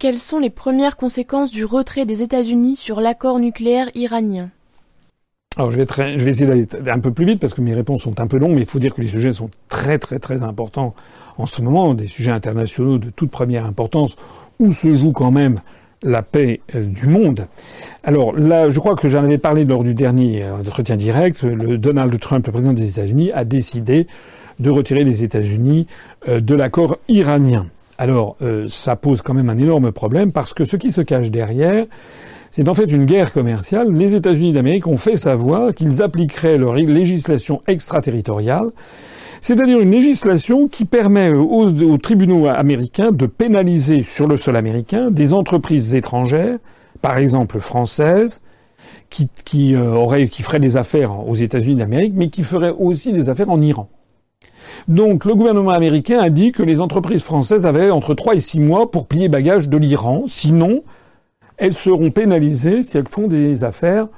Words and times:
quelles 0.00 0.18
sont 0.18 0.38
les 0.38 0.50
premières 0.50 0.96
conséquences 0.96 1.52
du 1.52 1.64
retrait 1.64 2.06
des 2.06 2.22
États-Unis 2.22 2.76
sur 2.76 3.00
l'accord 3.00 3.38
nucléaire 3.38 3.90
iranien? 3.94 4.48
Alors 5.56 5.70
je 5.70 5.76
vais, 5.76 6.30
essayer 6.30 6.46
d'aller 6.46 6.66
un 6.86 7.00
peu 7.00 7.12
plus 7.12 7.26
vite 7.26 7.38
parce 7.38 7.52
que 7.52 7.60
mes 7.60 7.74
réponses 7.74 8.02
sont 8.02 8.18
un 8.18 8.26
peu 8.26 8.38
longues, 8.38 8.54
mais 8.54 8.62
il 8.62 8.66
faut 8.66 8.78
dire 8.78 8.94
que 8.94 9.02
les 9.02 9.08
sujets 9.08 9.32
sont 9.32 9.50
très 9.68 9.98
très 9.98 10.18
très 10.18 10.42
importants 10.42 10.94
en 11.36 11.44
ce 11.44 11.60
moment, 11.60 11.92
des 11.92 12.06
sujets 12.06 12.30
internationaux 12.30 12.98
de 12.98 13.10
toute 13.10 13.30
première 13.30 13.66
importance 13.66 14.16
où 14.58 14.72
se 14.72 14.94
joue 14.94 15.12
quand 15.12 15.30
même 15.30 15.60
la 16.02 16.22
paix 16.22 16.60
euh, 16.74 16.82
du 16.82 17.06
monde. 17.06 17.46
Alors 18.02 18.32
là, 18.32 18.70
je 18.70 18.80
crois 18.80 18.96
que 18.96 19.08
j'en 19.10 19.22
avais 19.22 19.36
parlé 19.36 19.66
lors 19.66 19.84
du 19.84 19.92
dernier 19.92 20.44
euh, 20.44 20.60
entretien 20.60 20.96
direct. 20.96 21.42
Le 21.42 21.76
Donald 21.76 22.18
Trump, 22.18 22.46
le 22.46 22.52
président 22.52 22.72
des 22.72 22.88
États-Unis, 22.88 23.32
a 23.32 23.44
décidé 23.44 24.06
de 24.60 24.70
retirer 24.70 25.04
les 25.04 25.24
États-Unis 25.24 25.86
euh, 26.26 26.40
de 26.40 26.54
l'accord 26.54 26.96
iranien. 27.08 27.66
Alors 28.00 28.36
ça 28.66 28.96
pose 28.96 29.20
quand 29.20 29.34
même 29.34 29.50
un 29.50 29.58
énorme 29.58 29.92
problème 29.92 30.32
parce 30.32 30.54
que 30.54 30.64
ce 30.64 30.76
qui 30.76 30.90
se 30.90 31.02
cache 31.02 31.30
derrière, 31.30 31.84
c'est 32.50 32.66
en 32.66 32.72
fait 32.72 32.90
une 32.90 33.04
guerre 33.04 33.30
commerciale. 33.30 33.92
Les 33.92 34.14
États-Unis 34.14 34.54
d'Amérique 34.54 34.86
ont 34.86 34.96
fait 34.96 35.18
savoir 35.18 35.74
qu'ils 35.74 36.02
appliqueraient 36.02 36.56
leur 36.56 36.74
législation 36.74 37.60
extraterritoriale 37.66 38.70
c'est-à-dire 39.40 39.80
une 39.80 39.90
législation 39.90 40.68
qui 40.68 40.84
permet 40.84 41.32
aux, 41.32 41.98
tribunaux 41.98 42.46
américains 42.46 43.10
de 43.10 43.26
pénaliser 43.26 44.02
sur 44.02 44.26
le 44.26 44.36
sol 44.36 44.56
américain 44.56 45.10
des 45.10 45.32
entreprises 45.32 45.94
étrangères, 45.94 46.58
par 47.00 47.16
exemple 47.16 47.58
françaises, 47.60 48.42
qui, 49.08 49.74
euh, 49.74 50.26
qui 50.26 50.42
feraient 50.42 50.60
des 50.60 50.76
affaires 50.76 51.26
aux 51.26 51.34
États-Unis 51.34 51.76
d'Amérique, 51.76 52.12
mais 52.14 52.28
qui 52.28 52.42
feraient 52.42 52.70
aussi 52.70 53.12
des 53.12 53.28
affaires 53.28 53.50
en 53.50 53.60
Iran. 53.60 53.88
Donc 54.88 55.24
le 55.24 55.34
gouvernement 55.34 55.70
américain 55.70 56.20
a 56.20 56.30
dit 56.30 56.52
que 56.52 56.62
les 56.62 56.80
entreprises 56.80 57.22
françaises 57.22 57.66
avaient 57.66 57.90
entre 57.90 58.14
3 58.14 58.34
et 58.34 58.40
6 58.40 58.60
mois 58.60 58.90
pour 58.90 59.06
plier 59.06 59.28
bagage 59.28 59.68
de 59.68 59.76
l'Iran, 59.76 60.24
sinon 60.26 60.82
elles 61.56 61.74
seront 61.74 62.10
pénalisées 62.10 62.82
si 62.82 62.96
elles 62.96 63.08
font 63.08 63.28
des 63.28 63.64
affaires 63.64 64.08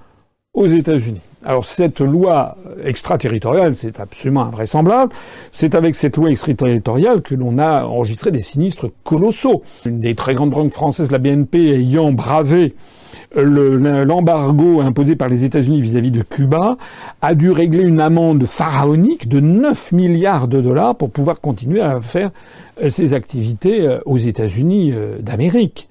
aux 0.55 0.67
États-Unis. 0.67 1.21
Alors 1.45 1.65
cette 1.65 2.01
loi 2.01 2.57
extraterritoriale, 2.85 3.75
c'est 3.75 3.99
absolument 3.99 4.43
invraisemblable. 4.43 5.13
C'est 5.51 5.75
avec 5.75 5.97
cette 5.97 6.17
loi 6.17 6.31
extraterritoriale 6.31 7.21
que 7.21 7.35
l'on 7.35 7.59
a 7.59 7.85
enregistré 7.85 8.31
des 8.31 8.43
sinistres 8.43 8.87
colossaux. 9.03 9.63
Une 9.85 9.99
des 9.99 10.15
très 10.15 10.35
grandes 10.35 10.51
banques 10.51 10.73
françaises, 10.73 11.11
la 11.11 11.19
BNP, 11.19 11.75
ayant 11.75 12.13
bravé 12.13 12.75
l'embargo 13.35 14.81
imposé 14.81 15.17
par 15.17 15.29
les 15.29 15.45
États-Unis 15.45 15.81
vis-à-vis 15.81 16.11
de 16.11 16.23
Cuba, 16.23 16.77
a 17.21 17.35
dû 17.35 17.51
régler 17.51 17.85
une 17.85 18.01
amende 18.01 18.45
pharaonique 18.47 19.29
de 19.29 19.41
9 19.41 19.93
milliards 19.93 20.49
de 20.49 20.61
dollars 20.61 20.97
pour 20.97 21.11
pouvoir 21.11 21.41
continuer 21.41 21.81
à 21.81 22.01
faire 22.01 22.31
ses 22.89 23.15
activités 23.15 23.87
euh, 23.87 24.01
aux 24.07 24.19
États-Unis 24.19 24.93
euh, 24.93 25.19
d'Amérique. 25.21 25.89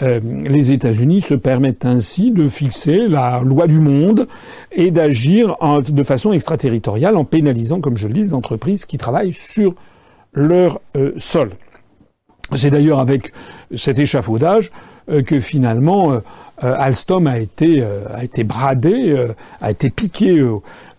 Euh, 0.00 0.20
les 0.22 0.72
États-Unis 0.72 1.20
se 1.20 1.34
permettent 1.34 1.84
ainsi 1.84 2.30
de 2.30 2.48
fixer 2.48 3.08
la 3.08 3.40
loi 3.40 3.66
du 3.66 3.78
monde 3.78 4.26
et 4.70 4.90
d'agir 4.90 5.56
de 5.86 6.02
façon 6.02 6.32
extraterritoriale 6.32 7.16
en 7.16 7.24
pénalisant, 7.24 7.80
comme 7.80 7.96
je 7.96 8.08
le 8.08 8.14
dis, 8.14 8.20
les 8.20 8.34
entreprises 8.34 8.86
qui 8.86 8.96
travaillent 8.96 9.34
sur 9.34 9.74
leur 10.32 10.80
euh, 10.96 11.12
sol. 11.18 11.50
C'est 12.54 12.70
d'ailleurs 12.70 13.00
avec 13.00 13.32
cet 13.74 13.98
échafaudage 13.98 14.70
euh, 15.10 15.22
que 15.22 15.40
finalement 15.40 16.20
euh, 16.64 16.74
Alstom 16.78 17.26
a 17.26 17.38
été 17.38 17.80
euh, 17.80 18.04
a 18.14 18.24
été 18.24 18.44
bradé, 18.44 19.10
euh, 19.10 19.34
a 19.60 19.70
été 19.70 19.90
piqué 19.90 20.42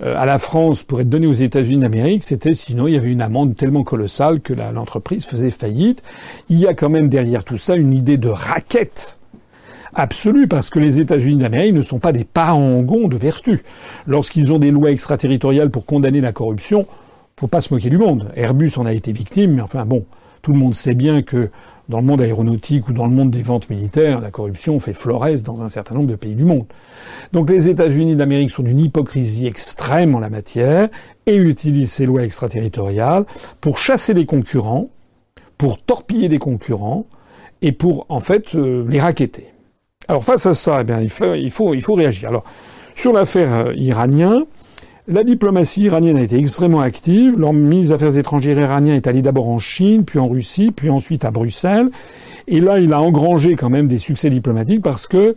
à 0.01 0.25
la 0.25 0.37
France 0.37 0.83
pour 0.83 0.99
être 0.99 1.09
donné 1.09 1.27
aux 1.27 1.33
États-Unis 1.33 1.81
d'Amérique. 1.81 2.23
C'était 2.23 2.53
sinon 2.53 2.87
il 2.87 2.95
y 2.95 2.97
avait 2.97 3.11
une 3.11 3.21
amende 3.21 3.55
tellement 3.55 3.83
colossale 3.83 4.41
que 4.41 4.53
l'entreprise 4.53 5.25
faisait 5.25 5.49
faillite. 5.49 6.03
Il 6.49 6.59
y 6.59 6.67
a 6.67 6.73
quand 6.73 6.89
même 6.89 7.07
derrière 7.07 7.43
tout 7.43 7.57
ça 7.57 7.75
une 7.75 7.93
idée 7.93 8.17
de 8.17 8.29
raquette 8.29 9.19
absolue 9.93 10.47
parce 10.47 10.69
que 10.69 10.79
les 10.79 10.99
États-Unis 10.99 11.37
d'Amérique 11.37 11.73
ne 11.73 11.81
sont 11.81 11.99
pas 11.99 12.11
des 12.11 12.25
parangons 12.25 13.07
de 13.07 13.15
vertu. 13.15 13.63
Lorsqu'ils 14.07 14.51
ont 14.51 14.59
des 14.59 14.71
lois 14.71 14.91
extraterritoriales 14.91 15.69
pour 15.69 15.85
condamner 15.85 16.19
la 16.19 16.33
corruption, 16.33 16.85
faut 17.39 17.47
pas 17.47 17.61
se 17.61 17.73
moquer 17.73 17.89
du 17.89 17.97
monde. 17.97 18.31
Airbus 18.35 18.71
en 18.77 18.85
a 18.85 18.93
été 18.93 19.11
victime, 19.11 19.53
mais 19.55 19.61
enfin 19.61 19.85
bon, 19.85 20.05
tout 20.41 20.51
le 20.51 20.59
monde 20.59 20.75
sait 20.75 20.95
bien 20.95 21.21
que 21.21 21.49
dans 21.89 21.99
le 21.99 22.05
monde 22.05 22.21
aéronautique 22.21 22.87
ou 22.87 22.93
dans 22.93 23.05
le 23.05 23.11
monde 23.11 23.31
des 23.31 23.41
ventes 23.41 23.69
militaires, 23.69 24.21
la 24.21 24.31
corruption 24.31 24.79
fait 24.79 24.93
florès 24.93 25.43
dans 25.43 25.63
un 25.63 25.69
certain 25.69 25.95
nombre 25.95 26.09
de 26.09 26.15
pays 26.15 26.35
du 26.35 26.45
monde. 26.45 26.65
Donc 27.33 27.49
les 27.49 27.67
États-Unis 27.67 28.15
d'Amérique 28.15 28.51
sont 28.51 28.63
d'une 28.63 28.79
hypocrisie 28.79 29.47
extrême 29.47 30.15
en 30.15 30.19
la 30.19 30.29
matière 30.29 30.89
et 31.25 31.35
utilisent 31.35 31.91
ces 31.91 32.05
lois 32.05 32.23
extraterritoriales 32.23 33.25
pour 33.59 33.77
chasser 33.77 34.13
des 34.13 34.25
concurrents, 34.25 34.89
pour 35.57 35.81
torpiller 35.81 36.29
des 36.29 36.39
concurrents 36.39 37.05
et 37.61 37.71
pour 37.71 38.05
en 38.09 38.19
fait 38.19 38.55
euh, 38.55 38.85
les 38.89 38.99
raqueter. 38.99 39.47
Alors 40.07 40.23
face 40.23 40.45
à 40.45 40.53
ça, 40.53 40.83
eh 40.87 41.37
il 41.37 41.51
faut 41.51 41.95
réagir. 41.95 42.29
Alors 42.29 42.43
sur 42.95 43.13
l'affaire 43.13 43.53
euh, 43.53 43.73
iranienne, 43.75 44.45
la 45.07 45.23
diplomatie 45.23 45.83
iranienne 45.83 46.17
a 46.17 46.21
été 46.21 46.37
extrêmement 46.37 46.79
active. 46.79 47.37
Leur 47.37 47.51
ministre 47.51 47.89
des 47.89 47.91
Affaires 47.91 48.17
étrangères 48.17 48.57
iranien 48.57 48.95
est 48.95 49.07
allé 49.07 49.21
d'abord 49.21 49.49
en 49.49 49.59
Chine, 49.59 50.05
puis 50.05 50.19
en 50.19 50.29
Russie, 50.29 50.71
puis 50.71 50.89
ensuite 50.89 51.25
à 51.25 51.31
Bruxelles. 51.31 51.89
Et 52.47 52.61
là, 52.61 52.79
il 52.79 52.93
a 52.93 53.01
engrangé 53.01 53.55
quand 53.55 53.69
même 53.69 53.87
des 53.87 53.97
succès 53.97 54.29
diplomatiques 54.29 54.81
parce 54.81 55.05
que, 55.05 55.35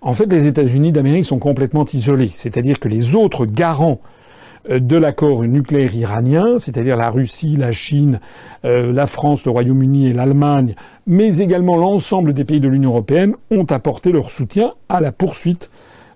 en 0.00 0.14
fait, 0.14 0.26
les 0.26 0.48
États-Unis 0.48 0.90
d'Amérique 0.90 1.26
sont 1.26 1.38
complètement 1.38 1.84
isolés. 1.92 2.32
C'est-à-dire 2.34 2.80
que 2.80 2.88
les 2.88 3.14
autres 3.14 3.46
garants 3.46 4.00
euh, 4.68 4.80
de 4.80 4.96
l'accord 4.96 5.44
nucléaire 5.44 5.94
iranien, 5.94 6.58
c'est-à-dire 6.58 6.96
la 6.96 7.10
Russie, 7.10 7.54
la 7.56 7.70
Chine, 7.70 8.18
euh, 8.64 8.92
la 8.92 9.06
France, 9.06 9.44
le 9.44 9.52
Royaume-Uni 9.52 10.08
et 10.08 10.12
l'Allemagne, 10.12 10.74
mais 11.06 11.38
également 11.38 11.76
l'ensemble 11.76 12.32
des 12.32 12.44
pays 12.44 12.60
de 12.60 12.68
l'Union 12.68 12.90
européenne, 12.90 13.34
ont 13.52 13.66
apporté 13.70 14.10
leur 14.10 14.32
soutien 14.32 14.72
à 14.88 15.00
la 15.00 15.12
poursuite 15.12 15.70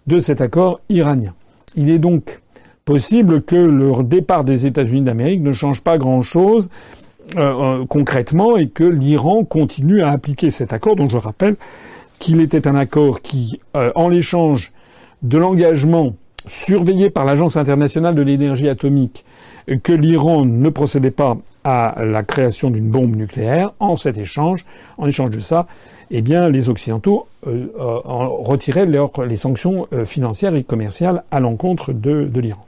de 0.09 0.19
cet 0.19 0.41
accord 0.41 0.81
iranien. 0.89 1.33
Il 1.77 1.89
est 1.89 2.01
donc 2.01 2.42
possible 2.85 3.43
que 3.43 3.57
le 3.57 4.03
départ 4.03 4.45
des 4.45 4.67
États-Unis 4.67 5.03
d'Amérique 5.03 5.43
ne 5.43 5.53
change 5.53 5.83
pas 5.83 5.99
grand-chose 5.99 6.69
euh, 7.37 7.41
euh, 7.81 7.87
concrètement 7.87 8.57
et 8.57 8.69
que 8.69 8.85
l'Iran 8.85 9.45
continue 9.45 10.03
à 10.03 10.11
appliquer 10.11 10.51
cet 10.51 10.73
accord 10.73 10.97
dont 10.97 11.09
je 11.09 11.17
rappelle 11.17 11.57
qu'il 12.19 12.41
était 12.41 12.67
un 12.69 12.75
accord 12.75 13.23
qui, 13.23 13.61
euh, 13.77 13.91
en 13.95 14.09
l'échange 14.09 14.73
de 15.23 15.39
l'engagement 15.39 16.15
surveillé 16.47 17.09
par 17.09 17.25
l'Agence 17.25 17.57
internationale 17.57 18.15
de 18.15 18.23
l'énergie 18.23 18.69
atomique, 18.69 19.25
que 19.85 19.93
l'Iran 19.93 20.45
ne 20.45 20.69
procédait 20.69 21.13
pas 21.13 21.39
à 21.63 22.03
la 22.05 22.25
création 22.25 22.71
d'une 22.71 22.91
bombe 22.91 23.15
nucléaire, 23.15 23.73
en 23.79 23.95
cet 23.95 24.19
échange, 24.19 24.65
en 24.99 25.07
échange 25.07 25.31
de 25.31 25.39
ça, 25.39 25.69
eh 26.11 26.21
bien, 26.21 26.51
les 26.51 26.69
Occidentaux 26.69 27.29
retiraient 27.45 28.87
les 28.87 29.37
sanctions 29.37 29.87
financières 30.05 30.57
et 30.57 30.65
commerciales 30.65 31.23
à 31.31 31.39
l'encontre 31.39 31.93
de 31.93 32.41
l'Iran. 32.41 32.65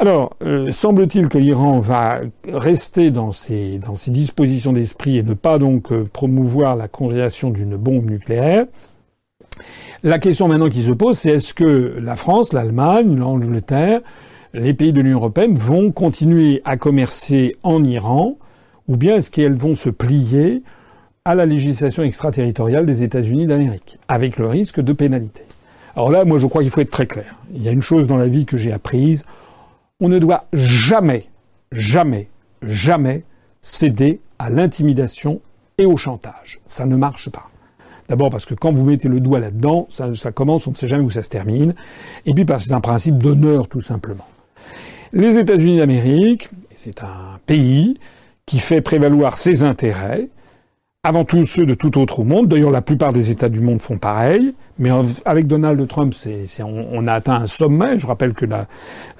Alors, 0.00 0.36
euh, 0.44 0.70
semble-t-il 0.70 1.28
que 1.28 1.38
l'Iran 1.38 1.80
va 1.80 2.20
rester 2.46 3.10
dans 3.10 3.32
ses, 3.32 3.80
dispositions 4.06 4.72
d'esprit 4.72 5.18
et 5.18 5.24
ne 5.24 5.34
pas 5.34 5.58
donc 5.58 5.90
euh, 5.90 6.04
promouvoir 6.04 6.76
la 6.76 6.86
création 6.86 7.50
d'une 7.50 7.76
bombe 7.76 8.08
nucléaire. 8.08 8.66
La 10.04 10.20
question 10.20 10.46
maintenant 10.46 10.68
qui 10.68 10.82
se 10.82 10.92
pose, 10.92 11.18
c'est 11.18 11.30
est-ce 11.30 11.52
que 11.52 11.98
la 12.00 12.14
France, 12.14 12.52
l'Allemagne, 12.52 13.16
l'Angleterre, 13.16 14.00
les 14.54 14.72
pays 14.72 14.92
de 14.92 15.00
l'Union 15.00 15.18
européenne 15.18 15.54
vont 15.54 15.90
continuer 15.90 16.62
à 16.64 16.76
commercer 16.76 17.56
en 17.64 17.82
Iran, 17.82 18.38
ou 18.86 18.96
bien 18.96 19.16
est-ce 19.16 19.32
qu'elles 19.32 19.56
vont 19.56 19.74
se 19.74 19.90
plier 19.90 20.62
à 21.24 21.34
la 21.34 21.44
législation 21.44 22.04
extraterritoriale 22.04 22.86
des 22.86 23.02
États-Unis 23.02 23.48
d'Amérique, 23.48 23.98
avec 24.06 24.38
le 24.38 24.46
risque 24.46 24.80
de 24.80 24.92
pénalité? 24.92 25.42
Alors 25.96 26.12
là, 26.12 26.24
moi, 26.24 26.38
je 26.38 26.46
crois 26.46 26.62
qu'il 26.62 26.70
faut 26.70 26.82
être 26.82 26.92
très 26.92 27.06
clair. 27.06 27.34
Il 27.52 27.64
y 27.64 27.68
a 27.68 27.72
une 27.72 27.82
chose 27.82 28.06
dans 28.06 28.16
la 28.16 28.28
vie 28.28 28.46
que 28.46 28.56
j'ai 28.56 28.70
apprise, 28.70 29.24
on 30.00 30.08
ne 30.08 30.18
doit 30.18 30.44
jamais, 30.52 31.26
jamais, 31.72 32.28
jamais 32.62 33.24
céder 33.60 34.20
à 34.38 34.48
l'intimidation 34.48 35.40
et 35.76 35.86
au 35.86 35.96
chantage. 35.96 36.60
Ça 36.66 36.86
ne 36.86 36.96
marche 36.96 37.30
pas. 37.30 37.50
D'abord 38.08 38.30
parce 38.30 38.46
que 38.46 38.54
quand 38.54 38.72
vous 38.72 38.84
mettez 38.84 39.08
le 39.08 39.20
doigt 39.20 39.40
là-dedans, 39.40 39.86
ça, 39.90 40.32
commence, 40.32 40.66
on 40.66 40.70
ne 40.70 40.76
sait 40.76 40.86
jamais 40.86 41.04
où 41.04 41.10
ça 41.10 41.22
se 41.22 41.28
termine. 41.28 41.74
Et 42.26 42.32
puis 42.32 42.44
parce 42.44 42.62
que 42.62 42.68
c'est 42.68 42.74
un 42.74 42.80
principe 42.80 43.18
d'honneur 43.18 43.68
tout 43.68 43.80
simplement. 43.80 44.26
Les 45.12 45.36
États-Unis 45.36 45.78
d'Amérique, 45.78 46.48
c'est 46.74 47.02
un 47.02 47.38
pays 47.46 47.98
qui 48.46 48.60
fait 48.60 48.80
prévaloir 48.80 49.36
ses 49.36 49.62
intérêts, 49.62 50.28
avant 51.08 51.24
tout 51.24 51.42
ceux 51.44 51.64
de 51.64 51.72
tout 51.72 51.98
autre 51.98 52.22
monde. 52.22 52.48
D'ailleurs, 52.48 52.70
la 52.70 52.82
plupart 52.82 53.14
des 53.14 53.30
États 53.30 53.48
du 53.48 53.60
monde 53.60 53.80
font 53.80 53.96
pareil. 53.96 54.52
Mais 54.78 54.90
avec 55.24 55.46
Donald 55.46 55.88
Trump, 55.88 56.14
on, 56.92 57.06
a 57.06 57.14
atteint 57.14 57.36
un 57.36 57.46
sommet. 57.46 57.98
Je 57.98 58.06
rappelle 58.06 58.34
que 58.34 58.44
la, 58.44 58.66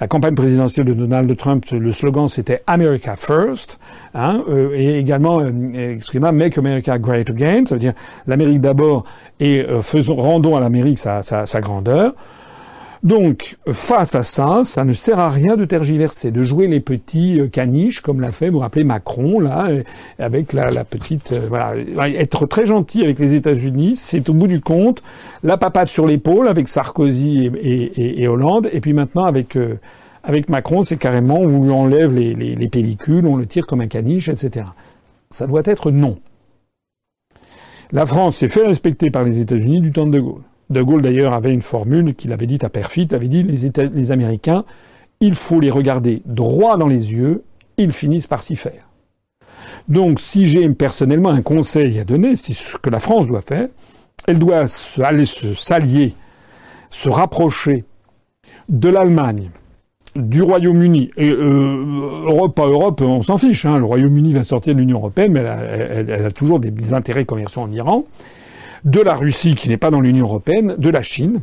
campagne 0.07 0.35
présidentielle 0.35 0.85
de 0.85 0.93
Donald 0.93 1.35
Trump, 1.35 1.65
le 1.71 1.91
slogan 1.91 2.27
c'était 2.27 2.61
America 2.67 3.15
First, 3.15 3.79
hein, 4.13 4.43
euh, 4.49 4.71
et 4.75 4.99
également, 4.99 5.41
euh, 5.41 5.95
excusez-moi, 5.95 6.31
Make 6.31 6.59
America 6.59 6.97
Great 6.99 7.29
Again, 7.29 7.65
ça 7.65 7.75
veut 7.75 7.79
dire 7.79 7.93
l'Amérique 8.27 8.61
d'abord 8.61 9.03
et 9.39 9.61
euh, 9.61 9.81
faisons, 9.81 10.15
rendons 10.15 10.55
à 10.55 10.59
l'Amérique 10.59 10.99
sa, 10.99 11.23
sa, 11.23 11.59
grandeur. 11.59 12.13
Donc, 13.01 13.57
face 13.71 14.13
à 14.15 14.23
ça, 14.23 14.61
ça 14.65 14.83
ne 14.83 14.91
sert 14.91 15.19
à 15.19 15.29
rien 15.29 15.55
de 15.55 15.63
tergiverser, 15.63 16.31
de 16.31 16.43
jouer 16.43 16.67
les 16.67 16.81
petits 16.81 17.39
euh, 17.39 17.47
caniches, 17.47 18.01
comme 18.01 18.19
l'a 18.19 18.31
fait, 18.31 18.47
vous 18.47 18.53
vous 18.53 18.59
rappelez, 18.59 18.83
Macron, 18.83 19.39
là, 19.39 19.69
avec 20.17 20.51
la, 20.51 20.83
petite... 20.83 21.31
Euh, 21.31 21.45
voilà, 21.47 21.79
être 22.09 22.45
très 22.45 22.65
gentil 22.65 23.03
avec 23.03 23.17
les 23.19 23.35
États-Unis, 23.35 23.95
c'est 23.95 24.29
au 24.29 24.33
bout 24.33 24.47
du 24.47 24.59
compte 24.59 25.01
la 25.43 25.57
papade 25.57 25.87
sur 25.87 26.05
l'épaule 26.05 26.49
avec 26.49 26.67
Sarkozy 26.67 27.49
et, 27.61 28.27
Hollande, 28.27 28.69
et 28.71 28.81
puis 28.81 28.93
maintenant 28.93 29.23
avec... 29.23 29.55
Euh, 29.55 29.79
avec 30.21 30.49
Macron, 30.49 30.83
c'est 30.83 30.97
carrément, 30.97 31.39
on 31.39 31.63
lui 31.63 31.71
enlève 31.71 32.13
les, 32.13 32.35
les, 32.35 32.53
les 32.53 32.67
pellicules, 32.67 33.25
on 33.25 33.37
le 33.37 33.45
tire 33.45 33.65
comme 33.65 33.79
un 33.79 33.87
caniche, 33.87 34.27
etc. 34.27 34.65
Ça 35.31 35.47
doit 35.47 35.61
être 35.63 35.91
non. 35.91 36.19
La 37.93 38.05
France 38.05 38.35
s'est 38.35 38.49
fait 38.49 38.67
respecter 38.67 39.11
par 39.11 39.23
les 39.23 39.39
États-Unis 39.39 39.79
du 39.79 39.91
temps 39.91 40.05
De 40.05 40.19
Gaulle. 40.19 40.43
De 40.69 40.83
Gaulle, 40.83 41.01
d'ailleurs, 41.01 41.33
avait 41.33 41.51
une 41.51 41.63
formule 41.63 42.13
qu'il 42.13 42.31
avait 42.31 42.45
dite 42.45 42.63
à 42.63 42.69
Perfit, 42.69 43.07
avait 43.11 43.27
dit 43.27 43.43
les, 43.43 44.11
Américains, 44.11 44.65
il 45.19 45.33
faut 45.33 45.59
les 45.59 45.71
regarder 45.71 46.21
droit 46.25 46.77
dans 46.77 46.87
les 46.87 47.11
yeux, 47.11 47.43
ils 47.77 47.91
finissent 47.91 48.27
par 48.27 48.43
s'y 48.43 48.55
faire. 48.55 48.87
Donc, 49.87 50.19
si 50.19 50.47
j'ai 50.47 50.69
personnellement 50.69 51.29
un 51.29 51.41
conseil 51.41 51.99
à 51.99 52.03
donner, 52.03 52.35
c'est 52.35 52.53
ce 52.53 52.77
que 52.77 52.91
la 52.91 52.99
France 52.99 53.27
doit 53.27 53.41
faire, 53.41 53.67
elle 54.27 54.37
doit 54.37 54.65
aller 55.03 55.25
se 55.25 55.55
s'allier, 55.55 56.13
se 56.89 57.09
rapprocher 57.09 57.83
de 58.67 58.89
l'Allemagne, 58.89 59.49
du 60.15 60.43
Royaume-Uni, 60.43 61.09
et 61.17 61.29
euh, 61.31 62.25
Europe 62.27 62.55
pas 62.55 62.67
Europe, 62.67 63.01
on 63.01 63.21
s'en 63.23 63.37
fiche. 63.37 63.65
Hein. 63.65 63.79
Le 63.79 63.85
Royaume-Uni 63.85 64.33
va 64.33 64.43
sortir 64.43 64.75
de 64.75 64.79
l'Union 64.79 64.97
européenne, 64.97 65.31
mais 65.31 65.39
elle 65.39 66.25
a, 66.25 66.31
toujours 66.31 66.59
des 66.59 66.93
intérêts 66.93 67.25
commerciaux 67.25 67.63
en 67.63 67.71
Iran 67.71 68.05
de 68.83 69.01
la 69.01 69.15
Russie 69.15 69.55
qui 69.55 69.69
n'est 69.69 69.77
pas 69.77 69.91
dans 69.91 70.01
l'Union 70.01 70.25
européenne, 70.25 70.75
de 70.77 70.89
la 70.89 71.01
Chine 71.01 71.41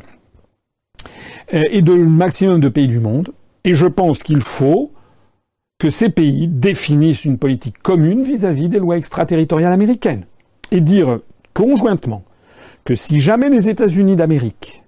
euh, 1.54 1.62
et 1.70 1.82
de 1.82 1.94
maximum 1.94 2.60
de 2.60 2.68
pays 2.68 2.88
du 2.88 3.00
monde. 3.00 3.30
Et 3.64 3.74
je 3.74 3.86
pense 3.86 4.22
qu'il 4.22 4.40
faut 4.40 4.92
que 5.78 5.90
ces 5.90 6.08
pays 6.08 6.48
définissent 6.48 7.24
une 7.24 7.38
politique 7.38 7.82
commune 7.82 8.22
vis-à-vis 8.22 8.68
des 8.68 8.78
lois 8.78 8.96
extraterritoriales 8.96 9.72
américaines 9.72 10.24
et 10.70 10.80
dire 10.80 11.20
conjointement 11.52 12.22
que 12.84 12.94
si 12.94 13.20
jamais 13.20 13.50
les 13.50 13.68
États-Unis 13.68 14.16
d'Amérique 14.16 14.84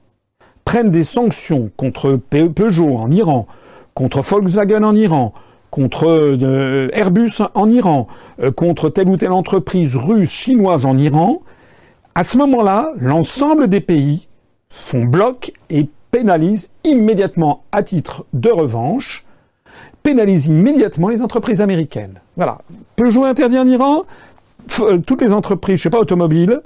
prennent 0.64 0.90
des 0.90 1.04
sanctions 1.04 1.70
contre 1.76 2.16
Peugeot 2.16 2.96
en 2.96 3.10
Iran, 3.10 3.46
contre 3.94 4.22
Volkswagen 4.22 4.84
en 4.84 4.94
Iran, 4.94 5.34
contre 5.70 6.06
euh, 6.06 6.88
Airbus 6.92 7.42
en 7.54 7.70
Iran, 7.70 8.06
euh, 8.40 8.50
contre 8.50 8.88
telle 8.88 9.08
ou 9.08 9.16
telle 9.16 9.32
entreprise 9.32 9.96
russe, 9.96 10.30
chinoise 10.30 10.86
en 10.86 10.96
Iran, 10.96 11.42
à 12.14 12.24
ce 12.24 12.36
moment-là, 12.38 12.92
l'ensemble 12.98 13.68
des 13.68 13.80
pays 13.80 14.28
font 14.68 15.04
bloc 15.04 15.52
et 15.70 15.88
pénalisent 16.10 16.70
immédiatement 16.84 17.64
à 17.72 17.82
titre 17.82 18.24
de 18.32 18.50
revanche, 18.50 19.24
pénalisent 20.02 20.46
immédiatement 20.46 21.08
les 21.08 21.22
entreprises 21.22 21.60
américaines. 21.60 22.20
Voilà. 22.36 22.58
Peugeot 22.96 23.24
interdit 23.24 23.58
en 23.58 23.66
Iran, 23.66 24.04
euh, 24.80 24.98
toutes 24.98 25.22
les 25.22 25.32
entreprises, 25.32 25.78
je 25.78 25.82
sais 25.84 25.90
pas, 25.90 26.00
automobiles, 26.00 26.60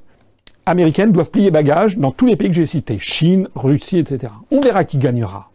américaines 0.67 1.13
doivent 1.13 1.31
plier 1.31 1.51
bagages 1.51 1.99
dans 1.99 2.13
tous 2.13 2.27
les 2.27 2.37
pays 2.37 2.49
que 2.49 2.55
j'ai 2.55 2.67
cités, 2.67 2.99
Chine, 2.99 3.49
Russie, 3.55 3.99
etc. 3.99 4.33
On 4.51 4.61
verra 4.61 4.85
qui 4.85 4.99
gagnera. 4.99 5.51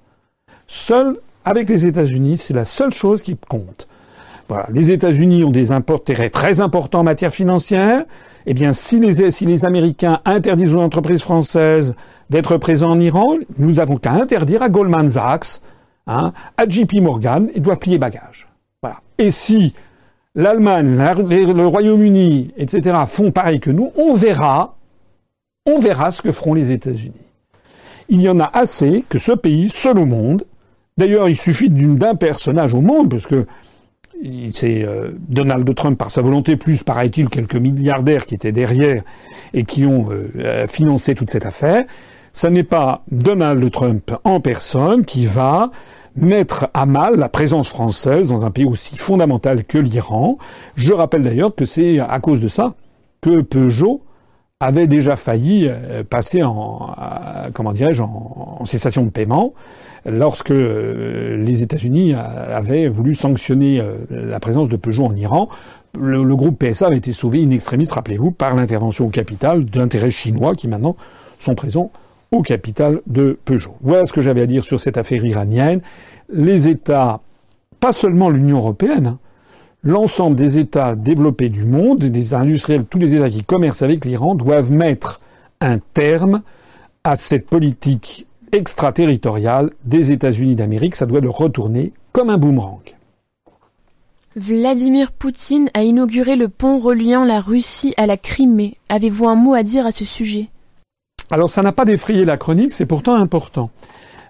Seul 0.68 1.18
avec 1.45 1.69
les 1.69 1.86
États-Unis, 1.86 2.38
c'est 2.38 2.54
la 2.54 2.66
seule 2.66 2.92
chose 2.92 3.22
qui 3.22 3.38
compte. 3.38 3.88
Les 4.69 4.92
États-Unis 4.92 5.44
ont 5.44 5.50
des 5.50 5.72
intérêts 5.72 6.30
très 6.30 6.62
importants 6.62 7.00
en 7.00 7.04
matière 7.04 7.33
financière. 7.33 8.06
Eh 8.50 8.54
bien, 8.54 8.72
si 8.72 9.02
les, 9.02 9.66
Américains 9.66 10.22
interdisent 10.24 10.74
aux 10.74 10.80
entreprises 10.80 11.22
françaises 11.22 11.96
d'être 12.30 12.56
présents 12.56 12.92
en 12.92 13.00
Iran, 13.02 13.36
nous 13.58 13.82
avons 13.82 13.98
qu'à 13.98 14.14
interdire 14.14 14.64
à 14.64 14.70
Goldman 14.70 15.10
Sachs, 15.10 15.60
hein, 16.08 16.32
à 16.56 16.68
JP 16.68 17.02
Morgan, 17.02 17.50
ils 17.56 17.62
doivent 17.62 17.78
plier 17.78 17.98
bagages. 17.98 18.48
Voilà. 18.82 19.02
Et 19.18 19.32
si 19.32 19.74
l'Allemagne, 20.34 20.96
le 20.96 21.68
Royaume-Uni, 21.68 22.54
etc., 22.56 22.98
font 23.06 23.32
pareil 23.32 23.60
que 23.60 23.70
nous, 23.70 23.92
on 23.98 24.14
verra, 24.14 24.78
on 25.66 25.80
verra 25.80 26.12
ce 26.12 26.22
que 26.22 26.32
feront 26.32 26.54
les 26.54 26.72
États-Unis. 26.72 27.12
Il 28.08 28.22
y 28.22 28.30
en 28.30 28.40
a 28.40 28.50
assez 28.54 29.04
que 29.10 29.20
ce 29.20 29.34
pays, 29.34 29.70
seul 29.70 30.00
au 30.00 30.06
monde, 30.06 30.46
d'ailleurs, 30.96 31.28
il 31.28 31.36
suffit 31.36 31.70
d'un 31.70 32.16
personnage 32.16 32.74
au 32.74 32.80
monde, 32.80 33.10
parce 33.10 33.28
que 33.28 33.46
c'est 34.52 34.84
euh, 34.84 35.12
Donald 35.28 35.74
Trump 35.75 35.98
par 35.98 36.10
sa 36.10 36.22
volonté, 36.22 36.58
plus 36.58 36.84
paraît-il 36.84 37.30
quelques 37.30 37.56
milliardaires 37.56 38.25
qui 38.25 38.36
étaient 38.36 38.52
derrière 38.52 39.04
et 39.54 39.64
qui 39.64 39.86
ont 39.86 40.12
euh, 40.12 40.31
euh, 40.38 40.68
financé 40.68 41.16
toute 41.16 41.30
cette 41.30 41.46
affaire. 41.46 41.86
Ce 42.31 42.48
n'est 42.48 42.64
pas 42.64 43.04
Donald 43.12 43.69
Trump 43.72 44.12
en 44.24 44.40
personne 44.40 45.06
qui 45.06 45.25
va 45.25 45.72
mettre 46.16 46.68
à 46.74 46.86
mal 46.86 47.16
la 47.16 47.30
présence 47.30 47.69
française 47.69 48.30
dans 48.30 48.46
un 48.46 48.52
pays 48.52 48.66
aussi 48.66 48.98
fondamental 48.98 49.64
que 49.64 49.78
l'Iran. 49.78 50.38
Je 50.75 50.94
rappelle 50.94 51.22
d'ailleurs 51.22 51.54
que 51.54 51.66
c'est 51.66 52.00
à 52.00 52.19
cause 52.19 52.40
de 52.40 52.48
ça 52.48 52.74
que 53.22 53.42
Peugeot 53.42 54.02
avait 54.60 54.88
déjà 54.88 55.16
failli 55.16 55.69
passer 56.10 56.42
en, 56.44 56.96
comment 57.54 57.72
dirais-je, 57.72 58.02
en 58.02 58.66
cessation 58.66 59.04
de 59.04 59.12
paiement 59.12 59.54
lorsque 60.06 60.52
euh, 60.52 61.38
les 61.38 61.64
États-Unis 61.64 62.14
avaient 62.14 62.88
voulu 62.88 63.16
sanctionner 63.16 63.80
euh, 63.80 63.96
la 64.10 64.40
présence 64.40 64.70
de 64.70 64.78
Peugeot 64.78 65.06
en 65.06 65.16
Iran. 65.16 65.50
Le, 66.00 66.36
groupe 66.36 66.64
PSA 66.64 66.88
avait 66.88 66.98
été 66.98 67.14
sauvé 67.14 67.44
in 67.44 67.50
extremis, 67.52 67.88
rappelez-vous, 67.90 68.32
par 68.32 68.56
l'intervention 68.56 69.08
au 69.08 69.10
capital 69.10 69.66
d'intérêts 69.66 70.12
chinois 70.12 70.56
qui 70.56 70.68
maintenant 70.68 70.96
sont 71.40 71.56
présents 71.56 71.92
au 72.32 72.42
capital 72.42 73.02
de 73.08 73.40
Peugeot. 73.46 73.76
Voilà 73.82 74.06
ce 74.06 74.14
que 74.14 74.22
j'avais 74.22 74.42
à 74.42 74.46
dire 74.46 74.64
sur 74.64 74.80
cette 74.80 74.98
affaire 74.98 75.24
iranienne. 75.26 75.82
Les 76.32 76.68
États, 76.68 77.22
pas 77.80 77.94
seulement 77.94 78.30
l'Union 78.30 78.58
européenne, 78.58 79.08
hein, 79.08 79.20
l'ensemble 79.82 80.36
des 80.36 80.58
États 80.60 80.96
développés 80.96 81.50
du 81.50 81.64
monde, 81.64 82.00
des 82.00 82.34
industriels, 82.34 82.86
tous 82.86 83.00
les 83.00 83.16
États 83.16 83.30
qui 83.30 83.44
commercent 83.44 83.82
avec 83.82 84.06
l'Iran 84.06 84.36
doivent 84.36 84.72
mettre 84.72 85.22
un 85.62 85.80
terme 85.80 86.42
à 87.04 87.16
cette 87.16 87.48
politique 87.48 88.27
extraterritorial 88.52 89.72
des 89.86 90.12
États-Unis 90.12 90.56
d'Amérique. 90.56 90.96
Ça 90.96 91.06
doit 91.06 91.22
le 91.22 91.30
retourner 91.30 91.94
comme 92.12 92.30
un 92.30 92.38
boomerang. 92.38 92.82
Vladimir 94.36 95.12
Poutine 95.12 95.70
a 95.74 95.82
inauguré 95.82 96.36
le 96.36 96.48
pont 96.48 96.80
reliant 96.80 97.26
la 97.26 97.42
Russie 97.42 97.96
à 97.98 98.06
la 98.06 98.18
Crimée. 98.18 98.78
Avez-vous 98.88 99.28
un 99.28 99.36
mot 99.36 99.56
à 99.56 99.64
dire 99.64 99.88
à 99.88 99.92
ce 99.92 100.06
sujet? 100.06 100.50
Alors 101.32 101.50
ça 101.50 101.64
n'a 101.64 101.72
pas 101.72 101.86
défrayé 101.86 102.24
la 102.24 102.38
chronique, 102.38 102.72
c'est 102.72 102.86
pourtant 102.86 103.16
important. 103.16 103.72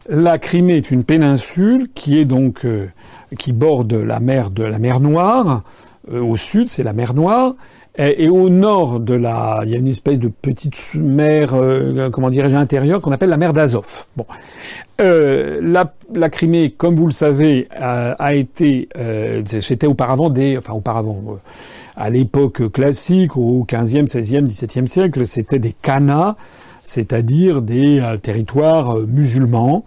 La 0.10 0.38
Crimée 0.40 0.78
est 0.78 0.92
une 0.92 1.04
péninsule 1.04 1.90
qui 1.94 2.18
est 2.18 2.26
donc 2.26 2.66
euh, 2.66 2.90
qui 3.38 3.52
borde 3.52 3.94
la 3.94 4.22
mer 4.22 4.50
de 4.50 4.64
la 4.64 4.80
mer 4.80 5.02
Noire. 5.02 5.64
Euh, 6.10 6.22
au 6.22 6.38
sud, 6.38 6.70
c'est 6.70 6.84
la 6.84 6.94
mer 6.94 7.14
Noire. 7.14 7.56
Et, 8.00 8.30
au 8.30 8.50
nord 8.50 9.00
de 9.00 9.16
la, 9.16 9.62
il 9.64 9.72
y 9.72 9.76
a 9.76 9.78
une 9.80 9.88
espèce 9.88 10.20
de 10.20 10.28
petite 10.28 10.94
mer, 10.94 11.56
euh, 11.56 12.12
comment 12.12 12.30
dirais-je, 12.30 12.56
intérieure 12.56 13.02
qu'on 13.02 13.12
appelle 13.12 13.30
la 13.30 13.38
mer 13.38 13.54
d'Azov. 13.54 14.06
Bon, 14.16 14.26
euh, 15.02 15.60
la, 15.64 15.94
la, 16.14 16.30
Crimée, 16.30 16.72
comme 16.72 16.96
vous 16.96 17.08
le 17.08 17.12
savez, 17.12 17.68
a, 17.72 18.12
a 18.12 18.34
été, 18.36 18.88
euh, 18.98 19.42
c'était 19.62 19.88
auparavant 19.88 20.30
des, 20.30 20.58
enfin 20.58 20.74
auparavant, 20.74 21.24
euh, 21.28 21.34
à 21.96 22.12
l'époque 22.12 22.72
classique, 22.72 23.36
au 23.36 23.66
15e, 23.68 24.08
16e, 24.08 24.46
17e 24.46 24.86
siècle, 24.86 25.26
c'était 25.26 25.60
des 25.60 25.74
khanas, 25.74 26.36
c'est-à-dire 26.84 27.64
des 27.64 28.00
euh, 28.00 28.18
territoires 28.18 28.96
musulmans 28.96 29.84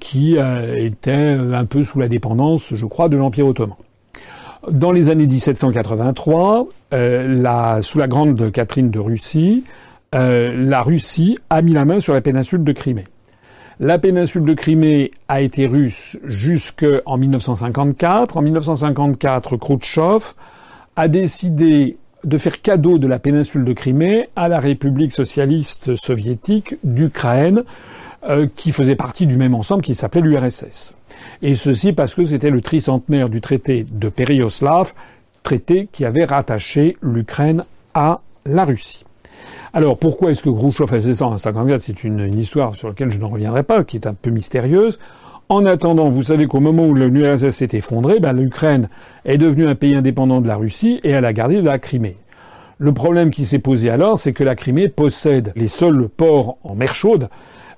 qui 0.00 0.36
étaient 0.36 1.12
un 1.12 1.64
peu 1.64 1.84
sous 1.84 2.00
la 2.00 2.08
dépendance, 2.08 2.74
je 2.74 2.86
crois, 2.86 3.08
de 3.08 3.16
l'Empire 3.16 3.46
ottoman. 3.46 3.76
Dans 4.70 4.92
les 4.92 5.10
années 5.10 5.26
1783, 5.26 6.66
euh, 6.92 7.82
sous 7.82 7.98
la 7.98 8.06
grande 8.06 8.50
Catherine 8.50 8.90
de 8.90 8.98
Russie, 8.98 9.64
euh, 10.14 10.52
la 10.56 10.82
Russie 10.82 11.38
a 11.50 11.60
mis 11.60 11.72
la 11.72 11.84
main 11.84 12.00
sur 12.00 12.14
la 12.14 12.20
péninsule 12.20 12.64
de 12.64 12.72
Crimée. 12.72 13.04
La 13.80 13.98
péninsule 13.98 14.44
de 14.44 14.54
Crimée 14.54 15.10
a 15.28 15.40
été 15.40 15.66
russe 15.66 16.16
jusqu'en 16.24 17.16
1954. 17.16 18.36
En 18.36 18.42
1954, 18.42 19.56
Khrouchtchev 19.56 20.32
a 20.96 21.08
décidé 21.08 21.98
de 22.22 22.38
faire 22.38 22.62
cadeau 22.62 22.98
de 22.98 23.06
la 23.06 23.18
péninsule 23.18 23.64
de 23.64 23.72
Crimée 23.72 24.28
à 24.36 24.48
la 24.48 24.60
République 24.60 25.12
socialiste 25.12 25.96
soviétique 25.96 26.76
d'Ukraine, 26.84 27.64
euh, 28.26 28.46
qui 28.56 28.72
faisait 28.72 28.96
partie 28.96 29.26
du 29.26 29.36
même 29.36 29.54
ensemble 29.54 29.82
qui 29.82 29.94
s'appelait 29.94 30.22
l'URSS. 30.22 30.94
Et 31.42 31.54
ceci 31.54 31.92
parce 31.92 32.14
que 32.14 32.24
c'était 32.24 32.50
le 32.50 32.60
tricentenaire 32.60 33.28
du 33.28 33.40
traité 33.40 33.86
de 33.90 34.08
Périoslav, 34.08 34.92
traité 35.42 35.88
qui 35.92 36.04
avait 36.04 36.24
rattaché 36.24 36.96
l'Ukraine 37.02 37.64
à 37.94 38.20
la 38.46 38.64
Russie. 38.64 39.04
Alors 39.72 39.98
pourquoi 39.98 40.30
est-ce 40.30 40.42
que 40.42 40.50
Khrouchtchev 40.50 40.84
a 40.84 41.00
fait 41.00 41.14
ça 41.14 41.26
en 41.26 41.36
54 41.36 41.82
C'est 41.82 42.04
une, 42.04 42.32
histoire 42.38 42.74
sur 42.74 42.88
laquelle 42.88 43.10
je 43.10 43.18
ne 43.18 43.24
reviendrai 43.24 43.62
pas, 43.62 43.82
qui 43.82 43.96
est 43.96 44.06
un 44.06 44.14
peu 44.14 44.30
mystérieuse. 44.30 44.98
En 45.48 45.66
attendant, 45.66 46.08
vous 46.08 46.22
savez 46.22 46.46
qu'au 46.46 46.60
moment 46.60 46.86
où 46.86 46.94
l'URSS 46.94 47.50
s'est 47.50 47.68
effondrée, 47.72 48.20
ben, 48.20 48.32
l'Ukraine 48.32 48.88
est 49.24 49.36
devenue 49.36 49.66
un 49.66 49.74
pays 49.74 49.94
indépendant 49.94 50.40
de 50.40 50.46
la 50.46 50.56
Russie 50.56 51.00
et 51.02 51.10
elle 51.10 51.24
a 51.24 51.32
gardé 51.32 51.60
la 51.60 51.78
Crimée. 51.78 52.16
Le 52.78 52.92
problème 52.92 53.30
qui 53.30 53.44
s'est 53.44 53.58
posé 53.58 53.90
alors, 53.90 54.18
c'est 54.18 54.32
que 54.32 54.44
la 54.44 54.54
Crimée 54.54 54.88
possède 54.88 55.52
les 55.56 55.68
seuls 55.68 56.08
ports 56.08 56.56
en 56.64 56.74
mer 56.74 56.94
chaude 56.94 57.28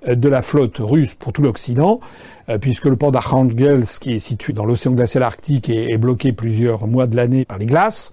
de 0.06 0.28
la 0.28 0.42
flotte 0.42 0.78
russe 0.78 1.14
pour 1.14 1.32
tout 1.32 1.42
l'Occident, 1.42 2.00
euh, 2.48 2.58
puisque 2.58 2.84
le 2.86 2.96
port 2.96 3.12
d'Arkhangelsk, 3.12 4.02
qui 4.02 4.14
est 4.14 4.18
situé 4.18 4.52
dans 4.52 4.64
l'océan 4.64 4.92
glacial 4.92 5.22
arctique, 5.22 5.68
est, 5.68 5.96
bloqué 5.98 6.32
plusieurs 6.32 6.86
mois 6.86 7.06
de 7.06 7.16
l'année 7.16 7.44
par 7.44 7.58
les 7.58 7.66
glaces, 7.66 8.12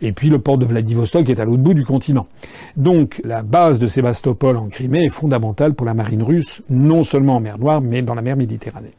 et 0.00 0.12
puis 0.12 0.30
le 0.30 0.38
port 0.38 0.58
de 0.58 0.64
Vladivostok 0.64 1.28
est 1.28 1.40
à 1.40 1.44
l'autre 1.44 1.62
bout 1.62 1.74
du 1.74 1.84
continent. 1.84 2.26
Donc 2.76 3.20
la 3.24 3.42
base 3.42 3.78
de 3.78 3.86
Sébastopol 3.86 4.56
en 4.56 4.68
Crimée 4.68 5.04
est 5.04 5.10
fondamentale 5.10 5.74
pour 5.74 5.86
la 5.86 5.94
marine 5.94 6.22
russe, 6.22 6.62
non 6.70 7.04
seulement 7.04 7.36
en 7.36 7.40
mer 7.40 7.58
Noire, 7.58 7.80
mais 7.80 8.02
dans 8.02 8.14
la 8.14 8.22
mer 8.22 8.36
Méditerranée. 8.36 8.94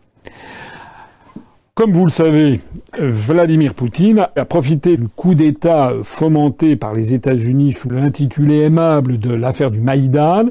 Comme 1.79 1.93
vous 1.93 2.03
le 2.03 2.12
savez, 2.12 2.59
Vladimir 3.00 3.74
Poutine 3.74 4.27
a 4.36 4.43
profité 4.43 4.98
du 4.98 5.07
coup 5.07 5.33
d'État 5.33 5.93
fomenté 6.03 6.75
par 6.75 6.93
les 6.93 7.13
États-Unis 7.13 7.71
sous 7.71 7.89
l'intitulé 7.89 8.63
aimable 8.63 9.17
de 9.17 9.33
l'affaire 9.33 9.71
du 9.71 9.79
Maïdan. 9.79 10.48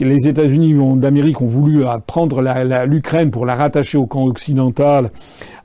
Les 0.00 0.26
États-Unis 0.26 0.74
d'Amérique 0.96 1.40
ont 1.42 1.46
voulu 1.46 1.84
prendre 2.08 2.42
l'Ukraine 2.86 3.30
pour 3.30 3.46
la 3.46 3.54
rattacher 3.54 3.98
au 3.98 4.06
camp 4.06 4.24
occidental 4.24 5.12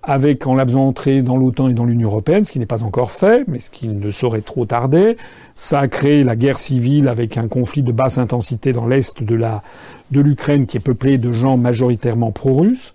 avec, 0.04 0.46
en 0.46 0.54
la 0.54 0.64
faisant 0.64 0.94
dans 1.24 1.38
l'OTAN 1.38 1.70
et 1.70 1.74
dans 1.74 1.86
l'Union 1.86 2.10
européenne, 2.10 2.46
ce 2.46 2.52
qui 2.52 2.60
n'est 2.60 2.68
pas 2.68 2.84
encore 2.84 3.10
fait, 3.10 3.48
mais 3.48 3.58
ce 3.58 3.72
qui 3.72 3.88
ne 3.88 4.12
saurait 4.12 4.42
trop 4.42 4.68
tarder. 4.68 5.18
Ça 5.56 5.80
a 5.80 5.88
créé 5.88 6.24
la 6.24 6.36
guerre 6.36 6.60
civile 6.60 7.08
avec 7.08 7.36
un 7.36 7.48
conflit 7.48 7.82
de 7.82 7.92
basse 7.92 8.20
intensité 8.20 8.74
dans 8.74 8.86
l'est 8.86 9.24
de 9.24 10.22
l'Ukraine 10.22 10.68
qui 10.68 10.78
est 10.78 10.82
peuplé 10.82 11.18
de 11.18 11.34
gens 11.34 11.58
majoritairement 11.58 12.32
pro-russes. 12.32 12.94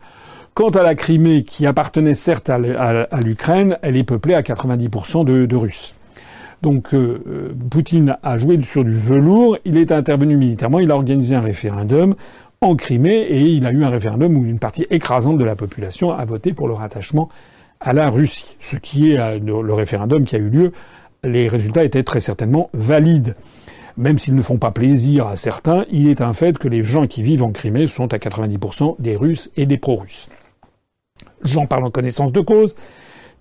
Quant 0.54 0.68
à 0.68 0.84
la 0.84 0.94
Crimée, 0.94 1.42
qui 1.42 1.66
appartenait 1.66 2.14
certes 2.14 2.48
à 2.48 3.20
l'Ukraine, 3.20 3.76
elle 3.82 3.96
est 3.96 4.04
peuplée 4.04 4.34
à 4.34 4.42
90% 4.42 5.24
de, 5.24 5.56
Russes. 5.56 5.96
Donc 6.62 6.94
euh, 6.94 7.20
euh, 7.26 7.54
Poutine 7.70 8.16
a 8.22 8.38
joué 8.38 8.62
sur 8.62 8.84
du 8.84 8.94
velours, 8.94 9.58
il 9.64 9.76
est 9.76 9.90
intervenu 9.90 10.36
militairement, 10.36 10.78
il 10.78 10.92
a 10.92 10.94
organisé 10.94 11.34
un 11.34 11.40
référendum 11.40 12.14
en 12.60 12.76
Crimée 12.76 13.22
et 13.22 13.40
il 13.40 13.66
a 13.66 13.72
eu 13.72 13.82
un 13.82 13.90
référendum 13.90 14.36
où 14.36 14.44
une 14.44 14.60
partie 14.60 14.86
écrasante 14.90 15.38
de 15.38 15.44
la 15.44 15.56
population 15.56 16.12
a 16.12 16.24
voté 16.24 16.52
pour 16.52 16.68
le 16.68 16.74
rattachement 16.74 17.28
à 17.80 17.92
la 17.92 18.08
Russie. 18.08 18.54
Ce 18.60 18.76
qui 18.76 19.10
est 19.10 19.18
euh, 19.18 19.40
le 19.40 19.74
référendum 19.74 20.24
qui 20.24 20.36
a 20.36 20.38
eu 20.38 20.50
lieu, 20.50 20.72
les 21.24 21.48
résultats 21.48 21.82
étaient 21.82 22.04
très 22.04 22.20
certainement 22.20 22.70
valides. 22.72 23.34
Même 23.96 24.18
s'ils 24.18 24.36
ne 24.36 24.42
font 24.42 24.58
pas 24.58 24.70
plaisir 24.70 25.26
à 25.26 25.34
certains, 25.34 25.84
il 25.90 26.06
est 26.06 26.20
un 26.20 26.32
fait 26.32 26.56
que 26.58 26.68
les 26.68 26.84
gens 26.84 27.08
qui 27.08 27.22
vivent 27.22 27.42
en 27.42 27.50
Crimée 27.50 27.88
sont 27.88 28.14
à 28.14 28.18
90% 28.18 28.94
des 29.00 29.16
Russes 29.16 29.50
et 29.56 29.66
des 29.66 29.78
pro-Russes. 29.78 30.28
J'en 31.44 31.66
parle 31.66 31.84
en 31.84 31.90
connaissance 31.90 32.32
de 32.32 32.40
cause, 32.40 32.74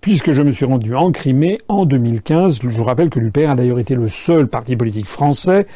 puisque 0.00 0.32
je 0.32 0.42
me 0.42 0.52
suis 0.52 0.66
rendu 0.66 0.94
en 0.94 1.10
Crimée 1.10 1.58
en 1.68 1.86
2015. 1.86 2.60
Je 2.62 2.68
vous 2.68 2.84
rappelle 2.84 3.08
que 3.08 3.18
l'UPR 3.18 3.50
a 3.50 3.54
d'ailleurs 3.54 3.78
été 3.78 3.94
le 3.94 4.08
seul 4.08 4.46
parti 4.46 4.76
politique 4.76 5.06
français 5.06 5.66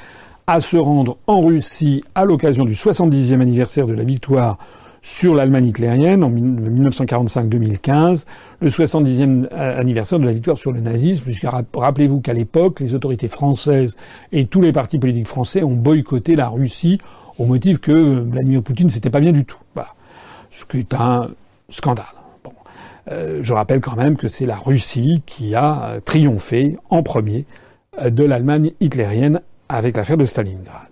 à 0.47 0.61
se 0.61 0.76
rendre 0.76 1.16
en 1.26 1.40
Russie 1.40 2.04
à 2.14 2.25
l'occasion 2.25 2.64
du 2.64 2.75
70e 2.75 3.40
anniversaire 3.40 3.87
de 3.87 3.94
la 3.94 4.04
victoire 4.04 4.58
sur 5.00 5.35
l'Allemagne 5.35 5.66
hitlérienne 5.66 6.23
en 6.23 6.30
1945-2015, 6.30 8.26
le 8.61 8.68
70e 8.68 9.49
anniversaire 9.52 10.18
de 10.18 10.26
la 10.26 10.32
victoire 10.32 10.58
sur 10.58 10.73
le 10.73 10.80
nazisme, 10.80 11.25
puisque 11.25 11.47
rappelez-vous 11.75 12.20
qu'à 12.20 12.32
l'époque, 12.35 12.80
les 12.80 12.94
autorités 12.94 13.28
françaises 13.28 13.97
et 14.32 14.47
tous 14.47 14.61
les 14.61 14.73
partis 14.73 14.99
politiques 14.99 15.28
français 15.28 15.62
ont 15.62 15.75
boycotté 15.75 16.37
la 16.37 16.49
Russie 16.49 16.99
au 17.38 17.47
motif 17.47 17.78
que 17.78 18.20
Vladimir 18.20 18.62
Poutine 18.62 18.90
c'était 18.90 19.11
pas 19.11 19.20
bien 19.20 19.32
du 19.32 19.44
tout. 19.44 19.58
Voilà. 19.75 19.94
Ce 20.50 20.64
qui 20.64 20.78
est 20.78 20.94
un 20.94 21.28
scandale. 21.70 22.17
Euh, 23.11 23.41
je 23.43 23.53
rappelle 23.53 23.81
quand 23.81 23.97
même 23.97 24.17
que 24.17 24.29
c'est 24.29 24.47
la 24.47 24.57
Russie 24.57 25.23
qui 25.25 25.55
a 25.55 25.85
euh, 25.85 26.00
triomphé 26.00 26.77
en 26.91 27.03
premier 27.03 27.47
euh, 28.00 28.11
de 28.11 28.25
l'Allemagne 28.25 28.73
hitlérienne 28.81 29.41
avec 29.69 29.97
l'affaire 29.97 30.17
de 30.17 30.25
Stalingrad. 30.25 30.88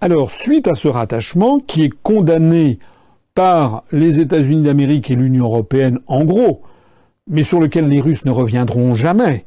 Alors, 0.00 0.30
suite 0.30 0.68
à 0.68 0.74
ce 0.74 0.88
rattachement, 0.88 1.60
qui 1.60 1.84
est 1.84 1.92
condamné 2.02 2.78
par 3.34 3.84
les 3.92 4.20
États-Unis 4.20 4.62
d'Amérique 4.62 5.10
et 5.10 5.16
l'Union 5.16 5.44
européenne 5.44 6.00
en 6.06 6.24
gros, 6.24 6.62
mais 7.28 7.44
sur 7.44 7.60
lequel 7.60 7.88
les 7.88 8.00
Russes 8.00 8.24
ne 8.24 8.30
reviendront 8.30 8.94
jamais, 8.94 9.46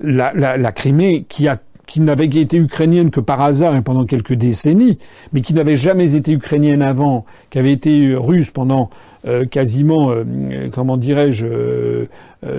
la, 0.00 0.72
Crimée, 0.72 1.26
qui, 1.28 1.48
qui 1.86 2.00
n'avait 2.00 2.26
été 2.26 2.56
ukrainienne 2.56 3.10
que 3.10 3.20
par 3.20 3.42
hasard 3.42 3.76
et 3.76 3.82
pendant 3.82 4.06
quelques 4.06 4.32
décennies, 4.32 4.98
mais 5.32 5.42
qui 5.42 5.52
n'avait 5.52 5.76
jamais 5.76 6.14
été 6.14 6.32
ukrainienne 6.32 6.80
avant, 6.80 7.26
qui 7.50 7.58
avait 7.58 7.72
été 7.72 8.14
russe 8.14 8.50
pendant 8.50 8.88
euh, 9.26 9.44
quasiment, 9.46 10.10
euh, 10.10 10.68
comment 10.72 10.96
dirais-je, 10.96 12.06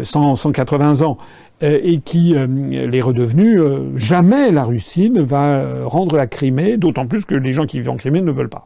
180 0.03 1.01
euh, 1.01 1.05
ans, 1.05 1.17
et 1.61 1.99
qui 1.99 2.35
l'est 2.35 3.01
redevenu, 3.01 3.59
jamais 3.95 4.49
la 4.49 4.63
Russie 4.63 5.09
ne 5.09 5.21
va 5.21 5.83
rendre 5.83 6.15
la 6.15 6.25
Crimée, 6.25 6.77
d'autant 6.77 7.05
plus 7.05 7.25
que 7.25 7.35
les 7.35 7.51
gens 7.51 7.65
qui 7.65 7.79
vivent 7.79 7.89
en 7.89 7.97
Crimée 7.97 8.21
ne 8.21 8.31
veulent 8.31 8.49
pas. 8.49 8.65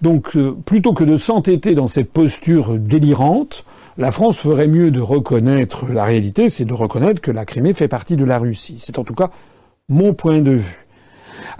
Donc, 0.00 0.34
plutôt 0.64 0.94
que 0.94 1.04
de 1.04 1.18
s'entêter 1.18 1.74
dans 1.74 1.86
cette 1.86 2.10
posture 2.10 2.78
délirante, 2.78 3.66
la 3.98 4.10
France 4.10 4.38
ferait 4.38 4.66
mieux 4.66 4.90
de 4.90 5.00
reconnaître 5.00 5.84
la 5.92 6.04
réalité, 6.04 6.48
c'est 6.48 6.64
de 6.64 6.72
reconnaître 6.72 7.20
que 7.20 7.30
la 7.30 7.44
Crimée 7.44 7.74
fait 7.74 7.88
partie 7.88 8.16
de 8.16 8.24
la 8.24 8.38
Russie. 8.38 8.76
C'est 8.78 8.98
en 8.98 9.04
tout 9.04 9.14
cas 9.14 9.28
mon 9.90 10.14
point 10.14 10.40
de 10.40 10.52
vue. 10.52 10.87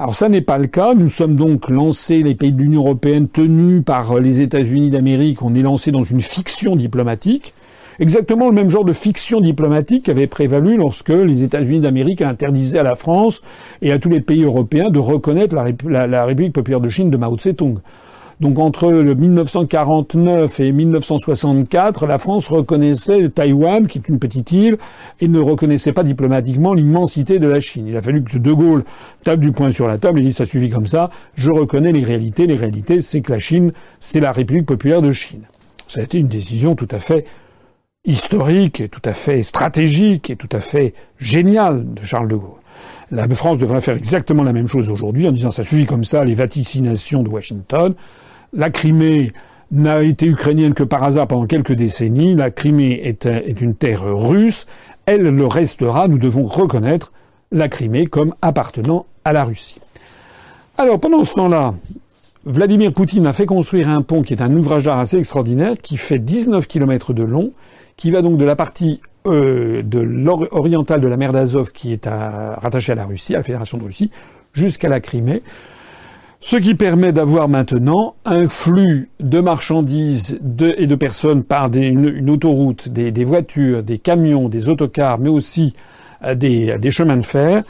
Alors 0.01 0.15
ça 0.15 0.29
n'est 0.29 0.43
pas 0.43 0.59
le 0.59 0.69
cas. 0.69 0.95
Nous 0.95 1.09
sommes 1.09 1.35
donc 1.35 1.69
lancés, 1.69 2.23
les 2.23 2.37
pays 2.37 2.53
de 2.53 2.63
l'Union 2.63 2.83
européenne 2.83 3.29
tenus 3.29 3.83
par 3.85 4.21
les 4.21 4.41
États-Unis 4.41 4.91
d'Amérique, 4.91 5.43
on 5.43 5.57
est 5.57 5.63
lancé 5.63 5.91
dans 5.91 6.05
une 6.05 6.21
fiction 6.21 6.77
diplomatique. 6.77 7.53
Exactement 7.99 8.47
le 8.47 8.55
même 8.55 8.71
genre 8.71 8.85
de 8.85 8.93
fiction 8.93 9.41
diplomatique 9.41 10.09
avait 10.09 10.29
prévalu 10.29 10.77
lorsque 10.77 11.09
les 11.09 11.43
États-Unis 11.43 11.81
d'Amérique 11.81 12.23
interdisaient 12.23 12.79
à 12.79 12.85
la 12.85 12.95
France 12.95 13.43
et 13.83 13.91
à 13.91 13.99
tous 13.99 14.09
les 14.09 14.21
pays 14.21 14.45
européens 14.45 14.91
de 14.91 15.01
reconnaître 15.01 15.57
la, 15.89 16.07
la 16.07 16.25
République 16.25 16.53
populaire 16.53 16.81
de 16.81 16.89
Chine 16.89 17.11
de 17.11 17.17
Mao 17.17 17.37
Tse-tung. 17.37 17.81
Donc 18.41 18.61
entre 18.61 18.93
le 18.93 19.15
1949 19.15 20.61
et 20.61 20.71
1964, 20.71 22.07
la 22.07 22.19
France 22.19 22.47
reconnaissait 22.47 23.29
Taïwan, 23.31 23.89
qui 23.89 23.99
est 23.99 24.09
une 24.09 24.21
petite 24.21 24.53
île, 24.53 24.79
et 25.21 25.27
ne 25.27 25.41
reconnaissait 25.41 25.93
pas 25.93 26.05
diplomatiquement 26.05 26.73
l'immensité 26.73 27.41
de 27.41 27.49
la 27.49 27.59
Chine. 27.59 27.89
Il 27.89 27.97
a 27.97 28.01
fallu 28.01 28.23
que 28.23 28.39
De 28.39 28.53
Gaulle 28.53 28.85
tape 29.25 29.41
du 29.41 29.51
poing 29.51 29.73
sur 29.73 29.89
la 29.89 29.99
table 29.99 30.21
et 30.21 30.23
dit 30.23 30.33
ça 30.33 30.45
suffit 30.45 30.71
comme 30.71 30.87
ça, 30.87 31.11
je 31.35 31.51
reconnais 31.51 31.91
les 31.91 32.05
réalités. 32.05 32.47
Les 32.47 32.55
réalités, 32.55 33.01
c'est 33.01 33.23
que 33.23 33.33
la 33.33 33.39
Chine, 33.39 33.73
c'est 33.99 34.21
la 34.21 34.31
République 34.31 34.67
populaire 34.67 35.03
de 35.03 35.11
Chine. 35.11 35.43
Ça 35.89 36.01
a 36.01 36.05
été 36.05 36.19
une 36.19 36.29
décision 36.29 36.77
tout 36.77 36.89
à 36.93 36.99
fait 36.99 37.25
historique 38.05 38.81
et 38.81 38.89
tout 38.89 39.03
à 39.05 39.15
fait 39.15 39.43
stratégique 39.43 40.31
et 40.31 40.37
tout 40.37 40.49
à 40.53 40.61
fait 40.61 40.95
géniale 41.19 41.93
de 41.93 42.03
Charles 42.03 42.29
de 42.29 42.37
Gaulle. 42.37 42.61
La 43.11 43.27
France 43.29 43.59
devrait 43.59 43.81
faire 43.81 43.97
exactement 43.97 44.45
la 44.45 44.53
même 44.53 44.69
chose 44.69 44.91
aujourd'hui 44.91 45.27
en 45.27 45.33
disant 45.33 45.51
ça 45.51 45.65
suffit 45.65 45.87
comme 45.87 46.05
ça, 46.05 46.25
les 46.25 46.35
vaticinations 46.35 47.23
de 47.23 47.29
Washington, 47.29 47.95
la 48.53 48.71
Crimée 48.71 49.33
n'a 49.71 50.03
été 50.03 50.27
ukrainienne 50.27 50.75
que 50.75 50.83
par 50.83 51.03
hasard 51.03 51.27
pendant 51.27 51.47
quelques 51.47 51.73
décennies. 51.73 52.35
La 52.35 52.51
Crimée 52.51 53.01
est, 53.05 53.61
une 53.61 53.75
terre 53.75 54.03
russe. 54.05 54.67
Elle 55.07 55.23
le 55.23 55.47
restera. 55.47 56.09
Nous 56.09 56.19
devons 56.19 56.45
reconnaître 56.45 57.13
la 57.53 57.69
Crimée 57.69 58.07
comme 58.07 58.35
appartenant 58.43 59.07
à 59.25 59.33
la 59.33 59.45
Russie. 59.45 59.81
Alors 60.77 61.01
pendant 61.01 61.25
ce 61.25 61.35
temps-là, 61.35 61.75
Vladimir 62.45 62.93
Poutine 62.93 63.27
a 63.27 63.33
fait 63.33 63.47
construire 63.47 63.89
un 63.89 64.03
pont 64.03 64.23
qui 64.23 64.33
est 64.33 64.43
un 64.43 64.55
ouvrage 64.57 64.85
d'art 64.85 64.99
assez 64.99 65.19
extraordinaire, 65.19 65.75
qui 65.83 65.97
fait 65.97 66.19
19 66.19 66.67
km 66.67 67.13
de 67.13 67.25
long, 67.25 67.53
qui 67.97 68.11
va 68.11 68.23
donc 68.23 68.39
de 68.39 68.45
la 68.45 68.57
partie 68.57 69.01
euh, 69.27 69.83
orientale 70.53 71.01
de 71.01 71.09
la 71.09 71.17
mer 71.17 71.33
d'Azov, 71.33 71.73
qui 71.73 71.93
est 71.93 72.07
rattachée 72.07 72.93
à 72.93 72.95
la 72.95 73.05
Russie, 73.05 73.35
à 73.35 73.39
la 73.39 73.43
Fédération 73.43 73.77
de 73.77 73.85
Russie, 73.85 74.11
jusqu'à 74.53 74.89
la 74.89 75.01
Crimée. 75.01 75.43
Ce 76.41 76.57
qui 76.57 76.75
permet 76.75 77.13
d'avoir 77.13 77.49
maintenant 77.49 78.15
un 78.25 78.47
flux 78.47 79.11
de 79.19 79.41
marchandises 79.41 80.39
et 80.61 80.87
de 80.87 80.95
personnes 80.95 81.43
par 81.43 81.69
une, 81.75 82.31
autoroute, 82.31 82.89
des, 82.89 83.25
voitures, 83.25 83.83
des 83.83 83.99
camions, 83.99 84.49
des 84.49 84.69
autocars, 84.69 85.19
mais 85.19 85.29
aussi 85.29 85.75
euh, 86.25 86.35
des, 86.35 86.91
chemins 86.91 87.17
de 87.17 87.23
fer, 87.23 87.65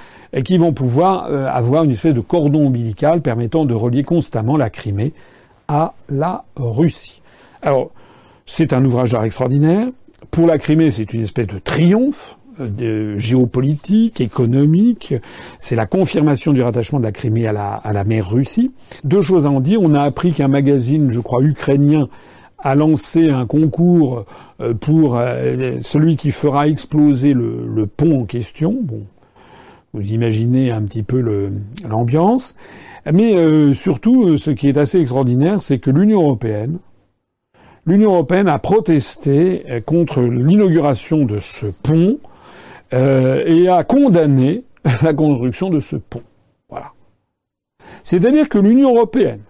qui 0.45 0.59
vont 0.59 0.73
pouvoir 0.73 1.29
euh, 1.31 1.47
avoir 1.47 1.85
une 1.85 1.93
espèce 1.93 2.15
de 2.15 2.21
cordon 2.21 2.67
ombilical 2.67 3.23
permettant 3.23 3.65
de 3.65 3.75
relier 3.75 4.03
constamment 4.03 4.57
la 4.59 4.69
Crimée 4.69 5.15
à 5.67 5.95
la 6.11 6.45
Russie. 6.57 7.23
Alors, 7.63 7.91
c'est 8.45 8.73
un 8.73 8.85
ouvrage 8.85 9.13
d'art 9.13 9.25
extraordinaire. 9.25 9.89
Pour 10.31 10.47
la 10.47 10.59
Crimée, 10.59 10.91
c'est 10.91 11.13
une 11.15 11.23
espèce 11.23 11.47
de 11.47 11.59
triomphe 11.59 12.38
géopolitique, 13.17 14.21
économique. 14.21 15.15
C'est 15.59 15.77
la 15.77 15.87
confirmation 15.87 16.53
du 16.53 16.63
rattachement 16.63 16.99
de 16.99 17.05
la 17.05 17.13
Crimée 17.13 17.47
à 17.47 17.53
la, 17.53 17.73
à 17.73 17.93
la 17.93 18.05
mer 18.05 18.31
Russie. 18.31 18.73
Deux 19.05 19.23
choses 19.23 19.47
à 19.47 19.51
en 19.51 19.61
dire. 19.61 19.81
On 19.83 19.95
a 19.95 20.03
appris 20.03 20.33
qu'un 20.33 20.49
magazine, 20.49 21.11
je 21.11 21.21
crois, 21.21 21.43
ukrainien, 21.43 22.09
a 22.59 22.75
lancé 22.75 23.31
un 23.31 23.47
concours 23.47 24.25
euh, 24.61 24.75
pour 24.75 25.17
euh, 25.17 25.79
celui 25.81 26.17
qui 26.17 26.31
fera 26.31 26.69
exploser 26.69 27.33
le, 27.33 27.87
pont 27.87 28.23
en 28.23 28.25
question. 28.25 28.77
Bon, 28.83 29.03
vous 29.95 30.13
imaginez 30.13 30.71
un 30.71 30.83
petit 30.83 31.03
peu 31.03 31.21
l'ambiance. 31.89 32.55
Mais 33.11 33.37
euh, 33.37 33.73
surtout, 33.75 34.37
ce 34.37 34.51
qui 34.51 34.69
est 34.69 34.77
assez 34.77 35.01
extraordinaire, 35.01 35.63
c'est 35.63 35.79
que 35.79 35.91
l'Union 35.91 36.23
européenne, 36.23 36.79
l'Union 37.87 38.11
européenne 38.11 38.49
a 38.49 38.59
protesté 38.59 39.65
contre 39.87 40.21
l'inauguration 40.21 41.25
de 41.25 41.39
ce 41.39 41.67
pont 41.67 42.19
euh, 42.93 43.45
et 43.47 43.69
a 43.69 43.85
condamné 43.85 44.65
la 45.03 45.15
construction 45.15 45.71
de 45.71 45.81
ce 45.81 45.97
pont. 45.97 46.23
Voilà. 46.69 46.93
C'est-à-dire 48.03 48.49
que 48.49 48.59
l'Union 48.59 48.95
européenne, 48.95 49.41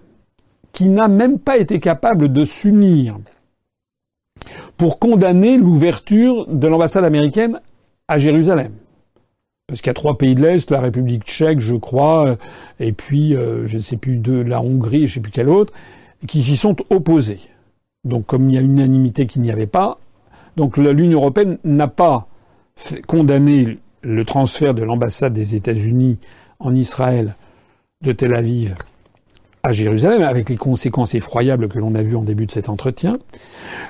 qui 0.73 0.89
n'a 0.89 1.09
même 1.09 1.39
pas 1.39 1.57
été 1.57 1.81
capable 1.81 2.33
de 2.33 2.45
s'unir 2.45 3.19
pour 4.77 4.99
condamner 4.99 5.57
l'ouverture 5.57 6.47
de 6.47 6.69
l'ambassade 6.69 7.05
américaine 7.05 7.61
à 8.07 8.19
Jérusalem. 8.19 8.73
Parce 9.67 9.81
qu'il 9.81 9.89
y 9.89 9.91
a 9.91 9.95
trois 9.95 10.17
pays 10.17 10.35
de 10.35 10.41
l'Est, 10.41 10.71
la 10.71 10.81
République 10.81 11.25
tchèque, 11.25 11.61
je 11.61 11.75
crois, 11.75 12.37
et 12.81 12.93
puis, 12.93 13.35
euh, 13.35 13.67
je 13.67 13.77
ne 13.77 13.83
sais 13.83 13.97
plus, 13.97 14.17
de 14.17 14.41
la 14.41 14.63
Hongrie, 14.63 15.01
je 15.01 15.05
ne 15.05 15.09
sais 15.15 15.21
plus 15.21 15.33
quel 15.33 15.49
autre, 15.49 15.73
qui 16.27 16.43
s'y 16.43 16.57
sont 16.57 16.77
opposés. 16.91 17.41
Donc, 18.05 18.27
comme 18.27 18.49
il 18.49 18.55
y 18.55 18.59
a 18.59 18.63
unanimité 18.63 19.27
qu'il 19.27 19.43
n'y 19.43 19.51
avait 19.51 19.67
pas, 19.67 19.99
donc 20.57 20.77
l'Union 20.77 21.21
européenne 21.21 21.59
n'a 21.65 21.89
pas 21.89 22.29
condamné 23.07 23.79
le 24.03 24.25
transfert 24.25 24.75
de 24.75 24.83
l'ambassade 24.83 25.33
des 25.33 25.55
États-Unis 25.55 26.19
en 26.61 26.75
Israël 26.75 27.35
de 28.03 28.13
Tel 28.13 28.35
Aviv 28.35 28.75
à 29.63 29.73
Jérusalem, 29.73 30.23
avec 30.23 30.49
les 30.49 30.57
conséquences 30.57 31.15
effroyables 31.15 31.69
que 31.69 31.79
l'on 31.79 31.95
a 31.95 32.03
vues 32.03 32.17
en 32.17 32.23
début 32.23 32.47
de 32.47 32.53
cet 32.53 32.69
entretien. 32.69 33.19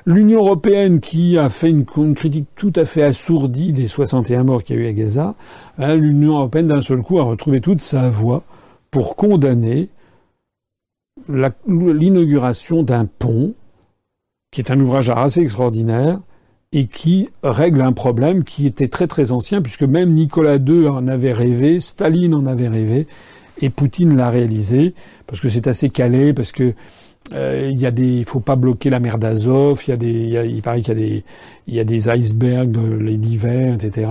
L'Union 0.07 0.41
européenne 0.41 1.01
qui 1.01 1.37
a 1.39 1.49
fait 1.51 1.71
une, 1.71 1.85
critique 1.85 2.47
tout 2.57 2.73
à 2.75 2.85
fait 2.85 3.03
assourdie 3.03 3.73
des 3.73 3.87
61 3.87 4.45
morts 4.45 4.63
qu'il 4.63 4.77
y 4.77 4.79
a 4.79 4.83
eu 4.83 4.87
à 4.89 4.93
Gaza, 4.93 5.35
hein, 5.79 5.95
l'Union 5.95 6.39
européenne 6.39 6.69
d'un 6.69 6.81
seul 6.81 7.03
coup 7.03 7.19
a 7.19 7.25
retrouvé 7.25 7.61
toute 7.61 7.81
sa 7.81 8.09
voix 8.09 8.45
pour 8.91 9.17
condamner 9.17 9.91
l'inauguration 11.29 12.83
d'un 12.83 13.05
pont, 13.05 13.55
qui 14.51 14.63
est 14.63 14.71
un 14.71 14.81
ouvrage 14.81 15.11
assez 15.11 15.41
extraordinaire, 15.41 16.21
et 16.73 16.87
qui 16.87 17.29
règle 17.43 17.81
un 17.81 17.93
problème 17.93 18.45
qui 18.45 18.67
était 18.67 18.89
très 18.89 19.07
très 19.07 19.33
ancien, 19.33 19.63
puisque 19.63 19.85
même 19.85 20.13
Nicolas 20.13 20.57
II 20.57 20.89
en 20.89 21.09
avait 21.09 21.33
rêvé, 21.33 21.81
Staline 21.81 22.35
en 22.35 22.47
avait 22.47 22.69
rêvé, 22.69 23.07
et 23.61 23.71
Poutine 23.71 24.17
l'a 24.17 24.31
réalisé 24.31 24.95
parce 25.27 25.41
que 25.41 25.49
c'est 25.49 25.67
assez 25.67 25.89
calé, 25.89 26.33
parce 26.33 26.53
que 26.53 26.75
euh, 27.33 27.69
il 27.71 27.79
y 27.79 27.87
a 27.87 27.91
des, 27.91 28.07
il 28.07 28.25
faut 28.25 28.41
pas 28.41 28.57
bloquer 28.57 28.89
la 28.91 29.01
mer 29.01 29.19
d'Azov. 29.19 29.83
Il 29.87 29.91
y 29.91 29.93
a 29.93 29.97
des, 29.97 30.49
il, 30.49 30.63
paraît 30.63 30.81
qu'il 30.81 30.89
y 30.89 30.97
a 30.97 31.09
des, 31.09 31.25
il 31.67 31.75
y 31.75 31.81
a 31.81 31.85
des 31.85 32.09
icebergs 32.09 32.77
l'hiver, 33.01 33.75
etc. 33.75 34.11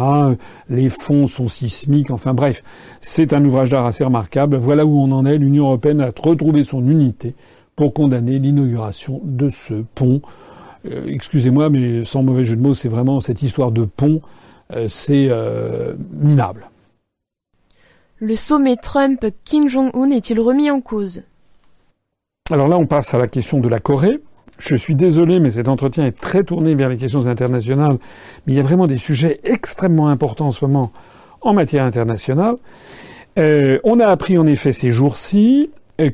Les 0.69 0.89
fonds 0.89 1.27
sont 1.27 1.47
sismiques. 1.47 2.11
Enfin 2.11 2.33
bref, 2.33 2.63
c'est 3.01 3.33
un 3.33 3.43
ouvrage 3.43 3.69
d'art 3.69 3.85
assez 3.85 4.03
remarquable. 4.03 4.57
Voilà 4.57 4.85
où 4.85 4.99
on 4.99 5.11
en 5.11 5.25
est. 5.25 5.37
L'Union 5.37 5.65
européenne 5.65 6.01
a 6.01 6.11
retrouvé 6.15 6.63
son 6.63 6.87
unité 6.87 7.33
pour 7.75 7.93
condamner 7.93 8.39
l'inauguration 8.39 9.21
de 9.23 9.49
ce 9.49 9.83
pont. 9.95 10.21
Euh, 10.85 11.05
excusez-moi, 11.07 11.69
mais 11.69 12.05
sans 12.05 12.23
mauvais 12.23 12.43
jeu 12.43 12.55
de 12.55 12.61
mots, 12.61 12.73
c'est 12.73 12.89
vraiment 12.89 13.19
cette 13.19 13.41
histoire 13.41 13.71
de 13.71 13.85
pont, 13.85 14.21
euh, 14.73 14.87
c'est 14.87 15.29
minable. 16.11 16.69
Le 18.19 18.35
sommet 18.35 18.77
Trump-Kim 18.77 19.69
Jong-un 19.69 20.09
est-il 20.09 20.39
remis 20.39 20.71
en 20.71 20.81
cause? 20.81 21.21
Alors 22.49 22.67
là, 22.67 22.77
on 22.77 22.85
passe 22.85 23.13
à 23.13 23.17
la 23.17 23.27
question 23.27 23.59
de 23.59 23.69
la 23.69 23.79
Corée. 23.79 24.19
Je 24.57 24.75
suis 24.75 24.95
désolé, 24.95 25.39
mais 25.39 25.51
cet 25.51 25.69
entretien 25.69 26.05
est 26.05 26.19
très 26.19 26.43
tourné 26.43 26.73
vers 26.73 26.89
les 26.89 26.97
questions 26.97 27.27
internationales. 27.27 27.97
Mais 28.45 28.53
il 28.53 28.55
y 28.55 28.59
a 28.59 28.63
vraiment 28.63 28.87
des 28.87 28.97
sujets 28.97 29.39
extrêmement 29.43 30.07
importants 30.07 30.47
en 30.47 30.51
ce 30.51 30.65
moment 30.65 30.91
en 31.41 31.53
matière 31.53 31.83
internationale. 31.83 32.55
Euh, 33.37 33.79
on 33.83 33.99
a 33.99 34.07
appris 34.07 34.37
en 34.37 34.47
effet 34.47 34.73
ces 34.73 34.91
jours-ci 34.91 35.69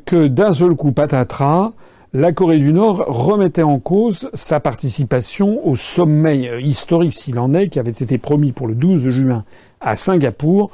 que 0.06 0.28
d'un 0.28 0.54
seul 0.54 0.76
coup, 0.76 0.92
patatras, 0.92 1.72
la 2.14 2.32
Corée 2.32 2.60
du 2.60 2.74
Nord 2.74 3.06
remettait 3.08 3.64
en 3.64 3.80
cause 3.80 4.30
sa 4.34 4.60
participation 4.60 5.68
au 5.68 5.76
sommet 5.76 6.62
historique, 6.62 7.14
s'il 7.14 7.40
en 7.40 7.56
est, 7.56 7.70
qui 7.70 7.80
avait 7.80 7.92
été 7.92 8.20
promis 8.20 8.52
pour 8.52 8.68
le 8.68 8.76
12 8.76 9.10
juin 9.10 9.44
à 9.82 9.96
Singapour, 9.96 10.70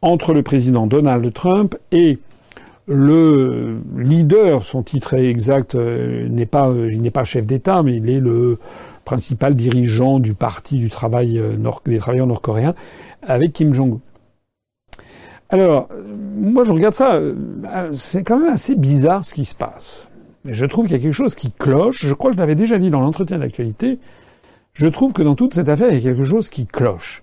entre 0.00 0.32
le 0.32 0.42
président 0.42 0.86
Donald 0.86 1.30
Trump 1.34 1.76
et 1.92 2.18
le 2.86 3.80
leader, 3.98 4.62
son 4.62 4.82
titre 4.82 5.12
exact 5.12 5.74
euh, 5.74 6.26
n'est 6.28 6.46
pas, 6.46 6.68
euh, 6.68 6.90
il 6.90 7.02
n'est 7.02 7.10
pas 7.10 7.24
chef 7.24 7.44
d'État, 7.44 7.82
mais 7.82 7.96
il 7.96 8.08
est 8.08 8.20
le 8.20 8.58
principal 9.04 9.54
dirigeant 9.54 10.20
du 10.20 10.32
parti 10.32 10.78
du 10.78 10.88
travail 10.88 11.38
euh, 11.38 11.56
nord, 11.56 11.82
des 11.84 11.98
travailleurs 11.98 12.26
nord-coréens, 12.26 12.74
avec 13.22 13.52
Kim 13.52 13.74
Jong-un. 13.74 14.00
Alors, 15.50 15.88
moi 16.36 16.64
je 16.64 16.72
regarde 16.72 16.94
ça, 16.94 17.20
c'est 17.92 18.22
quand 18.22 18.38
même 18.38 18.52
assez 18.52 18.74
bizarre 18.74 19.24
ce 19.24 19.32
qui 19.34 19.46
se 19.46 19.54
passe. 19.54 20.07
Je 20.50 20.66
trouve 20.66 20.86
qu'il 20.86 20.96
y 20.96 21.00
a 21.00 21.02
quelque 21.02 21.12
chose 21.12 21.34
qui 21.34 21.52
cloche. 21.52 22.06
Je 22.06 22.14
crois 22.14 22.30
que 22.30 22.36
je 22.36 22.40
l'avais 22.40 22.54
déjà 22.54 22.78
dit 22.78 22.90
dans 22.90 23.00
l'entretien 23.00 23.38
d'actualité. 23.38 23.98
Je 24.72 24.86
trouve 24.86 25.12
que 25.12 25.22
dans 25.22 25.34
toute 25.34 25.54
cette 25.54 25.68
affaire, 25.68 25.88
il 25.90 25.96
y 25.96 25.98
a 25.98 26.12
quelque 26.12 26.24
chose 26.24 26.48
qui 26.48 26.66
cloche. 26.66 27.22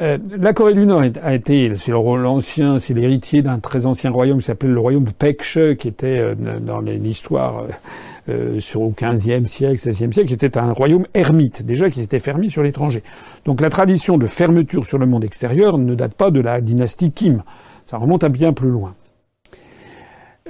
Euh, 0.00 0.16
la 0.38 0.54
Corée 0.54 0.72
du 0.72 0.86
Nord 0.86 1.02
a 1.22 1.34
été, 1.34 1.76
c'est 1.76 1.92
l'ancien, 1.92 2.78
c'est 2.78 2.94
l'héritier 2.94 3.42
d'un 3.42 3.58
très 3.58 3.84
ancien 3.84 4.10
royaume 4.10 4.38
qui 4.38 4.44
s'appelait 4.44 4.70
le 4.70 4.80
royaume 4.80 5.04
Pekche, 5.04 5.58
qui 5.78 5.86
était 5.86 6.18
euh, 6.18 6.34
dans 6.34 6.80
l'histoire 6.80 7.64
euh, 8.30 8.58
sur 8.58 8.80
au 8.80 8.94
XVe 8.98 9.46
siècle, 9.46 9.74
XVIe 9.74 10.12
siècle, 10.12 10.28
qui 10.28 10.34
était 10.34 10.56
un 10.56 10.72
royaume 10.72 11.06
ermite, 11.12 11.66
déjà 11.66 11.90
qui 11.90 12.00
s'était 12.00 12.20
fermé 12.20 12.48
sur 12.48 12.62
l'étranger. 12.62 13.02
Donc 13.44 13.60
la 13.60 13.68
tradition 13.68 14.16
de 14.16 14.26
fermeture 14.26 14.86
sur 14.86 14.96
le 14.96 15.04
monde 15.04 15.24
extérieur 15.24 15.76
ne 15.76 15.94
date 15.94 16.14
pas 16.14 16.30
de 16.30 16.40
la 16.40 16.62
dynastie 16.62 17.12
Kim, 17.12 17.42
ça 17.84 17.98
remonte 17.98 18.24
à 18.24 18.30
bien 18.30 18.54
plus 18.54 18.70
loin. 18.70 18.94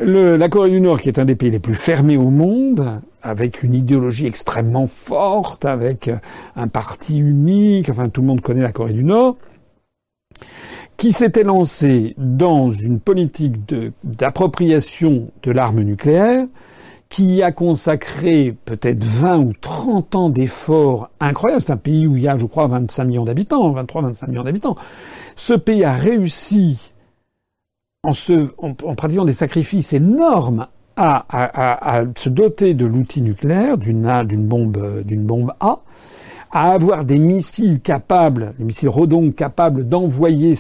Le, 0.01 0.37
la 0.37 0.49
Corée 0.49 0.71
du 0.71 0.81
Nord, 0.81 1.01
qui 1.01 1.09
est 1.09 1.19
un 1.19 1.27
des 1.27 1.35
pays 1.35 1.51
les 1.51 1.59
plus 1.59 1.75
fermés 1.75 2.17
au 2.17 2.31
monde, 2.31 3.03
avec 3.23 3.63
une 3.63 3.75
idéologie 3.75 4.27
extrêmement 4.27 4.87
forte, 4.87 5.67
avec 5.67 6.11
un 6.57 6.69
parti 6.69 7.19
unique, 7.19 7.91
enfin 7.91 8.09
tout 8.09 8.23
le 8.23 8.27
monde 8.27 8.41
connaît 8.41 8.63
la 8.63 8.73
Corée 8.73 8.95
du 8.95 9.05
Nord, 9.05 9.37
qui 10.97 11.13
s'était 11.13 11.43
lancé 11.43 12.15
dans 12.17 12.71
une 12.71 13.01
politique 13.01 13.57
d'appropriation 14.03 15.29
de, 15.43 15.51
l'arme 15.51 15.83
nucléaire, 15.83 16.47
qui 17.11 17.43
a 17.43 17.53
consacré 17.53 18.57
peut-être 18.65 19.05
20 19.05 19.39
ou 19.39 19.53
30 19.61 20.15
ans 20.15 20.31
d'efforts 20.31 21.11
incroyables. 21.21 21.63
C'est 21.63 21.73
un 21.73 21.77
pays 21.77 22.07
où 22.07 22.17
il 22.17 22.23
y 22.23 22.29
a, 22.29 22.39
je 22.39 22.47
crois, 22.47 22.67
25 22.67 23.05
millions 23.05 23.25
d'habitants, 23.25 23.75
23-25 23.75 24.31
millions 24.31 24.45
d'habitants. 24.45 24.77
Ce 25.35 25.53
pays 25.53 25.85
a 25.85 25.93
réussi 25.93 26.92
en, 28.05 28.15
se, 28.15 28.49
en, 28.59 28.75
pratiquant 28.97 29.25
des 29.25 29.33
sacrifices 29.33 29.93
énormes 29.93 30.67
à, 30.97 32.03
se 32.17 32.29
doter 32.29 32.75
de 32.75 32.85
l'outil 32.85 33.23
nucléaire, 33.23 33.79
d'une 33.79 34.47
bombe, 34.49 35.05
d'une 35.05 35.25
bombe 35.25 35.53
A, 35.61 35.79
à 36.51 36.73
avoir 36.73 37.05
des 37.05 37.19
missiles 37.19 37.81
capables, 37.81 38.55
des 38.59 38.65
missiles 38.65 38.89
Rodon 38.89 39.31
capables 39.31 39.89
d'envoyer 39.89 40.55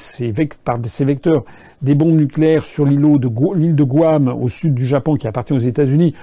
par 0.64 0.78
ces 0.84 1.04
vecteurs 1.04 1.44
des 1.82 1.96
bombes 1.96 2.14
nucléaires 2.14 2.62
sur 2.62 2.86
l'île 2.86 3.18
de, 3.18 3.84
Guam 3.84 4.28
au 4.28 4.46
sud 4.46 4.74
du 4.74 4.86
Japon 4.86 5.16
qui 5.16 5.26
appartient 5.26 5.52
aux 5.52 5.58
États-Unis, 5.58 6.14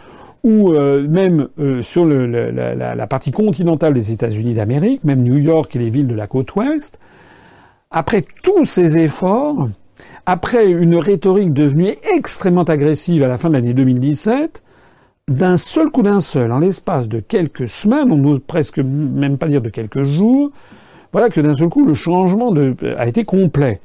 ou 0.45 0.71
euh, 0.71 1.05
même 1.05 1.49
euh, 1.59 1.81
sur 1.81 2.05
la, 2.05 2.95
la, 2.95 3.07
partie 3.07 3.31
continentale 3.31 3.93
des 3.93 4.13
États-Unis 4.13 4.53
d'Amérique, 4.53 5.03
même 5.03 5.21
New 5.21 5.37
York 5.37 5.75
et 5.75 5.79
les 5.79 5.89
villes 5.89 6.07
de 6.07 6.15
la 6.15 6.27
côte 6.27 6.55
ouest. 6.55 6.97
Après 7.91 8.25
tous 8.41 8.63
ces 8.63 8.97
efforts, 8.97 9.67
après 10.25 10.69
une 10.69 10.95
rhétorique 10.95 11.53
devenue 11.53 11.93
extrêmement 12.13 12.63
agressive 12.63 13.23
à 13.23 13.27
la 13.27 13.37
fin 13.37 13.49
de 13.49 13.53
l'année 13.53 13.73
2017, 13.73 14.63
d'un 15.27 15.57
seul 15.57 15.89
coup 15.89 16.01
d'un 16.01 16.21
seul, 16.21 16.51
en 16.51 16.59
l'espace 16.59 17.07
de 17.07 17.19
quelques 17.19 17.67
semaines, 17.67 18.11
on 18.11 18.17
n'ose 18.17 18.41
presque 18.45 18.79
même 18.79 19.37
pas 19.37 19.47
dire 19.47 19.61
de 19.61 19.69
quelques 19.69 20.03
jours, 20.03 20.51
voilà 21.11 21.29
que 21.29 21.41
d'un 21.41 21.55
seul 21.55 21.69
coup 21.69 21.85
le 21.85 21.93
changement 21.93 22.53
a 22.97 23.07
été 23.07 23.25
complet. 23.25 23.79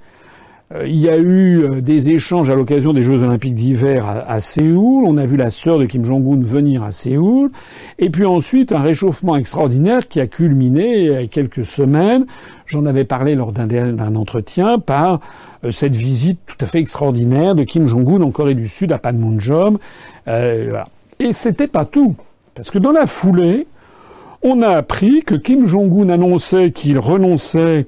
Euh, 0.74 0.87
il 0.87 0.96
y 0.96 1.09
a 1.09 1.18
eu 1.18 1.62
euh, 1.62 1.81
des 1.81 2.11
échanges 2.11 2.48
à 2.48 2.55
l'occasion 2.55 2.92
des 2.92 3.03
Jeux 3.03 3.22
Olympiques 3.22 3.55
d'hiver 3.55 4.07
à, 4.27 4.40
Séoul. 4.40 5.05
On 5.07 5.18
a 5.18 5.27
vu 5.27 5.37
la 5.37 5.50
sœur 5.50 5.79
de 5.79 5.85
Kim 5.85 6.05
Jong-un 6.05 6.42
venir 6.42 6.83
à 6.83 6.90
Séoul. 6.90 7.50
Et 7.98 8.09
puis 8.11 8.24
ensuite, 8.24 8.72
un 8.72 8.81
réchauffement 8.81 9.37
extraordinaire 9.37 10.09
qui 10.09 10.20
a 10.20 10.27
culminé 10.27 11.00
il 11.00 11.12
y 11.12 11.14
a 11.14 11.27
quelques 11.27 11.64
semaines. 11.64 12.27
J'en 12.66 12.87
avais 12.87 13.05
parlé 13.05 13.35
lors 13.35 13.53
d'un 13.53 14.16
entretien 14.16 14.79
par 14.79 15.14
euh, 15.14 15.16
cette 15.70 15.96
visite 15.96 16.38
tout 16.46 16.57
à 16.61 16.66
fait 16.66 16.79
extraordinaire 16.79 17.55
de 17.55 17.64
Kim 17.64 17.87
Jong-un 17.87 18.22
en 18.22 18.31
Corée 18.31 18.55
du 18.55 18.68
Sud 18.68 18.92
à 18.92 18.98
Panmunjom. 18.98 19.79
Euh. 20.29 20.83
Et 21.18 21.33
c'était 21.33 21.68
pas 21.68 21.85
tout. 21.85 22.14
Parce 22.55 22.70
que 22.70 22.79
dans 22.79 22.92
la 22.92 23.07
foulée, 23.07 23.66
on 24.42 24.62
a 24.62 24.68
appris 24.68 25.22
que 25.22 25.35
Kim 25.35 25.66
Jong-un 25.66 26.09
annonçait 26.09 26.70
qu'il 26.70 26.98
renonçait 26.98 27.87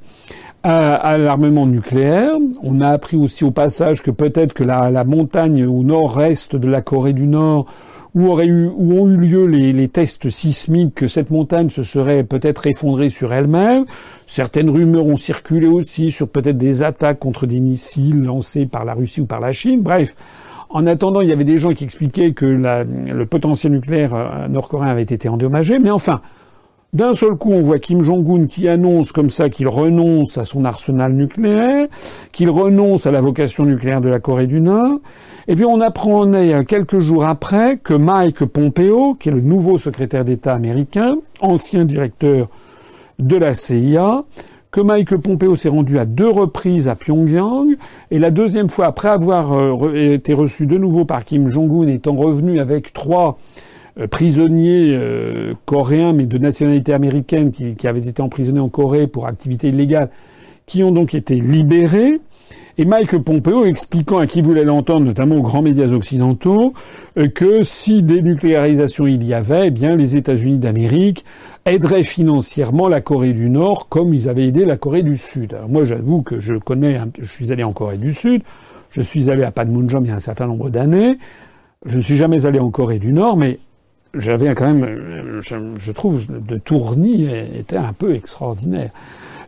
à, 0.63 1.17
l'armement 1.17 1.67
nucléaire. 1.67 2.33
On 2.63 2.81
a 2.81 2.89
appris 2.89 3.17
aussi 3.17 3.45
au 3.45 3.53
passage 3.53 4.03
que 4.03 4.11
peut-être 4.11 4.53
que 4.53 4.65
la, 4.65 5.05
montagne 5.05 5.65
au 5.65 5.83
nord-est 5.83 6.57
de 6.57 6.69
la 6.69 6.83
Corée 6.83 7.13
du 7.13 7.27
Nord, 7.27 7.67
où, 8.17 8.29
aurait 8.29 8.47
eu, 8.47 8.67
où 8.67 8.95
ont 8.95 9.09
eu 9.09 9.17
lieu 9.17 9.47
les, 9.47 9.73
les 9.73 9.89
tests 9.89 10.31
sismiques, 10.31 10.95
que 10.95 11.07
cette 11.07 11.31
montagne 11.31 11.69
se 11.69 11.85
serait 11.85 12.25
peut-être 12.25 12.67
effondrée 12.67 13.11
sur 13.11 13.33
elle-même. 13.33 13.85
Certaines 14.27 14.71
rumeurs 14.71 15.07
ont 15.07 15.17
circulé 15.17 15.69
aussi 15.69 16.11
sur 16.11 16.27
peut-être 16.27 16.57
des 16.57 16.83
attaques 16.83 17.19
contre 17.19 17.47
des 17.47 17.61
missiles 17.61 18.23
lancés 18.25 18.67
par 18.67 18.87
la 18.87 18.95
Russie 18.95 19.21
ou 19.21 19.27
par 19.27 19.39
la 19.39 19.53
Chine. 19.53 19.83
Bref, 19.83 20.17
en 20.71 20.87
attendant, 20.87 21.21
il 21.21 21.29
y 21.29 21.33
avait 21.33 21.45
des 21.45 21.59
gens 21.59 21.73
qui 21.73 21.85
expliquaient 21.85 22.33
que 22.33 22.47
la, 22.47 22.85
le 22.85 23.27
potentiel 23.27 23.73
nucléaire 23.73 24.15
euh, 24.15 24.49
nord-coréen 24.49 24.89
avait 24.89 25.03
été 25.03 25.29
endommagé. 25.29 25.79
Mais 25.79 25.91
enfin, 25.91 26.23
D'un 26.97 27.13
seul 27.13 27.35
coup, 27.35 27.53
on 27.53 27.61
voit 27.61 27.79
Kim 27.79 28.01
Jong-un 28.03 28.47
qui 28.47 28.69
annonce 28.69 29.13
comme 29.13 29.29
ça 29.29 29.51
qu'il 29.51 29.69
renonce 29.69 30.39
à 30.39 30.45
son 30.45 30.65
arsenal 30.65 31.13
nucléaire, 31.13 31.89
qu'il 32.33 32.49
renonce 32.49 33.05
à 33.05 33.11
la 33.11 33.21
vocation 33.21 33.67
nucléaire 33.67 34.01
de 34.01 34.09
la 34.09 34.19
Corée 34.19 34.47
du 34.47 34.63
Nord. 34.63 35.01
Et 35.47 35.57
puis 35.57 35.67
on 35.67 35.83
apprend 35.83 36.25
quelques 36.67 37.01
jours 37.01 37.27
après 37.27 37.77
que 37.77 37.93
Mike 37.93 38.47
Pompeo, 38.47 39.15
qui 39.15 39.29
est 39.29 39.33
le 39.33 39.43
nouveau 39.43 39.77
secrétaire 39.77 40.25
d'État 40.25 40.55
américain, 40.55 41.17
ancien 41.41 41.85
directeur 41.85 42.49
de 43.19 43.37
la 43.37 43.53
CIA, 43.53 44.25
que 44.71 44.81
Mike 44.81 45.19
Pompeo 45.19 45.55
s'est 45.55 45.69
rendu 45.69 45.99
à 45.99 46.07
deux 46.07 46.31
reprises 46.31 46.89
à 46.89 46.95
Pyongyang, 46.95 47.77
et 48.11 48.19
la 48.19 48.31
deuxième 48.31 48.71
fois, 48.71 48.87
après 48.87 49.11
avoir 49.11 49.53
euh, 49.53 50.15
été 50.15 50.33
reçu 50.33 50.65
de 50.65 50.79
nouveau 50.79 51.05
par 51.05 51.27
Kim 51.27 51.49
Jong-un, 51.49 51.89
étant 51.89 52.17
revenu 52.17 52.59
avec 52.59 52.95
trois 52.95 53.37
euh, 53.37 53.61
prisonniers 54.11 54.91
euh, 54.95 55.55
coréens, 55.65 56.13
mais 56.13 56.27
de 56.27 56.37
nationalité 56.39 56.93
américaine, 56.93 57.51
qui, 57.51 57.75
qui, 57.75 57.89
avaient 57.89 58.01
été 58.01 58.21
emprisonnés 58.21 58.61
en 58.61 58.69
Corée 58.69 59.07
pour 59.07 59.27
activité 59.27 59.69
illégale, 59.69 60.11
qui 60.67 60.83
ont 60.83 60.93
donc 60.93 61.15
été 61.15 61.37
libérés. 61.37 62.21
Et 62.79 62.85
Mike 62.85 63.17
Pompeo 63.25 63.65
expliquant 63.65 64.19
à 64.19 64.27
qui 64.27 64.43
voulait 64.43 64.65
l'entendre, 64.65 65.07
notamment 65.07 65.37
aux 65.37 65.43
grands 65.43 65.63
médias 65.63 65.93
occidentaux, 65.93 66.75
que 67.35 67.63
si 67.63 68.03
dénucléarisation 68.03 69.07
il 69.07 69.25
y 69.25 69.33
avait, 69.33 69.69
eh 69.69 69.71
bien 69.71 69.97
les 69.97 70.17
États-Unis 70.17 70.59
d'Amérique 70.59 71.25
aiderait 71.65 72.03
financièrement 72.03 72.89
la 72.89 73.01
Corée 73.01 73.33
du 73.33 73.49
Nord 73.49 73.89
comme 73.89 74.13
ils 74.13 74.29
avaient 74.29 74.47
aidé 74.47 74.67
la 74.67 74.77
Corée 74.77 75.03
du 75.03 75.17
Sud. 75.17 75.55
Alors 75.55 75.71
moi, 75.71 75.85
j'avoue 75.85 76.21
que 76.21 76.39
je 76.39 76.55
connais, 76.55 77.01
je 77.19 77.27
suis 77.27 77.51
allé 77.51 77.65
en 77.65 77.73
Corée 77.73 77.97
du 77.97 78.13
Sud, 78.13 78.43
je 78.91 79.01
suis 79.01 79.31
allé 79.31 79.43
à 79.43 79.51
Panmunjom 79.51 80.05
il 80.05 80.09
y 80.09 80.13
a 80.13 80.15
un 80.15 80.21
certain 80.21 80.47
nombre 80.47 80.69
d'années, 80.69 81.19
je 81.87 81.97
ne 81.97 82.03
suis 82.03 82.17
jamais 82.17 82.45
allé 82.45 82.61
en 82.61 82.71
Corée 82.71 82.99
du 82.99 83.13
Nord, 83.13 83.39
mais 83.39 83.59
j'avais 84.15 84.55
quand 84.55 84.73
même, 84.73 85.41
je, 85.41 85.93
trouve, 85.93 86.27
de 86.29 86.59
Tourny 86.59 87.29
était 87.59 87.77
un 87.77 87.93
peu 87.93 88.15
extraordinaire. 88.15 88.91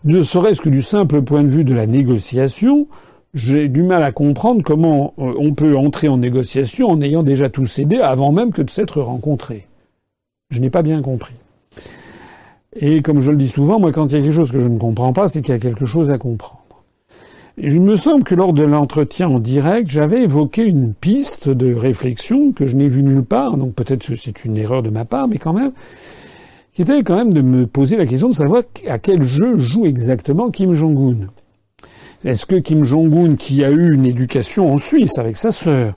Ne 0.05 0.23
serait-ce 0.23 0.61
que 0.61 0.69
du 0.69 0.83
simple 0.83 1.23
point 1.23 1.43
de 1.43 1.49
vue 1.49 1.65
de 1.65 1.75
la 1.75 1.87
négociation, 1.87 2.87
j'ai 3.35 3.69
du 3.69 3.83
mal 3.83 4.03
à 4.03 4.13
comprendre 4.13 4.63
comment 4.63 5.15
euh, 5.19 5.35
on 5.39 5.55
peut 5.55 5.77
entrer 5.77 6.09
en 6.09 6.19
négociation 6.19 6.89
en 6.89 7.01
ayant 7.03 7.23
déjà 7.23 7.49
tout 7.49 7.67
cédé 7.67 7.97
avant 7.97 8.33
même 8.33 8.53
que 8.53 8.63
de 8.63 8.71
s'être 8.71 9.03
rencontré. 9.03 9.67
Je 10.51 10.61
n'ai 10.61 10.71
pas 10.71 10.83
bien 10.83 11.03
compris. 11.03 11.35
Et 12.75 13.03
comme 13.03 13.21
je 13.21 13.31
le 13.31 13.37
dis 13.37 13.49
souvent, 13.49 13.81
moi, 13.81 13.93
quand 13.93 14.07
il 14.07 14.19
y 14.19 14.21
a 14.21 14.23
quelque 14.23 14.33
chose 14.35 14.53
que 14.53 14.61
je 14.61 14.69
ne 14.69 14.79
comprends 14.79 15.13
pas, 15.13 15.29
c'est 15.29 15.43
qu'il 15.43 15.53
y 15.53 15.57
a 15.57 15.61
quelque 15.61 15.87
chose 15.87 16.11
à 16.11 16.19
comprendre. 16.19 16.63
Il 17.61 17.81
me 17.81 17.97
semble 17.97 18.23
que 18.23 18.37
lors 18.37 18.53
de 18.53 18.63
l'entretien 18.63 19.29
en 19.29 19.41
direct, 19.41 19.91
j'avais 19.91 20.23
évoqué 20.23 20.65
une 20.65 20.95
piste 20.95 21.49
de 21.49 21.75
réflexion 21.75 22.53
que 22.53 22.67
je 22.67 22.77
n'ai 22.77 22.87
vue 22.87 23.03
nulle 23.03 23.25
part, 23.25 23.57
donc 23.57 23.75
peut-être 23.75 24.15
c'est 24.17 24.45
une 24.45 24.57
erreur 24.57 24.85
de 24.85 24.91
ma 24.91 25.05
part, 25.05 25.27
mais 25.27 25.39
quand 25.39 25.53
même, 25.53 25.73
qui 26.73 26.83
était 26.83 27.03
quand 27.03 27.17
même 27.17 27.33
de 27.33 27.41
me 27.41 27.67
poser 27.67 27.97
la 27.97 28.07
question 28.07 28.29
de 28.29 28.35
savoir 28.35 28.63
à 28.87 29.01
quel 29.01 29.25
jeu 29.25 29.59
joue 29.59 29.87
exactement 29.87 30.51
Kim 30.51 30.73
Jong-un. 30.73 31.27
Est-ce 32.25 32.47
que 32.47 32.57
Kim 32.57 32.85
Jong-un, 32.85 33.35
qui 33.35 33.65
a 33.65 33.71
eu 33.73 33.93
une 33.93 34.07
éducation 34.07 34.73
en 34.73 34.79
Suisse 34.79 35.19
avec 35.19 35.37
sa 35.37 35.51
sœur, 35.51 35.95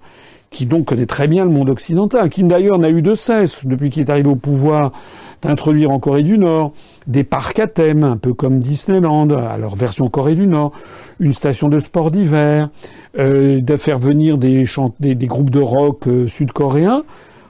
qui 0.50 0.66
donc 0.66 0.86
connaît 0.86 1.06
très 1.06 1.28
bien 1.28 1.46
le 1.46 1.52
monde 1.52 1.70
occidental, 1.70 2.32
qui 2.32 2.42
d'ailleurs 2.42 2.80
n'a 2.80 2.90
eu 2.90 3.04
de 3.04 3.14
cesse, 3.14 3.68
depuis 3.68 3.92
qu'il 3.92 4.02
est 4.02 4.10
arrivé 4.10 4.30
au 4.30 4.36
pouvoir, 4.36 4.94
d'introduire 5.42 5.92
en 5.92 6.00
Corée 6.00 6.24
du 6.24 6.38
Nord 6.38 6.74
des 7.08 7.24
parcs 7.24 7.60
à 7.60 7.68
thème, 7.68 8.04
un 8.04 8.18
peu 8.18 8.34
comme 8.34 8.60
Disneyland, 8.60 9.26
leur 9.26 9.76
version 9.76 10.08
Corée 10.08 10.36
du 10.36 10.48
Nord, 10.48 10.72
une 11.20 11.34
station 11.34 11.68
de 11.68 11.80
sport 11.80 12.12
d'hiver, 12.12 12.70
euh, 13.18 13.62
de 13.62 13.78
faire 13.78 14.00
venir 14.00 14.38
des, 14.38 14.66
des, 15.00 15.28
groupes 15.28 15.50
de 15.50 15.60
rock 15.60 16.08
euh, 16.08 16.28
sud-coréens. 16.28 17.04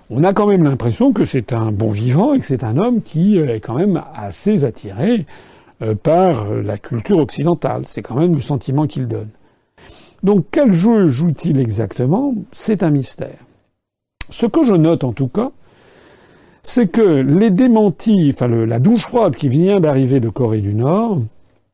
On 0.09 0.23
a 0.23 0.33
quand 0.33 0.47
même 0.47 0.63
l'impression 0.63 1.13
que 1.13 1.23
c'est 1.23 1.53
un 1.53 1.71
bon 1.71 1.89
vivant 1.89 2.33
et 2.33 2.39
que 2.39 2.45
c'est 2.45 2.63
un 2.63 2.77
homme 2.77 3.01
qui 3.01 3.39
euh, 3.39 3.55
est 3.55 3.59
quand 3.59 3.75
même 3.75 4.01
assez 4.13 4.65
attiré 4.65 5.25
euh, 5.81 5.95
par 5.95 6.49
la 6.49 6.77
culture 6.77 7.19
occidentale. 7.19 7.83
C'est 7.85 8.01
quand 8.01 8.15
même 8.15 8.35
le 8.35 8.41
sentiment 8.41 8.87
qu'il 8.87 9.07
donne. 9.07 9.29
Donc 10.23 10.45
quel 10.51 10.71
jeu 10.71 11.07
joue-t-il 11.07 11.59
exactement? 11.59 12.35
C'est 12.51 12.83
un 12.83 12.91
mystère. 12.91 13.39
Ce 14.29 14.45
que 14.45 14.63
je 14.63 14.73
note 14.73 15.03
en 15.03 15.13
tout 15.13 15.27
cas, 15.27 15.51
c'est 16.63 16.91
que 16.91 17.01
les 17.01 17.49
démentis, 17.49 18.31
enfin 18.33 18.47
la 18.47 18.79
douche 18.79 19.01
froide 19.01 19.35
qui 19.35 19.49
vient 19.49 19.79
d'arriver 19.79 20.19
de 20.19 20.29
Corée 20.29 20.61
du 20.61 20.75
Nord, 20.75 21.21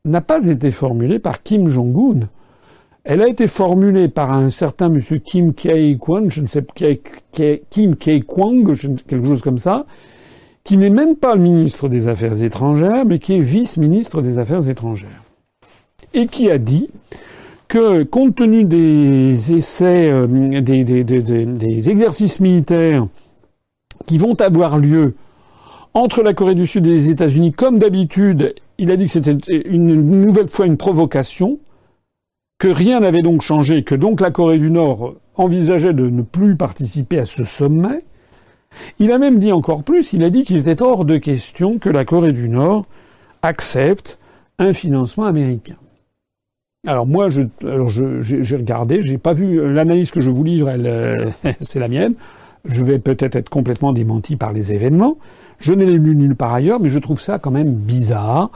n'a 0.04 0.20
pas 0.20 0.46
été 0.46 0.70
formulée 0.70 1.18
par 1.18 1.42
Kim 1.42 1.68
Jong-un. 1.68 2.28
Elle 3.04 3.22
a 3.22 3.28
été 3.28 3.46
formulée 3.46 4.08
par 4.08 4.32
un 4.32 4.50
certain 4.50 4.88
monsieur 4.88 5.18
Kim 5.18 5.52
Kye-kwang, 5.52 6.30
je 6.30 6.40
ne 6.40 6.46
sais 6.46 6.64
Kim 7.70 7.96
Kye-kwang, 7.96 8.76
quelque 9.06 9.26
chose 9.26 9.42
comme 9.42 9.58
ça, 9.58 9.86
qui 10.64 10.76
n'est 10.76 10.90
même 10.90 11.16
pas 11.16 11.34
le 11.34 11.40
ministre 11.40 11.88
des 11.88 12.08
Affaires 12.08 12.42
étrangères, 12.42 13.04
mais 13.06 13.18
qui 13.18 13.34
est 13.34 13.40
vice-ministre 13.40 14.20
des 14.20 14.38
Affaires 14.38 14.68
étrangères. 14.68 15.22
Et 16.12 16.26
qui 16.26 16.50
a 16.50 16.58
dit 16.58 16.90
que, 17.66 18.02
compte 18.02 18.36
tenu 18.36 18.64
des 18.64 19.54
essais, 19.54 20.10
euh, 20.10 20.26
des 20.26 21.90
exercices 21.90 22.40
militaires 22.40 23.06
qui 24.08 24.16
vont 24.16 24.40
avoir 24.40 24.78
lieu 24.78 25.16
entre 25.92 26.22
la 26.22 26.32
Corée 26.32 26.54
du 26.54 26.66
Sud 26.66 26.86
et 26.86 26.90
les 26.90 27.10
États-Unis, 27.10 27.52
comme 27.52 27.78
d'habitude, 27.78 28.54
il 28.78 28.90
a 28.90 28.96
dit 28.96 29.04
que 29.04 29.12
c'était 29.12 29.36
une 29.66 30.00
nouvelle 30.22 30.48
fois 30.48 30.64
une 30.64 30.78
provocation, 30.78 31.58
que 32.58 32.68
rien 32.68 33.00
n'avait 33.00 33.20
donc 33.20 33.42
changé, 33.42 33.84
que 33.84 33.94
donc 33.94 34.22
la 34.22 34.30
Corée 34.30 34.58
du 34.58 34.70
Nord 34.70 35.16
envisageait 35.34 35.92
de 35.92 36.08
ne 36.08 36.22
plus 36.22 36.56
participer 36.56 37.18
à 37.18 37.26
ce 37.26 37.44
sommet. 37.44 38.02
Il 38.98 39.12
a 39.12 39.18
même 39.18 39.38
dit 39.38 39.52
encore 39.52 39.84
plus, 39.84 40.14
il 40.14 40.24
a 40.24 40.30
dit 40.30 40.44
qu'il 40.44 40.56
était 40.56 40.82
hors 40.82 41.04
de 41.04 41.18
question 41.18 41.78
que 41.78 41.90
la 41.90 42.06
Corée 42.06 42.32
du 42.32 42.48
Nord 42.48 42.86
accepte 43.42 44.18
un 44.58 44.72
financement 44.72 45.26
américain. 45.26 45.76
Alors 46.86 47.06
moi, 47.06 47.28
je, 47.28 47.42
j'ai 48.20 48.56
regardé, 48.56 49.02
j'ai 49.02 49.18
pas 49.18 49.34
vu 49.34 49.70
l'analyse 49.70 50.10
que 50.10 50.22
je 50.22 50.30
vous 50.30 50.44
livre, 50.44 50.70
euh, 50.70 51.26
c'est 51.60 51.78
la 51.78 51.88
mienne 51.88 52.14
je 52.68 52.84
vais 52.84 52.98
peut-être 52.98 53.34
être 53.34 53.48
complètement 53.48 53.92
démenti 53.92 54.36
par 54.36 54.52
les 54.52 54.72
événements. 54.72 55.16
Je 55.58 55.72
ne 55.72 55.84
l'ai 55.84 55.98
lu 55.98 56.14
nulle 56.14 56.36
part 56.36 56.54
ailleurs, 56.54 56.78
mais 56.78 56.88
je 56.88 56.98
trouve 56.98 57.20
ça 57.20 57.38
quand 57.38 57.50
même 57.50 57.74
bizarre. 57.74 58.50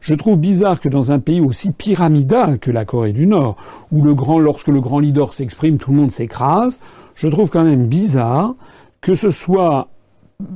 Je 0.00 0.14
trouve 0.14 0.38
bizarre 0.38 0.80
que 0.80 0.88
dans 0.88 1.12
un 1.12 1.18
pays 1.18 1.40
aussi 1.40 1.70
pyramidal 1.72 2.58
que 2.58 2.70
la 2.70 2.84
Corée 2.84 3.12
du 3.12 3.26
Nord, 3.26 3.56
où 3.90 4.02
le 4.02 4.12
grand, 4.14 4.38
lorsque 4.38 4.68
le 4.68 4.80
grand 4.80 4.98
leader 4.98 5.32
s'exprime, 5.32 5.78
tout 5.78 5.92
le 5.92 5.96
monde 5.96 6.10
s'écrase, 6.10 6.78
je 7.14 7.28
trouve 7.28 7.48
quand 7.48 7.64
même 7.64 7.86
bizarre 7.86 8.54
que 9.00 9.14
ce 9.14 9.30
soit 9.30 9.88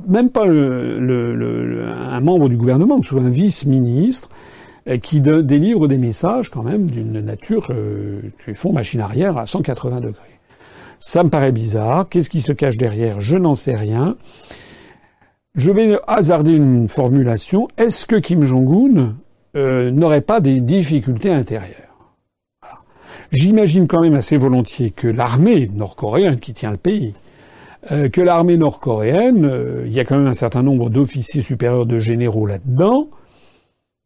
même 0.07 0.29
pas 0.29 0.45
un 0.45 2.19
membre 2.21 2.49
du 2.49 2.57
gouvernement, 2.57 2.99
que 2.99 3.05
ce 3.05 3.11
soit 3.11 3.21
un 3.21 3.29
vice-ministre, 3.29 4.29
euh, 4.87 4.97
qui 4.97 5.21
délivre 5.21 5.87
des 5.87 5.97
messages 5.97 6.49
quand 6.49 6.63
même 6.63 6.89
d'une 6.89 7.19
nature 7.19 7.67
euh, 7.69 8.21
qui 8.43 8.53
font 8.53 8.71
machine 8.73 9.01
arrière 9.01 9.37
à 9.37 9.45
180 9.45 10.01
degrés. 10.01 10.36
Ça 10.99 11.23
me 11.23 11.29
paraît 11.29 11.51
bizarre. 11.51 12.07
Qu'est-ce 12.09 12.29
qui 12.29 12.41
se 12.41 12.51
cache 12.51 12.77
derrière? 12.77 13.21
Je 13.21 13.37
n'en 13.37 13.55
sais 13.55 13.75
rien. 13.75 14.17
Je 15.55 15.71
vais 15.71 15.97
hasarder 16.07 16.55
une 16.55 16.87
formulation. 16.87 17.67
Est-ce 17.77 18.05
que 18.05 18.15
Kim 18.15 18.43
Jong-un 18.43 19.15
euh, 19.55 19.91
n'aurait 19.91 20.21
pas 20.21 20.39
des 20.39 20.61
difficultés 20.61 21.31
intérieures? 21.31 21.87
J'imagine 23.31 23.87
quand 23.87 24.01
même 24.01 24.13
assez 24.13 24.37
volontiers 24.37 24.91
que 24.91 25.07
l'armée 25.07 25.69
nord-coréenne 25.73 26.39
qui 26.39 26.53
tient 26.53 26.71
le 26.71 26.77
pays, 26.77 27.13
euh, 27.91 28.07
que 28.07 28.21
l'armée 28.21 28.55
nord-coréenne, 28.55 29.45
euh, 29.45 29.83
il 29.85 29.93
y 29.93 29.99
a 29.99 30.05
quand 30.05 30.17
même 30.17 30.27
un 30.27 30.33
certain 30.33 30.63
nombre 30.63 30.89
d'officiers 30.89 31.41
supérieurs 31.41 31.85
de 31.85 31.99
généraux 31.99 32.45
là-dedans, 32.45 33.09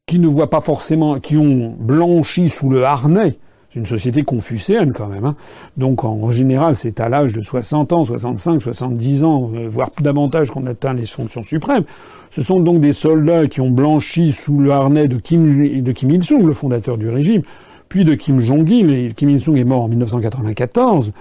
qui 0.07 0.19
ne 0.19 0.27
voient 0.27 0.49
pas 0.49 0.61
forcément, 0.61 1.19
qui 1.19 1.37
ont 1.37 1.75
blanchi 1.77 2.49
sous 2.49 2.69
le 2.69 2.83
harnais 2.83 3.37
c'est 3.71 3.79
une 3.79 3.85
société 3.85 4.23
confucéenne 4.23 4.91
quand 4.91 5.07
même. 5.07 5.23
Hein. 5.23 5.35
Donc 5.77 6.03
en 6.03 6.29
général, 6.29 6.75
c'est 6.75 6.99
à 6.99 7.07
l'âge 7.07 7.31
de 7.31 7.41
60 7.41 7.93
ans, 7.93 8.03
65, 8.03 8.61
70 8.61 9.23
ans, 9.23 9.49
euh, 9.55 9.69
voire 9.69 9.91
davantage 10.01 10.51
qu'on 10.51 10.65
atteint 10.67 10.93
les 10.93 11.05
fonctions 11.05 11.41
suprêmes. 11.41 11.85
Ce 12.31 12.41
sont 12.41 12.59
donc 12.59 12.81
des 12.81 12.91
soldats 12.91 13.47
qui 13.47 13.61
ont 13.61 13.69
blanchi 13.69 14.33
sous 14.33 14.59
le 14.59 14.71
harnais 14.71 15.07
de 15.07 15.17
Kim, 15.17 15.81
de 15.81 15.91
Kim 15.93 16.11
Il-sung, 16.11 16.45
le 16.45 16.53
fondateur 16.53 16.97
du 16.97 17.07
régime, 17.07 17.43
puis 17.87 18.03
de 18.03 18.13
Kim 18.13 18.41
Jong-il. 18.41 19.13
Kim 19.13 19.29
Il-sung 19.29 19.55
est 19.55 19.63
mort 19.63 19.83
en 19.83 19.87
1994. 19.87 21.13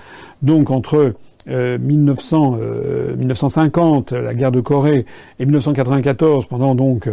Donc 0.43 0.71
entre 0.71 1.15
1900, 1.51 2.59
euh, 2.61 3.17
1950, 3.17 4.13
euh, 4.13 4.23
la 4.23 4.35
guerre 4.35 4.53
de 4.53 4.61
Corée, 4.61 5.05
et 5.39 5.45
1994, 5.45 6.47
pendant 6.47 6.75
donc 6.75 7.09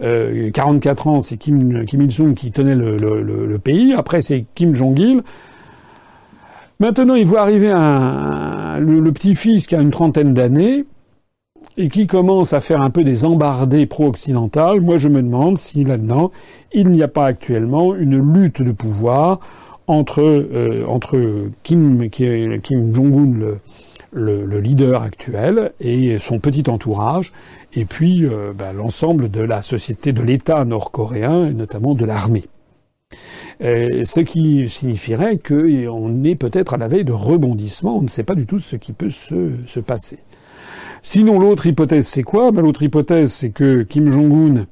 44 0.00 1.06
euh, 1.06 1.10
ans, 1.10 1.22
c'est 1.22 1.36
Kim, 1.36 1.84
Il-sung 1.92 2.34
qui 2.34 2.50
tenait 2.50 2.74
le, 2.74 3.58
pays. 3.58 3.94
Après, 3.94 4.22
c'est 4.22 4.44
Kim 4.54 4.74
Jong-il. 4.74 5.22
Maintenant, 6.80 7.14
il 7.14 7.26
voit 7.26 7.42
arriver 7.42 7.68
le, 7.68 9.10
petit-fils 9.12 9.66
qui 9.66 9.76
a 9.76 9.80
une 9.80 9.90
trentaine 9.90 10.34
d'années 10.34 10.84
et 11.76 11.88
qui 11.88 12.08
commence 12.08 12.52
à 12.52 12.60
faire 12.60 12.80
un 12.80 12.90
peu 12.90 13.04
des 13.04 13.24
embardées 13.24 13.86
pro-occidentales. 13.86 14.80
Moi, 14.80 14.96
je 14.96 15.08
me 15.08 15.22
demande 15.22 15.58
si 15.58 15.84
là-dedans, 15.84 16.32
il 16.72 16.90
n'y 16.90 17.02
a 17.02 17.08
pas 17.08 17.26
actuellement 17.26 17.94
une 17.94 18.18
lutte 18.34 18.62
de 18.62 18.72
pouvoir 18.72 19.38
entre, 19.86 20.48
entre 20.88 21.50
Kim, 21.62 22.10
Kim 22.10 22.94
Jong-un, 22.94 23.38
le, 23.38 23.58
leader 24.14 25.02
actuel 25.02 25.72
et 25.80 26.18
son 26.18 26.38
petit 26.38 26.68
entourage, 26.68 27.32
et 27.74 27.84
puis 27.84 28.24
euh, 28.24 28.52
bah, 28.56 28.72
l'ensemble 28.72 29.30
de 29.30 29.40
la 29.40 29.62
société, 29.62 30.12
de 30.12 30.22
l'État 30.22 30.64
nord-coréen, 30.64 31.48
et 31.48 31.54
notamment 31.54 31.94
de 31.94 32.04
l'armée. 32.04 32.44
Ce 33.60 34.20
qui 34.20 34.68
signifierait 34.68 35.38
qu'on 35.38 36.24
est 36.24 36.34
peut-être 36.34 36.74
à 36.74 36.76
la 36.78 36.88
veille 36.88 37.04
de 37.04 37.12
rebondissement, 37.12 37.98
on 37.98 38.02
ne 38.02 38.08
sait 38.08 38.24
pas 38.24 38.34
du 38.34 38.44
tout 38.44 38.58
ce 38.58 38.74
qui 38.74 38.92
peut 38.92 39.10
se, 39.10 39.52
se 39.66 39.78
passer. 39.78 40.18
Sinon, 41.04 41.40
l'autre 41.40 41.66
hypothèse, 41.66 42.06
c'est 42.06 42.22
quoi? 42.22 42.52
Ben, 42.52 42.62
L'autre 42.62 42.82
hypothèse, 42.84 43.32
c'est 43.32 43.50
que 43.50 43.82
Kim 43.82 44.10
Jong-un 44.10 44.66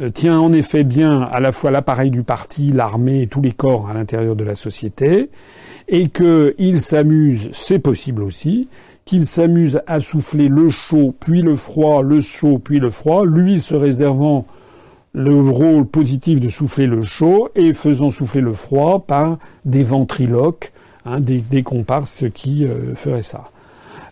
euh, 0.00 0.10
tient 0.10 0.38
en 0.38 0.52
effet 0.52 0.84
bien 0.84 1.22
à 1.22 1.40
la 1.40 1.50
fois 1.50 1.72
l'appareil 1.72 2.10
du 2.10 2.22
parti, 2.22 2.70
l'armée 2.72 3.22
et 3.22 3.26
tous 3.26 3.42
les 3.42 3.50
corps 3.50 3.88
à 3.88 3.94
l'intérieur 3.94 4.36
de 4.36 4.44
la 4.44 4.54
société, 4.54 5.30
et 5.88 6.08
qu'il 6.08 6.80
s'amuse, 6.80 7.48
c'est 7.52 7.78
possible 7.78 8.22
aussi, 8.22 8.68
qu'il 9.04 9.26
s'amuse 9.26 9.80
à 9.86 10.00
souffler 10.00 10.48
le 10.48 10.70
chaud, 10.70 11.14
puis 11.18 11.42
le 11.42 11.56
froid, 11.56 12.02
le 12.02 12.20
chaud, 12.20 12.58
puis 12.58 12.78
le 12.78 12.90
froid, 12.90 13.24
lui 13.24 13.60
se 13.60 13.74
réservant 13.74 14.46
le 15.12 15.48
rôle 15.48 15.86
positif 15.86 16.40
de 16.40 16.48
souffler 16.48 16.86
le 16.86 17.02
chaud 17.02 17.48
et 17.54 17.72
faisant 17.72 18.10
souffler 18.10 18.40
le 18.40 18.52
froid 18.52 19.04
par 19.06 19.38
des 19.64 19.82
ventriloques, 19.82 20.72
hein, 21.04 21.20
des, 21.20 21.62
comparses 21.62 22.24
qui 22.34 22.64
euh, 22.64 22.94
feraient 22.94 23.22
ça. 23.22 23.44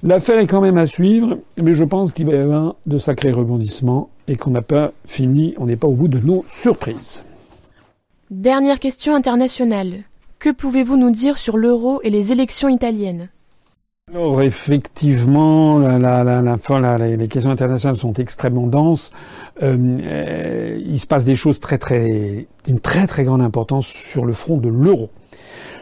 L'affaire 0.04 0.38
est 0.38 0.46
quand 0.46 0.60
même 0.60 0.78
à 0.78 0.86
suivre, 0.86 1.38
mais 1.60 1.74
je 1.74 1.84
pense 1.84 2.12
qu'il 2.12 2.26
va 2.26 2.34
y 2.34 2.36
avoir 2.36 2.76
de 2.86 2.98
sacrés 2.98 3.32
rebondissements 3.32 4.10
et 4.28 4.36
qu'on 4.36 4.50
n'a 4.50 4.62
pas 4.62 4.92
fini, 5.04 5.54
on 5.58 5.66
n'est 5.66 5.76
pas 5.76 5.88
au 5.88 5.94
bout 5.94 6.08
de 6.08 6.18
nos 6.18 6.44
surprises. 6.46 7.24
Dernière 8.30 8.78
question 8.78 9.14
internationale. 9.14 10.04
Que 10.42 10.50
pouvez-vous 10.50 10.96
nous 10.96 11.12
dire 11.12 11.38
sur 11.38 11.56
l'euro 11.56 12.00
et 12.02 12.10
les 12.10 12.32
élections 12.32 12.68
italiennes? 12.68 13.28
Alors 14.12 14.42
effectivement, 14.42 15.78
les 15.78 17.28
questions 17.28 17.52
internationales 17.52 17.94
sont 17.94 18.14
extrêmement 18.14 18.66
denses. 18.66 19.12
Euh, 19.62 19.76
euh, 20.04 20.82
il 20.84 20.98
se 20.98 21.06
passe 21.06 21.24
des 21.24 21.36
choses 21.36 21.60
très 21.60 21.78
très 21.78 22.48
d'une 22.64 22.80
très 22.80 23.06
très 23.06 23.22
grande 23.22 23.40
importance 23.40 23.86
sur 23.86 24.24
le 24.24 24.32
front 24.32 24.56
de 24.56 24.68
l'euro. 24.68 25.10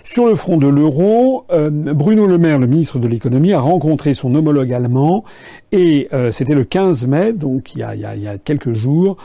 Sur 0.04 0.26
le 0.26 0.34
front 0.34 0.58
de 0.58 0.68
l'euro, 0.68 1.46
euh, 1.50 1.70
Bruno 1.70 2.26
Le 2.26 2.36
Maire, 2.36 2.58
le 2.58 2.66
ministre 2.66 2.98
de 2.98 3.08
l'économie, 3.08 3.54
a 3.54 3.60
rencontré 3.60 4.12
son 4.12 4.34
homologue 4.34 4.74
allemand 4.74 5.24
et 5.72 6.10
c'était 6.32 6.54
le 6.54 6.64
15 6.64 7.06
mai, 7.06 7.32
donc 7.32 7.74
il 7.74 7.78
y 7.78 7.82
a 8.26 8.36
quelques 8.36 8.74
jours, 8.74 9.16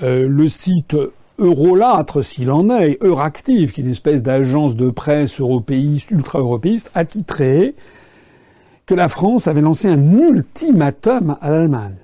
le 0.00 0.48
site 0.48 0.94
Eurolatre, 1.38 2.22
s'il 2.22 2.50
en 2.50 2.70
est, 2.70 2.98
Euractiv, 3.02 3.72
qui 3.72 3.80
est 3.80 3.84
une 3.84 3.90
espèce 3.90 4.22
d'agence 4.22 4.76
de 4.76 4.90
presse 4.90 5.40
européiste, 5.40 6.10
ultra-européiste, 6.10 6.90
a 6.94 7.04
titré 7.04 7.74
que 8.86 8.94
la 8.94 9.08
France 9.08 9.48
avait 9.48 9.60
lancé 9.60 9.88
un 9.88 10.12
ultimatum 10.18 11.36
à 11.40 11.50
l'Allemagne. 11.50 11.96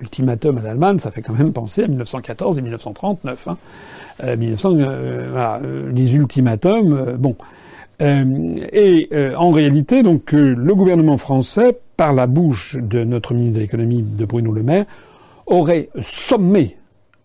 Ultimatum 0.00 0.58
à 0.58 0.62
l'Allemagne, 0.62 0.98
ça 0.98 1.10
fait 1.10 1.22
quand 1.22 1.32
même 1.32 1.52
penser 1.52 1.84
à 1.84 1.88
1914 1.88 2.58
et 2.58 2.62
1939. 2.62 3.48
Hein. 3.48 3.56
Euh, 4.22 4.36
1900, 4.36 4.74
euh, 4.74 4.82
euh, 4.82 5.92
les 5.92 6.14
ultimatums, 6.14 7.16
bon. 7.18 7.36
et 8.00 9.08
en 9.36 9.50
réalité, 9.50 10.02
donc, 10.02 10.32
le 10.32 10.74
gouvernement 10.74 11.16
français, 11.16 11.78
par 11.96 12.12
la 12.12 12.26
bouche 12.26 12.76
de 12.76 13.04
notre 13.04 13.34
ministre 13.34 13.56
de 13.56 13.62
l'économie, 13.62 14.02
de 14.02 14.24
Bruno 14.24 14.52
Le 14.52 14.62
Maire, 14.62 14.84
aurait 15.46 15.88
sommé 16.00 16.76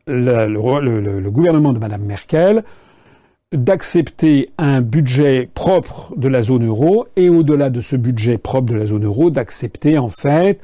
le, 0.09 1.29
gouvernement 1.29 1.73
de 1.73 1.79
Madame 1.79 2.03
Merkel 2.03 2.63
d'accepter 3.51 4.51
un 4.57 4.81
budget 4.81 5.49
propre 5.53 6.13
de 6.15 6.27
la 6.27 6.41
zone 6.41 6.65
euro 6.65 7.07
et 7.15 7.29
au-delà 7.29 7.69
de 7.69 7.81
ce 7.81 7.95
budget 7.95 8.37
propre 8.37 8.71
de 8.71 8.75
la 8.75 8.85
zone 8.85 9.05
euro, 9.05 9.31
d'accepter 9.31 9.97
en 9.97 10.09
fait 10.09 10.59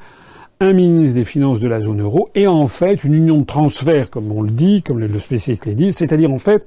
un 0.60 0.72
ministre 0.72 1.14
des 1.14 1.24
Finances 1.24 1.58
de 1.58 1.66
la 1.66 1.80
zone 1.80 2.00
euro 2.00 2.30
et 2.34 2.46
en 2.46 2.68
fait 2.68 3.02
une 3.02 3.14
union 3.14 3.38
de 3.38 3.44
transfert, 3.44 4.08
comme 4.08 4.30
on 4.30 4.42
le 4.42 4.50
dit, 4.50 4.82
comme 4.82 5.00
le 5.00 5.18
spécialiste 5.18 5.66
l'a 5.66 5.74
dit, 5.74 5.92
c'est-à-dire 5.92 6.32
en 6.32 6.38
fait 6.38 6.64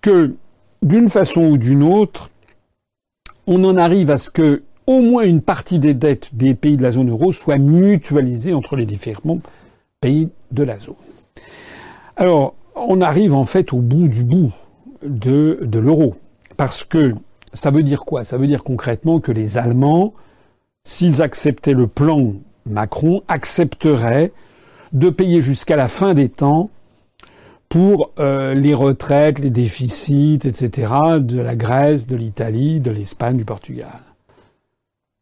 que 0.00 0.34
d'une 0.82 1.08
façon 1.08 1.42
ou 1.42 1.58
d'une 1.58 1.82
autre, 1.82 2.30
on 3.46 3.62
en 3.64 3.76
arrive 3.76 4.10
à 4.10 4.16
ce 4.16 4.30
que 4.30 4.62
au 4.86 5.02
moins 5.02 5.24
une 5.24 5.42
partie 5.42 5.78
des 5.78 5.94
dettes 5.94 6.30
des 6.32 6.54
pays 6.54 6.76
de 6.76 6.82
la 6.82 6.92
zone 6.92 7.10
euro 7.10 7.32
soit 7.32 7.58
mutualisée 7.58 8.54
entre 8.54 8.76
les 8.76 8.86
différents 8.86 9.40
pays 10.00 10.30
de 10.52 10.62
la 10.62 10.78
zone. 10.78 10.94
Alors, 12.16 12.54
on 12.74 13.02
arrive 13.02 13.34
en 13.34 13.44
fait 13.44 13.72
au 13.72 13.78
bout 13.78 14.08
du 14.08 14.24
bout 14.24 14.52
de, 15.02 15.58
l'euro. 15.78 16.14
Parce 16.56 16.82
que 16.82 17.14
ça 17.52 17.70
veut 17.70 17.82
dire 17.82 18.04
quoi? 18.04 18.24
Ça 18.24 18.38
veut 18.38 18.46
dire 18.46 18.64
concrètement 18.64 19.20
que 19.20 19.32
les 19.32 19.58
Allemands, 19.58 20.14
s'ils 20.84 21.20
acceptaient 21.20 21.74
le 21.74 21.86
plan 21.86 22.32
Macron, 22.64 23.22
accepteraient 23.28 24.32
de 24.92 25.10
payer 25.10 25.42
jusqu'à 25.42 25.76
la 25.76 25.88
fin 25.88 26.14
des 26.14 26.30
temps 26.30 26.70
pour 27.68 28.12
euh, 28.18 28.54
les 28.54 28.72
retraites, 28.72 29.38
les 29.38 29.50
déficits, 29.50 30.40
etc., 30.44 30.92
de 31.20 31.40
la 31.40 31.54
Grèce, 31.54 32.06
de 32.06 32.16
l'Italie, 32.16 32.80
de 32.80 32.90
l'Espagne, 32.90 33.36
du 33.36 33.44
Portugal. 33.44 34.00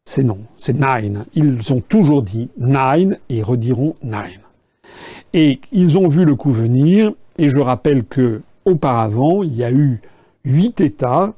C'est 0.07 0.23
non, 0.23 0.37
c'est 0.57 0.79
nine. 0.79 1.25
Ils 1.33 1.73
ont 1.73 1.81
toujours 1.81 2.21
dit 2.21 2.49
nine 2.57 3.17
et 3.29 3.41
rediront 3.41 3.95
nine. 4.03 4.45
Et 5.37 5.59
ils 5.73 5.97
ont 5.97 6.07
vu 6.07 6.23
le 6.23 6.35
coup 6.35 6.53
venir, 6.53 7.11
et 7.37 7.49
je 7.49 7.59
rappelle 7.59 8.05
que 8.05 8.41
auparavant, 8.63 9.43
il 9.43 9.53
y 9.53 9.65
a 9.65 9.71
eu 9.71 9.99
huit 10.45 10.79
États, 10.79 11.33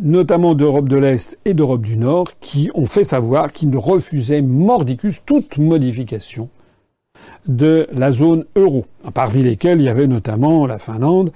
notamment 0.00 0.54
d'Europe 0.54 0.88
de 0.88 0.96
l'Est 0.96 1.38
et 1.44 1.52
d'Europe 1.52 1.82
du 1.82 1.98
Nord, 1.98 2.28
qui 2.40 2.70
ont 2.74 2.86
fait 2.86 3.04
savoir 3.04 3.52
qu'ils 3.52 3.76
refusaient 3.76 4.40
mordicus 4.40 5.20
toute 5.26 5.58
modification 5.58 6.48
de 7.46 7.86
la 7.92 8.12
zone 8.12 8.46
euro, 8.56 8.86
parmi 9.12 9.42
lesquels 9.42 9.82
il 9.82 9.84
y 9.84 9.90
avait 9.90 10.06
notamment 10.06 10.66
la 10.66 10.78
Finlande 10.78 11.32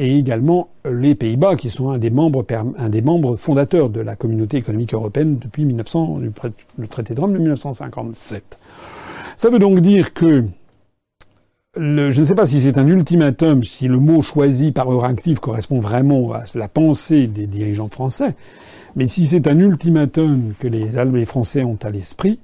et 0.00 0.16
également 0.16 0.70
les 0.84 1.14
Pays-Bas, 1.14 1.54
qui 1.54 1.70
sont 1.70 1.90
un 1.90 1.98
des 1.98 2.10
membres, 2.10 3.36
fondateurs 3.36 3.88
de 3.88 4.00
la 4.00 4.16
communauté 4.16 4.56
économique 4.56 4.94
européenne 4.94 5.38
depuis 5.38 5.64
1900, 5.64 6.18
le 6.76 6.88
traité 6.88 7.14
de 7.14 7.20
Rome 7.20 7.34
de 7.34 7.38
1957. 7.38 8.58
Ça 9.36 9.48
veut 9.48 9.60
donc 9.60 9.78
dire 9.78 10.12
que 10.12 10.44
je 11.76 12.18
ne 12.18 12.24
sais 12.24 12.34
pas 12.34 12.46
si 12.46 12.60
c'est 12.60 12.78
un 12.78 12.86
ultimatum, 12.86 13.62
si 13.62 13.86
le 13.86 13.98
mot 13.98 14.22
choisi 14.22 14.72
par 14.72 14.90
Euractiv 14.90 15.38
correspond 15.38 15.78
vraiment 15.78 16.32
à 16.32 16.42
la 16.56 16.66
pensée 16.66 17.28
des 17.28 17.46
dirigeants 17.46 17.88
français, 17.88 18.34
mais 18.96 19.06
si 19.06 19.26
c'est 19.28 19.46
un 19.46 19.56
ultimatum 19.56 20.54
que 20.58 20.66
les, 20.66 20.88
les 21.12 21.24
Français 21.24 21.62
ont 21.62 21.78
à 21.82 21.90
l'esprit, 21.90 22.40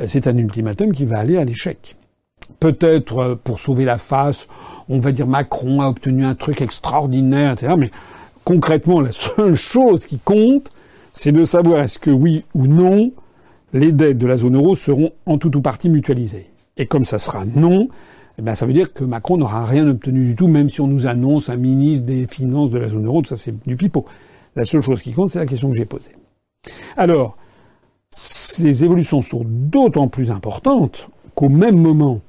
euh, 0.00 0.06
c'est 0.08 0.26
un 0.26 0.36
ultimatum 0.36 0.92
qui 0.92 1.04
va 1.04 1.18
aller 1.18 1.36
à 1.36 1.44
l'échec. 1.44 1.94
Peut-être 2.58 3.18
euh, 3.18 3.34
pour 3.36 3.60
sauver 3.60 3.84
la 3.84 3.96
face, 3.96 4.48
on 4.88 4.98
va 4.98 5.12
dire 5.12 5.28
Macron 5.28 5.80
a 5.80 5.86
obtenu 5.86 6.24
un 6.24 6.34
truc 6.34 6.60
extraordinaire, 6.60 7.52
etc. 7.52 7.74
Mais 7.78 7.92
concrètement, 8.42 9.00
la 9.00 9.12
seule 9.12 9.54
chose 9.54 10.04
qui 10.04 10.18
compte, 10.18 10.72
c'est 11.12 11.30
de 11.30 11.44
savoir 11.44 11.80
est-ce 11.80 12.00
que 12.00 12.10
oui 12.10 12.44
ou 12.54 12.66
non, 12.66 13.12
les 13.72 13.92
dettes 13.92 14.18
de 14.18 14.26
la 14.26 14.36
zone 14.36 14.56
euro 14.56 14.74
seront 14.74 15.12
en 15.26 15.38
tout 15.38 15.56
ou 15.56 15.60
partie 15.60 15.88
mutualisées. 15.88 16.50
Et 16.76 16.86
comme 16.86 17.04
ça 17.04 17.20
sera 17.20 17.44
non, 17.44 17.88
eh 18.38 18.42
bien, 18.42 18.54
ça 18.54 18.66
veut 18.66 18.72
dire 18.72 18.92
que 18.92 19.04
Macron 19.04 19.36
n'aura 19.36 19.64
rien 19.64 19.88
obtenu 19.88 20.26
du 20.26 20.34
tout, 20.34 20.48
même 20.48 20.68
si 20.68 20.80
on 20.80 20.86
nous 20.86 21.06
annonce 21.06 21.48
un 21.48 21.56
ministre 21.56 22.04
des 22.04 22.26
Finances 22.26 22.70
de 22.70 22.78
la 22.78 22.88
zone 22.88 23.06
euro, 23.06 23.24
ça 23.24 23.36
c'est 23.36 23.54
du 23.66 23.76
pipeau. 23.76 24.04
La 24.56 24.64
seule 24.64 24.82
chose 24.82 25.02
qui 25.02 25.12
compte, 25.12 25.30
c'est 25.30 25.38
la 25.38 25.46
question 25.46 25.70
que 25.70 25.76
j'ai 25.76 25.84
posée. 25.84 26.12
Alors, 26.96 27.36
ces 28.10 28.84
évolutions 28.84 29.22
sont 29.22 29.42
d'autant 29.44 30.08
plus 30.08 30.30
importantes 30.30 31.08
qu'au 31.34 31.48
même 31.48 31.76
moment, 31.76 32.20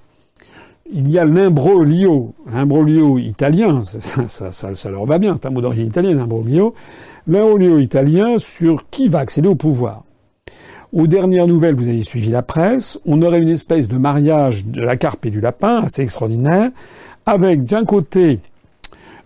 il 0.91 1.09
y 1.09 1.17
a 1.17 1.25
l'imbroglio, 1.25 2.33
l'imbroglio 2.51 3.17
italien, 3.17 3.81
ça, 3.83 4.27
ça, 4.27 4.51
ça, 4.51 4.75
ça, 4.75 4.89
leur 4.91 5.05
va 5.05 5.17
bien, 5.17 5.35
c'est 5.35 5.47
un 5.47 5.49
mot 5.49 5.61
d'origine 5.61 5.87
italienne, 5.87 6.17
l'imbroglio, 6.17 6.75
l'imbroglio 7.27 7.79
italien 7.79 8.37
sur 8.37 8.89
qui 8.89 9.07
va 9.07 9.19
accéder 9.19 9.47
au 9.47 9.55
pouvoir. 9.55 10.04
Aux 10.93 11.07
dernières 11.07 11.47
nouvelles, 11.47 11.75
vous 11.75 11.87
avez 11.87 12.01
suivi 12.01 12.29
la 12.29 12.41
presse, 12.41 12.99
on 13.05 13.21
aurait 13.21 13.41
une 13.41 13.49
espèce 13.49 13.87
de 13.87 13.97
mariage 13.97 14.65
de 14.65 14.81
la 14.81 14.95
carpe 14.97 15.25
et 15.25 15.31
du 15.31 15.41
lapin 15.41 15.83
assez 15.83 16.01
extraordinaire, 16.01 16.71
avec 17.25 17.63
d'un 17.63 17.85
côté 17.85 18.39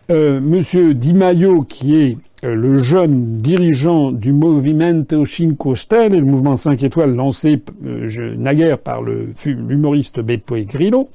euh, 0.10 0.40
Monsieur 0.40 0.94
Di 0.94 1.14
Maio, 1.14 1.64
qui 1.64 1.96
est 2.02 2.18
euh, 2.44 2.56
le 2.56 2.80
jeune 2.80 3.42
dirigeant 3.42 4.12
du 4.12 4.32
Movimento 4.32 5.26
Cinque 5.26 5.78
Stelle, 5.78 6.14
le 6.14 6.26
mouvement 6.26 6.56
5 6.56 6.82
étoiles 6.84 7.14
lancé 7.14 7.62
euh, 7.86 8.36
naguère 8.38 8.80
par 8.80 9.02
l'humoriste 9.04 10.22
Beppe 10.22 10.66
Grillo, 10.66 11.10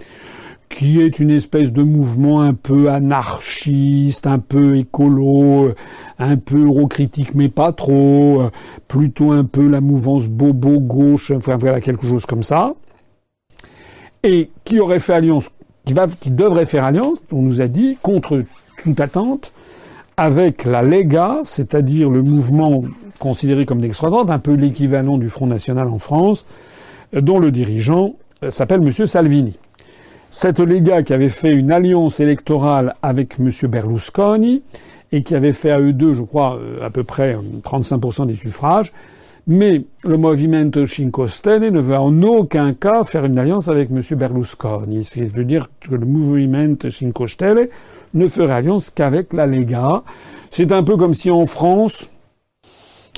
qui 0.69 1.01
est 1.01 1.19
une 1.19 1.31
espèce 1.31 1.73
de 1.73 1.83
mouvement 1.83 2.41
un 2.41 2.55
peu 2.55 2.91
anarchiste, 2.91 4.27
un 4.27 4.39
peu 4.39 4.77
écolo, 4.77 5.73
un 6.19 6.37
peu 6.37 6.65
eurocritique, 6.65 7.35
mais 7.35 7.49
pas 7.49 7.73
trop, 7.73 8.51
plutôt 8.89 9.33
un 9.33 9.45
peu 9.45 9.69
la 9.69 9.81
mouvance 9.81 10.27
bobo 10.29 10.81
gauche, 10.81 11.31
enfin 11.31 11.57
voilà 11.57 11.81
quelque 11.81 12.07
chose 12.07 12.27
comme 12.27 12.43
ça, 12.43 12.75
et 14.23 14.51
qui 14.65 14.81
aurait 14.81 15.01
fait 15.01 15.15
alliance, 15.15 15.51
qui, 15.85 15.93
va, 15.93 16.07
qui 16.09 16.31
devrait 16.31 16.67
faire 16.67 16.85
alliance, 16.85 17.19
on 17.31 17.43
nous 17.43 17.61
a 17.61 17.69
dit, 17.69 17.97
contre 18.03 18.43
toute 18.83 19.01
attente, 19.01 19.53
avec 20.17 20.65
la 20.65 20.83
Lega, 20.83 21.41
c'est-à-dire 21.45 22.11
le 22.11 22.23
mouvement 22.23 22.83
considéré 23.19 23.65
comme 23.67 23.81
d'extrême 23.81 24.11
droite, 24.11 24.31
un 24.31 24.39
peu 24.39 24.55
l'équivalent 24.55 25.19
du 25.19 25.29
Front 25.29 25.47
National 25.47 25.89
en 25.89 25.99
France, 25.99 26.47
dont 27.13 27.39
le 27.39 27.51
dirigeant 27.51 28.15
s'appelle 28.49 28.83
M. 28.83 29.07
Salvini. 29.07 29.57
Cette 30.37 30.59
Lega 30.59 31.05
qui 31.05 31.13
avait 31.13 31.29
fait 31.29 31.53
une 31.53 31.71
alliance 31.71 32.19
électorale 32.19 32.97
avec 33.03 33.39
M. 33.39 33.51
Berlusconi 33.69 34.65
et 35.13 35.23
qui 35.23 35.37
avait 35.37 35.53
fait 35.53 35.71
à 35.71 35.79
eux 35.79 35.93
deux, 35.93 36.13
je 36.13 36.23
crois, 36.23 36.59
à 36.83 36.91
peu 36.91 37.05
près 37.05 37.39
35% 37.63 38.27
des 38.27 38.35
suffrages, 38.35 38.93
mais 39.47 39.85
le 40.03 40.19
Movimento 40.19 40.87
Cinque 40.87 41.29
Stelle 41.29 41.73
ne 41.73 41.79
veut 41.79 41.97
en 41.97 42.21
aucun 42.25 42.75
cas 42.75 43.05
faire 43.05 43.25
une 43.27 43.39
alliance 43.39 43.69
avec 43.69 43.93
M. 43.93 44.03
Berlusconi. 44.19 45.05
Ce 45.05 45.15
qui 45.15 45.25
veut 45.25 45.45
dire 45.45 45.69
que 45.79 45.95
le 45.95 46.05
Movimento 46.05 46.91
Cinque 46.91 47.29
Stelle 47.29 47.69
ne 48.13 48.27
ferait 48.27 48.55
alliance 48.55 48.91
qu'avec 48.91 49.33
la 49.33 49.47
Lega. 49.47 50.03
C'est 50.51 50.73
un 50.73 50.83
peu 50.83 50.97
comme 50.97 51.15
si 51.15 51.31
en 51.31 51.47
France, 51.47 52.11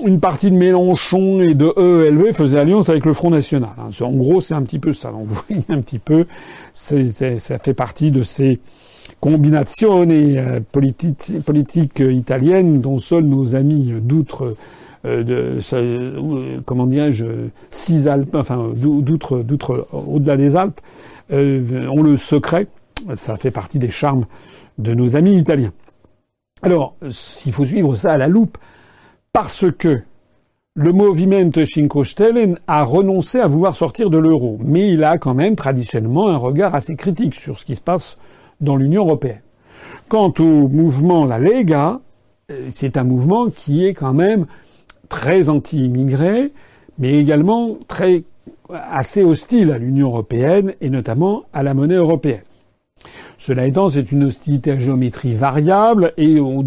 une 0.04 0.20
partie 0.20 0.50
de 0.50 0.56
Mélenchon 0.56 1.40
et 1.40 1.54
de 1.54 1.72
EELV 1.76 2.32
faisait 2.32 2.58
alliance 2.58 2.88
avec 2.88 3.06
le 3.06 3.12
Front 3.12 3.30
National. 3.30 3.70
En 4.00 4.12
gros, 4.12 4.40
c'est 4.40 4.54
un 4.54 4.62
petit 4.62 4.78
peu 4.78 4.92
ça. 4.92 5.10
vous 5.10 5.24
voyez 5.48 5.64
un 5.68 5.80
petit 5.80 5.98
peu, 5.98 6.26
ça 6.72 7.58
fait 7.58 7.74
partie 7.74 8.10
de 8.10 8.22
ces 8.22 8.60
combinations 9.20 10.06
euh, 10.08 10.60
politiques 10.70 12.00
italiennes 12.00 12.80
dont 12.80 12.98
seuls 12.98 13.24
nos 13.24 13.54
amis 13.54 13.94
d'outre 14.02 14.56
euh, 15.06 16.60
comment 16.64 16.86
dirais-je, 16.86 17.26
six 17.70 18.08
Alpes, 18.08 18.34
enfin 18.34 18.70
d'outre, 18.74 19.38
d'outre, 19.38 19.86
au-delà 19.92 20.36
des 20.36 20.56
Alpes, 20.56 20.80
euh, 21.32 21.86
ont 21.88 22.02
le 22.02 22.16
secret. 22.16 22.66
Ça 23.14 23.36
fait 23.36 23.50
partie 23.50 23.78
des 23.78 23.90
charmes 23.90 24.26
de 24.78 24.94
nos 24.94 25.16
amis 25.16 25.36
italiens. 25.38 25.72
Alors, 26.62 26.96
il 27.44 27.52
faut 27.52 27.64
suivre 27.64 27.94
ça 27.96 28.12
à 28.12 28.16
la 28.16 28.28
loupe, 28.28 28.58
parce 29.36 29.66
que 29.70 30.00
le 30.76 30.92
Movimento 30.94 31.66
Cinque 31.66 32.06
Stelle 32.06 32.56
a 32.66 32.84
renoncé 32.84 33.38
à 33.38 33.46
vouloir 33.46 33.76
sortir 33.76 34.08
de 34.08 34.16
l'euro, 34.16 34.56
mais 34.64 34.90
il 34.90 35.04
a 35.04 35.18
quand 35.18 35.34
même 35.34 35.56
traditionnellement 35.56 36.28
un 36.28 36.38
regard 36.38 36.74
assez 36.74 36.96
critique 36.96 37.34
sur 37.34 37.58
ce 37.58 37.66
qui 37.66 37.76
se 37.76 37.82
passe 37.82 38.16
dans 38.62 38.76
l'Union 38.76 39.04
européenne. 39.04 39.42
Quant 40.08 40.32
au 40.38 40.68
mouvement 40.68 41.26
La 41.26 41.38
Lega, 41.38 42.00
c'est 42.70 42.96
un 42.96 43.04
mouvement 43.04 43.50
qui 43.50 43.84
est 43.84 43.92
quand 43.92 44.14
même 44.14 44.46
très 45.10 45.50
anti-immigré, 45.50 46.50
mais 46.98 47.18
également 47.18 47.76
très 47.88 48.24
assez 48.70 49.22
hostile 49.22 49.70
à 49.70 49.76
l'Union 49.76 50.06
européenne 50.06 50.72
et 50.80 50.88
notamment 50.88 51.44
à 51.52 51.62
la 51.62 51.74
monnaie 51.74 51.96
européenne. 51.96 52.40
Cela 53.46 53.64
étant, 53.64 53.88
c'est 53.88 54.10
une 54.10 54.24
hostilité 54.24 54.72
à 54.72 54.78
géométrie 54.80 55.32
variable 55.32 56.12
et 56.16 56.40
au, 56.40 56.64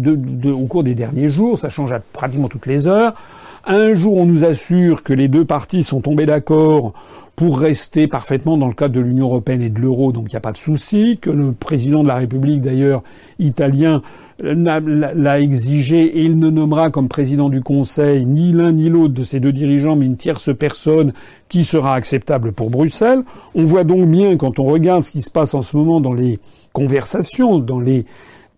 cours 0.66 0.82
des 0.82 0.94
derniers 0.94 1.28
jours, 1.28 1.58
ça 1.58 1.68
change 1.68 1.92
à 1.92 2.00
pratiquement 2.00 2.48
toutes 2.48 2.64
les 2.64 2.86
heures. 2.86 3.12
Un 3.66 3.92
jour, 3.92 4.16
on 4.16 4.24
nous 4.24 4.46
assure 4.46 5.02
que 5.02 5.12
les 5.12 5.28
deux 5.28 5.44
parties 5.44 5.84
sont 5.84 6.00
tombées 6.00 6.24
d'accord 6.24 6.94
pour 7.36 7.58
rester 7.58 8.06
parfaitement 8.06 8.56
dans 8.56 8.66
le 8.66 8.72
cadre 8.72 8.94
de 8.94 9.00
l'Union 9.00 9.26
européenne 9.26 9.60
et 9.60 9.68
de 9.68 9.78
l'euro, 9.78 10.10
donc 10.12 10.28
il 10.28 10.30
n'y 10.30 10.38
a 10.38 10.40
pas 10.40 10.52
de 10.52 10.56
souci, 10.56 11.18
que 11.20 11.28
le 11.28 11.52
président 11.52 12.02
de 12.02 12.08
la 12.08 12.14
République, 12.14 12.62
d'ailleurs, 12.62 13.02
italien, 13.38 14.00
l'a 14.42 15.38
exigé 15.38 16.00
et 16.00 16.22
il 16.22 16.38
ne 16.38 16.48
nommera 16.48 16.90
comme 16.90 17.08
président 17.08 17.50
du 17.50 17.60
Conseil 17.60 18.24
ni 18.24 18.52
l'un 18.52 18.72
ni 18.72 18.88
l'autre 18.88 19.12
de 19.12 19.22
ces 19.22 19.38
deux 19.38 19.52
dirigeants, 19.52 19.96
mais 19.96 20.06
une 20.06 20.16
tierce 20.16 20.56
personne 20.56 21.12
qui 21.50 21.64
sera 21.64 21.94
acceptable 21.94 22.52
pour 22.52 22.70
Bruxelles. 22.70 23.22
On 23.54 23.64
voit 23.64 23.84
donc 23.84 24.08
bien, 24.08 24.38
quand 24.38 24.58
on 24.58 24.64
regarde 24.64 25.04
ce 25.04 25.10
qui 25.10 25.20
se 25.20 25.30
passe 25.30 25.52
en 25.52 25.60
ce 25.60 25.76
moment 25.76 26.00
dans 26.00 26.14
les 26.14 26.38
conversations, 26.72 27.58
dans 27.58 27.80
les 27.80 28.06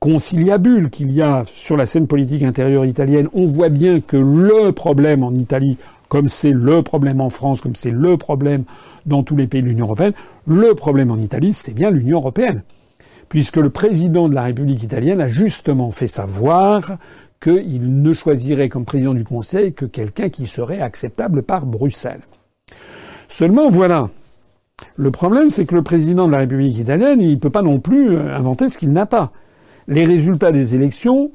conciliabules 0.00 0.90
qu'il 0.90 1.12
y 1.12 1.22
a 1.22 1.44
sur 1.46 1.76
la 1.76 1.86
scène 1.86 2.06
politique 2.06 2.42
intérieure 2.42 2.84
italienne, 2.84 3.28
on 3.32 3.46
voit 3.46 3.68
bien 3.68 4.00
que 4.00 4.16
le 4.16 4.72
problème 4.72 5.22
en 5.22 5.32
Italie, 5.34 5.78
comme 6.08 6.28
c'est 6.28 6.52
le 6.52 6.82
problème 6.82 7.20
en 7.20 7.30
France, 7.30 7.60
comme 7.60 7.76
c'est 7.76 7.90
le 7.90 8.16
problème 8.16 8.64
dans 9.06 9.22
tous 9.22 9.36
les 9.36 9.46
pays 9.46 9.62
de 9.62 9.68
l'Union 9.68 9.86
européenne, 9.86 10.12
le 10.46 10.74
problème 10.74 11.10
en 11.10 11.18
Italie, 11.18 11.52
c'est 11.52 11.74
bien 11.74 11.90
l'Union 11.90 12.18
européenne 12.18 12.62
puisque 13.32 13.56
le 13.56 13.70
président 13.70 14.28
de 14.28 14.34
la 14.34 14.42
République 14.42 14.82
italienne 14.82 15.22
a 15.22 15.26
justement 15.26 15.90
fait 15.90 16.06
savoir 16.06 16.98
qu'il 17.42 18.02
ne 18.02 18.12
choisirait 18.12 18.68
comme 18.68 18.84
président 18.84 19.14
du 19.14 19.24
Conseil 19.24 19.72
que 19.72 19.86
quelqu'un 19.86 20.28
qui 20.28 20.46
serait 20.46 20.82
acceptable 20.82 21.42
par 21.42 21.64
Bruxelles. 21.64 22.20
Seulement, 23.28 23.70
voilà. 23.70 24.10
Le 24.96 25.10
problème, 25.10 25.50
c'est 25.50 25.64
que 25.64 25.74
le 25.74 25.82
président 25.82 26.26
de 26.26 26.32
la 26.32 26.38
République 26.38 26.78
italienne, 26.78 27.20
il 27.20 27.30
ne 27.30 27.36
peut 27.36 27.50
pas 27.50 27.62
non 27.62 27.80
plus 27.80 28.12
euh, 28.12 28.36
inventer 28.36 28.68
ce 28.68 28.78
qu'il 28.78 28.92
n'a 28.92 29.06
pas. 29.06 29.32
Les 29.88 30.04
résultats 30.04 30.52
des 30.52 30.74
élections 30.74 31.32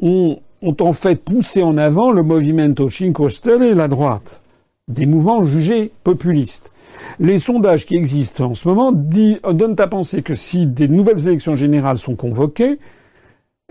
ont, 0.00 0.38
en 0.62 0.92
fait 0.92 1.16
poussé 1.16 1.62
en 1.62 1.76
avant 1.76 2.12
le 2.12 2.22
Movimento 2.22 2.88
Cinque 2.88 3.30
Stelle 3.30 3.62
et 3.62 3.74
la 3.74 3.88
droite, 3.88 4.42
des 4.88 5.06
mouvements 5.06 5.44
jugés 5.44 5.92
populistes. 6.04 6.72
Les 7.18 7.38
sondages 7.38 7.86
qui 7.86 7.96
existent 7.96 8.50
en 8.50 8.54
ce 8.54 8.68
moment 8.68 8.92
donnent 8.92 9.76
à 9.78 9.86
penser 9.86 10.22
que 10.22 10.34
si 10.34 10.66
des 10.66 10.88
nouvelles 10.88 11.28
élections 11.28 11.56
générales 11.56 11.98
sont 11.98 12.16
convoquées, 12.16 12.78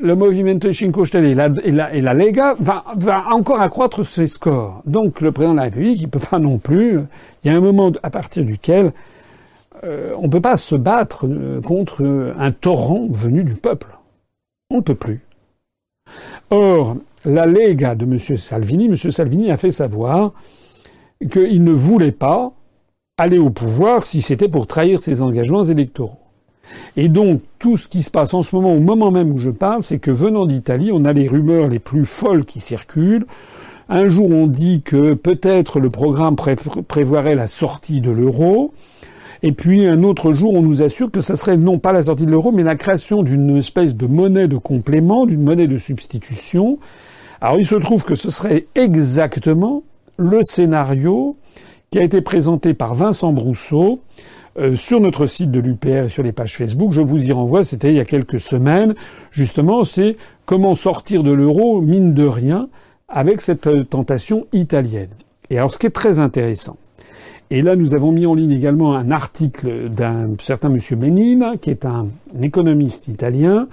le 0.04 0.16
Movimento 0.16 0.70
Cinque 0.74 1.08
Stelle 1.08 1.26
et 1.26 1.34
la, 1.34 2.14
Lega 2.14 2.56
va, 2.60 2.84
encore 3.32 3.62
accroître 3.62 4.04
ses 4.04 4.28
scores. 4.28 4.82
Donc 4.86 5.22
le 5.22 5.32
président 5.32 5.54
de 5.54 5.58
la 5.58 5.64
République, 5.64 6.02
il 6.02 6.10
peut 6.10 6.20
pas 6.20 6.40
non 6.40 6.58
plus. 6.58 7.00
Il 7.44 7.48
y 7.48 7.50
a 7.50 7.56
un 7.56 7.62
moment 7.62 7.90
à 8.04 8.10
partir 8.10 8.44
duquel 8.44 8.92
euh, 9.86 10.14
on 10.18 10.24
ne 10.24 10.28
peut 10.28 10.42
pas 10.42 10.58
se 10.58 10.76
battre 10.76 11.26
euh, 11.26 11.62
contre 11.62 12.34
un 12.38 12.52
torrent 12.52 13.08
venu 13.10 13.46
du 13.46 13.54
peuple. 13.54 13.98
On 14.70 14.78
ne 14.78 14.82
peut 14.82 14.94
plus. 14.94 15.22
Or, 16.50 16.98
la 17.24 17.46
Lega 17.46 17.96
de 17.96 18.04
M. 18.04 18.20
Salvini, 18.20 18.88
M. 18.88 18.98
Salvini 18.98 19.52
a 19.52 19.58
fait 19.58 19.72
savoir 19.72 20.34
qu'il 21.32 21.64
ne 21.64 21.72
voulait 21.72 22.12
pas 22.12 22.52
aller 23.18 23.40
au 23.40 23.52
pouvoir 23.52 24.04
si 24.04 24.22
c'était 24.22 24.50
pour 24.50 24.68
trahir 24.68 25.00
ses 25.00 25.22
engagements 25.22 25.64
électoraux. 25.64 26.23
Et 26.96 27.10
donc, 27.10 27.42
tout 27.60 27.78
ce 27.78 27.88
qui 27.88 28.04
se 28.04 28.10
passe 28.10 28.34
en 28.34 28.42
ce 28.42 28.56
moment, 28.56 28.74
au 28.74 28.80
moment 28.80 29.12
même 29.12 29.32
où 29.32 29.38
je 29.38 29.50
parle, 29.50 29.84
c'est 29.84 30.00
que 30.00 30.12
venant 30.12 30.46
d'Italie, 30.46 30.92
on 30.94 31.06
a 31.06 31.14
les 31.14 31.28
rumeurs 31.28 31.68
les 31.68 31.80
plus 31.80 32.06
folles 32.06 32.46
qui 32.46 32.60
circulent. 32.60 33.26
Un 33.90 34.08
jour, 34.08 34.30
on 34.30 34.48
dit 34.48 34.82
que 34.82 35.14
peut-être 35.14 35.80
le 35.80 35.90
programme 35.90 36.36
prévoirait 36.36 37.36
la 37.36 37.48
sortie 37.48 38.02
de 38.02 38.12
l'euro. 38.12 38.74
Et 39.42 39.52
puis, 39.52 39.86
un 39.86 40.04
autre 40.04 40.32
jour, 40.32 40.54
on 40.54 40.62
nous 40.62 40.84
assure 40.84 41.12
que 41.12 41.20
ce 41.20 41.36
serait 41.36 41.58
non 41.58 41.78
pas 41.78 41.92
la 41.92 42.04
sortie 42.04 42.26
de 42.26 42.32
l'euro, 42.32 42.52
mais 42.54 42.64
la 42.64 42.76
création 42.76 43.24
d'une 43.24 43.58
espèce 43.58 43.94
de 43.96 44.08
monnaie 44.08 44.48
de 44.48 44.58
complément, 44.58 45.26
d'une 45.26 45.42
monnaie 45.42 45.68
de 45.68 45.78
substitution. 45.78 46.80
Alors, 47.42 47.60
il 47.60 47.66
se 47.66 47.76
trouve 47.76 48.06
que 48.06 48.16
ce 48.16 48.32
serait 48.32 48.68
exactement 48.74 49.84
le 50.18 50.40
scénario 50.44 51.36
qui 51.92 52.00
a 52.00 52.04
été 52.04 52.22
présenté 52.22 52.74
par 52.74 52.94
Vincent 52.94 53.34
Brousseau 53.34 54.00
euh, 54.60 54.76
sur 54.76 55.00
notre 55.00 55.26
site 55.26 55.50
de 55.50 55.60
l'UPR 55.60 56.06
et 56.06 56.10
sur 56.10 56.22
les 56.22 56.32
pages 56.32 56.56
Facebook. 56.56 56.92
Je 56.92 57.02
vous 57.02 57.26
y 57.26 57.32
renvoie, 57.32 57.64
c'était 57.64 57.90
il 57.90 57.96
y 57.96 58.00
a 58.00 58.06
quelques 58.06 58.40
semaines. 58.40 58.94
Justement, 59.32 59.84
c'est 59.84 60.16
comment 60.46 60.76
sortir 60.76 61.24
de 61.24 61.32
l'euro, 61.32 61.82
mine 61.82 62.14
de 62.14 62.26
rien, 62.26 62.70
avec 63.10 63.42
cette 63.42 63.66
euh, 63.66 63.84
tentation 63.84 64.46
italienne. 64.54 65.10
Et 65.50 65.58
alors, 65.58 65.72
ce 65.72 65.80
qui 65.80 65.88
est 65.88 65.96
très 65.96 66.20
intéressant, 66.20 66.78
et 67.50 67.64
là, 67.64 67.76
nous 67.76 67.96
avons 67.96 68.12
mis 68.12 68.28
en 68.28 68.36
ligne 68.36 68.52
également 68.52 68.96
un 68.96 69.10
article 69.10 69.90
d'un 69.90 70.30
certain 70.40 70.70
monsieur 70.70 70.98
Ménine, 70.98 71.54
qui 71.60 71.72
est 71.72 71.84
un, 71.84 72.10
économiste 72.40 73.08
italien, 73.08 73.68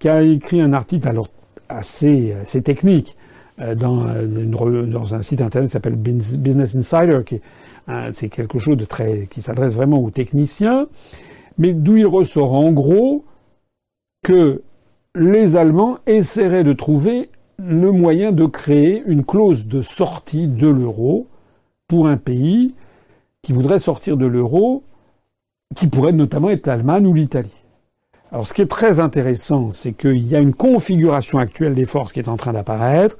qui 0.00 0.08
a 0.08 0.22
écrit 0.22 0.60
un 0.60 0.72
article 0.72 1.06
alors 1.06 1.28
assez, 1.68 2.34
assez 2.42 2.62
technique 2.62 3.16
euh, 3.60 3.76
dans, 3.76 4.06
dans, 4.86 5.14
un 5.14 5.22
site 5.22 5.40
internet 5.40 5.68
qui 5.68 5.72
s'appelle 5.72 5.94
Business 5.94 6.74
Insider, 6.74 7.20
qui 7.24 7.40
c'est 8.12 8.28
quelque 8.28 8.58
chose 8.58 8.76
de 8.76 8.84
très 8.84 9.26
qui 9.30 9.42
s'adresse 9.42 9.74
vraiment 9.74 9.98
aux 9.98 10.10
techniciens, 10.10 10.88
mais 11.58 11.72
d'où 11.72 11.96
il 11.96 12.06
ressort 12.06 12.52
en 12.52 12.72
gros 12.72 13.24
que 14.22 14.62
les 15.14 15.56
Allemands 15.56 15.98
essaieraient 16.06 16.64
de 16.64 16.72
trouver 16.72 17.30
le 17.58 17.90
moyen 17.90 18.32
de 18.32 18.44
créer 18.44 19.02
une 19.06 19.24
clause 19.24 19.66
de 19.66 19.80
sortie 19.80 20.46
de 20.46 20.68
l'euro 20.68 21.26
pour 21.88 22.06
un 22.06 22.16
pays 22.16 22.74
qui 23.42 23.52
voudrait 23.52 23.78
sortir 23.78 24.16
de 24.16 24.26
l'euro, 24.26 24.82
qui 25.74 25.86
pourrait 25.86 26.12
notamment 26.12 26.50
être 26.50 26.66
l'Allemagne 26.66 27.06
ou 27.06 27.14
l'Italie. 27.14 27.62
Alors 28.32 28.46
ce 28.46 28.52
qui 28.52 28.62
est 28.62 28.70
très 28.70 28.98
intéressant, 29.00 29.70
c'est 29.70 29.92
qu'il 29.92 30.26
y 30.26 30.34
a 30.34 30.40
une 30.40 30.54
configuration 30.54 31.38
actuelle 31.38 31.74
des 31.74 31.84
forces 31.84 32.12
qui 32.12 32.18
est 32.20 32.28
en 32.28 32.36
train 32.36 32.52
d'apparaître, 32.52 33.16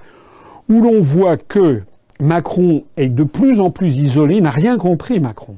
où 0.69 0.83
l'on 0.83 1.01
voit 1.01 1.37
que 1.37 1.83
Macron 2.21 2.85
est 2.97 3.09
de 3.09 3.25
plus 3.25 3.61
en 3.61 3.71
plus 3.71 3.99
isolé, 3.99 4.41
n'a 4.41 4.51
rien 4.51 4.79
compris, 4.79 5.21
Macron. 5.21 5.57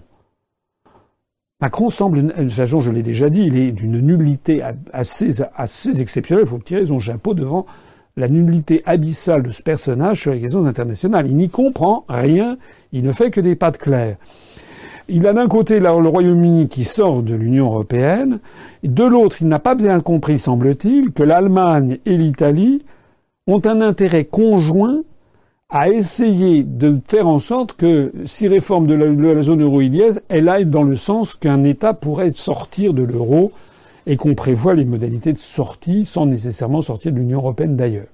Macron 1.60 1.90
semble, 1.90 2.22
de 2.22 2.48
façon, 2.48 2.80
je 2.80 2.92
l'ai 2.92 3.02
déjà 3.02 3.28
dit, 3.30 3.42
il 3.42 3.56
est 3.56 3.72
d'une 3.72 3.98
nullité 4.00 4.62
assez, 4.92 5.42
assez 5.56 6.00
exceptionnelle. 6.00 6.44
Il 6.44 6.48
faut 6.48 6.58
tirer 6.58 6.86
son 6.86 7.00
chapeau 7.00 7.34
devant 7.34 7.66
la 8.16 8.28
nullité 8.28 8.82
abyssale 8.86 9.42
de 9.42 9.50
ce 9.50 9.62
personnage 9.62 10.20
sur 10.20 10.32
les 10.32 10.40
questions 10.40 10.66
internationales. 10.66 11.26
Il 11.26 11.36
n'y 11.36 11.48
comprend 11.48 12.04
rien, 12.08 12.58
il 12.92 13.02
ne 13.02 13.12
fait 13.12 13.30
que 13.30 13.40
des 13.40 13.56
pattes 13.56 13.78
claires. 13.78 14.16
Il 15.08 15.26
a 15.26 15.32
d'un 15.32 15.48
côté 15.48 15.80
le 15.80 15.88
Royaume-Uni 15.90 16.68
qui 16.68 16.84
sort 16.84 17.22
de 17.22 17.34
l'Union 17.34 17.66
européenne, 17.66 18.40
de 18.84 19.04
l'autre, 19.04 19.38
il 19.40 19.48
n'a 19.48 19.58
pas 19.58 19.74
bien 19.74 20.00
compris, 20.00 20.38
semble-t-il, 20.38 21.12
que 21.12 21.22
l'Allemagne 21.22 21.98
et 22.06 22.16
l'Italie 22.16 22.84
ont 23.46 23.62
un 23.64 23.80
intérêt 23.80 24.26
conjoint 24.26 25.00
a 25.70 25.90
essayé 25.90 26.62
de 26.62 26.98
faire 27.06 27.28
en 27.28 27.38
sorte 27.38 27.74
que 27.74 28.10
si 28.24 28.48
réforme 28.48 28.86
de 28.86 28.94
la, 28.94 29.42
zone 29.42 29.62
euro 29.62 29.82
il 29.82 29.94
y 29.94 30.02
a, 30.02 30.12
elle 30.30 30.48
aille 30.48 30.64
dans 30.64 30.82
le 30.82 30.96
sens 30.96 31.34
qu'un 31.34 31.62
État 31.62 31.92
pourrait 31.92 32.30
sortir 32.30 32.94
de 32.94 33.02
l'euro 33.02 33.52
et 34.06 34.16
qu'on 34.16 34.34
prévoit 34.34 34.72
les 34.72 34.86
modalités 34.86 35.34
de 35.34 35.38
sortie 35.38 36.06
sans 36.06 36.24
nécessairement 36.24 36.80
sortir 36.80 37.12
de 37.12 37.18
l'Union 37.18 37.40
européenne 37.40 37.76
d'ailleurs. 37.76 38.06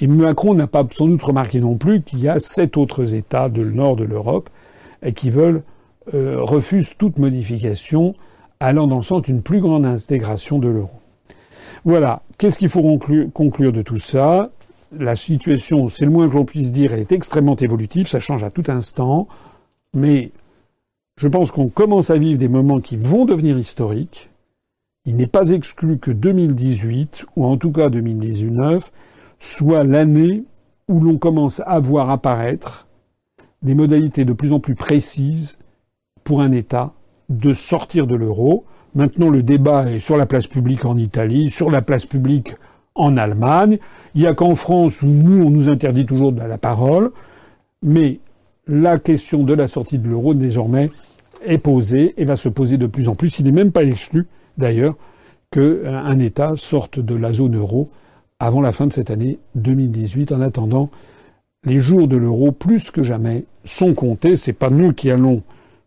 Et 0.00 0.06
Macron 0.06 0.54
n'a 0.54 0.66
pas 0.66 0.86
sans 0.90 1.08
doute 1.08 1.22
remarqué 1.22 1.60
non 1.60 1.76
plus 1.76 2.00
qu'il 2.00 2.20
y 2.20 2.28
a 2.28 2.40
sept 2.40 2.78
autres 2.78 3.14
États 3.14 3.50
du 3.50 3.60
nord 3.60 3.96
de 3.96 4.04
l'Europe 4.04 4.48
qui 5.14 5.28
veulent 5.28 5.62
euh, 6.14 6.40
refusent 6.40 6.96
toute 6.96 7.18
modification 7.18 8.14
allant 8.58 8.86
dans 8.86 8.96
le 8.96 9.02
sens 9.02 9.20
d'une 9.20 9.42
plus 9.42 9.60
grande 9.60 9.84
intégration 9.84 10.58
de 10.58 10.68
l'euro. 10.68 10.90
Voilà. 11.84 12.22
Qu'est-ce 12.38 12.58
qu'il 12.58 12.70
faut 12.70 12.82
conclure 13.34 13.72
de 13.72 13.82
tout 13.82 13.98
ça? 13.98 14.50
La 14.92 15.14
situation, 15.14 15.88
c'est 15.88 16.04
le 16.04 16.10
moins 16.10 16.28
que 16.28 16.34
l'on 16.34 16.44
puisse 16.44 16.72
dire, 16.72 16.94
est 16.94 17.12
extrêmement 17.12 17.56
évolutive, 17.56 18.06
ça 18.06 18.20
change 18.20 18.44
à 18.44 18.50
tout 18.50 18.64
instant, 18.68 19.28
mais 19.92 20.32
je 21.18 21.28
pense 21.28 21.50
qu'on 21.50 21.68
commence 21.68 22.10
à 22.10 22.16
vivre 22.16 22.38
des 22.38 22.48
moments 22.48 22.80
qui 22.80 22.96
vont 22.96 23.24
devenir 23.24 23.58
historiques. 23.58 24.30
Il 25.04 25.16
n'est 25.16 25.26
pas 25.26 25.50
exclu 25.50 25.98
que 25.98 26.10
2018, 26.10 27.26
ou 27.36 27.44
en 27.44 27.56
tout 27.56 27.72
cas 27.72 27.90
2019, 27.90 28.92
soit 29.38 29.84
l'année 29.84 30.44
où 30.88 31.00
l'on 31.00 31.18
commence 31.18 31.60
à 31.66 31.78
voir 31.80 32.10
apparaître 32.10 32.86
des 33.62 33.74
modalités 33.74 34.24
de 34.24 34.32
plus 34.32 34.52
en 34.52 34.60
plus 34.60 34.74
précises 34.74 35.58
pour 36.24 36.40
un 36.40 36.52
État 36.52 36.92
de 37.28 37.52
sortir 37.52 38.06
de 38.06 38.14
l'euro. 38.14 38.64
Maintenant, 38.94 39.30
le 39.30 39.42
débat 39.42 39.90
est 39.90 39.98
sur 39.98 40.16
la 40.16 40.26
place 40.26 40.46
publique 40.46 40.84
en 40.84 40.96
Italie, 40.96 41.50
sur 41.50 41.70
la 41.70 41.82
place 41.82 42.06
publique 42.06 42.54
en 42.94 43.16
Allemagne. 43.16 43.78
Il 44.14 44.22
n'y 44.22 44.26
a 44.26 44.34
qu'en 44.34 44.54
France 44.54 45.02
où 45.02 45.06
nous, 45.06 45.44
on 45.44 45.50
nous 45.50 45.68
interdit 45.68 46.06
toujours 46.06 46.32
de 46.32 46.40
la 46.40 46.58
parole. 46.58 47.10
Mais 47.82 48.20
la 48.66 48.98
question 48.98 49.44
de 49.44 49.54
la 49.54 49.66
sortie 49.66 49.98
de 49.98 50.08
l'euro, 50.08 50.34
désormais, 50.34 50.90
est 51.44 51.58
posée 51.58 52.14
et 52.16 52.24
va 52.24 52.36
se 52.36 52.48
poser 52.48 52.76
de 52.76 52.86
plus 52.86 53.08
en 53.08 53.14
plus. 53.14 53.38
Il 53.38 53.44
n'est 53.44 53.52
même 53.52 53.72
pas 53.72 53.84
exclu, 53.84 54.26
d'ailleurs, 54.56 54.96
qu'un 55.50 56.18
État 56.18 56.52
sorte 56.56 57.00
de 57.00 57.14
la 57.14 57.32
zone 57.32 57.56
euro 57.56 57.90
avant 58.40 58.60
la 58.60 58.72
fin 58.72 58.86
de 58.86 58.92
cette 58.92 59.10
année 59.10 59.38
2018. 59.54 60.32
En 60.32 60.40
attendant, 60.40 60.90
les 61.64 61.78
jours 61.78 62.08
de 62.08 62.16
l'euro, 62.16 62.52
plus 62.52 62.90
que 62.90 63.02
jamais, 63.02 63.44
sont 63.64 63.94
comptés. 63.94 64.36
C'est 64.36 64.52
pas 64.52 64.70
nous 64.70 64.92
qui 64.92 65.10
allons 65.10 65.42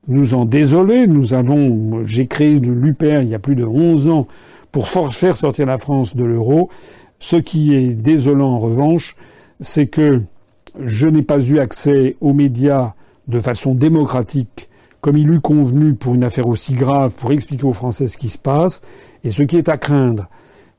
nous 0.08 0.34
en 0.34 0.46
désoler. 0.46 1.08
Nous 1.08 1.34
avons, 1.34 2.04
j'ai 2.06 2.28
créé 2.28 2.60
l'UPR 2.60 3.22
il 3.22 3.30
y 3.30 3.36
a 3.36 3.40
plus 3.40 3.56
de 3.56 3.66
11 3.66 4.10
ans 4.10 4.28
pour 4.72 4.88
faire 4.88 5.36
sortir 5.36 5.66
la 5.66 5.78
France 5.78 6.16
de 6.16 6.24
l'euro. 6.24 6.70
Ce 7.22 7.36
qui 7.36 7.76
est 7.76 7.94
désolant 7.94 8.54
en 8.54 8.58
revanche, 8.58 9.16
c'est 9.60 9.86
que 9.86 10.22
je 10.84 11.08
n'ai 11.08 11.22
pas 11.22 11.40
eu 11.40 11.60
accès 11.60 12.16
aux 12.20 12.34
médias 12.34 12.94
de 13.28 13.40
façon 13.40 13.76
démocratique 13.76 14.70
comme 15.02 15.18
il 15.18 15.30
eût 15.30 15.40
convenu 15.40 15.94
pour 15.94 16.16
une 16.16 16.24
affaire 16.24 16.48
aussi 16.48 16.74
grave 16.74 17.14
pour 17.14 17.32
expliquer 17.32 17.66
aux 17.66 17.74
Français 17.74 18.08
ce 18.08 18.18
qui 18.18 18.28
se 18.28 18.40
passe. 18.40 18.82
Et 19.24 19.30
ce 19.30 19.44
qui 19.44 19.56
est 19.56 19.70
à 19.70 19.78
craindre, 19.78 20.30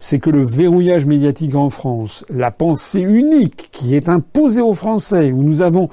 c'est 0.00 0.18
que 0.18 0.30
le 0.30 0.42
verrouillage 0.42 1.06
médiatique 1.06 1.54
en 1.54 1.70
France, 1.70 2.26
la 2.28 2.50
pensée 2.50 3.02
unique 3.02 3.68
qui 3.70 3.94
est 3.94 4.08
imposée 4.08 4.62
aux 4.62 4.74
Français, 4.74 5.30
où 5.30 5.44
nous 5.44 5.62
avons 5.62 5.90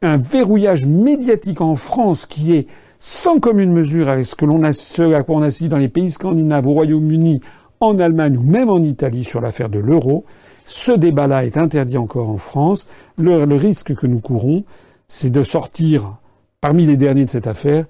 un 0.00 0.16
verrouillage 0.16 0.86
médiatique 0.86 1.60
en 1.60 1.74
France 1.76 2.24
qui 2.24 2.54
est 2.54 2.68
sans 2.98 3.38
commune 3.38 3.72
mesure 3.72 4.08
avec 4.08 4.24
ce 4.24 4.34
que 4.34 4.46
a, 4.46 4.72
ce 4.72 5.14
à 5.14 5.22
quoi 5.24 5.36
on 5.36 5.42
assiste 5.42 5.70
dans 5.70 5.76
les 5.76 5.88
pays 5.88 6.10
scandinaves, 6.10 6.66
au 6.66 6.72
Royaume-Uni, 6.72 7.42
en 7.80 7.98
Allemagne 7.98 8.36
ou 8.36 8.42
même 8.42 8.70
en 8.70 8.82
Italie 8.82 9.24
sur 9.24 9.40
l'affaire 9.40 9.70
de 9.70 9.78
l'euro. 9.78 10.24
Ce 10.64 10.92
débat-là 10.92 11.44
est 11.44 11.56
interdit 11.56 11.98
encore 11.98 12.28
en 12.28 12.38
France. 12.38 12.86
Le, 13.18 13.42
risque 13.56 13.94
que 13.94 14.06
nous 14.06 14.20
courons, 14.20 14.64
c'est 15.08 15.30
de 15.30 15.42
sortir 15.42 16.18
parmi 16.60 16.86
les 16.86 16.96
derniers 16.96 17.24
de 17.24 17.30
cette 17.30 17.46
affaire 17.46 17.86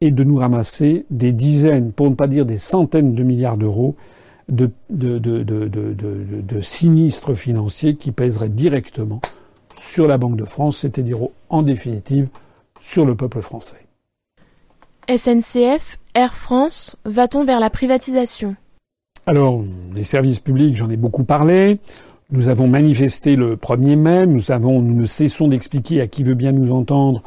et 0.00 0.10
de 0.10 0.24
nous 0.24 0.36
ramasser 0.36 1.06
des 1.10 1.32
dizaines, 1.32 1.92
pour 1.92 2.10
ne 2.10 2.14
pas 2.14 2.26
dire 2.26 2.46
des 2.46 2.56
centaines 2.56 3.14
de 3.14 3.22
milliards 3.22 3.58
d'euros 3.58 3.94
de, 4.48 4.70
de, 4.90 5.18
de, 5.18 6.60
sinistres 6.60 7.34
financiers 7.34 7.96
qui 7.96 8.12
pèseraient 8.12 8.48
directement 8.48 9.20
sur 9.78 10.06
la 10.06 10.18
Banque 10.18 10.36
de 10.36 10.44
France, 10.44 10.78
c'est-à-dire 10.78 11.18
en 11.48 11.62
définitive 11.62 12.28
sur 12.80 13.06
le 13.06 13.14
peuple 13.14 13.40
français. 13.40 13.86
SNCF, 15.08 15.98
Air 16.14 16.34
France, 16.34 16.96
va-t-on 17.04 17.44
vers 17.44 17.60
la 17.60 17.70
privatisation? 17.70 18.56
Alors, 19.26 19.64
les 19.94 20.02
services 20.02 20.38
publics, 20.38 20.76
j'en 20.76 20.90
ai 20.90 20.98
beaucoup 20.98 21.24
parlé. 21.24 21.78
Nous 22.30 22.48
avons 22.48 22.68
manifesté 22.68 23.36
le 23.36 23.56
1er 23.56 23.96
mai, 23.96 24.26
nous, 24.26 24.50
avons, 24.50 24.82
nous 24.82 24.94
ne 24.94 25.06
cessons 25.06 25.48
d'expliquer 25.48 26.02
à 26.02 26.06
qui 26.06 26.22
veut 26.22 26.34
bien 26.34 26.52
nous 26.52 26.74
entendre 26.74 27.22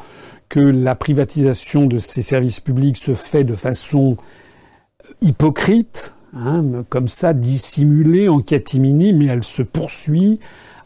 que 0.48 0.60
la 0.60 0.94
privatisation 0.94 1.86
de 1.86 1.98
ces 1.98 2.22
services 2.22 2.60
publics 2.60 2.96
se 2.96 3.14
fait 3.14 3.42
de 3.42 3.54
façon 3.54 4.16
hypocrite, 5.22 6.14
hein, 6.36 6.84
comme 6.88 7.08
ça, 7.08 7.32
dissimulée 7.32 8.28
en 8.28 8.42
catimini, 8.42 9.12
mais 9.12 9.26
elle 9.26 9.44
se 9.44 9.62
poursuit 9.62 10.38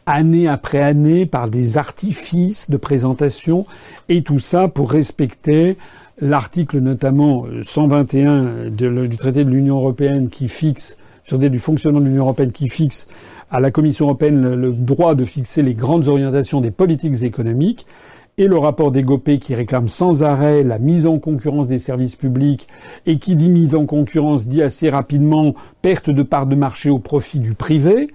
année 0.07 0.49
après 0.49 0.81
année 0.81 1.27
par 1.27 1.51
des 1.51 1.77
artifices 1.77 2.71
de 2.71 2.77
présentation 2.79 3.67
et 4.09 4.23
tout 4.23 4.39
ça 4.39 4.67
pour 4.67 4.91
respecter 4.91 5.77
l'article 6.21 6.79
notamment 6.79 7.47
121 7.63 8.71
du 8.71 9.17
traité 9.17 9.45
de 9.45 9.51
l'Union 9.51 9.77
européenne 9.77 10.29
qui 10.29 10.49
fixe 10.49 10.97
sur 11.25 11.39
du 11.39 11.59
fonctionnement 11.59 12.01
de 12.01 12.07
l'Union 12.07 12.25
européenne 12.25 12.53
qui 12.53 12.69
fixe 12.69 13.07
à 13.51 13.61
la 13.61 13.71
Commission 13.71 14.07
européenne 14.07 14.55
le, 14.55 14.73
droit 14.73 15.15
de 15.15 15.25
fixer 15.25 15.63
les 15.63 15.75
grandes 15.75 16.09
orientations 16.09 16.61
des 16.61 16.71
politiques 16.71 17.23
économiques 17.23 17.87
et 18.39 18.47
le 18.47 18.57
rapport 18.57 18.91
des 18.91 19.03
GOPÉ 19.03 19.39
qui 19.39 19.55
réclame 19.55 19.89
sans 19.89 20.23
arrêt 20.23 20.63
la 20.63 20.79
mise 20.79 21.07
en 21.07 21.19
concurrence 21.19 21.69
des 21.69 21.79
services 21.79 22.17
publics 22.17 22.67
et 23.05 23.19
qui 23.19 23.37
dit 23.37 23.51
mise 23.51 23.75
en 23.75 23.85
concurrence 23.85 24.47
dit 24.47 24.63
assez 24.63 24.89
rapidement 24.89 25.55
perte 25.83 26.09
de 26.09 26.23
part 26.23 26.47
de 26.47 26.55
marché 26.55 26.89
au 26.89 26.99
profit 26.99 27.41
du 27.41 27.55
privé. 27.55 28.09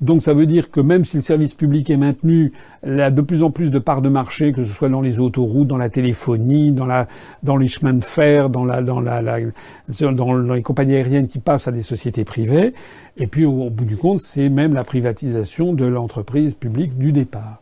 Donc 0.00 0.22
ça 0.22 0.32
veut 0.32 0.46
dire 0.46 0.70
que 0.70 0.80
même 0.80 1.04
si 1.04 1.16
le 1.16 1.22
service 1.22 1.54
public 1.54 1.90
est 1.90 1.98
maintenu, 1.98 2.52
il 2.86 2.98
a 3.00 3.10
de 3.10 3.20
plus 3.20 3.42
en 3.42 3.50
plus 3.50 3.70
de 3.70 3.78
parts 3.78 4.00
de 4.00 4.08
marché, 4.08 4.52
que 4.52 4.64
ce 4.64 4.72
soit 4.72 4.88
dans 4.88 5.02
les 5.02 5.18
autoroutes, 5.18 5.68
dans 5.68 5.76
la 5.76 5.90
téléphonie, 5.90 6.70
dans, 6.70 6.86
la, 6.86 7.06
dans 7.42 7.58
les 7.58 7.68
chemins 7.68 7.92
de 7.92 8.02
fer, 8.02 8.48
dans, 8.48 8.64
la, 8.64 8.80
dans, 8.80 9.00
la, 9.00 9.20
dans 9.22 10.54
les 10.54 10.62
compagnies 10.62 10.94
aériennes 10.94 11.28
qui 11.28 11.38
passent 11.38 11.68
à 11.68 11.72
des 11.72 11.82
sociétés 11.82 12.24
privées. 12.24 12.72
Et 13.18 13.26
puis 13.26 13.44
au, 13.44 13.68
bout 13.68 13.84
du 13.84 13.98
compte, 13.98 14.20
c'est 14.20 14.48
même 14.48 14.72
la 14.72 14.84
privatisation 14.84 15.74
de 15.74 15.84
l'entreprise 15.84 16.54
publique 16.54 16.96
du 16.96 17.12
départ. 17.12 17.60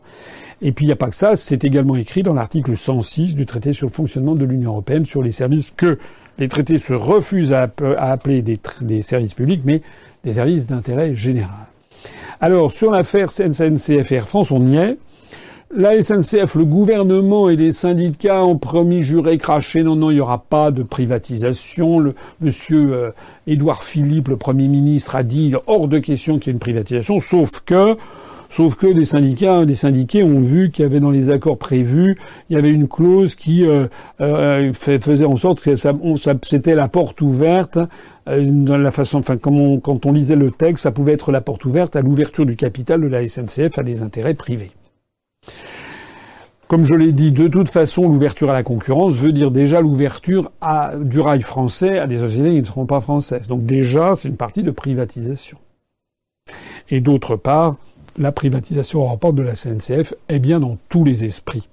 Et 0.61 0.71
puis 0.71 0.85
il 0.85 0.87
n'y 0.87 0.93
a 0.93 0.97
pas 0.97 1.09
que 1.09 1.15
ça, 1.15 1.35
c'est 1.35 1.65
également 1.65 1.97
écrit 1.97 2.23
dans 2.23 2.33
l'article 2.33 2.77
106 2.77 3.35
du 3.35 3.45
traité 3.45 3.73
sur 3.73 3.87
le 3.87 3.93
fonctionnement 3.93 4.35
de 4.35 4.45
l'Union 4.45 4.71
européenne 4.71 5.05
sur 5.05 5.21
les 5.21 5.31
services 5.31 5.73
que 5.75 5.99
les 6.37 6.47
traités 6.47 6.77
se 6.77 6.93
refusent 6.93 7.51
à, 7.51 7.69
appeler 7.97 8.41
des, 8.41 8.57
des 8.81 9.01
services 9.01 9.33
publics, 9.33 9.61
mais 9.65 9.81
des 10.23 10.33
services 10.33 10.67
d'intérêt 10.67 11.15
général. 11.15 11.68
Alors, 12.41 12.71
sur 12.71 12.91
l'affaire 12.91 13.31
SNCF 13.31 14.11
Air 14.13 14.27
France, 14.27 14.51
on 14.51 14.65
y 14.65 14.77
est. 14.77 14.97
La 15.75 16.01
SNCF, 16.01 16.55
le 16.55 16.63
gouvernement 16.63 17.49
et 17.49 17.57
les 17.57 17.73
syndicats 17.73 18.45
ont 18.45 18.57
promis, 18.57 19.03
juré, 19.03 19.37
craché, 19.37 19.83
non, 19.83 19.97
non, 19.97 20.09
il 20.09 20.15
n'y 20.15 20.19
aura 20.21 20.39
pas 20.39 20.71
de 20.71 20.81
privatisation. 20.81 21.99
Le 21.99 22.15
monsieur 22.39 22.93
euh, 22.93 23.11
Édouard 23.45 23.83
Philippe, 23.83 24.29
le 24.29 24.37
Premier 24.37 24.69
ministre, 24.69 25.17
a 25.17 25.23
dit 25.23 25.53
hors 25.67 25.89
de 25.89 25.99
question 25.99 26.39
qu'il 26.39 26.47
y 26.47 26.49
ait 26.51 26.53
une 26.53 26.59
privatisation, 26.59 27.19
sauf 27.19 27.59
que 27.59 27.97
Sauf 28.51 28.77
que 28.77 28.87
les 28.87 29.05
syndicats, 29.05 29.63
des 29.63 29.75
syndiqués 29.75 30.23
ont 30.23 30.39
vu 30.39 30.71
qu'il 30.71 30.81
y 30.81 30.85
avait 30.85 30.99
dans 30.99 31.11
les 31.11 31.29
accords 31.29 31.59
prévus, 31.59 32.17
il 32.49 32.55
y 32.55 32.59
avait 32.59 32.71
une 32.71 32.87
clause 32.87 33.35
qui 33.35 33.63
euh, 33.63 33.87
euh, 34.21 34.73
faisait 34.73 35.25
en 35.25 35.35
sorte 35.35 35.61
que 35.61 35.75
ça, 35.75 35.93
c'était 36.41 36.73
la 36.73 36.87
porte 36.87 37.21
ouverte 37.21 37.77
dans 38.29 38.77
la 38.77 38.91
façon, 38.91 39.19
enfin, 39.19 39.37
quand 39.37 40.05
on 40.05 40.11
lisait 40.11 40.35
le 40.35 40.51
texte, 40.51 40.83
ça 40.83 40.91
pouvait 40.91 41.13
être 41.13 41.31
la 41.31 41.41
porte 41.41 41.65
ouverte 41.65 41.95
à 41.95 42.01
l'ouverture 42.01 42.45
du 42.45 42.55
capital 42.55 43.01
de 43.01 43.07
la 43.07 43.27
SNCF 43.27 43.77
à 43.77 43.83
des 43.83 44.01
intérêts 44.03 44.33
privés. 44.33 44.71
Comme 46.67 46.85
je 46.85 46.93
l'ai 46.93 47.13
dit, 47.13 47.31
de 47.31 47.47
toute 47.47 47.69
façon, 47.69 48.07
l'ouverture 48.07 48.51
à 48.51 48.53
la 48.53 48.61
concurrence 48.61 49.15
veut 49.15 49.31
dire 49.31 49.49
déjà 49.49 49.81
l'ouverture 49.81 50.51
du 50.99 51.19
rail 51.19 51.41
français 51.41 51.97
à 51.97 52.05
des 52.05 52.19
sociétés 52.19 52.49
qui 52.51 52.59
ne 52.59 52.63
seront 52.63 52.85
pas 52.85 52.99
françaises. 52.99 53.47
Donc 53.47 53.65
déjà, 53.65 54.15
c'est 54.15 54.27
une 54.27 54.37
partie 54.37 54.61
de 54.61 54.69
privatisation. 54.69 55.57
Et 56.89 57.01
d'autre 57.01 57.35
part, 57.35 57.75
la 58.17 58.31
privatisation 58.31 59.01
au 59.01 59.07
rapport 59.07 59.33
de 59.33 59.41
la 59.41 59.55
SNCF 59.55 60.13
est 60.27 60.39
bien 60.39 60.59
dans 60.59 60.77
tous 60.89 61.03
les 61.03 61.25
esprits. 61.25 61.67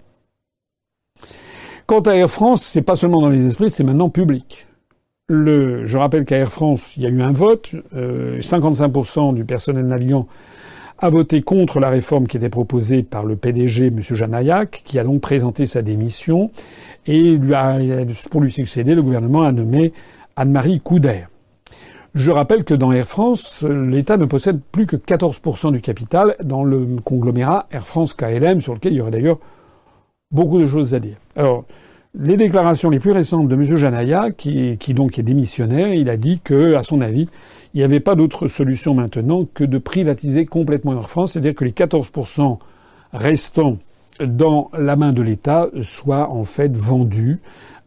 Quant 1.87 2.01
à 2.01 2.15
Air 2.15 2.31
France, 2.31 2.63
c'est 2.63 2.83
pas 2.83 2.97
seulement 2.97 3.21
dans 3.21 3.31
les 3.31 3.47
esprits, 3.47 3.71
c'est 3.71 3.85
maintenant 3.85 4.09
public. 4.09 4.67
Je 5.29 5.99
rappelle 5.99 6.25
qu'à 6.25 6.37
Air 6.37 6.53
France, 6.53 6.97
il 6.97 7.03
y 7.03 7.07
a 7.07 7.09
eu 7.09 7.21
un 7.21 7.33
vote. 7.33 7.75
55% 7.97 9.31
euh, 9.31 9.33
du 9.33 9.45
personnel 9.45 9.85
navigant 9.85 10.29
a 11.01 11.11
voté 11.11 11.43
contre 11.43 11.81
la 11.81 11.89
réforme 11.89 12.29
qui 12.29 12.37
était 12.37 12.49
proposée 12.49 13.03
par 13.03 13.25
le 13.25 13.35
PDG, 13.35 13.89
M. 13.89 14.01
Janayak, 14.01 14.83
qui 14.85 15.01
a 15.01 15.05
donc 15.05 15.21
présenté 15.21 15.67
sa 15.67 15.83
démission. 15.83 16.53
Et 17.09 17.41
pour 18.31 18.41
lui 18.41 18.53
succéder, 18.53 18.95
le 18.95 19.03
gouvernement 19.03 19.43
a 19.43 19.51
nommé 19.51 19.93
Anne-Marie 20.37 20.81
Couder. 20.81 21.25
Je 22.15 22.31
rappelle 22.31 22.63
que 22.63 22.75
dans 22.75 22.93
Air 22.93 23.05
France, 23.05 23.65
l'État 23.69 24.19
ne 24.19 24.27
possède 24.27 24.61
plus 24.71 24.87
que 24.87 24.95
14% 24.95 25.73
du 25.73 25.81
capital 25.81 26.37
dans 26.45 26.63
le 26.63 26.87
conglomérat 27.05 27.67
Air 27.73 27.85
France 27.85 28.15
KLM, 28.15 28.61
sur 28.61 28.75
lequel 28.75 28.93
il 28.93 28.99
y 28.99 29.01
aurait 29.01 29.11
d'ailleurs 29.11 29.41
beaucoup 30.31 30.61
de 30.61 30.67
choses 30.67 30.95
à 30.95 31.01
dire. 31.01 31.17
Alors, 31.35 31.65
les 32.19 32.37
déclarations 32.37 32.91
les 32.91 32.99
plus 32.99 33.13
récentes 33.13 33.49
de 33.49 33.55
M. 33.55 33.77
Janaya, 33.77 34.31
qui, 34.31 34.77
qui 34.79 34.95
donc 34.95 35.19
est 35.19 35.23
démissionnaire, 35.23 35.93
il 35.93 36.09
a 36.09 36.17
dit 36.17 36.41
que, 36.43 36.75
à 36.75 36.83
son 36.83 37.01
avis, 37.01 37.29
il 37.75 37.79
n'y 37.79 37.85
avait 37.85 38.01
pas 38.01 38.15
d'autre 38.15 38.47
solution 38.47 38.95
maintenant 38.95 39.47
que 39.53 39.65
de 39.65 39.79
privatiser 39.79 40.47
complètement 40.47 40.95
Air 40.95 41.11
France, 41.11 41.33
c'est-à-dire 41.33 41.55
que 41.55 41.65
les 41.65 41.73
14% 41.73 42.59
restants 43.13 43.79
dans 44.21 44.71
la 44.77 44.97
main 44.97 45.13
de 45.13 45.21
l'État 45.21 45.69
soient 45.83 46.31
en 46.31 46.45
fait 46.45 46.75
vendus 46.75 47.41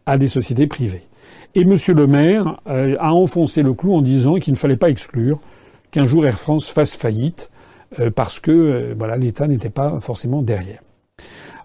à 0.06 0.18
des 0.18 0.28
sociétés 0.28 0.68
privées. 0.68 1.04
Et 1.56 1.62
M. 1.62 1.76
Le 1.88 2.06
Maire 2.06 2.62
euh, 2.68 2.96
a 3.00 3.14
enfoncé 3.14 3.64
le 3.64 3.74
clou 3.74 3.96
en 3.96 4.02
disant 4.02 4.36
qu'il 4.36 4.54
ne 4.54 4.58
fallait 4.58 4.78
pas 4.78 4.90
exclure 4.90 5.40
qu'un 5.92 6.06
jour 6.06 6.26
Air 6.28 6.38
France 6.38 6.70
fasse 6.70 6.96
faillite 6.96 7.50
euh, 8.00 8.12
parce 8.12 8.40
que 8.40 8.52
euh, 8.52 9.18
l'État 9.18 9.48
n'était 9.48 9.72
pas 9.72 10.00
forcément 10.00 10.44
derrière. 10.44 10.82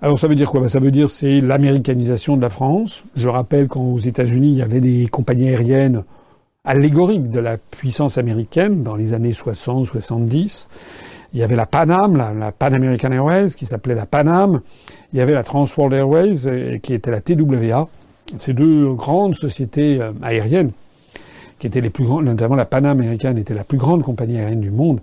Alors 0.04 0.18
ça 0.18 0.28
veut 0.28 0.34
dire 0.34 0.50
quoi? 0.50 0.60
Ben, 0.60 0.68
Ça 0.68 0.80
veut 0.80 0.90
dire 0.90 1.08
c'est 1.08 1.40
l'américanisation 1.40 2.36
de 2.36 2.42
la 2.42 2.50
France. 2.50 3.04
Je 3.16 3.26
rappelle 3.26 3.68
qu'aux 3.68 3.96
États-Unis 3.96 4.50
il 4.50 4.58
y 4.58 4.62
avait 4.62 4.82
des 4.82 5.08
compagnies 5.08 5.48
aériennes 5.48 6.04
allégoriques 6.62 7.30
de 7.30 7.40
la 7.40 7.56
puissance 7.56 8.18
américaine 8.18 8.82
dans 8.82 8.96
les 8.96 9.14
années 9.14 9.32
60-70. 9.32 10.66
Il 11.32 11.40
y 11.40 11.42
avait 11.42 11.56
la 11.56 11.64
Panam, 11.64 12.18
la, 12.18 12.52
Pan 12.52 12.74
American 12.74 13.12
Airways, 13.12 13.52
qui 13.56 13.64
s'appelait 13.64 13.94
la 13.94 14.04
Panam. 14.04 14.60
Il 15.14 15.20
y 15.20 15.22
avait 15.22 15.32
la 15.32 15.42
Trans 15.42 15.64
World 15.74 15.94
Airways, 15.94 16.80
qui 16.82 16.92
était 16.92 17.10
la 17.10 17.22
TWA 17.22 17.88
ces 18.36 18.52
deux 18.52 18.92
grandes 18.92 19.34
sociétés 19.36 20.02
euh, 20.02 20.12
aériennes, 20.22 20.72
qui 21.58 21.66
étaient 21.66 21.80
les 21.80 21.88
plus 21.88 22.04
grandes, 22.04 22.26
notamment 22.26 22.56
la 22.56 22.66
Pan 22.66 22.84
américaine 22.84 23.38
était 23.38 23.54
la 23.54 23.64
plus 23.64 23.78
grande 23.78 24.02
compagnie 24.02 24.36
aérienne 24.36 24.60
du 24.60 24.70
monde. 24.70 25.00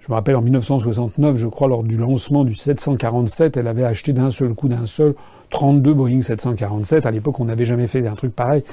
Je 0.00 0.06
me 0.08 0.14
rappelle 0.14 0.36
en 0.36 0.40
1969, 0.40 1.36
je 1.36 1.46
crois, 1.46 1.68
lors 1.68 1.82
du 1.82 1.98
lancement 1.98 2.44
du 2.44 2.54
747, 2.54 3.58
elle 3.58 3.68
avait 3.68 3.84
acheté 3.84 4.14
d'un 4.14 4.30
seul 4.30 4.54
coup, 4.54 4.68
d'un 4.68 4.86
seul, 4.86 5.14
32 5.50 5.92
Boeing 5.92 6.22
747. 6.22 7.04
À 7.04 7.10
l'époque, 7.10 7.38
on 7.38 7.44
n'avait 7.44 7.66
jamais 7.66 7.86
fait 7.86 8.06
un 8.06 8.14
truc 8.14 8.34
pareil, 8.34 8.64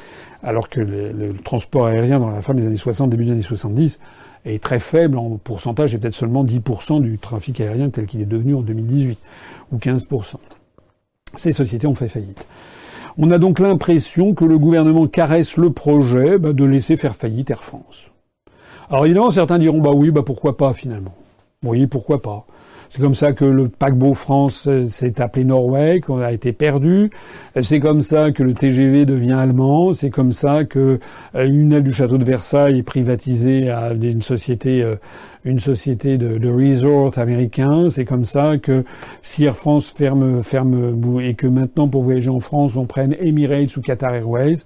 alors 0.42 0.70
que 0.70 0.80
le, 0.80 1.34
transport 1.44 1.88
aérien 1.88 2.20
dans 2.20 2.30
la 2.30 2.42
fin 2.42 2.54
des 2.54 2.66
années 2.66 2.78
60, 2.78 3.10
début 3.10 3.26
des 3.26 3.32
années 3.32 3.42
70, 3.42 4.00
est 4.46 4.64
très 4.64 4.80
faible 4.80 5.18
en 5.18 5.38
pourcentage, 5.38 5.94
et 5.94 5.98
peut-être 5.98 6.16
seulement 6.16 6.46
10% 6.46 7.02
du 7.02 7.18
trafic 7.18 7.60
aérien 7.60 7.90
tel 7.90 8.06
qu'il 8.06 8.22
est 8.22 8.26
devenu 8.26 8.56
en 8.56 8.62
2018, 8.62 9.20
ou 9.74 9.78
15%. 9.78 10.36
Ces 11.36 11.52
sociétés 11.52 11.88
ont 11.88 11.96
fait 11.96 12.08
faillite. 12.08 12.46
On 13.18 13.32
a 13.32 13.38
donc 13.38 13.60
l'impression 13.60 14.34
que 14.34 14.46
le 14.46 14.58
gouvernement 14.58 15.08
caresse 15.08 15.58
le 15.58 15.72
projet 15.72 16.38
bah, 16.38 16.54
de 16.54 16.64
laisser 16.64 16.96
faire 16.96 17.16
faillite 17.16 17.52
Air 17.52 17.64
France. 17.64 18.12
Alors 18.90 19.06
évidemment, 19.06 19.32
certains 19.32 19.60
diront 19.60 19.82
bah 19.82 19.92
oui, 19.94 20.12
bah 20.12 20.22
pourquoi 20.26 20.56
pas 20.56 20.74
finalement. 20.74 21.14
Oui, 21.64 21.88
pourquoi 21.88 22.22
pas. 22.22 22.46
C'est 22.90 23.02
comme 23.02 23.16
ça 23.16 23.34
que 23.34 23.44
le 23.44 23.68
paquebot 23.68 24.14
France 24.14 24.66
euh, 24.68 24.86
s'est 24.86 25.20
appelé 25.20 25.44
Norway, 25.44 26.00
qu'on 26.00 26.20
a 26.22 26.32
été 26.32 26.54
perdu. 26.54 27.10
C'est 27.60 27.82
comme 27.82 28.02
ça 28.02 28.32
que 28.32 28.44
le 28.44 28.54
TGV 28.54 29.06
devient 29.06 29.34
allemand. 29.34 29.92
C'est 29.92 30.10
comme 30.10 30.32
ça 30.32 30.64
que 30.64 31.00
euh, 31.36 31.48
une 31.48 31.74
aile 31.74 31.84
du 31.84 31.92
château 31.92 32.18
de 32.18 32.24
Versailles 32.24 32.80
est 32.80 32.84
privatisée 32.84 33.70
à 33.70 33.92
une 33.92 34.22
société 34.22 34.82
euh, 34.82 34.96
une 35.44 35.60
société 35.60 36.18
de, 36.18 36.38
de 36.38 36.50
resort 36.50 37.18
américain. 37.18 37.90
C'est 37.90 38.06
comme 38.06 38.26
ça 38.26 38.58
que 38.58 38.86
si 39.22 39.44
Air 39.44 39.56
France 39.56 39.94
ferme, 39.96 40.44
ferme 40.44 41.20
et 41.22 41.36
que 41.36 41.48
maintenant 41.48 41.90
pour 41.90 42.04
voyager 42.04 42.30
en 42.30 42.40
France 42.40 42.76
on 42.78 42.86
prenne 42.86 43.16
Emirates 43.20 43.76
ou 43.78 43.82
Qatar 43.82 44.14
Airways, 44.14 44.64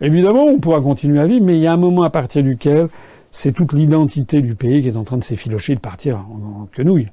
évidemment 0.00 0.44
on 0.44 0.58
pourra 0.58 0.80
continuer 0.80 1.20
à 1.20 1.26
vivre, 1.26 1.44
mais 1.44 1.56
il 1.56 1.62
y 1.62 1.66
a 1.66 1.72
un 1.72 1.78
moment 1.78 2.02
à 2.02 2.10
partir 2.10 2.42
duquel 2.42 2.88
c'est 3.30 3.52
toute 3.52 3.72
l'identité 3.72 4.40
du 4.40 4.54
pays 4.54 4.82
qui 4.82 4.88
est 4.88 4.96
en 4.96 5.04
train 5.04 5.16
de 5.16 5.24
s'effilocher, 5.24 5.74
de 5.74 5.80
partir 5.80 6.18
en, 6.18 6.66
quenouille. 6.72 7.08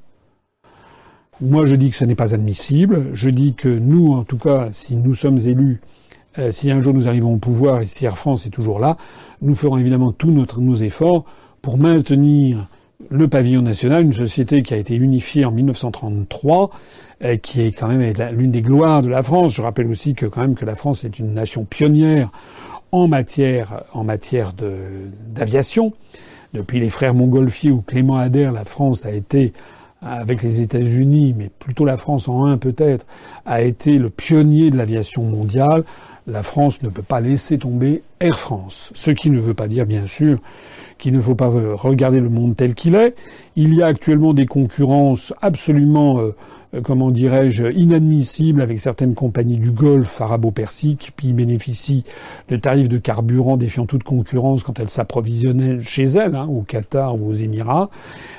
Moi, 1.41 1.65
je 1.65 1.75
dis 1.75 1.89
que 1.89 1.95
ce 1.95 2.05
n'est 2.05 2.15
pas 2.15 2.33
admissible. 2.33 3.07
Je 3.13 3.29
dis 3.29 3.53
que 3.53 3.67
nous, 3.67 4.13
en 4.13 4.23
tout 4.23 4.37
cas, 4.37 4.69
si 4.71 4.95
nous 4.95 5.13
sommes 5.13 5.37
élus, 5.37 5.81
euh, 6.39 6.51
si 6.51 6.71
un 6.71 6.79
jour 6.79 6.93
nous 6.93 7.07
arrivons 7.07 7.33
au 7.33 7.37
pouvoir 7.37 7.81
et 7.81 7.85
si 7.85 8.05
Air 8.05 8.17
France 8.17 8.45
est 8.45 8.51
toujours 8.51 8.79
là, 8.79 8.97
nous 9.41 9.53
ferons 9.53 9.77
évidemment 9.77 10.13
tous 10.13 10.31
nos 10.31 10.75
efforts 10.75 11.25
pour 11.61 11.77
maintenir 11.77 12.67
le 13.09 13.27
pavillon 13.27 13.61
national, 13.61 14.03
une 14.03 14.13
société 14.13 14.63
qui 14.63 14.73
a 14.73 14.77
été 14.77 14.95
unifiée 14.95 15.45
en 15.45 15.51
1933, 15.51 16.69
euh, 17.23 17.37
qui 17.37 17.61
est 17.61 17.71
quand 17.71 17.87
même 17.87 18.01
l'une 18.31 18.51
des 18.51 18.61
gloires 18.61 19.01
de 19.01 19.09
la 19.09 19.23
France. 19.23 19.53
Je 19.53 19.61
rappelle 19.61 19.89
aussi 19.89 20.13
que 20.13 20.25
quand 20.25 20.41
même 20.41 20.55
que 20.55 20.65
la 20.65 20.75
France 20.75 21.03
est 21.03 21.19
une 21.19 21.33
nation 21.33 21.65
pionnière 21.65 22.31
en 22.91 23.07
matière 23.07 23.83
en 23.93 24.03
matière 24.03 24.53
d'aviation. 24.53 25.93
Depuis 26.53 26.79
les 26.79 26.89
frères 26.89 27.13
Montgolfier 27.13 27.71
ou 27.71 27.81
Clément 27.81 28.15
Ader, 28.15 28.49
la 28.53 28.63
France 28.63 29.05
a 29.05 29.11
été 29.11 29.53
avec 30.01 30.43
les 30.43 30.61
États-Unis, 30.61 31.33
mais 31.37 31.49
plutôt 31.59 31.83
la 31.83 31.97
France 31.97 32.27
en 32.27 32.45
un 32.45 32.57
peut-être, 32.57 33.05
a 33.45 33.61
été 33.61 33.97
le 33.97 34.09
pionnier 34.09 34.69
de 34.69 34.77
l'aviation 34.77 35.23
mondiale. 35.23 35.83
La 36.27 36.43
France 36.43 36.81
ne 36.83 36.89
peut 36.89 37.01
pas 37.01 37.21
laisser 37.21 37.57
tomber 37.57 38.03
Air 38.19 38.37
France. 38.39 38.91
Ce 38.95 39.11
qui 39.11 39.29
ne 39.29 39.39
veut 39.39 39.53
pas 39.53 39.67
dire, 39.67 39.85
bien 39.85 40.05
sûr, 40.05 40.39
qu'il 40.97 41.13
ne 41.13 41.21
faut 41.21 41.35
pas 41.35 41.49
regarder 41.49 42.19
le 42.19 42.29
monde 42.29 42.55
tel 42.55 42.73
qu'il 42.73 42.95
est. 42.95 43.15
Il 43.55 43.73
y 43.73 43.81
a 43.81 43.87
actuellement 43.87 44.33
des 44.33 44.45
concurrences 44.45 45.33
absolument, 45.41 46.19
euh, 46.19 46.35
comment 46.83 47.11
dirais-je, 47.11 47.67
inadmissibles 47.67 48.61
avec 48.61 48.79
certaines 48.79 49.15
compagnies 49.15 49.57
du 49.57 49.71
Golfe 49.71 50.21
arabo-persique 50.21 51.13
qui 51.17 51.33
bénéficient 51.33 52.03
de 52.49 52.55
tarifs 52.55 52.89
de 52.89 52.97
carburant 52.97 53.57
défiant 53.57 53.85
toute 53.85 54.03
concurrence 54.03 54.63
quand 54.63 54.79
elles 54.79 54.89
s'approvisionnaient 54.89 55.79
chez 55.79 56.03
elles, 56.03 56.35
hein, 56.35 56.47
au 56.47 56.61
Qatar 56.61 57.15
ou 57.15 57.29
aux 57.29 57.33
Émirats. 57.33 57.89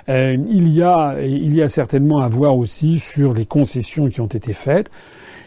Euh, 0.09 0.37
il, 0.49 0.69
y 0.69 0.83
a, 0.83 1.17
il 1.23 1.55
y 1.55 1.63
a 1.63 1.69
certainement 1.69 2.21
à 2.21 2.29
voir 2.29 2.57
aussi 2.57 2.99
sur 2.99 3.33
les 3.35 3.45
concessions 3.45 4.09
qui 4.09 4.21
ont 4.21 4.27
été 4.27 4.53
faites. 4.53 4.91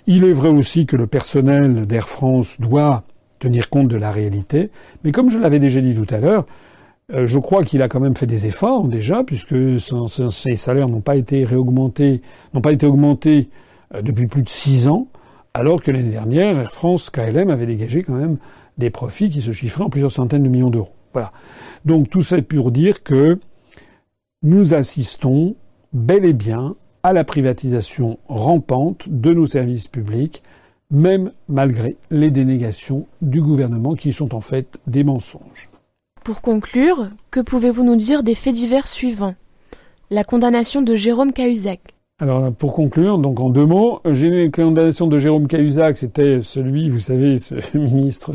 Il 0.08 0.24
est 0.24 0.34
vrai 0.34 0.50
aussi 0.50 0.86
que 0.86 0.96
le 0.96 1.08
personnel 1.08 1.86
d'Air 1.86 2.08
France 2.08 2.60
doit 2.60 3.04
tenir 3.40 3.70
compte 3.70 3.88
de 3.88 3.96
la 3.98 4.12
réalité, 4.12 4.70
mais 5.04 5.12
comme 5.12 5.30
je 5.30 5.38
l'avais 5.38 5.60
déjà 5.60 5.80
dit 5.82 5.96
tout 5.96 6.14
à 6.14 6.18
l'heure, 6.18 6.46
euh, 7.12 7.26
je 7.26 7.39
crois 7.39 7.64
qu'il 7.64 7.82
a 7.82 7.88
quand 7.88 7.99
même 7.99 8.16
fait 8.16 8.28
des 8.28 8.45
efforts 8.45 8.88
déjà, 8.88 9.24
puisque 9.24 9.55
ses 9.80 10.55
salaires 10.55 10.88
n'ont 10.88 11.01
pas 11.01 11.16
été 11.16 11.43
réaugmentés, 11.43 12.22
n'ont 12.53 12.62
pas 12.62 12.72
été 12.72 12.86
augmentés 12.86 13.49
euh, 13.95 14.01
depuis 14.01 14.28
plus 14.28 14.43
de 14.43 14.49
six 14.49 14.88
ans, 14.88 15.07
alors 15.53 15.82
que 15.82 15.91
l'année 15.91 16.12
dernière, 16.12 16.60
Air 16.60 16.72
France 16.72 17.10
KLM 17.10 17.49
avait 17.49 17.66
dégagé 17.66 18.03
quand 18.03 18.14
même 18.14 18.38
des 18.78 18.89
profits 18.89 19.30
qui 19.30 19.41
se 19.41 19.51
chiffraient 19.51 19.84
en 19.84 19.89
plusieurs 19.89 20.12
centaines 20.12 20.43
de 20.43 20.49
millions 20.49 20.70
d'euros. 20.70 20.93
Voilà. 21.14 21.32
Donc 21.86 22.10
tout 22.10 22.22
ça 22.22 22.41
pour 22.41 22.72
dire 22.72 23.03
que 23.03 23.39
nous 24.43 24.74
assistons 24.74 25.55
bel 25.91 26.24
et 26.24 26.34
bien 26.34 26.76
à 27.03 27.14
la 27.14 27.24
privatisation 27.24 28.20
rampante 28.28 29.10
de 29.10 29.34
nos 29.34 29.47
services 29.47 29.88
publics, 29.88 30.43
même 30.91 31.32
malgré 31.47 31.97
les 32.12 32.30
dénégations 32.30 33.07
du 33.22 33.41
gouvernement 33.41 33.95
qui 33.95 34.14
sont 34.14 34.36
en 34.36 34.41
fait 34.41 34.80
des 34.86 35.03
mensonges. 35.03 35.69
Pour 36.30 36.42
conclure, 36.42 37.10
que 37.32 37.40
pouvez-vous 37.40 37.84
nous 37.84 37.96
dire 37.96 38.22
des 38.22 38.36
faits 38.36 38.54
divers 38.54 38.88
suivants? 38.88 39.34
La 40.12 40.24
condamnation 40.24 40.84
de 40.84 40.96
Jérôme 40.96 41.34
Cahuzac. 41.34 41.80
Alors 42.22 42.54
pour 42.54 42.74
conclure, 42.74 43.18
donc 43.18 43.40
en 43.40 43.50
deux 43.50 43.66
mots, 43.66 44.00
la 44.06 44.50
condamnation 44.52 45.08
de 45.08 45.18
Jérôme 45.18 45.48
Cahuzac, 45.48 45.98
c'était 45.98 46.44
celui, 46.44 46.92
vous 46.92 47.00
savez, 47.00 47.40
ce 47.40 47.56
ministre 47.76 48.34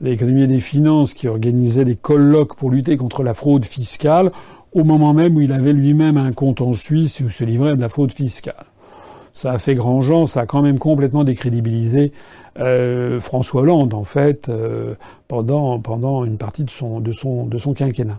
de 0.00 0.10
l'économie 0.10 0.44
et 0.44 0.46
des 0.46 0.60
finances 0.60 1.12
qui 1.12 1.26
organisait 1.26 1.84
des 1.84 1.96
colloques 1.96 2.54
pour 2.54 2.70
lutter 2.70 2.96
contre 2.96 3.24
la 3.24 3.34
fraude 3.34 3.64
fiscale 3.64 4.30
au 4.72 4.84
moment 4.84 5.12
même 5.12 5.34
où 5.34 5.40
il 5.40 5.50
avait 5.50 5.72
lui-même 5.72 6.18
un 6.18 6.30
compte 6.30 6.60
en 6.60 6.72
Suisse 6.72 7.18
où 7.18 7.30
se 7.30 7.42
livrait 7.42 7.74
de 7.74 7.80
la 7.80 7.88
fraude 7.88 8.12
fiscale. 8.12 8.66
Ça 9.32 9.50
a 9.50 9.58
fait 9.58 9.74
grand 9.74 10.02
genre, 10.02 10.28
ça 10.28 10.42
a 10.42 10.46
quand 10.46 10.62
même 10.62 10.78
complètement 10.78 11.24
décrédibilisé 11.24 12.12
euh, 12.60 13.20
François 13.20 13.62
Hollande, 13.62 13.92
en 13.92 14.04
fait, 14.04 14.48
euh, 14.48 14.94
pendant, 15.42 16.24
une 16.24 16.36
partie 16.36 16.64
de 16.64 16.70
son, 16.70 17.74
quinquennat. 17.74 18.18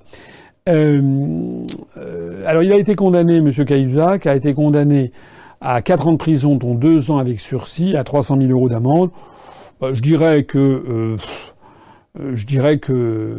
Euh, 0.67 1.67
alors 2.45 2.63
il 2.63 2.71
a 2.71 2.77
été 2.77 2.95
condamné, 2.95 3.37
M. 3.37 3.51
Cahuzac 3.51 4.25
a 4.25 4.35
été 4.35 4.53
condamné 4.55 5.11
à 5.61 5.81
4 5.81 6.07
ans 6.07 6.11
de 6.13 6.17
prison, 6.17 6.55
dont 6.55 6.73
2 6.73 7.11
ans 7.11 7.19
avec 7.19 7.39
sursis, 7.39 7.95
à 7.95 8.03
300 8.03 8.37
000 8.39 8.51
euros 8.51 8.69
d'amende. 8.69 9.11
Bah, 9.79 9.93
je 9.93 10.01
dirais 10.01 10.43
que... 10.43 11.17
je 12.17 12.45
dirais 12.45 12.79
que, 12.79 13.37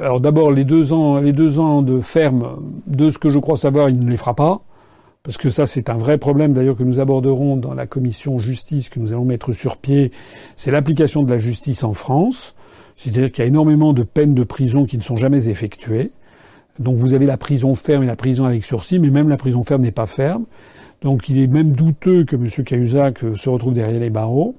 alors 0.00 0.20
d'abord 0.20 0.52
les 0.52 0.64
deux 0.64 0.92
ans, 0.92 1.18
les 1.18 1.58
ans 1.58 1.82
de 1.82 2.00
ferme, 2.00 2.62
de 2.86 3.10
ce 3.10 3.18
que 3.18 3.28
je 3.28 3.38
crois 3.38 3.56
savoir, 3.56 3.90
il 3.90 3.98
ne 3.98 4.10
les 4.10 4.16
fera 4.16 4.34
pas 4.34 4.62
parce 5.24 5.38
que 5.38 5.48
ça 5.48 5.64
c'est 5.64 5.88
un 5.88 5.96
vrai 5.96 6.18
problème 6.18 6.52
d'ailleurs 6.52 6.76
que 6.76 6.82
nous 6.82 7.00
aborderons 7.00 7.56
dans 7.56 7.72
la 7.72 7.86
commission 7.86 8.38
justice 8.38 8.90
que 8.90 9.00
nous 9.00 9.14
allons 9.14 9.24
mettre 9.24 9.52
sur 9.52 9.78
pied, 9.78 10.12
c'est 10.54 10.70
l'application 10.70 11.22
de 11.22 11.30
la 11.30 11.38
justice 11.38 11.82
en 11.82 11.94
France. 11.94 12.54
C'est-à-dire 12.96 13.32
qu'il 13.32 13.42
y 13.42 13.44
a 13.44 13.48
énormément 13.48 13.92
de 13.92 14.02
peines 14.02 14.34
de 14.34 14.44
prison 14.44 14.86
qui 14.86 14.96
ne 14.96 15.02
sont 15.02 15.16
jamais 15.16 15.48
effectuées. 15.48 16.12
Donc 16.78 16.96
vous 16.96 17.14
avez 17.14 17.26
la 17.26 17.36
prison 17.36 17.74
ferme 17.74 18.02
et 18.02 18.06
la 18.06 18.16
prison 18.16 18.44
avec 18.44 18.64
sursis, 18.64 18.98
mais 18.98 19.10
même 19.10 19.28
la 19.28 19.36
prison 19.36 19.62
ferme 19.62 19.82
n'est 19.82 19.90
pas 19.90 20.06
ferme. 20.06 20.44
Donc 21.02 21.28
il 21.28 21.38
est 21.38 21.46
même 21.46 21.72
douteux 21.72 22.24
que 22.24 22.36
M. 22.36 22.48
Cahuzac 22.64 23.18
se 23.34 23.50
retrouve 23.50 23.74
derrière 23.74 24.00
les 24.00 24.10
barreaux. 24.10 24.56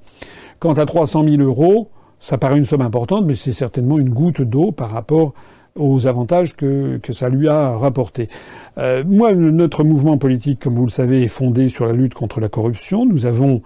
Quant 0.60 0.74
à 0.74 0.86
300 0.86 1.26
000 1.26 1.42
euros, 1.42 1.90
ça 2.20 2.38
paraît 2.38 2.58
une 2.58 2.66
somme 2.66 2.82
importante, 2.82 3.26
mais 3.26 3.36
c'est 3.36 3.52
certainement 3.52 4.00
une 4.00 4.10
goutte 4.10 4.42
d'eau 4.42 4.72
par 4.72 4.90
rapport 4.90 5.34
aux 5.78 6.08
avantages 6.08 6.56
que, 6.56 6.98
que 7.04 7.12
ça 7.12 7.28
lui 7.28 7.50
a 7.50 7.78
rapporté. 7.78 8.30
Euh, 8.78 9.04
moi, 9.06 9.34
notre 9.34 9.84
mouvement 9.84 10.18
politique, 10.18 10.60
comme 10.60 10.76
vous 10.76 10.86
le 10.86 10.92
savez, 10.92 11.24
est 11.24 11.28
fondé 11.28 11.68
sur 11.68 11.86
la 11.86 11.92
lutte 11.92 12.14
contre 12.14 12.40
la 12.40 12.48
corruption. 12.48 13.06
Nous 13.06 13.26
avons 13.26 13.62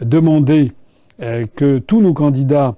demandé 0.00 0.72
euh, 1.22 1.46
que 1.54 1.78
tous 1.78 2.02
nos 2.02 2.12
candidats 2.12 2.76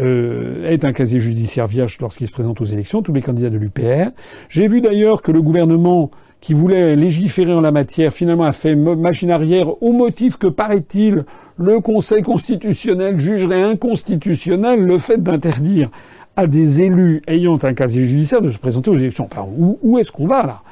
euh, 0.00 0.66
aient 0.66 0.84
un 0.84 0.92
casier 0.92 1.18
judiciaire 1.18 1.66
vierge 1.66 1.98
lorsqu'ils 2.00 2.26
se 2.26 2.32
présentent 2.32 2.60
aux 2.60 2.66
élections, 2.66 3.02
tous 3.02 3.12
les 3.12 3.20
candidats 3.20 3.50
de 3.50 3.58
l'UPR. 3.58 4.10
J'ai 4.48 4.66
vu 4.66 4.80
d'ailleurs 4.80 5.22
que 5.22 5.32
le 5.32 5.42
gouvernement 5.42 6.10
qui 6.40 6.54
voulait 6.54 6.96
légiférer 6.96 7.52
en 7.52 7.60
la 7.60 7.72
matière, 7.72 8.12
finalement 8.12 8.44
a 8.44 8.52
fait 8.52 8.74
machine 8.74 9.30
arrière 9.30 9.82
au 9.82 9.92
motif 9.92 10.38
que, 10.38 10.46
paraît-il, 10.48 11.24
le 11.58 11.80
Conseil 11.80 12.22
constitutionnel 12.22 13.18
jugerait 13.18 13.62
inconstitutionnel 13.62 14.80
le 14.80 14.98
fait 14.98 15.22
d'interdire 15.22 15.90
à 16.36 16.46
des 16.46 16.82
élus 16.82 17.22
ayant 17.28 17.58
un 17.62 17.74
casier 17.74 18.04
judiciaire 18.04 18.40
de 18.40 18.48
se 18.48 18.58
présenter 18.58 18.90
aux 18.90 18.96
élections. 18.96 19.28
Enfin, 19.30 19.46
où 19.82 19.98
est-ce 19.98 20.10
qu'on 20.10 20.26
va 20.26 20.42
là? 20.42 20.62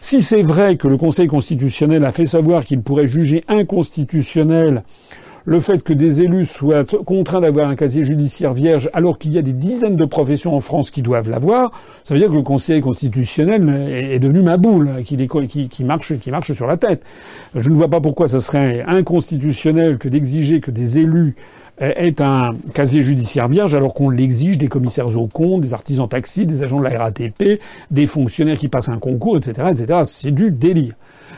Si 0.00 0.22
c'est 0.22 0.42
vrai 0.42 0.76
que 0.76 0.86
le 0.86 0.96
Conseil 0.96 1.26
constitutionnel 1.26 2.04
a 2.04 2.12
fait 2.12 2.26
savoir 2.26 2.64
qu'il 2.64 2.82
pourrait 2.82 3.08
juger 3.08 3.44
inconstitutionnel 3.48 4.84
le 5.44 5.60
fait 5.60 5.82
que 5.82 5.92
des 5.92 6.20
élus 6.20 6.46
soient 6.46 6.84
contraints 7.06 7.40
d'avoir 7.40 7.68
un 7.68 7.76
casier 7.76 8.04
judiciaire 8.04 8.52
vierge 8.52 8.90
alors 8.92 9.18
qu'il 9.18 9.32
y 9.32 9.38
a 9.38 9.42
des 9.42 9.52
dizaines 9.52 9.96
de 9.96 10.04
professions 10.04 10.54
en 10.54 10.60
France 10.60 10.90
qui 10.90 11.02
doivent 11.02 11.30
l'avoir, 11.30 11.70
ça 12.04 12.14
veut 12.14 12.20
dire 12.20 12.28
que 12.28 12.34
le 12.34 12.42
Conseil 12.42 12.80
constitutionnel 12.80 13.68
est 13.90 14.18
devenu 14.18 14.42
ma 14.42 14.56
boule, 14.56 14.90
marche, 15.84 16.18
qui 16.18 16.30
marche 16.30 16.52
sur 16.52 16.66
la 16.66 16.76
tête. 16.76 17.02
Je 17.54 17.70
ne 17.70 17.74
vois 17.74 17.88
pas 17.88 18.00
pourquoi 18.00 18.28
ça 18.28 18.40
serait 18.40 18.82
inconstitutionnel 18.86 19.98
que 19.98 20.08
d'exiger 20.08 20.60
que 20.60 20.70
des 20.70 20.98
élus 20.98 21.36
aient 21.80 22.20
un 22.20 22.56
casier 22.74 23.02
judiciaire 23.02 23.48
vierge 23.48 23.74
alors 23.74 23.94
qu'on 23.94 24.10
l'exige 24.10 24.58
des 24.58 24.68
commissaires 24.68 25.16
aux 25.16 25.28
comptes, 25.28 25.62
des 25.62 25.74
artisans 25.74 26.08
taxis, 26.08 26.44
des 26.46 26.62
agents 26.62 26.80
de 26.80 26.84
la 26.84 26.98
RATP, 26.98 27.60
des 27.90 28.06
fonctionnaires 28.06 28.58
qui 28.58 28.68
passent 28.68 28.88
un 28.88 28.98
concours, 28.98 29.36
etc., 29.36 29.68
etc. 29.70 30.00
C'est 30.04 30.32
du 30.32 30.50
délire. 30.50 30.94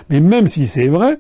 Mais 0.09 0.21
même 0.21 0.49
si 0.49 0.67
c'est 0.67 0.89
vrai, 0.89 1.19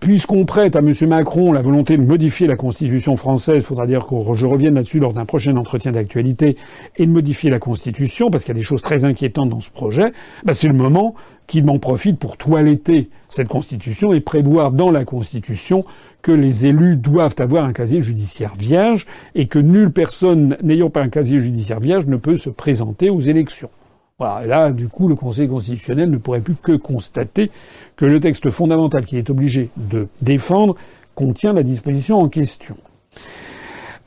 Puisqu'on 0.00 0.46
prête 0.46 0.74
à 0.74 0.78
M. 0.78 0.94
Macron 1.06 1.52
la 1.52 1.60
volonté 1.60 1.98
de 1.98 2.02
modifier 2.02 2.46
la 2.46 2.56
Constitution 2.56 3.14
française, 3.14 3.62
faudra 3.62 3.86
dire 3.86 4.06
que 4.06 4.14
je 4.32 4.46
revienne 4.46 4.74
là-dessus 4.74 5.00
lors 5.00 5.12
d'un 5.12 5.26
prochain 5.26 5.54
entretien 5.56 5.92
d'actualité, 5.92 6.56
et 6.96 7.04
de 7.04 7.10
modifier 7.10 7.50
la 7.50 7.58
Constitution, 7.58 8.30
parce 8.30 8.44
qu'il 8.44 8.54
y 8.54 8.56
a 8.56 8.60
des 8.60 8.64
choses 8.64 8.80
très 8.80 9.04
inquiétantes 9.04 9.50
dans 9.50 9.60
ce 9.60 9.70
projet, 9.70 10.12
bah 10.44 10.54
c'est 10.54 10.68
le 10.68 10.74
moment 10.74 11.14
qu'il 11.46 11.66
m'en 11.66 11.78
profite 11.78 12.18
pour 12.18 12.38
toiletter 12.38 13.10
cette 13.28 13.48
Constitution 13.48 14.14
et 14.14 14.20
prévoir 14.20 14.72
dans 14.72 14.90
la 14.90 15.04
Constitution 15.04 15.84
que 16.22 16.32
les 16.32 16.64
élus 16.64 16.96
doivent 16.96 17.34
avoir 17.38 17.64
un 17.64 17.74
casier 17.74 18.00
judiciaire 18.00 18.54
vierge 18.58 19.06
et 19.34 19.46
que 19.46 19.58
nulle 19.58 19.92
personne 19.92 20.56
n'ayant 20.62 20.88
pas 20.88 21.02
un 21.02 21.10
casier 21.10 21.38
judiciaire 21.38 21.80
vierge 21.80 22.06
ne 22.06 22.16
peut 22.16 22.38
se 22.38 22.48
présenter 22.48 23.10
aux 23.10 23.20
élections. 23.20 23.70
Voilà. 24.18 24.44
Et 24.44 24.48
là, 24.48 24.72
du 24.72 24.88
coup, 24.88 25.08
le 25.08 25.14
Conseil 25.14 25.48
constitutionnel 25.48 26.10
ne 26.10 26.18
pourrait 26.18 26.40
plus 26.40 26.54
que 26.54 26.72
constater 26.72 27.50
que 27.96 28.04
le 28.04 28.20
texte 28.20 28.50
fondamental 28.50 29.04
qu'il 29.04 29.18
est 29.18 29.30
obligé 29.30 29.70
de 29.76 30.08
défendre 30.20 30.76
contient 31.14 31.52
la 31.52 31.62
disposition 31.62 32.18
en 32.20 32.28
question. 32.28 32.76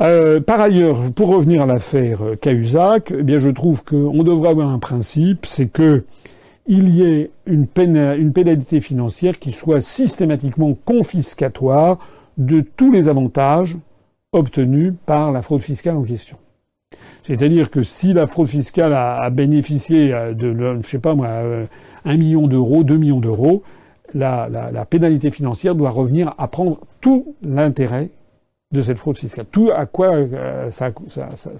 Euh, 0.01 0.41
par 0.41 0.59
ailleurs, 0.59 1.11
pour 1.13 1.29
revenir 1.29 1.61
à 1.61 1.65
l'affaire 1.65 2.19
Cahuzac, 2.41 3.13
eh 3.17 3.23
bien, 3.23 3.39
je 3.39 3.49
trouve 3.49 3.83
qu'on 3.83 4.23
devrait 4.23 4.49
avoir 4.49 4.69
un 4.69 4.79
principe, 4.79 5.45
c'est 5.45 5.67
que 5.67 6.03
il 6.67 6.89
y 6.95 7.03
ait 7.03 7.29
une 7.45 7.67
pénalité 7.67 8.79
financière 8.79 9.37
qui 9.37 9.53
soit 9.53 9.81
systématiquement 9.81 10.73
confiscatoire 10.73 11.99
de 12.37 12.61
tous 12.61 12.91
les 12.91 13.07
avantages 13.07 13.77
obtenus 14.31 14.93
par 15.05 15.31
la 15.31 15.41
fraude 15.41 15.61
fiscale 15.61 15.95
en 15.95 16.03
question. 16.03 16.37
C'est-à-dire 17.26 17.71
que 17.71 17.82
si 17.82 18.13
la 18.13 18.28
fraude 18.28 18.47
fiscale 18.47 18.93
a, 18.93 19.28
bénéficié 19.32 20.09
de, 20.36 20.80
je 20.84 20.88
sais 20.88 20.99
pas 20.99 21.15
moi, 21.15 21.26
euh, 21.28 21.65
un 22.05 22.17
million 22.17 22.45
d'euros, 22.45 22.84
deux 22.84 22.97
millions 22.97 23.19
d'euros, 23.19 23.63
la, 24.13 24.86
pénalité 24.88 25.32
financière 25.32 25.73
doit 25.73 25.89
revenir 25.89 26.36
à 26.38 26.47
prendre 26.47 26.82
tout 27.01 27.34
l'intérêt 27.41 28.09
de 28.71 28.82
cette 28.84 28.99
fraude 28.99 29.17
fiscale, 29.17 29.45
tout 29.51 29.71
à 29.76 29.88
quoi 29.88 30.13
euh, 30.13 30.69
ça, 30.69 30.91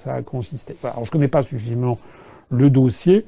a 0.06 0.22
consisté. 0.22 0.76
Alors 0.84 1.04
je 1.04 1.10
ne 1.10 1.14
connais 1.14 1.28
pas 1.28 1.42
suffisamment 1.42 1.98
le 2.52 2.70
dossier, 2.70 3.26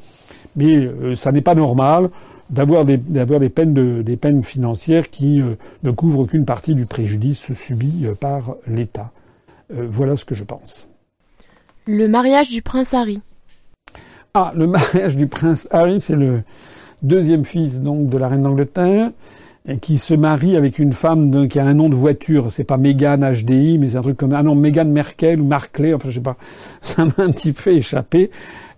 mais 0.55 0.75
euh, 0.75 1.15
ça 1.15 1.31
n'est 1.31 1.41
pas 1.41 1.55
normal 1.55 2.11
d'avoir 2.51 2.85
des, 2.85 2.97
des, 2.97 3.49
peines 3.49 4.03
des 4.03 4.15
peines 4.15 4.43
financières 4.43 5.09
qui 5.09 5.41
ne 5.81 5.91
couvrent 5.91 6.27
qu'une 6.27 6.45
partie 6.45 6.75
du 6.75 6.85
préjudice 6.85 7.51
subi 7.55 8.05
par 8.19 8.57
l'État. 8.67 9.09
voilà 9.71 10.15
ce 10.15 10.23
que 10.23 10.35
je 10.35 10.43
pense. 10.43 10.87
Le 11.87 12.09
mariage 12.09 12.49
du 12.49 12.61
prince 12.61 12.93
Harry. 12.93 13.21
Ah, 14.33 14.51
le 14.55 14.67
mariage 14.67 15.15
du 15.15 15.27
prince 15.27 15.69
Harry, 15.71 16.01
c'est 16.01 16.17
le 16.17 16.41
deuxième 17.01 17.45
fils 17.45 17.79
donc 17.79 18.09
de 18.09 18.17
la 18.17 18.27
reine 18.27 18.43
d'Angleterre 18.43 19.11
qui 19.81 19.97
se 19.97 20.13
marie 20.13 20.57
avec 20.57 20.79
une 20.79 20.91
femme 20.91 21.47
qui 21.47 21.59
a 21.59 21.65
un 21.65 21.73
nom 21.73 21.87
de 21.87 21.95
voiture. 21.95 22.51
C'est 22.51 22.65
pas 22.65 22.75
Meghan 22.75 23.19
HDI, 23.19 23.77
mais 23.77 23.89
c'est 23.89 23.97
un 23.97 24.01
truc 24.01 24.17
comme 24.17 24.33
ah 24.33 24.43
non 24.43 24.53
Meghan 24.53 24.85
Merkel 24.85 25.39
ou 25.39 25.45
Markley. 25.45 25.93
Enfin, 25.93 26.09
je 26.09 26.15
sais 26.15 26.21
pas. 26.21 26.35
Ça 26.81 27.05
m'a 27.05 27.23
un 27.23 27.31
petit 27.31 27.53
peu 27.53 27.71
échappé. 27.71 28.31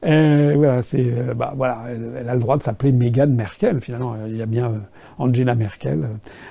Euh, 0.05 0.53
voilà, 0.55 0.81
c'est 0.83 1.03
euh, 1.03 1.33
bah 1.33 1.53
voilà, 1.57 1.85
elle, 2.19 2.29
a 2.29 2.33
le 2.33 2.39
droit 2.39 2.57
de 2.57 2.63
s'appeler 2.63 2.91
Meghan 2.91 3.27
Merkel. 3.27 3.81
Finalement, 3.81 4.15
il 4.27 4.37
y 4.37 4.41
a 4.43 4.45
bien 4.45 4.67
euh, 4.67 4.77
Angela 5.17 5.55
Merkel. 5.55 6.07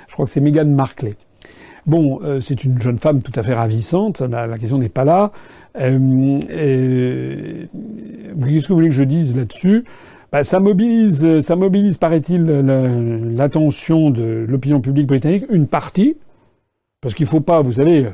Je 0.08 0.12
crois 0.12 0.26
que 0.26 0.30
c'est 0.32 0.40
Meghan 0.40 0.66
Markley. 0.66 1.14
Bon, 1.86 2.20
c'est 2.42 2.64
une 2.64 2.78
jeune 2.78 2.98
femme 2.98 3.22
tout 3.22 3.32
à 3.34 3.42
fait 3.42 3.54
ravissante. 3.54 4.20
la 4.20 4.58
question 4.58 4.76
n'est 4.76 4.90
pas 4.90 5.04
là. 5.04 5.32
Euh, 5.80 7.66
Qu'est-ce 8.40 8.62
que 8.64 8.68
vous 8.68 8.74
voulez 8.74 8.88
que 8.88 8.94
je 8.94 9.04
dise 9.04 9.36
là-dessus? 9.36 9.84
Bah, 10.32 10.44
ça 10.44 10.60
mobilise, 10.60 11.40
ça 11.40 11.56
mobilise, 11.56 11.96
paraît-il, 11.96 12.44
l'attention 12.44 14.10
de 14.10 14.44
l'opinion 14.48 14.80
publique 14.80 15.06
britannique, 15.06 15.44
une 15.50 15.66
partie, 15.66 16.16
parce 17.00 17.14
qu'il 17.14 17.26
faut 17.26 17.40
pas, 17.40 17.62
vous 17.62 17.72
savez, 17.72 18.06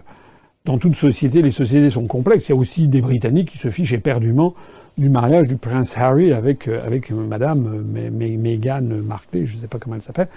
dans 0.64 0.78
toute 0.78 0.96
société, 0.96 1.42
les 1.42 1.50
sociétés 1.50 1.90
sont 1.90 2.06
complexes. 2.06 2.48
Il 2.48 2.52
y 2.52 2.54
a 2.54 2.56
aussi 2.56 2.88
des 2.88 3.00
Britanniques 3.00 3.50
qui 3.50 3.58
se 3.58 3.68
fichent 3.70 3.92
éperdument 3.92 4.54
du 4.96 5.08
mariage 5.08 5.48
du 5.48 5.56
prince 5.56 5.94
Harry 5.96 6.32
avec 6.32 6.68
avec 6.68 7.10
Madame 7.10 7.84
Meghan 7.84 8.82
Markle, 9.04 9.44
je 9.44 9.56
ne 9.56 9.60
sais 9.60 9.66
pas 9.66 9.78
comment 9.78 9.96
elle 9.96 10.02
s'appelle. 10.02 10.28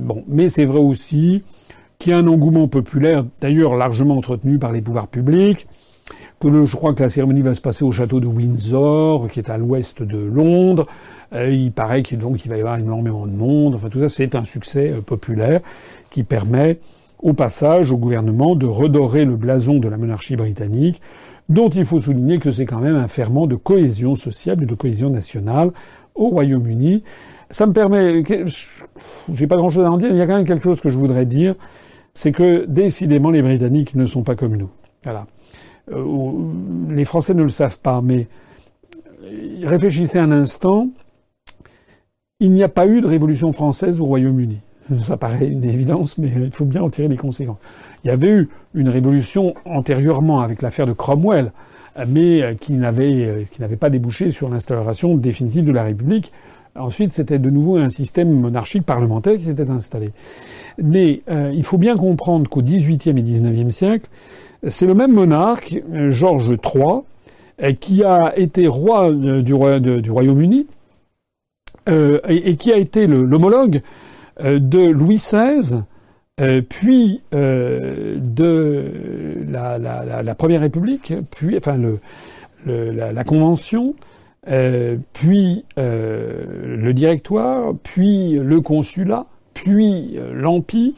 Bon, 0.00 0.24
mais 0.28 0.48
c'est 0.48 0.66
vrai 0.66 0.80
aussi 0.80 1.42
qu'il 1.98 2.10
y 2.10 2.14
a 2.14 2.18
un 2.18 2.26
engouement 2.26 2.68
populaire, 2.68 3.24
d'ailleurs 3.40 3.76
largement 3.76 4.16
entretenu 4.16 4.58
par 4.58 4.72
les 4.72 4.82
pouvoirs 4.82 5.08
publics, 5.08 5.66
je 6.64 6.76
crois 6.76 6.94
que 6.94 7.02
la 7.02 7.08
cérémonie 7.08 7.42
va 7.42 7.54
se 7.54 7.60
passer 7.60 7.84
au 7.84 7.92
château 7.92 8.20
de 8.20 8.26
Windsor, 8.26 9.28
qui 9.28 9.38
est 9.40 9.50
à 9.50 9.58
l'ouest 9.58 10.02
de 10.02 10.18
Londres. 10.18 10.86
Il 11.34 11.72
paraît 11.72 12.02
qu'il 12.02 12.18
va 12.18 12.56
y 12.56 12.60
avoir 12.60 12.78
énormément 12.78 13.26
de 13.26 13.32
monde. 13.32 13.74
Enfin, 13.74 13.88
tout 13.88 14.00
ça, 14.00 14.08
c'est 14.08 14.34
un 14.34 14.44
succès 14.44 14.90
euh, 14.90 15.00
populaire 15.00 15.60
qui 16.10 16.24
permet, 16.24 16.78
au 17.22 17.32
passage, 17.32 17.90
au 17.90 17.96
gouvernement 17.96 18.54
de 18.54 18.66
redorer 18.66 19.24
le 19.24 19.36
blason 19.36 19.78
de 19.78 19.88
la 19.88 19.96
monarchie 19.96 20.36
britannique, 20.36 21.00
dont 21.48 21.70
il 21.70 21.86
faut 21.86 22.00
souligner 22.00 22.38
que 22.38 22.50
c'est 22.50 22.66
quand 22.66 22.80
même 22.80 22.96
un 22.96 23.08
ferment 23.08 23.46
de 23.46 23.56
cohésion 23.56 24.14
sociale 24.14 24.62
et 24.62 24.66
de 24.66 24.74
cohésion 24.74 25.08
nationale 25.08 25.70
au 26.14 26.28
Royaume-Uni. 26.28 27.02
Ça 27.50 27.66
me 27.66 27.72
permet, 27.72 28.22
j'ai 29.32 29.46
pas 29.46 29.56
grand-chose 29.56 29.86
à 29.86 29.90
en 29.90 29.96
dire. 29.96 30.10
Il 30.10 30.16
y 30.16 30.20
a 30.20 30.26
quand 30.26 30.36
même 30.36 30.46
quelque 30.46 30.64
chose 30.64 30.80
que 30.80 30.90
je 30.90 30.98
voudrais 30.98 31.24
dire, 31.24 31.54
c'est 32.12 32.32
que 32.32 32.66
décidément 32.66 33.30
les 33.30 33.42
Britanniques 33.42 33.94
ne 33.94 34.04
sont 34.04 34.22
pas 34.22 34.34
comme 34.34 34.56
nous. 34.56 34.70
Voilà. 35.04 35.26
Euh, 35.92 36.04
les 36.90 37.04
Français 37.04 37.34
ne 37.34 37.42
le 37.42 37.48
savent 37.48 37.78
pas, 37.78 38.00
mais 38.02 38.26
réfléchissez 39.62 40.18
un 40.18 40.32
instant. 40.32 40.88
Il 42.40 42.52
n'y 42.52 42.62
a 42.62 42.68
pas 42.68 42.86
eu 42.86 43.00
de 43.00 43.06
révolution 43.06 43.52
française 43.52 44.00
au 44.00 44.04
Royaume-Uni. 44.04 44.58
Ça 45.02 45.16
paraît 45.16 45.46
une 45.46 45.64
évidence, 45.64 46.18
mais 46.18 46.32
il 46.34 46.52
faut 46.52 46.64
bien 46.64 46.82
en 46.82 46.90
tirer 46.90 47.08
les 47.08 47.16
conséquences. 47.16 47.58
Il 48.04 48.08
y 48.08 48.10
avait 48.10 48.30
eu 48.30 48.48
une 48.74 48.88
révolution 48.88 49.54
antérieurement 49.64 50.40
avec 50.40 50.60
l'affaire 50.60 50.86
de 50.86 50.92
Cromwell, 50.92 51.52
mais 52.08 52.56
qui 52.60 52.72
n'avait, 52.72 53.44
pas 53.78 53.90
débouché 53.90 54.30
sur 54.30 54.48
l'installation 54.48 55.16
définitive 55.16 55.64
de 55.64 55.72
la 55.72 55.84
République. 55.84 56.32
Ensuite, 56.74 57.12
c'était 57.12 57.38
de 57.38 57.50
nouveau 57.50 57.76
un 57.76 57.90
système 57.90 58.32
monarchique 58.32 58.84
parlementaire 58.84 59.36
qui 59.36 59.44
s'était 59.44 59.68
installé. 59.68 60.10
Mais 60.82 61.20
euh, 61.28 61.52
il 61.54 61.64
faut 61.64 61.76
bien 61.76 61.96
comprendre 61.96 62.48
qu'au 62.48 62.62
XVIIIe 62.62 63.18
et 63.18 63.22
XIXe 63.22 63.74
siècle, 63.74 64.08
c'est 64.66 64.86
le 64.86 64.94
même 64.94 65.12
monarque, 65.12 65.76
Georges 66.10 66.50
III, 66.50 67.02
euh, 67.62 67.72
qui 67.74 68.02
a 68.02 68.32
été 68.36 68.66
roi 68.66 69.10
du, 69.12 69.52
Royaume-Uni 69.54 70.66
euh, 71.88 72.18
et, 72.26 72.56
qui 72.56 72.72
a 72.72 72.76
été 72.76 73.06
l'homologue 73.06 73.82
euh, 74.40 74.58
de 74.58 74.80
Louis 74.90 75.16
XVI, 75.16 75.82
puis 76.68 77.20
de 77.30 78.24
la, 79.48 80.34
Première 80.34 80.62
République, 80.62 81.12
puis 81.30 81.56
enfin 81.56 81.78
la, 82.66 83.24
Convention, 83.24 83.94
puis 85.12 85.64
le 85.76 86.90
Directoire, 86.92 87.74
puis 87.82 88.32
le 88.32 88.60
Consulat, 88.60 89.26
puis 89.54 90.18
l'Empire, 90.32 90.94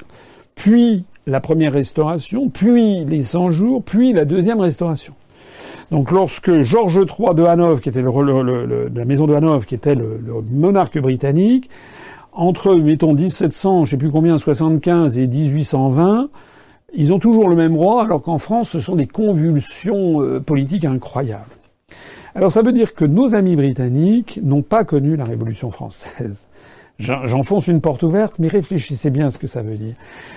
puis 0.55 1.05
la 1.27 1.41
première 1.41 1.72
restauration, 1.72 2.49
puis 2.49 3.05
les 3.05 3.22
100 3.22 3.51
jours, 3.51 3.83
puis 3.83 4.12
la 4.12 4.25
deuxième 4.25 4.61
restauration. 4.61 5.14
Donc 5.91 6.11
lorsque 6.11 6.62
Georges 6.62 6.97
III 6.97 7.35
de 7.35 7.43
Hanovre, 7.45 7.81
qui 7.81 7.89
était 7.89 8.03
la 8.03 9.05
maison 9.05 9.27
de 9.27 9.35
Hanovre, 9.35 9.66
qui 9.66 9.75
était 9.75 9.95
le, 9.95 10.20
monarque 10.51 10.99
britannique, 10.99 11.70
entre, 12.33 12.75
mettons, 12.75 13.14
1700, 13.14 13.85
je 13.85 13.91
sais 13.93 13.97
plus 13.97 14.11
combien, 14.11 14.39
75 14.39 15.18
et 15.18 15.27
1820, 15.27 16.31
ils 16.95 17.12
ont 17.12 17.18
toujours 17.18 17.49
le 17.49 17.57
même 17.57 17.77
roi, 17.77 18.03
alors 18.05 18.22
qu'en 18.22 18.39
France, 18.39 18.70
ce 18.70 18.81
sont 18.81 18.97
des 18.97 19.07
convulsions 19.07 20.20
euh, 20.20 20.41
politiques 20.41 20.85
incroyables. 20.85 21.45
Alors 22.35 22.51
ça 22.51 22.62
veut 22.62 22.72
dire 22.72 22.95
que 22.95 23.05
nos 23.05 23.35
amis 23.35 23.55
britanniques 23.55 24.41
n'ont 24.43 24.62
pas 24.62 24.85
connu 24.85 25.16
la 25.16 25.25
Révolution 25.25 25.70
française. 25.70 26.49
J'enfonce 26.99 27.66
une 27.66 27.80
porte 27.80 28.05
ouverte, 28.05 28.38
mais 28.38 28.49
réfléchissez 28.49 29.11
bien 29.11 29.26
à 29.26 29.30
ce 29.30 29.38
que 29.38 29.49
ça 29.49 29.62
veut 29.62 29.76
dire. 29.76 29.95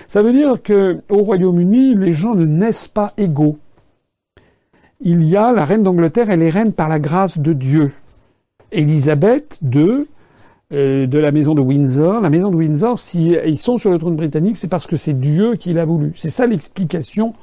Ça 0.08 0.22
veut 0.22 0.32
dire 0.32 0.60
que 0.62 1.00
au 1.08 1.18
Royaume-Uni, 1.18 1.94
les 1.94 2.12
gens 2.12 2.34
ne 2.34 2.44
naissent 2.44 2.88
pas 2.88 3.12
égaux. 3.16 3.58
Il 5.00 5.22
y 5.24 5.36
a 5.36 5.52
la 5.52 5.64
reine 5.64 5.84
d'Angleterre, 5.84 6.30
elle 6.30 6.42
est 6.42 6.50
reine 6.50 6.72
par 6.72 6.88
la 6.88 6.98
grâce 6.98 7.38
de 7.38 7.52
Dieu. 7.52 7.92
Élisabeth 8.72 9.60
II, 9.62 10.06
euh, 10.72 11.06
de 11.06 11.18
la 11.18 11.30
maison 11.30 11.54
de 11.54 11.60
Windsor. 11.60 12.20
La 12.20 12.28
maison 12.28 12.50
de 12.50 12.56
Windsor, 12.56 12.98
si 12.98 13.36
ils 13.46 13.58
sont 13.58 13.78
sur 13.78 13.90
le 13.90 13.98
trône 13.98 14.16
britannique, 14.16 14.56
c'est 14.56 14.68
parce 14.68 14.86
que 14.86 14.96
c'est 14.96 15.18
Dieu 15.18 15.54
qui 15.54 15.72
l'a 15.72 15.84
voulu. 15.84 16.12
C'est 16.16 16.28
ça 16.28 16.46
l'explication 16.46 17.34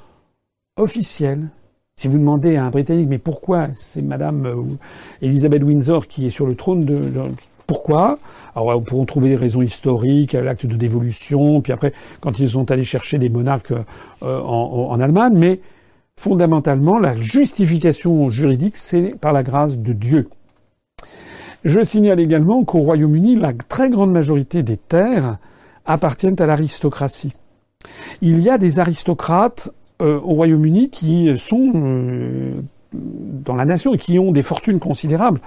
officielle. 0.77 1.47
Si 1.95 2.09
vous 2.09 2.17
demandez 2.17 2.57
à 2.57 2.65
un 2.65 2.69
Britannique, 2.69 3.07
mais 3.09 3.17
pourquoi 3.17 3.69
c'est 3.73 4.01
Madame 4.01 4.45
euh, 4.45 4.63
Elisabeth 5.21 5.63
Windsor 5.63 6.07
qui 6.07 6.25
est 6.25 6.29
sur 6.29 6.45
le 6.45 6.55
trône 6.55 6.83
de, 6.83 7.09
pourquoi 7.67 8.17
Alors, 8.55 8.77
on 8.77 8.81
pourront 8.81 9.05
trouver 9.05 9.29
des 9.29 9.35
raisons 9.35 9.61
historiques, 9.61 10.33
l'acte 10.33 10.65
de 10.65 10.75
dévolution, 10.75 11.61
puis 11.61 11.73
après, 11.73 11.93
quand 12.19 12.39
ils 12.39 12.49
sont 12.49 12.69
allés 12.71 12.83
chercher 12.83 13.17
des 13.17 13.29
monarques 13.29 13.71
euh, 13.71 14.41
en, 14.41 14.89
en, 14.91 14.99
Allemagne, 14.99 15.33
mais 15.35 15.59
fondamentalement, 16.17 16.97
la 16.97 17.15
justification 17.15 18.29
juridique, 18.29 18.77
c'est 18.77 19.15
par 19.19 19.33
la 19.33 19.43
grâce 19.43 19.77
de 19.77 19.93
Dieu. 19.93 20.29
Je 21.63 21.83
signale 21.83 22.19
également 22.19 22.63
qu'au 22.63 22.79
Royaume-Uni, 22.79 23.35
la 23.37 23.51
très 23.53 23.89
grande 23.89 24.11
majorité 24.11 24.61
des 24.61 24.77
terres 24.77 25.37
appartiennent 25.85 26.39
à 26.39 26.45
l'aristocratie. 26.45 27.33
Il 28.21 28.39
y 28.39 28.49
a 28.49 28.57
des 28.57 28.79
aristocrates 28.79 29.71
euh, 30.01 30.19
au 30.19 30.33
Royaume-Uni 30.33 30.89
qui 30.89 31.35
sont 31.37 31.71
euh, 31.75 32.53
dans 32.93 33.55
la 33.55 33.65
nation 33.65 33.93
et 33.93 33.97
qui 33.97 34.19
ont 34.19 34.31
des 34.31 34.41
fortunes 34.41 34.79
considérables. 34.79 35.41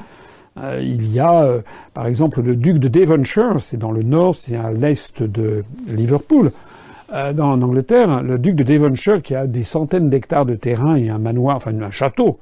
Euh, 0.63 0.83
il 0.83 1.13
y 1.13 1.21
a, 1.21 1.49
par 1.95 2.07
exemple, 2.07 2.43
le 2.43 2.57
duc 2.57 2.79
de 2.79 2.89
Devonshire, 2.89 3.57
c'est 3.61 3.77
dans 3.77 3.93
le 3.93 4.03
nord, 4.03 4.35
c'est 4.35 4.57
à 4.57 4.73
l'est 4.73 5.23
de 5.23 5.63
Liverpool, 5.87 6.51
dans, 7.35 7.53
en 7.53 7.63
Angleterre, 7.63 8.23
le 8.23 8.39
duc 8.39 8.55
de 8.55 8.63
Devonshire 8.63 9.23
qui 9.23 9.35
a 9.35 9.47
des 9.47 9.65
centaines 9.65 10.11
d'hectares 10.11 10.45
de 10.45 10.55
terrain 10.55 10.97
et 10.97 11.09
un 11.09 11.19
manoir, 11.19 11.57
enfin 11.57 11.73
un 11.81 11.91
château 11.91 12.39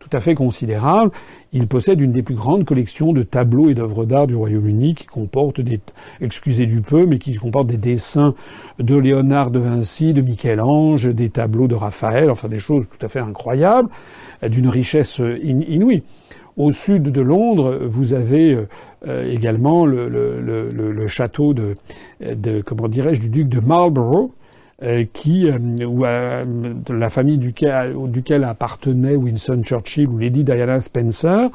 tout 0.00 0.08
à 0.12 0.20
fait 0.20 0.34
considérable. 0.34 1.12
Il 1.52 1.68
possède 1.68 2.00
une 2.00 2.10
des 2.10 2.22
plus 2.22 2.34
grandes 2.34 2.64
collections 2.64 3.12
de 3.12 3.22
tableaux 3.22 3.68
et 3.68 3.74
d'œuvres 3.74 4.06
d'art 4.06 4.26
du 4.26 4.34
Royaume-Uni 4.34 4.94
qui 4.94 5.06
comporte 5.06 5.60
des, 5.60 5.78
excusez 6.20 6.66
du 6.66 6.80
peu, 6.80 7.06
mais 7.06 7.18
qui 7.18 7.34
comporte 7.34 7.66
des 7.66 7.76
dessins 7.76 8.34
de 8.78 8.96
Léonard 8.96 9.50
de 9.50 9.60
Vinci, 9.60 10.14
de 10.14 10.22
Michel-Ange, 10.22 11.06
des 11.06 11.28
tableaux 11.28 11.68
de 11.68 11.74
Raphaël, 11.74 12.30
enfin 12.30 12.48
des 12.48 12.58
choses 12.58 12.86
tout 12.90 13.04
à 13.04 13.08
fait 13.08 13.20
incroyables, 13.20 13.90
d'une 14.42 14.68
richesse 14.68 15.20
inouïe. 15.42 16.02
Au 16.60 16.72
sud 16.72 17.04
de 17.04 17.20
Londres, 17.22 17.78
vous 17.88 18.12
avez 18.12 18.66
euh, 19.06 19.32
également 19.32 19.86
le, 19.86 21.06
château 21.06 21.54
de, 21.54 21.74
du 22.20 23.28
duc 23.30 23.48
de 23.48 23.60
Marlborough, 23.60 24.32
euh, 24.82 25.06
qui, 25.10 25.48
euh, 25.48 25.58
euh, 25.80 26.44
la 26.90 27.08
famille 27.08 27.38
duquel, 27.38 27.94
duquel 28.08 28.44
appartenait 28.44 29.16
Winston 29.16 29.62
Churchill 29.62 30.08
ou 30.08 30.18
Lady 30.18 30.44
Diana 30.44 30.80
Spencer, 30.80 31.48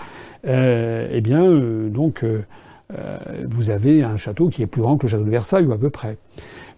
eh 0.43 1.21
bien, 1.21 1.51
donc, 1.89 2.25
vous 3.47 3.69
avez 3.69 4.01
un 4.01 4.17
château 4.17 4.49
qui 4.49 4.63
est 4.63 4.67
plus 4.67 4.81
grand 4.81 4.97
que 4.97 5.05
le 5.05 5.11
château 5.11 5.23
de 5.23 5.29
Versailles 5.29 5.65
ou 5.65 5.73
à 5.73 5.77
peu 5.77 5.91
près. 5.91 6.17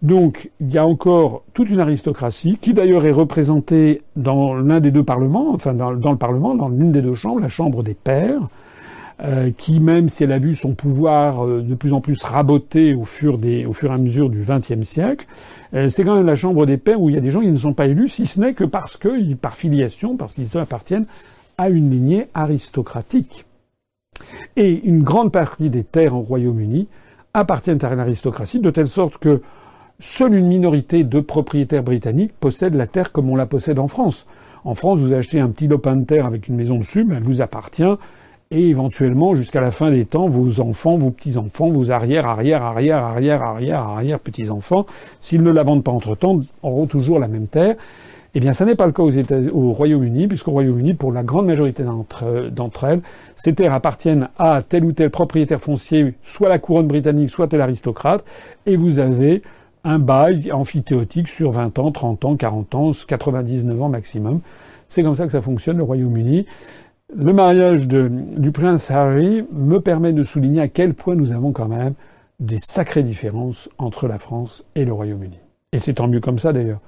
Donc, 0.02 0.52
il 0.60 0.72
y 0.72 0.78
a 0.78 0.86
encore 0.86 1.44
toute 1.54 1.70
une 1.70 1.80
aristocratie 1.80 2.58
qui 2.62 2.74
d'ailleurs 2.74 3.06
est 3.06 3.12
représentée 3.12 4.02
dans 4.16 4.56
l'un 4.56 4.80
des 4.80 4.92
deux 4.92 5.04
parlements, 5.04 5.52
enfin 5.54 5.74
dans, 5.74 5.92
le 5.92 6.18
Parlement, 6.18 6.56
dans 6.56 6.70
l'une 6.70 6.92
des 6.92 7.02
deux 7.02 7.16
chambres, 7.16 7.40
la 7.40 7.50
Chambre 7.50 7.82
des 7.82 7.96
pairs, 7.96 8.48
euh, 9.24 9.50
qui, 9.58 9.80
même 9.80 10.10
si 10.10 10.24
elle 10.24 10.32
a 10.32 10.38
vu 10.38 10.54
son 10.54 10.74
pouvoir 10.74 11.44
euh, 11.44 11.64
de 11.64 11.74
plus 11.74 11.94
en 11.94 12.02
plus 12.02 12.22
raboter 12.22 12.94
au 12.94 13.06
fur, 13.06 13.40
des, 13.40 13.66
au 13.66 13.74
fur 13.74 13.90
et 13.92 13.96
à 13.96 13.98
mesure 13.98 14.30
du 14.30 14.44
XXe 14.48 14.84
siècle, 14.84 15.26
euh, 15.74 15.90
c'est 15.90 16.04
quand 16.04 16.16
même 16.16 16.28
la 16.28 16.36
Chambre 16.36 16.68
des 16.68 16.78
pairs 16.78 17.02
où 17.02 17.10
il 17.10 17.16
y 17.16 17.18
a 17.18 17.22
des 17.22 17.32
gens 17.32 17.42
qui 17.42 17.52
ne 17.52 17.58
sont 17.58 17.74
pas 17.74 17.88
élus, 17.88 18.10
si 18.10 18.28
ce 18.28 18.40
n'est 18.40 18.54
que 18.54 18.64
parce 18.64 18.98
que, 18.98 19.34
par 19.34 19.56
filiation, 19.56 20.16
parce 20.16 20.36
qu'ils 20.36 20.56
appartiennent 20.60 21.08
à 21.58 21.70
une 21.70 21.90
lignée 21.90 22.28
aristocratique. 22.36 23.46
Et 24.56 24.82
une 24.86 25.02
grande 25.02 25.32
partie 25.32 25.72
des 25.72 25.84
terres 25.84 26.16
au 26.16 26.22
Royaume-Uni 26.22 26.88
appartiennent 27.34 27.84
à 27.84 27.96
l'aristocratie, 27.96 28.60
de 28.60 28.70
telle 28.70 28.88
sorte 28.88 29.18
que 29.18 29.42
seule 30.00 30.36
une 30.36 30.48
minorité 30.48 31.04
de 31.04 31.20
propriétaires 31.20 31.84
britanniques 31.84 32.34
possède 32.40 32.76
la 32.76 32.88
terre 32.88 33.12
comme 33.12 33.30
on 33.30 33.36
la 33.36 33.46
possède 33.46 33.80
en 33.80 33.88
France. 33.88 34.26
En 34.64 34.76
France, 34.76 35.00
vous 35.00 35.14
achetez 35.14 35.40
un 35.40 35.50
petit 35.50 35.68
lopin 35.68 35.96
de 35.96 36.06
terre 36.06 36.26
avec 36.26 36.48
une 36.48 36.56
maison 36.56 36.78
dessus, 36.78 37.04
mais 37.04 37.16
elle 37.16 37.24
vous 37.24 37.42
appartient, 37.42 37.84
et 38.52 38.70
éventuellement 38.70 39.36
jusqu'à 39.36 39.62
la 39.62 39.72
fin 39.72 39.92
des 39.92 40.06
temps 40.06 40.28
vos 40.28 40.60
enfants, 40.62 40.98
vos 40.98 41.10
petits-enfants, 41.10 41.70
vos 41.70 41.92
arrière, 41.92 42.28
arrière, 42.28 42.64
arrière, 42.64 43.04
arrière, 43.04 43.44
arrière, 43.44 43.82
arrière 43.82 44.20
petits-enfants, 44.20 44.86
s'ils 45.20 45.42
ne 45.42 45.52
la 45.52 45.64
vendent 45.64 45.84
pas 45.84 45.92
entre-temps, 45.92 46.42
auront 46.64 46.86
toujours 46.86 47.20
la 47.20 47.28
même 47.28 47.48
terre. 47.48 47.76
Eh 48.36 48.40
bien, 48.40 48.54
ça 48.54 48.66
n'est 48.66 48.76
pas 48.76 48.86
le 48.86 48.92
cas 48.92 49.02
au 49.02 49.72
Royaume-Uni, 49.72 50.28
puisqu'au 50.28 50.52
Royaume-Uni, 50.52 50.94
pour 50.94 51.12
la 51.12 51.24
grande 51.24 51.48
majorité 51.48 51.84
d'entre 51.84 52.84
elles, 52.84 53.02
ces 53.36 53.54
terres 53.54 53.74
appartiennent 53.74 54.30
à 54.38 54.62
tel 54.62 54.86
ou 54.86 54.92
tel 54.92 55.10
propriétaire 55.10 55.60
foncier, 55.60 56.14
soit 56.22 56.50
la 56.50 56.60
couronne 56.60 56.88
britannique, 56.88 57.32
soit 57.32 57.48
tel 57.48 57.62
aristocrate, 57.62 58.24
et 58.68 58.76
vous 58.76 59.00
avez 59.00 59.42
un 59.88 60.00
bail 60.00 60.52
amphithéotique 60.52 61.30
sur 61.30 61.52
20 61.52 61.80
ans, 61.80 61.92
30 61.92 62.26
ans, 62.26 62.36
40 62.36 62.76
ans, 62.76 62.92
99 63.08 63.82
ans 63.82 63.90
maximum. 63.90 64.42
C'est 64.90 65.02
comme 65.02 65.16
ça 65.16 65.26
que 65.26 65.32
ça 65.32 65.42
fonctionne, 65.42 65.78
le 65.78 65.84
Royaume-Uni. 65.84 66.46
Le 67.16 67.32
mariage 67.32 67.88
du 67.88 68.52
prince 68.52 68.92
Harry 68.92 69.46
me 69.54 69.80
permet 69.80 70.12
de 70.12 70.26
souligner 70.26 70.60
à 70.62 70.68
quel 70.68 70.94
point 70.94 71.16
nous 71.16 71.32
avons 71.32 71.54
quand 71.54 71.70
même 71.70 71.94
des 72.42 72.60
sacrées 72.60 73.02
différences 73.02 73.70
entre 73.78 74.08
la 74.08 74.20
France 74.20 74.66
et 74.76 74.84
le 74.84 74.92
Royaume-Uni. 74.92 75.40
Et 75.72 75.80
c'est 75.80 75.94
tant 75.94 76.08
mieux 76.08 76.20
comme 76.20 76.38
ça 76.38 76.52
d'ailleurs. 76.52 76.82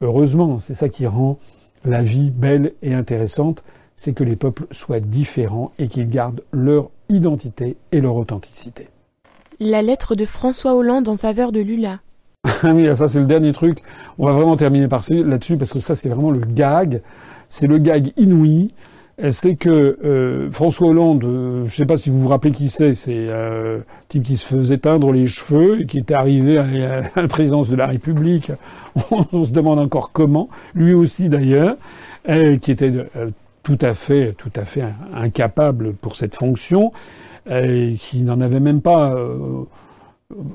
Heureusement, 0.00 0.58
c'est 0.58 0.74
ça 0.74 0.88
qui 0.88 1.06
rend 1.06 1.38
la 1.84 2.02
vie 2.02 2.30
belle 2.30 2.72
et 2.82 2.94
intéressante, 2.94 3.62
c'est 3.94 4.14
que 4.14 4.24
les 4.24 4.36
peuples 4.36 4.66
soient 4.70 5.00
différents 5.00 5.72
et 5.78 5.88
qu'ils 5.88 6.08
gardent 6.08 6.42
leur 6.50 6.90
identité 7.10 7.76
et 7.92 8.00
leur 8.00 8.16
authenticité. 8.16 8.88
La 9.60 9.82
lettre 9.82 10.14
de 10.14 10.24
François 10.24 10.74
Hollande 10.74 11.08
en 11.08 11.16
faveur 11.16 11.52
de 11.52 11.60
Lula. 11.60 12.00
Oui, 12.64 12.96
ça 12.96 13.08
c'est 13.08 13.20
le 13.20 13.26
dernier 13.26 13.52
truc. 13.52 13.82
On 14.18 14.26
va 14.26 14.32
vraiment 14.32 14.56
terminer 14.56 14.88
par 14.88 15.02
là-dessus 15.10 15.56
parce 15.56 15.72
que 15.72 15.80
ça 15.80 15.96
c'est 15.96 16.08
vraiment 16.08 16.30
le 16.30 16.40
gag. 16.40 17.02
C'est 17.48 17.66
le 17.66 17.78
gag 17.78 18.12
inouï 18.16 18.72
c'est 19.30 19.56
que 19.56 19.98
euh, 20.04 20.50
François 20.50 20.88
Hollande, 20.88 21.24
euh, 21.24 21.58
je 21.66 21.72
ne 21.72 21.76
sais 21.76 21.86
pas 21.86 21.96
si 21.96 22.08
vous 22.08 22.20
vous 22.20 22.28
rappelez 22.28 22.52
qui 22.52 22.68
c'est, 22.68 22.94
c'est 22.94 23.26
euh, 23.28 23.80
un 23.80 23.82
type 24.08 24.22
qui 24.22 24.36
se 24.36 24.46
faisait 24.46 24.78
teindre 24.78 25.12
les 25.12 25.26
cheveux 25.26 25.80
et 25.80 25.86
qui 25.86 25.98
était 25.98 26.14
arrivé 26.14 26.58
à, 26.58 27.02
la 27.16 27.28
présidence 27.28 27.68
de 27.68 27.76
la 27.76 27.86
République. 27.86 28.52
On, 29.32 29.44
se 29.44 29.50
demande 29.50 29.80
encore 29.80 30.12
comment. 30.12 30.48
Lui 30.74 30.94
aussi 30.94 31.28
d'ailleurs, 31.28 31.76
qui 32.26 32.70
était 32.70 32.92
tout 33.62 33.78
à 33.80 33.94
fait, 33.94 34.34
tout 34.36 34.52
à 34.54 34.64
fait 34.64 34.84
incapable 35.14 35.94
pour 35.94 36.14
cette 36.14 36.34
fonction, 36.34 36.92
et 37.50 37.94
qui 37.98 38.22
n'en 38.22 38.40
avait 38.40 38.60
même 38.60 38.82
pas. 38.82 39.14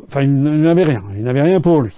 Enfin, 0.08 0.22
il 0.22 0.42
n'avait 0.42 0.84
rien. 0.84 1.04
Il 1.16 1.24
n'avait 1.24 1.42
rien 1.42 1.62
pour 1.62 1.82
lui. 1.82 1.96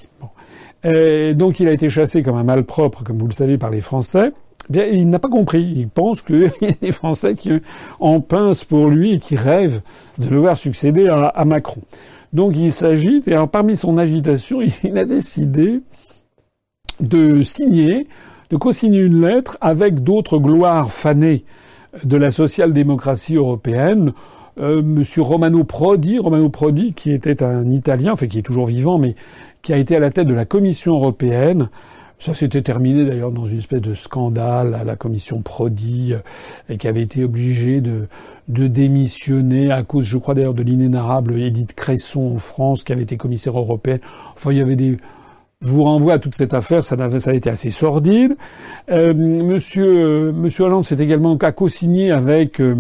Et 0.84 1.34
donc, 1.34 1.60
il 1.60 1.68
a 1.68 1.72
été 1.72 1.90
chassé 1.90 2.22
comme 2.24 2.38
un 2.38 2.44
malpropre, 2.44 3.04
comme 3.04 3.18
vous 3.18 3.28
le 3.28 3.34
savez, 3.34 3.58
par 3.58 3.70
les 3.70 3.82
Français. 3.82 4.30
Bien, 4.70 4.86
il 4.86 5.10
n'a 5.10 5.20
pas 5.20 5.30
compris. 5.30 5.62
Il 5.62 5.90
pense 5.90 6.22
qu'il 6.22 6.52
y 6.62 6.66
a 6.66 6.72
des 6.82 6.92
Français 6.92 7.36
qui 7.36 7.52
en 8.00 8.22
pincent 8.22 8.66
pour 8.66 8.90
lui 8.90 9.14
et 9.14 9.20
qui 9.20 9.36
rêvent 9.36 9.82
de 10.18 10.30
le 10.30 10.38
voir 10.38 10.58
succéder 10.58 11.08
à, 11.08 11.46
Macron. 11.46 11.82
Donc 12.34 12.58
il 12.58 12.72
s'agite, 12.72 13.28
et 13.28 13.34
alors, 13.34 13.50
parmi 13.50 13.78
son 13.78 13.98
agitation, 13.98 14.60
il 14.84 14.98
a 14.98 15.06
décidé 15.06 15.82
de 17.00 17.44
signer, 17.44 18.08
de 18.50 18.58
co-signer 18.58 19.00
une 19.00 19.22
lettre 19.22 19.58
avec 19.62 20.02
d'autres 20.02 20.38
gloires 20.38 20.92
fanées 20.92 21.46
de 22.04 22.18
la 22.18 22.30
social-démocratie 22.30 23.36
européenne, 23.36 24.14
euh, 24.58 24.82
Monsieur 24.82 25.22
Romano 25.22 25.64
Prodi, 25.64 26.20
Romano 26.20 26.50
Prodi 26.50 26.94
qui 26.94 27.12
était 27.12 27.44
un 27.44 27.70
Italien, 27.70 28.14
enfin 28.14 28.28
qui 28.28 28.40
est 28.40 28.44
toujours 28.44 28.66
vivant, 28.66 28.98
mais 28.98 29.16
qui 29.62 29.74
a 29.74 29.78
été 29.78 29.96
à 29.96 30.00
la 30.00 30.12
tête 30.12 30.28
de 30.28 30.34
la 30.34 30.46
Commission 30.46 30.96
européenne, 30.96 31.70
ça 32.18 32.34
s'était 32.34 32.62
terminé 32.62 33.06
d'ailleurs 33.06 33.32
dans 33.32 33.46
une 33.46 33.58
espèce 33.58 33.82
de 33.82 33.94
scandale 33.94 34.74
à 34.74 34.84
la 34.84 34.96
commission 34.96 35.42
Prodi, 35.42 36.14
euh, 36.14 36.20
et 36.70 36.78
qui 36.78 36.88
avait 36.88 37.02
été 37.02 37.24
obligé 37.24 37.82
de, 37.82 38.08
de 38.48 38.68
démissionner 38.68 39.72
à 39.72 39.84
cause, 39.84 40.06
je 40.06 40.18
crois 40.18 40.34
d'ailleurs, 40.34 40.54
de 40.54 40.64
l'inénarrable 40.64 41.38
Édith 41.40 41.74
Cresson 41.74 42.34
en 42.36 42.38
France, 42.38 42.84
qui 42.84 42.94
avait 42.94 43.04
été 43.04 43.18
commissaire 43.18 43.58
européenne. 43.58 44.00
Enfin, 44.36 44.52
il 44.52 44.58
y 44.58 44.62
avait 44.62 44.76
des... 44.76 44.98
Je 45.66 45.72
vous 45.72 45.84
renvoie 45.84 46.14
à 46.14 46.20
toute 46.20 46.36
cette 46.36 46.54
affaire, 46.54 46.84
ça, 46.84 46.96
a 46.96 47.34
été 47.34 47.50
assez 47.50 47.72
sordide. 47.72 48.38
Euh, 48.92 49.16
monsieur, 49.16 50.32
monsieur 50.32 50.66
Hollande 50.66 50.86
s'est 50.86 51.00
également 51.00 51.36
co-signé 51.38 52.12
avec 52.12 52.62
euh, 52.62 52.76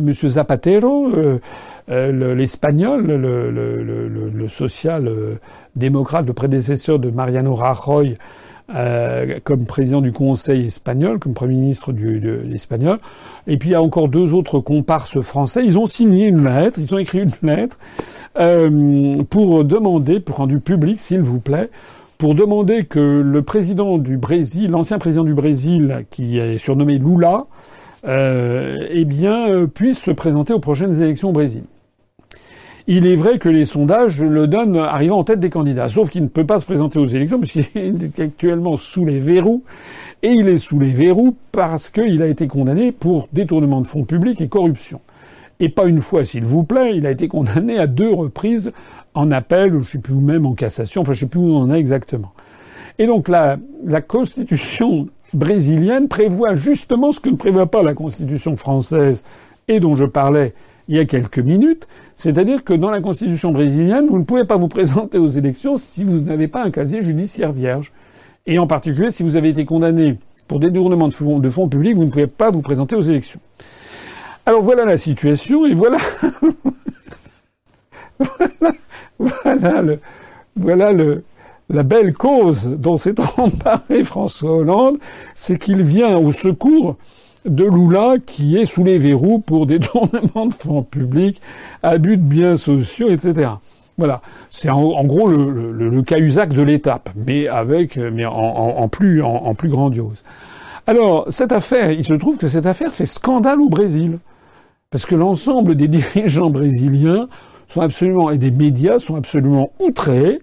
Monsieur 0.00 0.30
Zapatero, 0.30 1.10
euh, 1.10 2.34
l'espagnol, 2.34 3.04
le, 3.06 3.50
le, 3.50 4.30
le, 4.30 4.48
social 4.48 5.10
démocrate, 5.76 6.26
le 6.26 6.32
prédécesseur 6.32 6.98
de 6.98 7.10
Mariano 7.10 7.54
Rajoy, 7.54 8.16
comme 9.44 9.66
président 9.66 10.00
du 10.00 10.12
Conseil 10.12 10.64
espagnol, 10.64 11.18
comme 11.18 11.34
Premier 11.34 11.56
ministre 11.56 11.92
du, 11.92 12.20
de 12.20 12.40
l'espagnol. 12.46 13.00
Et 13.48 13.58
puis 13.58 13.70
il 13.70 13.72
y 13.72 13.74
a 13.74 13.82
encore 13.82 14.08
deux 14.08 14.32
autres 14.32 14.60
comparses 14.60 15.20
français. 15.20 15.62
Ils 15.66 15.78
ont 15.78 15.86
signé 15.86 16.28
une 16.28 16.44
lettre, 16.44 16.78
ils 16.78 16.94
ont 16.94 16.98
écrit 16.98 17.22
une 17.22 17.32
lettre 17.42 17.76
pour 19.28 19.64
demander, 19.64 20.20
pour 20.20 20.36
rendu 20.36 20.60
public, 20.60 21.00
s'il 21.00 21.20
vous 21.20 21.40
plaît, 21.40 21.68
pour 22.20 22.34
demander 22.34 22.84
que 22.84 23.22
le 23.24 23.40
président 23.40 23.96
du 23.96 24.18
Brésil, 24.18 24.70
l'ancien 24.70 24.98
président 24.98 25.24
du 25.24 25.32
Brésil, 25.32 26.04
qui 26.10 26.38
est 26.38 26.58
surnommé 26.58 26.98
Lula, 26.98 27.46
euh, 28.06 28.86
eh 28.90 29.06
bien, 29.06 29.48
euh, 29.48 29.66
puisse 29.66 30.00
se 30.00 30.10
présenter 30.10 30.52
aux 30.52 30.60
prochaines 30.60 31.00
élections 31.00 31.30
au 31.30 31.32
Brésil. 31.32 31.62
Il 32.86 33.06
est 33.06 33.16
vrai 33.16 33.38
que 33.38 33.48
les 33.48 33.64
sondages 33.64 34.20
le 34.20 34.46
donnent 34.46 34.76
arrivant 34.76 35.20
en 35.20 35.24
tête 35.24 35.40
des 35.40 35.48
candidats, 35.48 35.88
sauf 35.88 36.10
qu'il 36.10 36.22
ne 36.22 36.28
peut 36.28 36.44
pas 36.44 36.58
se 36.58 36.66
présenter 36.66 36.98
aux 36.98 37.06
élections 37.06 37.40
puisqu'il 37.40 37.64
est 37.74 38.20
actuellement 38.20 38.76
sous 38.76 39.06
les 39.06 39.18
verrous, 39.18 39.64
et 40.22 40.28
il 40.28 40.46
est 40.46 40.58
sous 40.58 40.78
les 40.78 40.92
verrous 40.92 41.34
parce 41.52 41.88
qu'il 41.88 42.20
a 42.20 42.26
été 42.26 42.48
condamné 42.48 42.92
pour 42.92 43.28
détournement 43.32 43.80
de 43.80 43.86
fonds 43.86 44.04
publics 44.04 44.42
et 44.42 44.48
corruption. 44.48 45.00
Et 45.58 45.70
pas 45.70 45.86
une 45.86 46.00
fois, 46.02 46.24
s'il 46.24 46.44
vous 46.44 46.64
plaît, 46.64 46.96
il 46.96 47.06
a 47.06 47.10
été 47.10 47.28
condamné 47.28 47.78
à 47.78 47.86
deux 47.86 48.12
reprises 48.12 48.72
en 49.14 49.30
appel, 49.32 49.74
ou 49.74 49.82
je 49.82 49.92
sais 49.92 49.98
plus 49.98 50.14
où 50.14 50.20
même 50.20 50.46
en 50.46 50.54
cassation, 50.54 51.02
enfin 51.02 51.12
je 51.12 51.20
sais 51.20 51.26
plus 51.26 51.40
où 51.40 51.44
on 51.44 51.62
en 51.62 51.72
est 51.72 51.78
exactement. 51.78 52.32
Et 52.98 53.06
donc 53.06 53.28
la, 53.28 53.58
la 53.84 54.00
constitution 54.00 55.08
brésilienne 55.32 56.08
prévoit 56.08 56.54
justement 56.54 57.12
ce 57.12 57.20
que 57.20 57.28
ne 57.28 57.36
prévoit 57.36 57.66
pas 57.66 57.82
la 57.82 57.94
constitution 57.94 58.56
française 58.56 59.24
et 59.68 59.80
dont 59.80 59.96
je 59.96 60.04
parlais 60.04 60.54
il 60.88 60.96
y 60.96 60.98
a 60.98 61.04
quelques 61.04 61.38
minutes, 61.38 61.86
c'est-à-dire 62.16 62.64
que 62.64 62.74
dans 62.74 62.90
la 62.90 63.00
constitution 63.00 63.52
brésilienne, 63.52 64.06
vous 64.08 64.18
ne 64.18 64.24
pouvez 64.24 64.44
pas 64.44 64.56
vous 64.56 64.66
présenter 64.68 65.18
aux 65.18 65.28
élections 65.28 65.76
si 65.76 66.02
vous 66.02 66.20
n'avez 66.20 66.48
pas 66.48 66.64
un 66.64 66.72
casier 66.72 67.00
judiciaire 67.00 67.52
vierge. 67.52 67.92
Et 68.46 68.58
en 68.58 68.66
particulier, 68.66 69.12
si 69.12 69.22
vous 69.22 69.36
avez 69.36 69.50
été 69.50 69.64
condamné 69.64 70.18
pour 70.48 70.58
détournement 70.58 71.06
de 71.06 71.40
de 71.40 71.50
fonds 71.50 71.68
publics, 71.68 71.94
vous 71.94 72.06
ne 72.06 72.10
pouvez 72.10 72.26
pas 72.26 72.50
vous 72.50 72.60
présenter 72.60 72.96
aux 72.96 73.02
élections. 73.02 73.38
Alors 74.46 74.62
voilà 74.62 74.84
la 74.84 74.96
situation, 74.96 75.64
et 75.64 75.74
voilà, 75.74 75.98
voilà 78.20 78.74
voilà 79.18 79.82
le, 79.82 80.00
voilà 80.56 80.92
le, 80.92 81.24
la 81.70 81.82
belle 81.82 82.12
cause 82.12 82.66
dont 82.66 82.96
s'est 82.96 83.14
emparé 83.36 84.04
François 84.04 84.56
Hollande, 84.56 84.98
c'est 85.34 85.58
qu'il 85.58 85.82
vient 85.82 86.16
au 86.16 86.32
secours 86.32 86.96
de 87.46 87.64
Lula 87.64 88.16
qui 88.24 88.58
est 88.58 88.66
sous 88.66 88.84
les 88.84 88.98
verrous 88.98 89.38
pour 89.38 89.66
détournement 89.66 90.46
de 90.46 90.52
fonds 90.52 90.82
publics, 90.82 91.40
abus 91.82 92.16
de 92.16 92.22
biens 92.22 92.56
sociaux, 92.56 93.10
etc. 93.10 93.50
Voilà, 93.96 94.22
c'est 94.48 94.70
en, 94.70 95.04
gros 95.04 95.28
le, 95.28 95.72
le, 95.72 95.90
le 95.90 96.02
de 96.02 96.62
l'étape, 96.62 97.10
mais 97.14 97.48
avec, 97.48 97.96
mais 97.98 98.24
en, 98.24 98.32
en 98.32 98.88
plus, 98.88 99.22
en, 99.22 99.54
plus 99.54 99.68
grandiose. 99.68 100.24
Alors 100.86 101.26
cette 101.28 101.52
affaire, 101.52 101.90
il 101.92 102.04
se 102.04 102.14
trouve 102.14 102.38
que 102.38 102.48
cette 102.48 102.64
affaire 102.64 102.92
fait 102.92 103.04
scandale 103.04 103.60
au 103.60 103.68
Brésil, 103.68 104.18
parce 104.90 105.04
que 105.04 105.14
l'ensemble 105.14 105.74
des 105.74 105.86
dirigeants 105.86 106.48
brésiliens 106.48 107.28
sont 107.70 107.80
absolument, 107.80 108.30
et 108.30 108.38
des 108.38 108.50
médias 108.50 108.98
sont 108.98 109.16
absolument 109.16 109.72
outrés. 109.78 110.40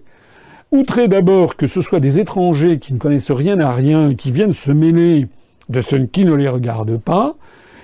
Outrés 0.70 1.08
d'abord 1.08 1.56
que 1.56 1.66
ce 1.66 1.80
soit 1.80 2.00
des 2.00 2.18
étrangers 2.18 2.78
qui 2.78 2.92
ne 2.92 2.98
connaissent 2.98 3.30
rien 3.30 3.58
à 3.60 3.70
rien, 3.72 4.14
qui 4.14 4.30
viennent 4.30 4.52
se 4.52 4.70
mêler 4.70 5.26
de 5.68 5.80
ce 5.80 5.96
qui 5.96 6.24
ne 6.24 6.34
les 6.34 6.48
regarde 6.48 6.98
pas. 6.98 7.36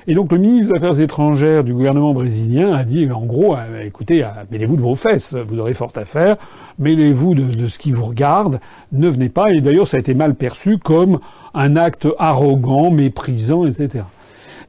Et 0.07 0.15
donc 0.15 0.33
le 0.33 0.39
ministre 0.39 0.73
des 0.73 0.79
Affaires 0.79 1.01
étrangères 1.01 1.65
du 1.65 1.73
gouvernement 1.73 2.13
brésilien 2.13 2.75
a 2.75 2.85
dit 2.85 3.11
en 3.11 3.25
gros, 3.25 3.57
euh, 3.57 3.83
écoutez, 3.83 4.23
euh, 4.23 4.29
mêlez-vous 4.51 4.77
de 4.77 4.83
vos 4.83 4.97
fesses, 4.97 5.35
vous 5.35 5.59
aurez 5.59 5.73
fort 5.73 5.93
à 5.97 6.05
faire, 6.05 6.37
mêlez-vous 6.79 7.35
de, 7.35 7.67
ce 7.69 7.79
qui 7.79 7.91
vous 7.91 8.05
regarde, 8.05 8.61
ne 8.93 9.09
venez 9.09 9.31
pas. 9.31 9.47
Et 9.51 9.63
d'ailleurs 9.63 9.87
ça 9.87 9.97
a 9.97 10.01
été 10.01 10.13
mal 10.13 10.35
perçu 10.35 10.77
comme 10.77 11.21
un 11.55 11.77
acte 11.77 12.07
arrogant, 12.19 12.91
méprisant, 12.91 13.67
etc. 13.67 14.05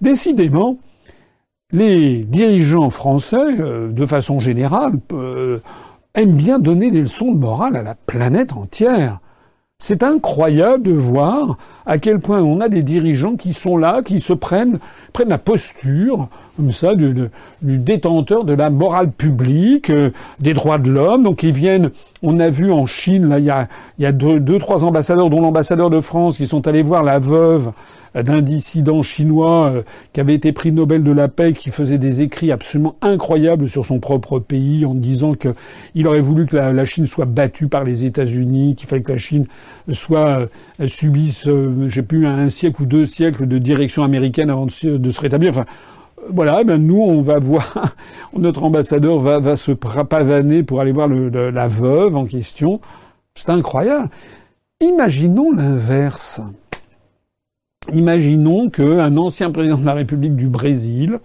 Décidément, 0.02 0.78
les 1.76 2.24
dirigeants 2.24 2.90
français, 2.90 3.38
euh, 3.38 3.92
de 3.92 4.06
façon 4.06 4.40
générale, 4.40 4.94
euh, 5.12 5.60
aiment 6.14 6.36
bien 6.36 6.58
donner 6.58 6.90
des 6.90 7.02
leçons 7.02 7.32
de 7.32 7.38
morale 7.38 7.76
à 7.76 7.84
la 7.84 7.96
planète 7.96 8.54
entière. 8.54 9.20
C'est 9.78 10.04
incroyable 10.04 10.84
de 10.84 10.94
voir 10.94 11.58
à 11.86 11.98
quel 11.98 12.20
point 12.20 12.42
on 12.42 12.62
a 12.62 12.70
des 12.70 12.82
dirigeants 12.82 13.36
qui 13.36 13.52
sont 13.52 13.76
là, 13.76 14.02
qui 14.06 14.22
se 14.22 14.32
prennent, 14.32 14.80
prennent 15.12 15.28
la 15.28 15.38
posture, 15.38 16.30
comme 16.56 16.72
ça, 16.72 16.96
du, 16.96 17.30
détenteur 17.62 18.46
de 18.46 18.54
la 18.54 18.70
morale 18.70 19.12
publique, 19.12 19.90
euh, 19.90 20.12
des 20.40 20.54
droits 20.54 20.78
de 20.78 20.90
l'homme. 20.90 21.24
Donc 21.24 21.44
ils 21.44 21.52
viennent, 21.52 21.92
on 22.24 22.40
a 22.40 22.50
vu 22.50 22.72
en 22.72 22.86
Chine, 22.86 23.28
là, 23.28 23.40
il 23.40 23.46
y 23.46 23.50
a, 23.50 23.68
il 24.00 24.04
y 24.04 24.06
a 24.06 24.14
deux, 24.14 24.40
deux, 24.40 24.60
trois 24.60 24.86
ambassadeurs, 24.86 25.30
dont 25.30 25.42
l'ambassadeur 25.42 25.90
de 25.90 26.00
France, 26.00 26.38
qui 26.38 26.48
sont 26.48 26.66
allés 26.70 26.84
voir 26.84 27.04
la 27.04 27.20
veuve 27.20 27.72
d'un 28.24 28.42
dissident 28.42 29.02
chinois 29.02 29.70
euh, 29.70 29.82
qui 30.14 30.22
avait 30.22 30.34
été 30.34 30.52
prix 30.54 30.72
Nobel 30.72 31.04
de 31.04 31.12
la 31.12 31.28
paix, 31.28 31.54
qui 31.54 31.70
faisait 31.70 31.98
des 31.98 32.22
écrits 32.22 32.52
absolument 32.52 32.96
incroyables 33.02 33.70
sur 33.70 33.86
son 33.86 34.00
propre 34.00 34.40
pays 34.40 34.86
en 34.86 34.94
disant 34.94 35.34
qu'il 35.34 36.08
aurait 36.08 36.22
voulu 36.22 36.46
que 36.46 36.56
la, 36.56 36.86
Chine 36.86 37.08
soit 37.08 37.26
battue 37.26 37.68
par 37.68 37.84
les 37.84 38.06
États-Unis, 38.06 38.76
qu'il 38.76 38.88
fallait 38.88 39.02
que 39.02 39.12
la 39.12 39.18
Chine 39.18 39.48
soit 39.92 40.48
euh, 40.80 40.88
subisse, 40.88 41.48
euh, 41.48 41.90
j'ai 41.90 42.04
plus 42.04 42.26
un 42.26 42.50
siècle 42.50 42.84
ou 42.84 42.86
deux 42.86 43.06
siècles 43.06 43.48
de 43.48 43.58
direction 43.58 44.04
américaine 44.04 44.50
avant 44.50 44.66
de, 44.66 44.72
se 44.72 45.22
rétablir. 45.22 45.50
Enfin, 45.50 45.66
voilà, 46.30 46.64
ben 46.64 46.78
nous, 46.78 47.02
on 47.02 47.22
va 47.22 47.38
voir, 47.40 47.96
notre 48.38 48.64
ambassadeur 48.64 49.20
va, 49.20 49.40
va 49.40 49.56
se 49.56 49.72
pavaner 49.72 50.64
pour 50.64 50.80
aller 50.80 50.92
voir 50.92 51.08
le, 51.08 51.30
la 51.50 51.68
veuve 51.68 52.16
en 52.16 52.26
question. 52.26 52.80
C'est 53.36 53.50
incroyable. 53.50 54.10
Imaginons 54.80 55.52
l'inverse. 55.52 56.42
Imaginons 57.94 58.70
qu'un 58.70 59.16
ancien 59.18 59.52
président 59.52 59.78
de 59.78 59.86
la 59.86 59.94
République 59.94 60.36
du 60.36 60.48
Brésil 60.48 61.20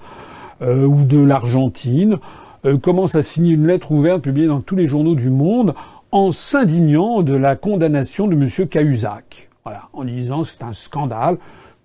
euh, 0.60 0.84
ou 0.84 1.04
de 1.04 1.18
l'Argentine 1.18 2.18
euh, 2.66 2.76
commence 2.76 3.14
à 3.14 3.22
signer 3.22 3.54
une 3.54 3.66
lettre 3.66 3.92
ouverte 3.92 4.22
publiée 4.22 4.46
dans 4.46 4.60
tous 4.60 4.76
les 4.76 4.86
journaux 4.86 5.14
du 5.14 5.30
monde 5.30 5.74
en 6.12 6.32
s'indignant 6.32 7.22
de 7.22 7.34
la 7.34 7.56
condamnation 7.56 8.26
de 8.26 8.34
M. 8.34 8.68
Cahuzac. 8.68 9.48
Voilà, 9.64 9.88
en 9.94 10.04
disant 10.04 10.44
c'est 10.44 10.62
un 10.62 10.74
scandale, 10.74 11.38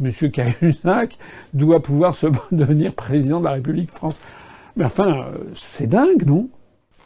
M. 0.04 0.12
Cahuzac 0.32 1.18
doit 1.54 1.82
pouvoir 1.82 2.16
se 2.16 2.28
devenir 2.52 2.94
président 2.94 3.40
de 3.40 3.46
la 3.46 3.52
République 3.52 3.92
France. 3.92 4.16
Mais 4.76 4.84
enfin, 4.84 5.20
euh, 5.20 5.38
c'est 5.54 5.88
dingue, 5.88 6.26
non? 6.26 6.50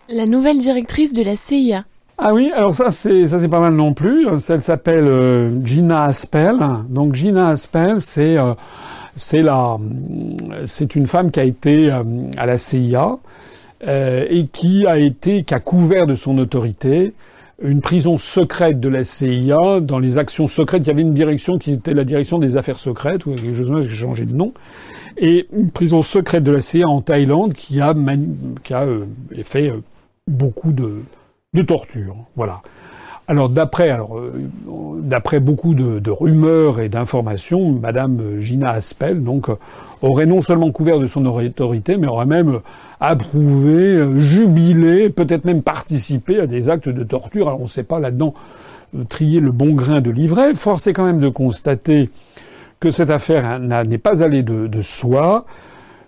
La 0.07 0.25
nouvelle 0.25 0.57
directrice 0.57 1.13
de 1.13 1.21
la 1.21 1.35
CIA 1.35 1.85
ah 2.21 2.33
oui, 2.33 2.51
alors 2.53 2.75
ça 2.75 2.91
c'est 2.91 3.27
ça 3.27 3.39
c'est 3.39 3.47
pas 3.47 3.61
mal 3.61 3.73
non 3.73 3.93
plus. 3.93 4.27
Elle 4.27 4.61
s'appelle 4.61 5.05
euh, 5.07 5.65
Gina 5.65 6.03
Aspel. 6.03 6.57
Donc 6.89 7.15
Gina 7.15 7.47
Aspel, 7.47 8.01
c'est 8.01 8.37
euh, 8.37 8.55
c'est 9.15 9.41
la 9.41 9.77
c'est 10.65 10.95
une 10.97 11.07
femme 11.07 11.31
qui 11.31 11.39
a 11.39 11.45
été 11.45 11.89
euh, 11.89 12.03
à 12.35 12.45
la 12.45 12.57
CIA 12.57 13.17
et 13.81 14.47
qui 14.51 14.85
a 14.85 14.97
été 14.97 15.43
qui 15.43 15.53
a 15.53 15.61
couvert 15.61 16.05
de 16.07 16.15
son 16.15 16.37
autorité 16.39 17.13
une 17.61 17.79
prison 17.79 18.17
secrète 18.17 18.81
de 18.81 18.89
la 18.89 19.05
CIA 19.05 19.79
dans 19.81 19.99
les 19.99 20.17
actions 20.17 20.47
secrètes. 20.47 20.83
Il 20.83 20.87
y 20.87 20.91
avait 20.91 21.01
une 21.01 21.13
direction 21.13 21.57
qui 21.57 21.71
était 21.71 21.93
la 21.93 22.03
direction 22.03 22.39
des 22.39 22.57
affaires 22.57 22.79
secrètes 22.79 23.25
ou 23.25 23.31
quelque 23.31 23.55
chose 23.55 23.71
a 23.71 23.89
changé 23.89 24.25
de 24.25 24.35
nom 24.35 24.53
et 25.17 25.47
une 25.53 25.71
prison 25.71 26.01
secrète 26.01 26.43
de 26.43 26.51
la 26.51 26.59
CIA 26.59 26.89
en 26.89 26.99
Thaïlande 26.99 27.53
qui 27.53 27.79
a 27.79 27.93
qui 28.63 28.73
a 28.73 28.85
fait 29.43 29.71
beaucoup 30.27 30.73
de 30.73 31.03
de 31.53 31.61
torture. 31.63 32.15
Voilà. 32.35 32.61
Alors 33.27 33.49
d'après 33.49 33.89
alors 33.89 34.17
euh, 34.17 34.33
d'après 35.01 35.39
beaucoup 35.39 35.75
de, 35.75 36.09
rumeurs 36.09 36.79
et 36.79 36.89
d'informations, 36.89 37.71
Madame 37.71 38.39
Gina 38.39 38.71
Aspel 38.71 39.23
donc 39.23 39.49
euh, 39.49 39.55
aurait 40.01 40.25
non 40.25 40.41
seulement 40.41 40.71
couvert 40.71 40.99
de 40.99 41.05
son 41.05 41.25
autorité, 41.25 41.97
mais 41.97 42.07
aurait 42.07 42.25
même 42.25 42.59
approuvé, 42.99 43.95
euh, 43.95 44.19
jubilé, 44.19 45.09
peut-être 45.09 45.45
même 45.45 45.61
participé 45.61 46.39
à 46.39 46.47
des 46.47 46.69
actes 46.69 46.89
de 46.89 47.03
torture. 47.03 47.47
Alors 47.47 47.59
on 47.59 47.63
ne 47.63 47.69
sait 47.69 47.83
pas 47.83 47.99
là-dedans 47.99 48.33
trier 49.07 49.39
le 49.39 49.51
bon 49.51 49.73
grain 49.73 50.01
de 50.01 50.09
livret. 50.09 50.55
Force 50.55 50.87
est 50.87 50.93
quand 50.93 51.05
même 51.05 51.19
de 51.19 51.29
constater 51.29 52.09
que 52.79 52.89
cette 52.89 53.11
affaire 53.11 53.45
hein, 53.45 53.83
n'est 53.83 53.97
pas 53.99 54.23
allée 54.23 54.41
de, 54.41 54.65
de 54.65 54.81
soi, 54.81 55.45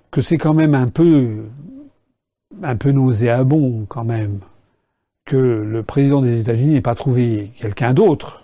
que 0.09 0.21
c'est 0.21 0.37
quand 0.37 0.55
même 0.55 0.73
un 0.73 0.87
peu 0.87 1.43
un 2.63 2.75
peu 2.75 2.91
nauséabond 2.91 3.85
quand 3.87 4.03
même 4.03 4.39
que 5.25 5.37
le 5.37 5.83
président 5.83 6.21
des 6.21 6.39
États-Unis 6.39 6.73
n'ait 6.73 6.81
pas 6.81 6.95
trouvé 6.95 7.51
quelqu'un 7.57 7.93
d'autre 7.93 8.43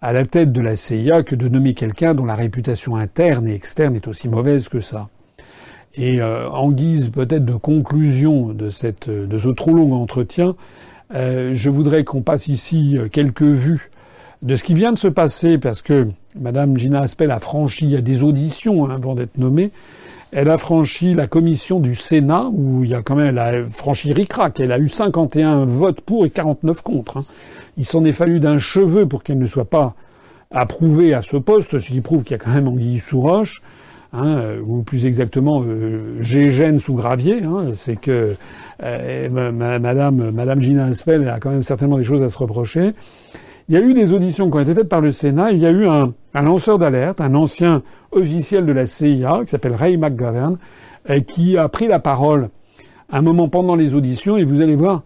à 0.00 0.12
la 0.12 0.26
tête 0.26 0.52
de 0.52 0.60
la 0.60 0.76
CIA 0.76 1.22
que 1.22 1.34
de 1.34 1.48
nommer 1.48 1.74
quelqu'un 1.74 2.14
dont 2.14 2.26
la 2.26 2.34
réputation 2.34 2.96
interne 2.96 3.48
et 3.48 3.54
externe 3.54 3.96
est 3.96 4.06
aussi 4.06 4.28
mauvaise 4.28 4.68
que 4.68 4.80
ça. 4.80 5.08
Et 5.94 6.20
euh, 6.20 6.48
en 6.50 6.72
guise 6.72 7.10
peut-être 7.10 7.44
de 7.44 7.54
conclusion 7.54 8.48
de, 8.48 8.68
cette, 8.68 9.08
de 9.08 9.38
ce 9.38 9.48
trop 9.48 9.72
long 9.72 9.92
entretien, 9.94 10.56
Euh, 11.12 11.50
je 11.54 11.70
voudrais 11.70 12.04
qu'on 12.04 12.22
passe 12.22 12.48
ici 12.48 12.96
euh, 12.96 13.08
quelques 13.08 13.42
vues 13.42 13.90
de 14.42 14.56
ce 14.56 14.64
qui 14.64 14.74
vient 14.74 14.92
de 14.92 14.98
se 14.98 15.08
passer, 15.08 15.58
parce 15.58 15.82
que 15.82 16.08
Madame 16.38 16.76
Gina 16.76 17.00
Aspel 17.00 17.30
a 17.30 17.38
franchi, 17.38 17.94
a 17.96 18.00
des 18.00 18.22
auditions 18.22 18.86
hein, 18.86 18.94
avant 18.94 19.14
d'être 19.14 19.38
nommée, 19.38 19.70
elle 20.34 20.50
a 20.50 20.58
franchi 20.58 21.14
la 21.14 21.28
commission 21.28 21.78
du 21.78 21.94
Sénat, 21.94 22.50
où 22.52 22.82
il 22.82 22.90
y 22.90 22.94
a 22.94 23.02
quand 23.02 23.14
même, 23.14 23.28
elle 23.28 23.38
a 23.38 23.66
franchi 23.70 24.12
RICRAC, 24.12 24.58
elle 24.58 24.72
a 24.72 24.78
eu 24.80 24.88
51 24.88 25.64
votes 25.64 26.00
pour 26.00 26.26
et 26.26 26.30
49 26.30 26.82
contre. 26.82 27.18
Hein. 27.18 27.24
Il 27.76 27.86
s'en 27.86 28.04
est 28.04 28.12
fallu 28.12 28.40
d'un 28.40 28.58
cheveu 28.58 29.06
pour 29.06 29.22
qu'elle 29.22 29.38
ne 29.38 29.46
soit 29.46 29.64
pas 29.64 29.94
approuvée 30.50 31.14
à 31.14 31.22
ce 31.22 31.36
poste, 31.36 31.78
ce 31.78 31.86
qui 31.86 32.00
prouve 32.00 32.24
qu'il 32.24 32.32
y 32.32 32.34
a 32.34 32.38
quand 32.38 32.52
même 32.52 32.66
anguille 32.66 32.98
sous 32.98 33.20
roche. 33.20 33.62
Hein, 34.12 34.38
euh, 34.38 34.60
ou 34.64 34.82
plus 34.84 35.06
exactement 35.06 35.64
euh, 35.66 36.22
Gégène 36.22 36.78
sous 36.78 36.94
gravier, 36.94 37.42
hein, 37.42 37.72
c'est 37.72 37.96
que 37.96 38.36
euh, 38.80 39.28
Madame, 39.80 40.30
Madame 40.30 40.60
Gina 40.60 40.84
Aspel 40.84 41.28
a 41.28 41.40
quand 41.40 41.50
même 41.50 41.62
certainement 41.62 41.98
des 41.98 42.04
choses 42.04 42.22
à 42.22 42.28
se 42.28 42.38
reprocher. 42.38 42.92
Il 43.68 43.74
y 43.74 43.78
a 43.78 43.80
eu 43.80 43.94
des 43.94 44.12
auditions 44.12 44.50
qui 44.50 44.56
ont 44.56 44.60
été 44.60 44.74
faites 44.74 44.88
par 44.88 45.00
le 45.00 45.10
Sénat. 45.10 45.52
Il 45.52 45.58
y 45.58 45.66
a 45.66 45.70
eu 45.70 45.86
un, 45.86 46.12
lanceur 46.34 46.78
d'alerte, 46.78 47.20
un 47.20 47.34
ancien 47.34 47.82
officiel 48.12 48.66
de 48.66 48.72
la 48.72 48.84
CIA 48.84 49.40
qui 49.44 49.50
s'appelle 49.50 49.74
Ray 49.74 49.96
McGovern, 49.96 50.58
euh, 51.08 51.20
qui 51.20 51.56
a 51.56 51.68
pris 51.68 51.88
la 51.88 51.98
parole 51.98 52.50
un 53.10 53.22
moment 53.22 53.48
pendant 53.48 53.74
les 53.74 53.94
auditions 53.94 54.36
et 54.36 54.44
vous 54.44 54.60
allez 54.60 54.76
voir 54.76 55.02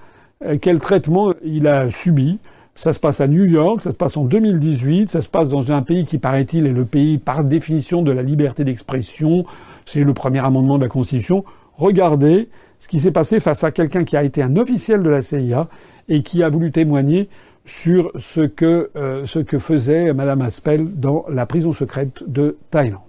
quel 0.60 0.78
traitement 0.78 1.34
il 1.44 1.66
a 1.66 1.90
subi. 1.90 2.38
Ça 2.74 2.92
se 2.92 3.00
passe 3.00 3.20
à 3.20 3.26
New 3.26 3.44
York, 3.44 3.82
ça 3.82 3.90
se 3.90 3.96
passe 3.96 4.16
en 4.16 4.24
2018, 4.24 5.10
ça 5.10 5.20
se 5.20 5.28
passe 5.28 5.48
dans 5.48 5.72
un 5.72 5.82
pays 5.82 6.04
qui, 6.04 6.18
paraît-il, 6.18 6.66
est 6.66 6.72
le 6.72 6.84
pays 6.84 7.18
par 7.18 7.42
définition 7.42 8.02
de 8.02 8.12
la 8.12 8.22
liberté 8.22 8.62
d'expression. 8.62 9.44
C'est 9.84 10.04
le 10.04 10.14
premier 10.14 10.38
amendement 10.38 10.78
de 10.78 10.84
la 10.84 10.88
Constitution. 10.88 11.44
Regardez 11.76 12.48
ce 12.78 12.86
qui 12.86 13.00
s'est 13.00 13.10
passé 13.10 13.40
face 13.40 13.64
à 13.64 13.72
quelqu'un 13.72 14.04
qui 14.04 14.16
a 14.16 14.22
été 14.22 14.42
un 14.42 14.56
officiel 14.56 15.02
de 15.02 15.10
la 15.10 15.22
CIA 15.22 15.68
et 16.08 16.22
qui 16.22 16.44
a 16.44 16.48
voulu 16.48 16.70
témoigner 16.70 17.28
sur 17.68 18.10
ce 18.18 18.40
que, 18.40 18.90
euh, 18.96 19.26
ce 19.26 19.38
que 19.38 19.58
faisait 19.58 20.12
Madame 20.12 20.42
Aspel 20.42 20.98
dans 20.98 21.24
la 21.28 21.46
prison 21.46 21.72
secrète 21.72 22.22
de 22.26 22.56
Thaïlande. 22.70 23.02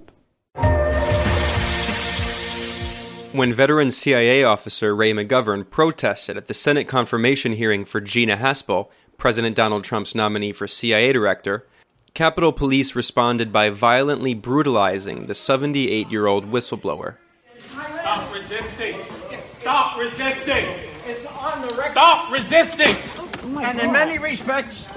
When 3.32 3.54
veteran 3.54 3.92
CIA 3.92 4.44
officer 4.44 4.96
Ray 4.96 5.14
McGovern 5.14 5.64
protested 5.64 6.36
at 6.36 6.48
the 6.48 6.54
Senate 6.54 6.88
confirmation 6.88 7.54
hearing 7.54 7.86
for 7.86 8.02
Gina 8.02 8.36
Haspel, 8.36 8.90
President 9.18 9.56
Donald 9.56 9.84
Trump's 9.84 10.16
nominee 10.16 10.52
for 10.52 10.68
CIA 10.68 11.14
director, 11.14 11.66
Capitol 12.14 12.52
Police 12.52 12.96
responded 12.96 13.54
by 13.54 13.70
violently 13.70 14.34
brutalizing 14.34 15.28
the 15.28 15.36
78 15.36 16.10
year 16.10 16.26
old 16.26 16.52
whistleblower. 16.52 17.16
Stop 17.60 18.34
resisting! 18.34 18.96
Stop 19.48 19.98
resisting! 19.98 20.66
It's 21.06 21.26
on 21.28 21.62
the 21.62 21.76
record. 21.76 21.92
Stop 21.92 22.32
resisting! 22.32 23.29
Oh 23.52 23.60
and 23.60 23.80
in 23.80 23.92
many 23.92 24.18
respects, 24.20 24.88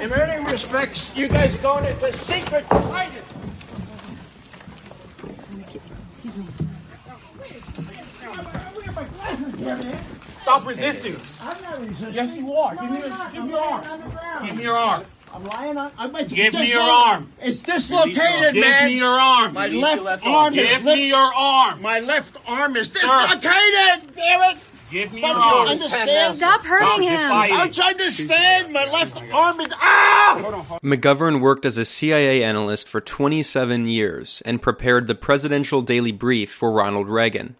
in 0.00 0.10
many 0.10 0.44
respects, 0.50 1.10
you 1.16 1.28
guys 1.28 1.56
going 1.56 1.86
into 1.86 2.12
secret 2.18 2.64
hiding. 2.70 3.22
Excuse 6.10 6.36
me. 6.36 6.46
Stop 10.42 10.66
resisting. 10.66 11.16
I'm 11.40 11.62
not 11.62 11.80
resisting. 11.80 12.14
Yes, 12.14 12.36
you 12.36 12.52
are. 12.52 12.76
Give 12.76 12.90
me, 12.90 12.98
your, 12.98 13.08
give 13.32 13.44
me 13.44 13.50
your 13.50 13.60
arm. 13.60 14.46
Give 14.46 14.56
me 14.56 14.62
your 14.62 14.76
arm. 14.76 15.04
I'm 15.32 15.44
lying 15.44 15.76
on. 15.76 15.92
I'm 15.98 16.12
Give 16.26 16.54
me 16.54 16.70
your 16.70 16.80
arm. 16.80 17.32
It's 17.40 17.60
dislocated, 17.60 18.54
Give 18.54 18.60
man. 18.60 18.82
Give 18.84 18.92
me 18.92 18.98
your 18.98 19.18
arm. 19.20 19.54
My 19.54 19.68
left, 19.68 20.26
arm 20.26 20.54
is 20.54 20.60
Give 20.60 20.84
lip- 20.84 20.96
me 20.96 21.08
your 21.08 21.34
arm. 21.34 21.82
My 21.82 22.00
left 22.00 22.36
arm 22.46 22.76
is 22.76 22.92
dislocated. 22.92 24.14
Damn 24.14 24.56
it! 24.56 24.58
Give 24.90 25.12
me 25.12 25.20
Don't 25.20 25.40
your 25.40 25.64
you 25.64 25.72
understand? 25.72 26.34
Stop 26.36 26.64
hurting 26.64 27.08
Stop, 27.08 27.18
him. 27.18 27.30
fight 27.30 27.50
it. 27.50 27.56
Don't 27.56 27.76
you 27.76 27.82
understand? 27.84 28.72
My 28.72 28.90
left 28.90 29.16
arm 29.32 29.60
is 29.60 29.68
ah! 29.72 30.78
McGovern 30.82 31.40
worked 31.40 31.66
as 31.66 31.76
a 31.76 31.84
CIA 31.84 32.44
analyst 32.44 32.88
for 32.88 33.00
27 33.00 33.86
years 33.86 34.42
and 34.44 34.62
prepared 34.62 35.06
the 35.06 35.14
Presidential 35.16 35.82
Daily 35.82 36.12
Brief 36.12 36.52
for 36.52 36.70
Ronald 36.70 37.08
Reagan. 37.08 37.56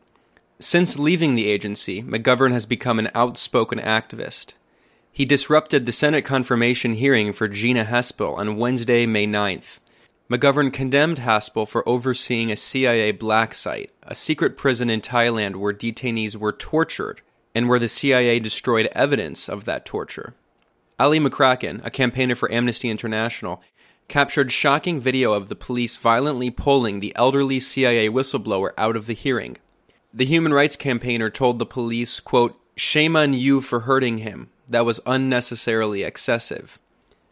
Since 0.60 0.98
leaving 0.98 1.34
the 1.34 1.48
agency, 1.48 2.02
McGovern 2.02 2.52
has 2.52 2.64
become 2.64 2.98
an 2.98 3.10
outspoken 3.14 3.78
activist. 3.80 4.52
He 5.10 5.24
disrupted 5.24 5.84
the 5.84 5.92
Senate 5.92 6.24
confirmation 6.24 6.94
hearing 6.94 7.32
for 7.32 7.48
Gina 7.48 7.84
Haspel 7.84 8.36
on 8.36 8.56
Wednesday, 8.56 9.04
May 9.06 9.26
9th. 9.26 9.78
McGovern 10.30 10.72
condemned 10.72 11.18
Haspel 11.18 11.68
for 11.68 11.88
overseeing 11.88 12.50
a 12.50 12.56
CIA 12.56 13.12
black 13.12 13.54
site, 13.54 13.92
a 14.02 14.14
secret 14.14 14.56
prison 14.56 14.90
in 14.90 15.00
Thailand 15.00 15.56
where 15.56 15.72
detainees 15.72 16.34
were 16.34 16.52
tortured 16.52 17.20
and 17.54 17.68
where 17.68 17.78
the 17.78 17.86
CIA 17.86 18.40
destroyed 18.40 18.88
evidence 18.92 19.48
of 19.48 19.64
that 19.66 19.86
torture. 19.86 20.34
Ali 20.98 21.20
McCracken, 21.20 21.84
a 21.84 21.90
campaigner 21.90 22.34
for 22.34 22.50
Amnesty 22.50 22.90
International, 22.90 23.62
captured 24.08 24.50
shocking 24.50 24.98
video 24.98 25.32
of 25.32 25.48
the 25.48 25.56
police 25.56 25.96
violently 25.96 26.50
pulling 26.50 26.98
the 26.98 27.14
elderly 27.14 27.60
CIA 27.60 28.08
whistleblower 28.08 28.72
out 28.76 28.96
of 28.96 29.06
the 29.06 29.12
hearing. 29.12 29.58
The 30.12 30.24
human 30.24 30.52
rights 30.52 30.76
campaigner 30.76 31.30
told 31.30 31.58
the 31.58 31.66
police, 31.66 32.18
quote, 32.18 32.58
Shame 32.76 33.16
on 33.16 33.32
you 33.32 33.60
for 33.60 33.80
hurting 33.80 34.18
him. 34.18 34.48
That 34.68 34.84
was 34.84 35.00
unnecessarily 35.06 36.02
excessive. 36.02 36.80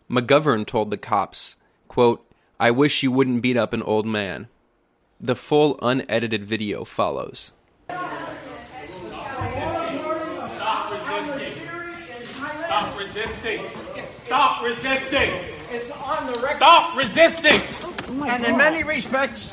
McGovern 0.09 0.65
told 0.65 0.91
the 0.91 0.97
cops, 0.97 1.57
quote, 1.89 2.25
I 2.65 2.71
wish 2.71 3.03
you 3.03 3.13
wouldn't 3.13 3.43
beat 3.43 3.59
up 3.59 3.75
an 3.75 3.83
old 3.83 4.07
man. 4.07 4.49
The 5.21 5.37
full 5.37 5.79
unedited 5.83 6.47
video 6.47 6.83
follows. 6.85 7.53
Stop 12.65 12.99
resisting. 12.99 13.67
Stop 14.15 14.63
resisting. 14.63 15.31
It's 15.71 15.91
on 15.91 16.33
the 16.33 16.41
record. 16.41 16.57
Stop 16.57 16.97
resisting. 16.97 17.61
And 18.27 18.47
in 18.47 18.57
many 18.57 18.83
respects, 18.83 19.53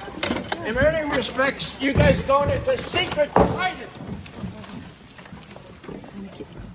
in 0.65 0.75
many 0.75 1.09
respects, 1.13 1.75
you 1.81 1.91
guys 1.91 2.21
going 2.21 2.49
into 2.49 2.81
secret 2.81 3.29
hiding. 3.35 3.89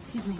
Excuse 0.02 0.26
me. 0.26 0.36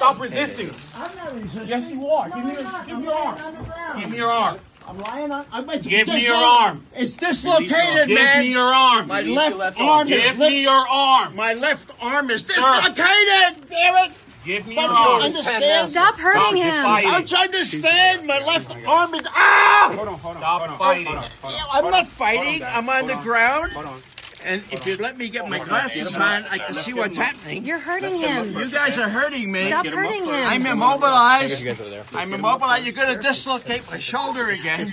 Stop 0.00 0.18
resisting. 0.18 0.70
I'm 0.96 1.14
not 1.14 1.34
resisting. 1.34 1.68
Yes, 1.68 1.90
you 1.90 2.08
are. 2.08 2.26
No, 2.30 2.34
Give 2.36 2.44
me 2.46 2.52
your- 2.54 2.62
give 2.86 2.98
me 3.00 3.04
your 3.04 3.12
arm. 3.14 3.36
on 3.38 3.54
the 3.54 3.62
ground. 3.64 4.00
Give 4.00 4.10
me 4.10 4.16
your 4.16 4.32
arm. 4.32 4.58
I'm 4.88 4.98
lying 4.98 5.30
on. 5.30 5.44
I'm 5.52 5.66
Give 5.82 6.06
me 6.08 6.24
your 6.24 6.34
arm. 6.36 6.86
It's 6.96 7.12
dislocated, 7.12 8.08
Give 8.08 8.14
man. 8.18 8.36
Give 8.38 8.46
me 8.46 8.50
your 8.52 8.74
arm. 8.74 9.08
My 9.08 9.20
left, 9.20 9.78
arm 9.78 10.08
is 10.08 10.22
Give 10.22 10.38
lip- 10.38 10.52
me 10.52 10.62
your 10.62 10.88
arm. 10.88 11.36
My 11.36 11.52
left 11.52 11.90
arm 12.00 12.30
is 12.30 12.46
dislocated. 12.46 13.68
Damn 13.68 13.96
it! 14.06 14.12
Give 14.42 14.66
me 14.66 14.74
your 14.74 14.84
Don't 14.84 14.94
you 14.94 15.00
arm. 15.02 15.22
understand? 15.22 15.90
Stop 15.90 16.18
hurting 16.18 16.40
Stop, 16.40 16.54
him. 16.56 16.82
fight 16.84 17.04
it. 17.04 17.10
Don't 17.10 17.30
you 17.30 17.36
understand? 17.36 18.26
My 18.26 18.38
left 18.46 18.86
arm 18.86 19.14
is 19.14 19.22
ah! 19.26 19.92
Stop 20.38 20.78
fighting. 20.78 21.08
I'm 21.70 21.90
not 21.90 22.08
fighting. 22.08 22.62
I'm 22.64 22.88
on 22.88 23.06
the 23.06 23.16
ground. 23.16 23.72
And 24.44 24.62
if 24.70 24.86
you 24.86 24.96
let 24.96 25.18
me 25.18 25.28
get 25.28 25.48
my 25.48 25.58
glasses 25.58 26.16
on, 26.16 26.44
I 26.50 26.58
can 26.58 26.74
see 26.76 26.92
what's 26.92 27.16
happening. 27.16 27.64
You're 27.64 27.78
hurting 27.78 28.18
him. 28.18 28.56
You 28.56 28.70
guys 28.70 28.96
are 28.98 29.08
hurting 29.08 29.50
me. 29.52 29.68
Stop 29.68 29.86
hurting 29.86 30.24
him. 30.24 30.34
I'm 30.34 30.64
immobilized. 30.66 31.66
I'm 32.14 32.32
immobilized. 32.32 32.84
You're 32.84 32.94
going 32.94 33.14
to 33.14 33.20
dislocate 33.20 33.88
my 33.90 33.98
shoulder 33.98 34.48
again. 34.50 34.92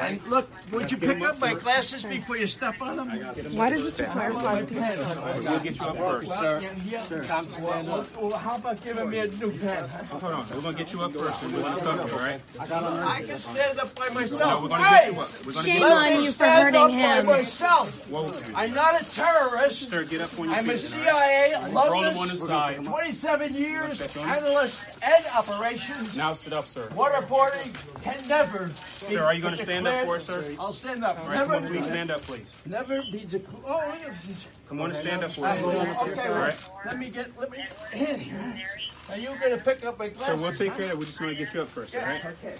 And 0.00 0.22
look, 0.28 0.48
would 0.72 0.90
you 0.90 0.96
pick 0.98 1.20
up 1.22 1.40
my 1.40 1.54
glasses 1.54 2.04
before 2.04 2.36
you 2.36 2.46
step 2.46 2.80
on 2.80 2.96
them? 2.96 3.10
Why 3.56 3.70
does 3.70 3.84
this 3.84 3.98
require 4.00 4.32
five 4.34 4.68
pens? 4.68 5.44
We'll 5.44 5.60
get 5.60 5.78
you 5.80 5.86
up 5.86 5.96
first. 5.96 6.28
Well, 6.28 6.62
yeah, 6.62 7.42
well, 7.60 8.06
well, 8.20 8.38
how 8.38 8.56
about 8.56 8.82
giving 8.84 9.10
me 9.10 9.18
a 9.18 9.26
new 9.28 9.50
pen? 9.58 9.88
Hold 9.88 10.22
on. 10.24 10.46
We're 10.54 10.60
gonna 10.60 10.76
get 10.76 10.92
you 10.92 11.00
up 11.02 11.12
first 11.12 11.42
and 11.42 11.52
we'll 11.54 11.62
talk, 11.78 12.12
all 12.12 12.18
right? 12.18 12.40
I 12.60 13.22
can 13.26 13.38
stand 13.38 13.78
up 13.80 13.94
by 13.94 14.08
No, 14.08 14.14
myself. 14.14 14.62
we're 14.62 14.68
gonna 14.68 14.84
Hey! 14.84 15.06
get 15.06 15.14
you 15.14 15.20
up. 15.20 15.30
Shame 15.64 15.64
get 15.64 15.78
you 15.80 15.84
up. 15.84 15.92
on 15.92 16.02
Let 16.02 16.18
me 16.18 16.24
you 16.24 16.32
for 16.32 16.44
up 16.44 16.62
hurting 16.62 16.80
by 16.82 16.90
him. 16.90 17.26
myself. 17.26 18.08
Whoa. 18.08 18.32
I'm 18.78 18.92
not 18.92 19.00
a 19.00 19.04
terrorist. 19.10 19.88
Sir, 19.88 20.04
get 20.04 20.20
up 20.20 20.38
on 20.38 20.50
your 20.50 20.54
I'm 20.58 20.68
a 20.68 20.74
feet. 20.74 20.98
all 20.98 21.04
right? 21.04 21.50
CIA 21.50 21.52
alumnus, 21.54 22.40
side. 22.40 22.84
27 22.84 23.54
years 23.54 24.16
analyst 24.18 24.84
and 25.02 25.26
operations. 25.34 26.14
Now 26.14 26.34
sit 26.34 26.52
up, 26.52 26.66
sir. 26.66 26.88
Waterboarding 26.88 27.74
can 28.02 28.28
never. 28.28 28.66
be 29.08 29.14
Sir, 29.14 29.24
are 29.24 29.32
you 29.32 29.40
gonna 29.40 29.56
stand 29.56 29.88
up 29.88 30.04
for 30.04 30.16
us, 30.16 30.26
sir? 30.26 30.44
I'll 30.58 30.74
stand 30.74 31.04
up. 31.04 31.18
All 31.20 31.26
right, 31.26 31.38
come 31.38 31.50
Never, 31.52 31.66
on, 31.66 31.72
please 31.72 31.86
stand 31.86 32.10
up, 32.10 32.20
please. 32.20 32.44
never 32.66 33.02
be 33.10 33.24
declared. 33.24 33.64
Oh, 33.66 33.82
look 33.88 34.02
at 34.02 34.22
this. 34.24 34.44
Come 34.68 34.80
on 34.80 34.90
and 34.90 34.98
stand 34.98 35.24
up 35.24 35.32
for 35.32 35.46
us. 35.46 35.58
Okay, 36.08 36.28
All 36.28 36.34
right. 36.34 36.70
let 36.84 36.98
me 36.98 37.08
get, 37.08 37.30
let 37.38 37.50
me 37.50 37.64
in 37.94 38.20
here. 38.20 38.70
Are 39.10 39.18
you 39.18 39.28
gonna 39.40 39.56
pick 39.58 39.84
up 39.84 39.98
my 39.98 40.08
glasses? 40.08 40.34
So 40.34 40.42
we'll 40.42 40.52
take 40.52 40.72
care 40.74 40.82
of 40.82 40.88
that. 40.90 40.98
We 40.98 41.06
just 41.06 41.20
want 41.20 41.36
to 41.36 41.44
get 41.44 41.54
you 41.54 41.62
up 41.62 41.68
first, 41.68 41.94
all 41.94 42.02
right? 42.02 42.24
Okay. 42.24 42.54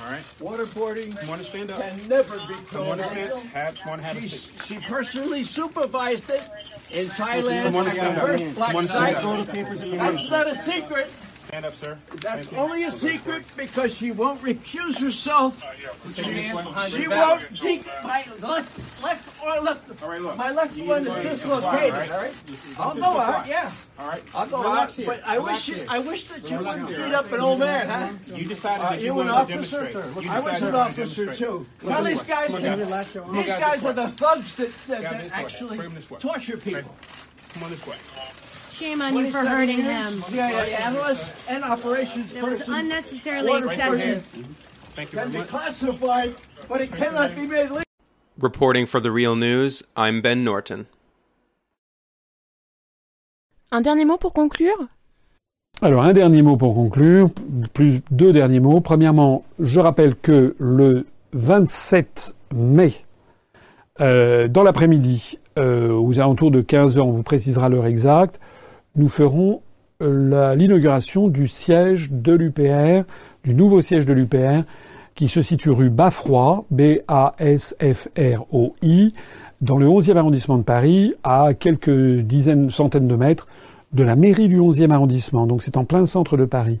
All 0.00 0.10
right. 0.10 0.22
Waterboarding 0.40 1.16
Come 1.20 1.30
on 1.30 1.38
and 1.38 1.46
stand 1.46 1.70
up. 1.70 1.80
can 1.80 2.08
never 2.08 2.36
be 2.48 2.54
Come 2.66 2.88
on 2.88 2.98
and 3.00 3.08
stand. 3.08 3.30
called. 3.30 3.44
Have, 3.44 3.78
come 3.78 3.92
on 3.92 3.98
and 4.00 4.06
have 4.06 4.16
a 4.16 4.20
She, 4.20 4.28
seat. 4.28 4.62
she 4.64 4.78
personally 4.86 5.44
supervised 5.44 6.28
it 6.30 6.42
in 6.90 7.06
Thailand. 7.08 7.62
Come 7.64 7.76
on 7.76 7.86
and 7.86 7.94
stand 7.94 8.18
up. 8.18 8.26
first 8.26 8.54
black 8.56 8.68
Come 8.70 8.76
on 8.76 9.38
and 9.40 9.48
stand 9.48 9.68
up. 9.68 10.14
That's 10.16 10.30
not 10.30 10.46
a 10.48 10.56
secret. 10.56 11.08
Stand 11.54 11.66
up, 11.66 11.74
sir. 11.76 11.96
That's 12.20 12.52
only 12.54 12.82
a 12.82 12.90
secret 12.90 13.44
because 13.56 13.94
she 13.96 14.10
won't 14.10 14.42
recuse 14.42 14.98
herself. 14.98 15.62
Take 16.16 16.34
this 16.34 16.52
way. 16.52 16.88
She 16.88 17.06
won't 17.06 17.44
keep 17.54 17.86
my 18.02 18.26
left 18.40 19.00
left 19.04 19.40
or 19.40 19.60
left. 19.60 20.02
All 20.02 20.08
right, 20.08 20.20
look. 20.20 20.36
My 20.36 20.50
left 20.50 20.74
You 20.76 20.82
one 20.86 21.04
need 21.04 21.10
is 21.10 21.42
to 21.42 21.46
go- 21.46 21.60
dislocated. 21.60 21.92
all 21.94 22.00
right? 22.00 22.10
All 22.10 22.18
right. 22.18 22.34
You- 22.48 22.54
you- 22.54 22.76
I'll 22.76 22.94
go 22.96 23.04
out. 23.20 23.42
fine. 23.44 23.48
Yeah. 23.50 23.70
All 24.00 24.08
right. 24.08 24.22
I'll 24.34 24.46
go 24.48 24.62
Relax 24.64 24.80
out. 24.94 24.96
here. 24.96 25.06
But 25.06 25.20
I 25.28 25.36
Relax 25.36 25.68
wish 25.68 25.76
here. 25.76 25.86
I 25.88 25.98
wish 26.00 26.24
that 26.28 26.50
you 26.50 26.58
Relax 26.58 26.80
wouldn't 26.82 26.96
here. 26.98 27.06
beat 27.06 27.14
up 27.14 27.30
an 27.32 27.40
old 27.40 27.58
man, 27.60 27.88
huh? 27.88 28.34
You 28.36 28.44
decided 28.46 28.84
Uh, 28.84 28.90
that 28.90 28.98
you, 28.98 29.04
you 29.06 29.14
were 29.14 29.22
an 29.22 29.28
to 29.28 29.34
officer, 29.34 29.52
demonstrate. 29.54 29.92
sir. 29.92 30.02
I 30.02 30.06
was 30.08 30.16
an 30.16 30.22
you 30.24 30.30
were 30.66 30.72
gonna 30.72 30.78
officer 30.78 31.34
too. 31.36 31.66
Come 31.78 31.88
Now 31.88 31.98
on 31.98 32.04
these 32.04 32.22
guys, 32.24 32.46
Come 32.48 32.56
on 32.56 32.62
can, 32.62 32.78
down. 32.90 33.32
these 33.32 33.46
guys 33.46 33.84
are 33.84 33.92
the 33.92 34.08
thugs 34.08 34.56
that, 34.56 34.72
that, 34.88 35.02
Down 35.02 35.12
that 35.12 35.22
this 35.22 35.32
way. 35.32 35.38
actually 35.38 35.76
Bring 35.76 35.90
him 35.90 35.94
this 35.94 36.10
way. 36.10 36.18
torture 36.18 36.56
people. 36.56 36.96
Come 37.52 37.62
on 37.62 37.70
this 37.70 37.86
way. 37.86 37.94
Shame 38.74 39.02
on 39.02 39.14
you 39.16 39.26
for 39.30 39.42
27 39.42 39.46
hurting 39.46 39.78
years, 39.78 39.88
him. 39.88 40.20
CIA 40.22 40.74
analyst 40.74 41.32
and 41.48 41.62
operations 41.64 42.32
It 42.34 42.42
was 42.42 42.58
person. 42.58 42.74
unnecessarily 42.74 43.50
Order 43.50 43.66
excessive. 43.72 44.22
Thank 44.96 45.12
you 45.12 45.18
Can 45.18 45.28
very 45.28 45.30
be 45.30 45.38
much. 45.38 45.48
classified, 45.48 46.34
but 46.68 46.80
it 46.80 46.90
cannot 46.92 47.34
be 47.36 47.46
made 47.46 47.70
legal. 47.70 47.82
Reporting 48.40 48.86
for 48.86 49.00
the 49.00 49.12
Real 49.12 49.36
News, 49.36 49.82
I'm 49.96 50.20
Ben 50.20 50.42
Norton. 50.42 50.86
Un 53.70 53.80
dernier 53.80 54.04
mot 54.04 54.18
pour 54.18 54.32
conclure? 54.32 54.88
Alors, 55.82 56.02
un 56.04 56.12
dernier 56.12 56.42
mot 56.42 56.56
pour 56.56 56.74
conclure, 56.74 57.28
plus 57.72 58.00
deux 58.10 58.32
derniers 58.32 58.60
mots. 58.60 58.80
Premièrement, 58.80 59.44
je 59.60 59.78
rappelle 59.80 60.14
que 60.16 60.54
le 60.58 61.06
27 61.32 62.34
mai, 62.54 62.92
euh, 64.00 64.46
dans 64.48 64.62
l'après-midi, 64.62 65.38
euh, 65.58 65.90
aux 65.92 66.18
alentours 66.20 66.50
de 66.52 66.60
15 66.60 66.98
heures, 66.98 67.06
on 67.06 67.12
vous 67.12 67.22
précisera 67.24 67.68
l'heure 67.68 67.86
exacte, 67.86 68.38
nous 68.96 69.08
ferons 69.08 69.62
euh, 70.02 70.54
l'inauguration 70.54 71.28
du 71.28 71.48
siège 71.48 72.10
de 72.10 72.32
l'UPR, 72.32 73.04
du 73.44 73.54
nouveau 73.54 73.80
siège 73.80 74.06
de 74.06 74.12
l'UPR, 74.12 74.62
qui 75.14 75.28
se 75.28 75.40
situe 75.42 75.70
rue 75.70 75.90
Baffroi, 75.90 76.64
B-A-S-F-R-O-I, 76.70 77.04
dans 79.60 79.78
le 79.78 79.86
11e 79.86 80.16
arrondissement 80.16 80.58
de 80.58 80.64
Paris, 80.64 81.14
à 81.22 81.54
quelques 81.54 82.20
dizaines, 82.20 82.70
centaines 82.70 83.06
de 83.08 83.16
mètres 83.16 83.46
de 83.92 84.02
la 84.02 84.16
mairie 84.16 84.48
du 84.48 84.58
11e 84.58 84.90
arrondissement. 84.90 85.46
Donc 85.46 85.62
c'est 85.62 85.76
en 85.76 85.84
plein 85.84 86.04
centre 86.04 86.36
de 86.36 86.44
Paris. 86.44 86.80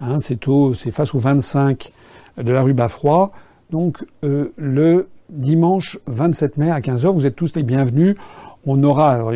Hein, 0.00 0.20
c'est 0.20 0.90
face 0.90 1.14
au 1.14 1.18
25 1.18 1.92
de 2.38 2.52
la 2.52 2.62
rue 2.62 2.72
Baffroi. 2.72 3.32
Donc 3.70 4.04
euh, 4.24 4.52
le 4.56 5.08
dimanche 5.28 5.98
27 6.06 6.58
mai 6.58 6.70
à 6.70 6.80
15h, 6.80 7.12
vous 7.12 7.26
êtes 7.26 7.36
tous 7.36 7.54
les 7.54 7.62
bienvenus. 7.62 8.16
On 8.66 8.82
aura, 8.82 9.30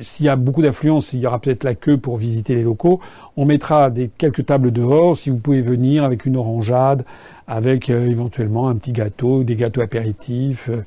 s'il 0.00 0.26
y 0.26 0.28
a 0.28 0.36
beaucoup 0.36 0.62
d'affluence, 0.62 1.12
il 1.12 1.20
y 1.20 1.26
aura 1.26 1.40
peut-être 1.40 1.64
la 1.64 1.74
queue 1.74 1.96
pour 1.96 2.16
visiter 2.16 2.54
les 2.54 2.62
locaux. 2.62 3.00
On 3.36 3.44
mettra 3.44 3.90
des, 3.90 4.08
quelques 4.08 4.46
tables 4.46 4.70
dehors, 4.70 5.16
si 5.16 5.30
vous 5.30 5.38
pouvez 5.38 5.62
venir 5.62 6.04
avec 6.04 6.24
une 6.24 6.36
orangeade, 6.36 7.04
avec 7.50 7.90
euh, 7.90 8.08
éventuellement 8.08 8.68
un 8.68 8.76
petit 8.76 8.92
gâteau, 8.92 9.42
des 9.42 9.56
gâteaux 9.56 9.80
apéritifs, 9.80 10.68
euh, 10.70 10.84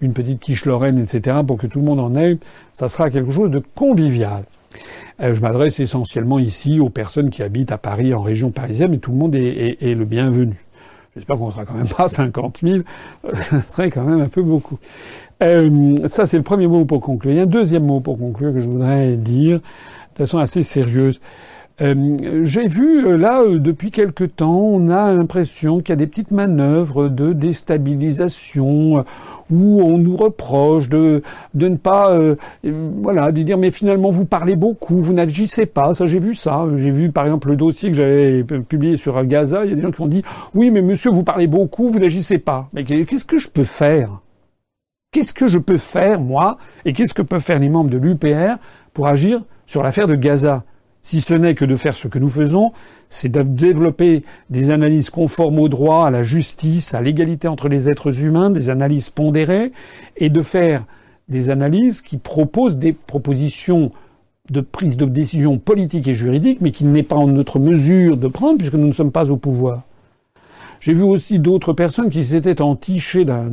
une 0.00 0.12
petite 0.12 0.38
quiche 0.38 0.64
lorraine, 0.64 0.98
etc., 0.98 1.38
pour 1.44 1.58
que 1.58 1.66
tout 1.66 1.80
le 1.80 1.84
monde 1.84 1.98
en 1.98 2.14
ait. 2.14 2.38
Ça 2.72 2.86
sera 2.86 3.10
quelque 3.10 3.32
chose 3.32 3.50
de 3.50 3.60
convivial. 3.74 4.44
Euh, 5.20 5.34
je 5.34 5.40
m'adresse 5.40 5.80
essentiellement 5.80 6.38
ici 6.38 6.78
aux 6.78 6.88
personnes 6.88 7.30
qui 7.30 7.42
habitent 7.42 7.72
à 7.72 7.78
Paris, 7.78 8.14
en 8.14 8.22
région 8.22 8.50
parisienne, 8.50 8.92
mais 8.92 8.98
tout 8.98 9.10
le 9.10 9.16
monde 9.16 9.34
est, 9.34 9.76
le 9.80 10.04
bienvenu. 10.04 10.54
J'espère 11.16 11.36
qu'on 11.36 11.50
sera 11.50 11.64
quand 11.64 11.74
même 11.74 11.88
pas 11.88 12.06
50 12.06 12.58
000. 12.62 12.78
Ça 13.34 13.60
serait 13.62 13.90
quand 13.90 14.04
même 14.04 14.20
un 14.20 14.28
peu 14.28 14.42
beaucoup. 14.42 14.78
Euh, 15.42 15.94
ça, 16.06 16.26
c'est 16.26 16.36
le 16.36 16.42
premier 16.42 16.66
mot 16.66 16.84
pour 16.84 17.00
conclure. 17.00 17.32
Il 17.32 17.36
y 17.36 17.40
a 17.40 17.42
un 17.42 17.46
deuxième 17.46 17.84
mot 17.84 18.00
pour 18.00 18.18
conclure 18.18 18.52
que 18.52 18.60
je 18.60 18.68
voudrais 18.68 19.16
dire 19.16 19.58
de 19.58 20.18
façon 20.18 20.38
assez 20.38 20.62
sérieuse. 20.62 21.20
Euh, 21.80 22.44
J'ai 22.44 22.68
vu 22.68 23.04
euh, 23.04 23.16
là 23.16 23.42
euh, 23.42 23.58
depuis 23.58 23.90
quelque 23.90 24.22
temps, 24.22 24.60
on 24.60 24.90
a 24.90 25.12
l'impression 25.12 25.78
qu'il 25.80 25.88
y 25.88 25.92
a 25.94 25.96
des 25.96 26.06
petites 26.06 26.30
manœuvres 26.30 27.08
de 27.08 27.32
déstabilisation 27.32 28.98
euh, 28.98 29.02
où 29.50 29.82
on 29.82 29.98
nous 29.98 30.14
reproche 30.14 30.88
de 30.88 31.22
de 31.54 31.68
ne 31.68 31.76
pas 31.76 32.12
euh, 32.12 32.36
voilà 32.62 33.32
de 33.32 33.42
dire 33.42 33.58
mais 33.58 33.72
finalement 33.72 34.10
vous 34.10 34.24
parlez 34.24 34.54
beaucoup, 34.54 35.00
vous 35.00 35.14
n'agissez 35.14 35.66
pas. 35.66 35.94
Ça 35.94 36.06
j'ai 36.06 36.20
vu 36.20 36.36
ça. 36.36 36.64
J'ai 36.76 36.92
vu 36.92 37.10
par 37.10 37.24
exemple 37.24 37.48
le 37.48 37.56
dossier 37.56 37.90
que 37.90 37.96
j'avais 37.96 38.44
publié 38.44 38.96
sur 38.96 39.22
Gaza. 39.24 39.64
Il 39.64 39.70
y 39.70 39.72
a 39.72 39.76
des 39.76 39.82
gens 39.82 39.90
qui 39.90 40.00
ont 40.00 40.06
dit 40.06 40.22
oui 40.54 40.70
mais 40.70 40.80
monsieur 40.80 41.10
vous 41.10 41.24
parlez 41.24 41.48
beaucoup, 41.48 41.88
vous 41.88 41.98
n'agissez 41.98 42.38
pas. 42.38 42.68
Mais 42.72 42.84
qu'est-ce 42.84 43.24
que 43.24 43.38
je 43.38 43.48
peux 43.48 43.64
faire? 43.64 44.20
Qu'est-ce 45.14 45.32
que 45.32 45.46
je 45.46 45.60
peux 45.60 45.78
faire 45.78 46.20
moi 46.20 46.58
et 46.84 46.92
qu'est-ce 46.92 47.14
que 47.14 47.22
peuvent 47.22 47.40
faire 47.40 47.60
les 47.60 47.68
membres 47.68 47.88
de 47.88 47.98
l'UPR 47.98 48.58
pour 48.92 49.06
agir 49.06 49.44
sur 49.64 49.84
l'affaire 49.84 50.08
de 50.08 50.16
Gaza? 50.16 50.64
Si 51.02 51.20
ce 51.20 51.34
n'est 51.34 51.54
que 51.54 51.64
de 51.64 51.76
faire 51.76 51.94
ce 51.94 52.08
que 52.08 52.18
nous 52.18 52.28
faisons, 52.28 52.72
c'est 53.08 53.28
de 53.28 53.42
développer 53.42 54.24
des 54.50 54.70
analyses 54.70 55.10
conformes 55.10 55.60
au 55.60 55.68
droit, 55.68 56.04
à 56.04 56.10
la 56.10 56.24
justice, 56.24 56.94
à 56.94 57.00
l'égalité 57.00 57.46
entre 57.46 57.68
les 57.68 57.88
êtres 57.88 58.24
humains, 58.24 58.50
des 58.50 58.70
analyses 58.70 59.08
pondérées, 59.08 59.70
et 60.16 60.30
de 60.30 60.42
faire 60.42 60.84
des 61.28 61.48
analyses 61.48 62.00
qui 62.00 62.16
proposent 62.16 62.78
des 62.78 62.92
propositions 62.92 63.92
de 64.50 64.62
prise 64.62 64.96
de 64.96 65.04
décision 65.04 65.58
politique 65.58 66.08
et 66.08 66.14
juridique, 66.14 66.60
mais 66.60 66.72
qui 66.72 66.86
n'est 66.86 67.04
pas 67.04 67.14
en 67.14 67.28
notre 67.28 67.60
mesure 67.60 68.16
de 68.16 68.26
prendre 68.26 68.58
puisque 68.58 68.74
nous 68.74 68.88
ne 68.88 68.92
sommes 68.92 69.12
pas 69.12 69.30
au 69.30 69.36
pouvoir. 69.36 69.84
J'ai 70.84 70.92
vu 70.92 71.02
aussi 71.02 71.38
d'autres 71.38 71.72
personnes 71.72 72.10
qui 72.10 72.26
s'étaient 72.26 72.60
entichées 72.60 73.24
d'un 73.24 73.50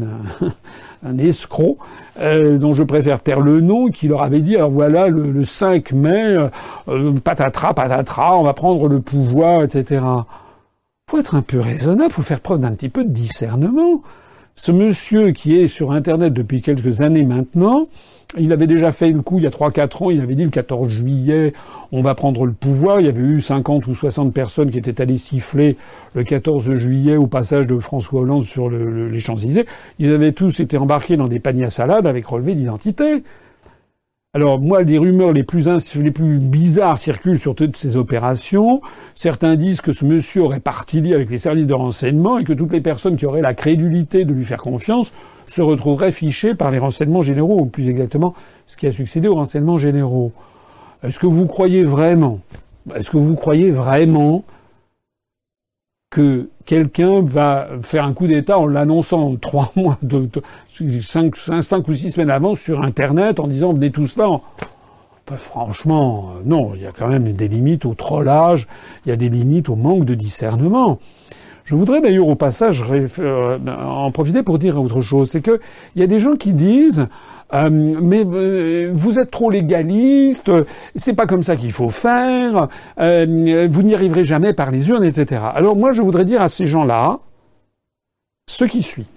un 1.01 1.17
escroc 1.17 1.77
euh, 2.19 2.57
dont 2.57 2.75
je 2.75 2.83
préfère 2.83 3.23
taire 3.23 3.39
le 3.39 3.61
nom, 3.61 3.87
qui 3.87 4.09
leur 4.09 4.21
avait 4.21 4.41
dit 4.41 4.57
alors 4.57 4.69
voilà 4.69 5.07
le, 5.07 5.31
le 5.31 5.45
5 5.45 5.93
mai, 5.93 6.37
euh, 6.89 7.13
patatras 7.23 7.73
patatras, 7.73 8.35
on 8.35 8.43
va 8.43 8.51
prendre 8.51 8.89
le 8.89 8.99
pouvoir, 8.99 9.63
etc. 9.63 10.03
Faut 11.09 11.19
être 11.19 11.35
un 11.35 11.41
peu 11.41 11.61
raisonnable, 11.61 12.11
faut 12.11 12.21
faire 12.21 12.41
preuve 12.41 12.59
d'un 12.59 12.73
petit 12.73 12.89
peu 12.89 13.05
de 13.05 13.11
discernement. 13.11 14.01
Ce 14.57 14.73
monsieur 14.73 15.31
qui 15.31 15.55
est 15.55 15.69
sur 15.69 15.93
Internet 15.93 16.33
depuis 16.33 16.61
quelques 16.61 16.99
années 16.99 17.23
maintenant, 17.23 17.87
il 18.37 18.51
avait 18.53 18.67
déjà 18.67 18.91
fait 18.91 19.11
le 19.11 19.21
coup 19.21 19.37
il 19.39 19.43
y 19.43 19.47
a 19.47 19.49
3-4 19.49 20.03
ans, 20.05 20.09
il 20.09 20.21
avait 20.21 20.35
dit 20.35 20.43
le 20.45 20.49
14 20.49 20.89
juillet, 20.89 21.53
on 21.91 22.01
va 22.01 22.15
prendre 22.15 22.45
le 22.45 22.53
pouvoir. 22.53 22.99
Il 22.99 23.05
y 23.05 23.09
avait 23.09 23.21
eu 23.21 23.41
50 23.41 23.87
ou 23.87 23.93
60 23.93 24.33
personnes 24.33 24.71
qui 24.71 24.77
étaient 24.79 25.01
allées 25.01 25.17
siffler 25.17 25.77
le 26.13 26.23
14 26.23 26.73
juillet 26.75 27.17
au 27.17 27.27
passage 27.27 27.67
de 27.67 27.77
François 27.79 28.21
Hollande 28.21 28.43
sur 28.43 28.69
le- 28.69 28.89
le- 28.91 29.07
les 29.09 29.19
Champs-Élysées. 29.19 29.65
Ils 29.99 30.11
avaient 30.11 30.31
tous 30.31 30.59
été 30.59 30.77
embarqués 30.77 31.17
dans 31.17 31.27
des 31.27 31.39
paniers 31.39 31.65
à 31.65 31.69
salade 31.69 32.07
avec 32.07 32.25
relevé 32.25 32.55
d'identité. 32.55 33.23
Alors 34.33 34.61
moi, 34.61 34.81
les 34.81 34.97
rumeurs 34.97 35.33
les 35.33 35.43
plus, 35.43 35.67
ins- 35.67 35.77
les 36.01 36.11
plus 36.11 36.39
bizarres 36.39 36.97
circulent 36.97 37.37
sur 37.39 37.53
toutes 37.53 37.75
ces 37.75 37.97
opérations. 37.97 38.79
Certains 39.13 39.57
disent 39.57 39.81
que 39.81 39.91
ce 39.91 40.05
monsieur 40.05 40.43
aurait 40.43 40.61
parti 40.61 41.13
avec 41.13 41.29
les 41.29 41.37
services 41.37 41.67
de 41.67 41.73
renseignement 41.73 42.39
et 42.39 42.45
que 42.45 42.53
toutes 42.53 42.71
les 42.71 42.79
personnes 42.79 43.17
qui 43.17 43.25
auraient 43.25 43.41
la 43.41 43.53
crédulité 43.53 44.23
de 44.23 44.31
lui 44.33 44.45
faire 44.45 44.61
confiance 44.61 45.11
se 45.51 45.61
retrouveraient 45.61 46.11
fichées 46.11 46.55
par 46.55 46.71
les 46.71 46.79
renseignements 46.79 47.21
généraux, 47.21 47.59
ou 47.59 47.65
plus 47.65 47.89
exactement 47.89 48.33
ce 48.67 48.77
qui 48.77 48.87
a 48.87 48.91
succédé 48.91 49.27
aux 49.27 49.35
renseignements 49.35 49.77
généraux. 49.77 50.31
Est-ce 51.03 51.19
que 51.19 51.27
vous 51.27 51.45
croyez 51.45 51.83
vraiment, 51.83 52.39
est-ce 52.95 53.09
que 53.09 53.17
vous 53.17 53.35
croyez 53.35 53.71
vraiment 53.71 54.43
que 56.09 56.49
quelqu'un 56.65 57.21
va 57.21 57.67
faire 57.81 58.05
un 58.05 58.13
coup 58.13 58.27
d'État 58.27 58.59
en 58.59 58.67
l'annonçant 58.67 59.35
trois 59.41 59.71
mois, 59.75 59.97
cinq, 61.01 61.87
ou 61.87 61.93
six 61.93 62.11
semaines 62.11 62.31
avant 62.31 62.55
sur 62.55 62.81
Internet 62.81 63.39
en 63.39 63.47
disant 63.47 63.73
venez 63.73 63.91
là? 64.17 64.27
Enfin, 65.27 65.37
franchement, 65.37 66.33
euh, 66.35 66.41
non, 66.45 66.73
il 66.75 66.81
y 66.81 66.87
a 66.87 66.91
quand 66.91 67.07
même 67.07 67.31
des 67.33 67.47
limites 67.47 67.85
au 67.85 67.93
trollage, 67.93 68.67
il 69.05 69.09
y 69.09 69.11
a 69.11 69.15
des 69.15 69.29
limites 69.29 69.69
au 69.69 69.75
manque 69.75 70.05
de 70.05 70.15
discernement. 70.15 70.99
Je 71.71 71.77
voudrais 71.77 72.01
d'ailleurs 72.01 72.27
au 72.27 72.35
passage 72.35 72.83
euh, 72.91 73.57
en 73.65 74.11
profiter 74.11 74.43
pour 74.43 74.59
dire 74.59 74.77
autre 74.77 74.99
chose, 74.99 75.31
c'est 75.31 75.39
que 75.39 75.61
il 75.95 76.01
y 76.01 76.03
a 76.03 76.07
des 76.07 76.19
gens 76.19 76.35
qui 76.35 76.51
disent 76.51 77.07
euh, 77.53 77.69
mais 77.71 78.25
euh, 78.25 78.91
vous 78.93 79.19
êtes 79.19 79.31
trop 79.31 79.49
légaliste, 79.49 80.51
c'est 80.97 81.13
pas 81.13 81.27
comme 81.27 81.43
ça 81.43 81.55
qu'il 81.55 81.71
faut 81.71 81.87
faire, 81.87 82.67
vous 82.97 83.83
n'y 83.83 83.95
arriverez 83.95 84.25
jamais 84.25 84.51
par 84.51 84.69
les 84.69 84.89
urnes, 84.89 85.05
etc. 85.05 85.43
Alors 85.55 85.77
moi 85.77 85.93
je 85.93 86.01
voudrais 86.01 86.25
dire 86.25 86.41
à 86.41 86.49
ces 86.49 86.65
gens-là 86.65 87.19
ce 88.49 88.65
qui 88.65 88.81
suit. 88.81 89.07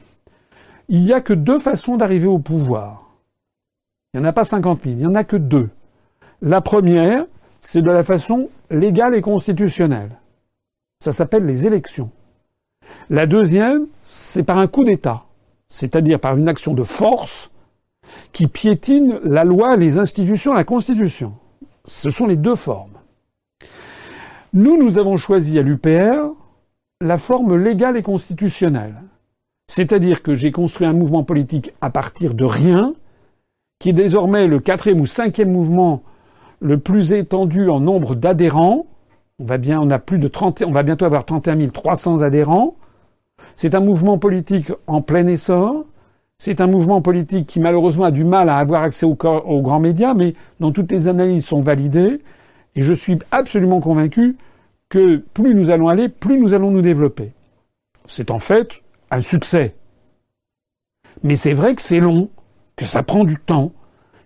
Il 0.89 1.01
n'y 1.01 1.13
a 1.13 1.21
que 1.21 1.33
deux 1.33 1.59
façons 1.59 1.97
d'arriver 1.97 2.29
au 2.29 2.39
pouvoir. 2.39 3.17
Il 4.13 4.21
n'y 4.21 4.27
en 4.27 4.29
a 4.29 4.33
pas 4.33 4.45
50 4.45 4.85
000, 4.85 4.95
il 4.95 4.99
n'y 4.99 5.07
en 5.09 5.17
a 5.17 5.25
que 5.25 5.37
deux. 5.37 5.71
La 6.41 6.61
première, 6.61 7.27
c'est 7.59 7.83
de 7.83 7.91
la 7.91 8.05
façon 8.05 8.49
légale 8.71 9.17
et 9.17 9.23
constitutionnelle. 9.23 10.11
Ça 11.01 11.11
s'appelle 11.11 11.47
les 11.47 11.67
élections. 11.67 12.13
La 13.11 13.27
deuxième, 13.27 13.87
c'est 14.01 14.43
par 14.43 14.59
un 14.59 14.67
coup 14.67 14.85
d'État, 14.85 15.25
c'est-à-dire 15.69 16.19
par 16.21 16.37
une 16.37 16.49
action 16.49 16.75
de 16.75 16.83
force 16.83 17.51
qui 18.33 18.47
piétine 18.47 19.21
la 19.25 19.45
loi, 19.45 19.77
les 19.77 19.99
institutions, 19.99 20.53
la 20.53 20.65
Constitution. 20.65 21.35
Ce 21.87 22.11
sont 22.11 22.27
les 22.27 22.37
deux 22.37 22.57
formes. 22.57 22.99
Nous, 24.53 24.77
nous 24.77 24.99
avons 24.99 25.17
choisi 25.17 25.59
à 25.59 25.63
l'UPR 25.63 26.33
la 27.01 27.19
forme 27.19 27.57
légale 27.57 27.97
et 27.97 28.03
constitutionnelle. 28.03 29.03
C'est-à-dire 29.69 30.23
que 30.23 30.35
j'ai 30.35 30.53
construit 30.53 30.87
un 30.87 30.93
mouvement 30.93 31.25
politique 31.25 31.73
à 31.81 31.91
partir 31.91 32.35
de 32.35 32.45
rien, 32.45 32.95
qui 33.79 33.91
est 33.91 33.95
désormais 33.95 34.47
le 34.47 34.61
quatrième 34.61 35.01
ou 35.01 35.07
cinquième 35.07 35.51
mouvement 35.51 36.03
le 36.61 36.79
plus 36.79 37.13
étendu 37.13 37.69
en 37.69 37.81
nombre 37.81 38.15
d'adhérents. 38.15 38.87
On 39.39 39.45
va 39.45 39.59
bien, 39.59 39.81
on 39.81 39.91
a 39.91 39.99
plus 39.99 40.19
de 40.19 40.29
30, 40.29 40.63
on 40.67 40.71
va 40.71 40.83
bientôt 40.83 41.05
avoir 41.05 41.25
31 41.25 41.69
300 41.69 42.23
adhérents. 42.23 42.77
C'est 43.57 43.75
un 43.75 43.81
mouvement 43.81 44.19
politique 44.19 44.73
en 44.87 45.03
plein 45.03 45.27
essor. 45.27 45.85
C'est 46.39 46.61
un 46.61 46.67
mouvement 46.67 47.01
politique 47.01 47.47
qui 47.47 47.61
malheureusement 47.61 48.05
a 48.05 48.11
du 48.11 48.25
mal 48.25 48.49
à 48.49 48.57
avoir 48.57 48.83
accès 48.83 49.07
aux, 49.07 49.15
grands 49.15 49.81
médias, 49.81 50.15
mais 50.15 50.35
dont 50.61 50.73
toutes 50.73 50.91
les 50.91 51.09
analyses 51.09 51.47
sont 51.47 51.61
validées. 51.61 52.21
Et 52.75 52.83
je 52.83 52.93
suis 52.93 53.19
absolument 53.31 53.81
convaincu 53.81 54.37
que 54.89 55.17
plus 55.17 55.55
nous 55.55 55.71
allons 55.71 55.89
aller, 55.89 56.09
plus 56.09 56.39
nous 56.39 56.53
allons 56.53 56.71
nous 56.71 56.83
développer. 56.83 57.33
C'est 58.07 58.31
en 58.31 58.39
fait 58.39 58.83
un 59.11 59.21
succès. 59.21 59.75
Mais 61.23 61.37
c'est 61.37 61.53
vrai 61.53 61.75
que 61.75 61.83
c'est 61.83 62.01
long, 62.01 62.29
que 62.77 62.85
ça 62.85 63.03
prend 63.03 63.25
du 63.25 63.37
temps, 63.37 63.73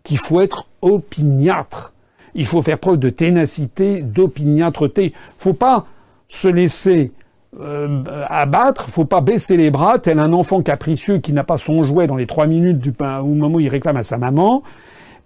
qu'il 0.03 0.19
faut 0.19 0.41
être 0.41 0.67
opiniâtre. 0.81 1.93
Il 2.35 2.47
faut 2.47 2.63
faire 2.63 2.79
preuve 2.79 2.99
de 2.99 3.11
ténacité, 3.11 4.03
d'opiniâtreté. 4.03 5.13
Faut 5.37 5.53
pas 5.53 5.87
se 6.29 6.49
laisser 6.49 7.13
euh, 7.59 8.05
abattre, 8.29 8.89
faut 8.91 9.05
pas 9.05 9.21
baisser 9.21 9.57
les 9.57 9.71
bras, 9.71 9.99
tel 9.99 10.19
un 10.19 10.33
enfant 10.33 10.63
capricieux 10.63 11.19
qui 11.19 11.33
n'a 11.33 11.45
pas 11.45 11.57
son 11.57 11.83
jouet 11.83 12.07
dans 12.07 12.17
les 12.17 12.27
trois 12.27 12.47
minutes 12.47 12.79
du 12.79 12.93
pain, 12.93 13.21
au 13.21 13.29
moment 13.29 13.57
où 13.57 13.61
il 13.61 13.69
réclame 13.69 13.97
à 13.97 14.03
sa 14.03 14.19
maman, 14.19 14.63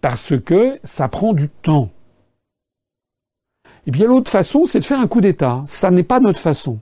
parce 0.00 0.34
que 0.38 0.78
ça 0.84 1.08
prend 1.08 1.32
du 1.32 1.48
temps. 1.48 1.90
Et 3.86 3.90
bien 3.90 4.06
l'autre 4.06 4.30
façon, 4.30 4.64
c'est 4.64 4.78
de 4.78 4.84
faire 4.84 5.00
un 5.00 5.08
coup 5.08 5.20
d'État. 5.20 5.62
Ça 5.66 5.90
n'est 5.90 6.04
pas 6.04 6.20
notre 6.20 6.38
façon. 6.38 6.78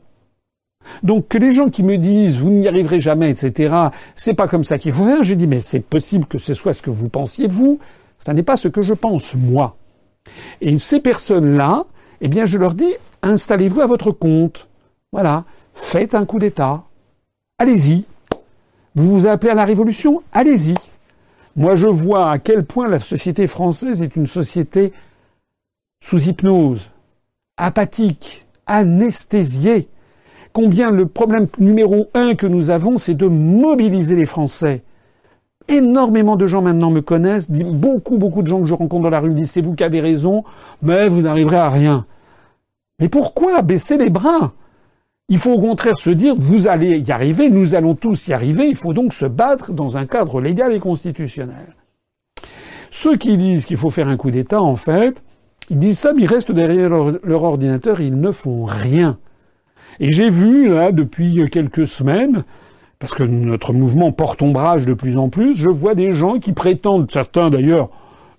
Donc 1.03 1.29
que 1.29 1.39
les 1.39 1.53
gens 1.53 1.69
qui 1.69 1.83
me 1.83 1.97
disent 1.97 2.39
vous 2.39 2.51
n'y 2.51 2.69
arriverez 2.69 3.01
jamais, 3.01 3.31
etc., 3.31 3.75
c'est 4.15 4.35
pas 4.35 4.49
comme 4.49 4.65
ça 4.65 4.79
qu'il 4.79 4.93
faut 4.93 5.05
faire, 5.05 5.23
j'ai 5.23 5.37
dit 5.37 5.47
mais 5.47 5.61
c'est 5.61 5.81
possible 5.81 6.27
que 6.27 6.39
ce 6.39 6.55
soit 6.55 6.73
ce 6.73 6.83
que 6.83 6.91
vous 6.91 7.09
pensiez 7.09 7.49
vous, 7.49 7.79
ça 8.17 8.33
n'est 8.33 8.43
pas 8.43 8.57
ce 8.57 8.69
que 8.69 8.83
je 8.83 8.95
pense 8.95 9.35
moi. 9.35 9.77
Et 10.61 10.79
ces 10.79 11.01
personnes-là, 11.01 11.85
eh 12.21 12.29
bien 12.29 12.47
je 12.47 12.59
leur 12.59 12.75
dis 12.75 12.95
installez-vous 13.23 13.81
à 13.83 13.87
votre 13.87 14.11
compte. 14.11 14.70
Voilà, 15.13 15.45
faites 15.75 16.15
un 16.15 16.25
coup 16.25 16.39
d'État. 16.39 16.85
Allez-y. 17.59 18.05
Vous 18.95 19.21
vous 19.21 19.27
appelez 19.27 19.51
à 19.51 19.55
la 19.55 19.65
révolution? 19.65 20.23
Allez-y. 20.33 20.75
Moi 21.57 21.75
je 21.75 21.89
vois 21.89 22.31
à 22.31 22.39
quel 22.39 22.65
point 22.65 22.89
la 22.89 23.01
société 23.01 23.47
française 23.47 24.03
est 24.03 24.15
une 24.17 24.29
société 24.29 24.93
sous 26.03 26.29
hypnose, 26.29 26.91
apathique, 27.57 28.47
anesthésiée. 28.67 29.89
Combien 30.53 30.91
le 30.91 31.07
problème 31.07 31.49
numéro 31.59 32.09
un 32.15 32.35
que 32.35 32.47
nous 32.47 32.71
avons, 32.71 32.97
c'est 32.97 33.15
de 33.15 33.27
mobiliser 33.27 34.15
les 34.17 34.25
Français. 34.25 34.83
Énormément 35.69 36.37
de 36.37 36.47
gens 36.47 36.63
maintenant 36.63 36.91
me 36.91 37.03
connaissent, 37.03 37.51
beaucoup, 37.51 38.17
beaucoup 38.17 38.43
de 38.43 38.47
gens 38.47 38.61
que 38.61 38.67
je 38.67 38.75
rencontre 38.75 39.03
dans 39.03 39.11
la 39.11 39.21
rue 39.21 39.35
disent 39.35 39.51
c'est 39.51 39.61
vous 39.61 39.75
qui 39.75 39.85
avez 39.85 40.01
raison, 40.01 40.45
mais 40.83 41.09
vous 41.09 41.21
n'arriverez 41.21 41.59
à 41.59 41.69
rien. 41.69 42.07
Mais 42.99 43.09
pourquoi 43.09 43.63
baisser 43.63 43.99
les 43.99 44.11
bras? 44.11 44.53
Il 45.31 45.39
faut 45.39 45.53
au 45.53 45.61
contraire 45.61 45.97
se 45.97 46.11
dire 46.11 46.35
vous 46.37 46.67
allez 46.67 46.99
y 46.99 47.13
arriver, 47.13 47.49
nous 47.49 47.77
allons 47.77 47.95
tous 47.95 48.29
y 48.29 48.33
arriver, 48.33 48.67
il 48.67 48.75
faut 48.75 48.93
donc 48.93 49.15
se 49.15 49.27
battre 49.27 49.73
dans 49.73 49.97
un 49.97 50.05
cadre 50.05 50.41
légal 50.41 50.73
et 50.73 50.81
constitutionnel. 50.81 51.75
Ceux 52.91 53.17
qui 53.17 53.37
disent 53.37 53.65
qu'il 53.65 53.77
faut 53.77 53.91
faire 53.91 54.09
un 54.09 54.17
coup 54.17 54.33
d'État, 54.33 54.61
en 54.61 54.75
fait, 54.75 55.23
ils 55.71 55.79
disent 55.79 56.01
ça, 56.01 56.13
mais 56.13 56.23
ils 56.23 56.27
restent 56.27 56.51
derrière 56.51 56.89
leur, 56.89 57.45
ordinateur 57.45 58.01
ils 58.01 58.19
ne 58.19 58.33
font 58.33 58.65
rien. 58.65 59.19
Et 60.01 60.11
j'ai 60.11 60.31
vu, 60.31 60.69
là, 60.69 60.91
depuis 60.91 61.49
quelques 61.51 61.87
semaines, 61.87 62.43
parce 62.99 63.15
que 63.15 63.23
notre 63.23 63.73
mouvement 63.73 64.11
porte 64.11 64.43
ombrage 64.43 64.85
de 64.85 64.95
plus 64.95 65.17
en 65.17 65.29
plus, 65.29 65.55
je 65.55 65.71
vois 65.71 65.95
des 65.95 66.11
gens 66.11 66.41
qui 66.41 66.53
prétendent, 66.53 67.09
certains 67.09 67.51
d'ailleurs, 67.51 67.91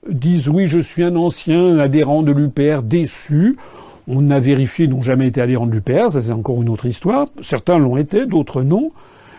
disent 0.09 0.49
oui, 0.49 0.65
je 0.65 0.79
suis 0.79 1.03
un 1.03 1.15
ancien 1.15 1.79
adhérent 1.79 2.21
de 2.21 2.33
l'UPR 2.33 2.81
déçu. 2.83 3.57
On 4.13 4.29
a 4.29 4.39
vérifié, 4.39 4.87
n'ont 4.87 5.01
jamais 5.01 5.27
été 5.27 5.39
adhérents 5.39 5.67
de 5.67 5.71
l'UPR, 5.71 6.11
ça 6.11 6.21
c'est 6.21 6.33
encore 6.33 6.61
une 6.61 6.67
autre 6.67 6.85
histoire. 6.85 7.27
Certains 7.41 7.79
l'ont 7.79 7.95
été, 7.95 8.25
d'autres 8.25 8.61
non. 8.61 8.91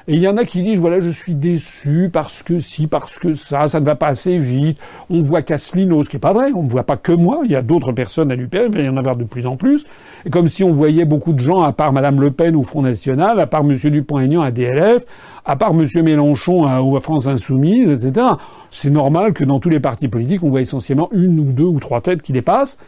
Et 0.09 0.15
il 0.15 0.21
y 0.21 0.27
en 0.27 0.37
a 0.39 0.47
qui 0.47 0.63
disent 0.63 0.79
voilà, 0.79 1.01
je 1.01 1.11
suis 1.11 1.35
déçu 1.35 2.09
parce 2.11 2.43
que 2.43 2.59
si, 2.59 2.87
parce 2.87 3.19
que 3.19 3.35
ça, 3.35 3.69
ça 3.69 3.81
ne 3.81 3.85
va 3.85 3.95
pas 3.95 4.09
assez 4.09 4.39
vite. 4.39 4.79
On 5.11 5.21
voit 5.21 5.43
Casselineau, 5.43 6.03
ce 6.03 6.09
qui 6.09 6.17
n'est 6.17 6.21
pas 6.21 6.33
vrai. 6.33 6.53
On 6.55 6.63
ne 6.63 6.69
voit 6.69 6.85
pas 6.85 6.97
que 6.97 7.13
moi. 7.13 7.43
Il 7.45 7.51
y 7.51 7.55
a 7.55 7.61
d'autres 7.61 7.93
personnes 7.93 8.33
à 8.33 8.35
l'UPR, 8.35 8.65
il 8.69 8.75
va 8.75 8.81
y 8.81 8.89
en 8.89 8.97
avoir 8.97 9.17
de 9.17 9.25
plus 9.25 9.47
en 9.47 9.57
plus. 9.57 9.85
Et 10.25 10.31
comme 10.31 10.49
si 10.49 10.65
on 10.65 10.73
voyait 10.73 11.05
beaucoup 11.05 11.35
de 11.35 11.41
gens, 11.41 11.61
à 11.61 11.73
part 11.73 11.93
Madame 11.93 12.21
Le 12.21 12.31
Pen 12.31 12.57
au 12.57 12.63
Front 12.63 12.83
National, 12.83 13.39
à 13.39 13.47
part 13.47 13.63
Monsieur 13.63 13.91
Dupont-Aignan 13.91 14.41
à 14.41 14.51
DLF, 14.51 15.05
à 15.45 15.57
part 15.57 15.75
Monsieur 15.75 16.03
Mélenchon 16.03 16.65
à 16.65 17.01
France 17.01 17.27
Insoumise, 17.27 17.91
etc. 17.91 18.27
C'est 18.71 18.91
normal 18.91 19.35
que 19.35 19.45
dans 19.45 19.61
tous 19.61 19.69
les 19.69 19.81
partis 19.81 20.09
politiques, 20.09 20.43
on 20.43 20.49
voit 20.49 20.63
essentiellement 20.63 21.11
une 21.13 21.39
ou 21.39 21.53
deux 21.53 21.65
ou 21.65 21.79
trois 21.79 22.01
têtes 22.01 22.23
qui 22.23 22.33
dépassent. 22.33 22.79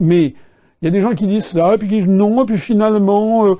Mais 0.00 0.34
il 0.80 0.84
y 0.84 0.88
a 0.88 0.90
des 0.90 1.00
gens 1.00 1.14
qui 1.14 1.26
disent 1.26 1.46
ça, 1.46 1.74
puis 1.78 1.88
qui 1.88 1.96
disent 1.96 2.08
non, 2.08 2.44
puis 2.44 2.56
finalement, 2.56 3.46
euh, 3.46 3.54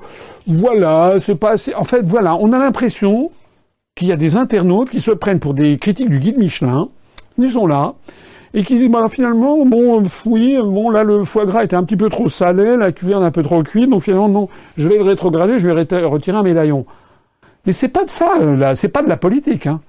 voilà, 0.47 1.15
c'est 1.19 1.35
pas 1.35 1.51
assez. 1.51 1.75
En 1.75 1.83
fait, 1.83 2.07
voilà, 2.07 2.35
on 2.35 2.53
a 2.53 2.59
l'impression 2.59 3.31
qu'il 3.95 4.07
y 4.07 4.11
a 4.13 4.15
des 4.15 4.37
internautes 4.37 4.89
qui 4.89 5.01
se 5.01 5.11
prennent 5.11 5.39
pour 5.39 5.53
des 5.53 5.77
critiques 5.77 6.09
du 6.09 6.19
guide 6.19 6.37
Michelin. 6.37 6.87
Ils 7.37 7.51
sont 7.51 7.67
là. 7.67 7.93
Et 8.53 8.63
qui 8.63 8.79
disent, 8.79 8.89
bah, 8.89 9.05
finalement, 9.09 9.65
bon, 9.65 10.03
oui, 10.25 10.57
bon, 10.63 10.89
là, 10.89 11.03
le 11.03 11.23
foie 11.23 11.45
gras 11.45 11.63
était 11.63 11.75
un 11.75 11.83
petit 11.83 11.97
peu 11.97 12.09
trop 12.09 12.29
salé, 12.29 12.77
la 12.77 12.91
cuillère 12.91 13.19
un 13.19 13.31
peu 13.31 13.43
trop 13.43 13.61
cuite, 13.63 13.89
donc 13.89 14.01
finalement, 14.01 14.29
non, 14.29 14.49
je 14.77 14.87
vais 14.87 14.95
le 14.95 15.03
rétrograder, 15.03 15.59
je 15.59 15.67
vais 15.67 16.05
retirer 16.05 16.37
un 16.37 16.43
médaillon. 16.43 16.85
Mais 17.65 17.73
c'est 17.73 17.89
pas 17.89 18.05
de 18.05 18.09
ça, 18.09 18.37
euh, 18.41 18.55
là, 18.55 18.75
c'est 18.75 18.87
pas 18.87 19.03
de 19.03 19.09
la 19.09 19.17
politique, 19.17 19.67
hein. 19.67 19.81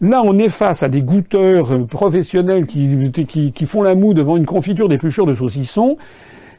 Là, 0.00 0.20
on 0.22 0.38
est 0.38 0.50
face 0.50 0.82
à 0.82 0.88
des 0.88 1.02
goûteurs 1.02 1.72
euh, 1.72 1.84
professionnels 1.84 2.66
qui, 2.66 3.10
qui, 3.26 3.52
qui 3.52 3.66
font 3.66 3.82
la 3.82 3.94
moue 3.94 4.14
devant 4.14 4.36
une 4.36 4.44
confiture 4.44 4.88
d'épluchures 4.88 5.26
de 5.26 5.34
saucisson 5.34 5.96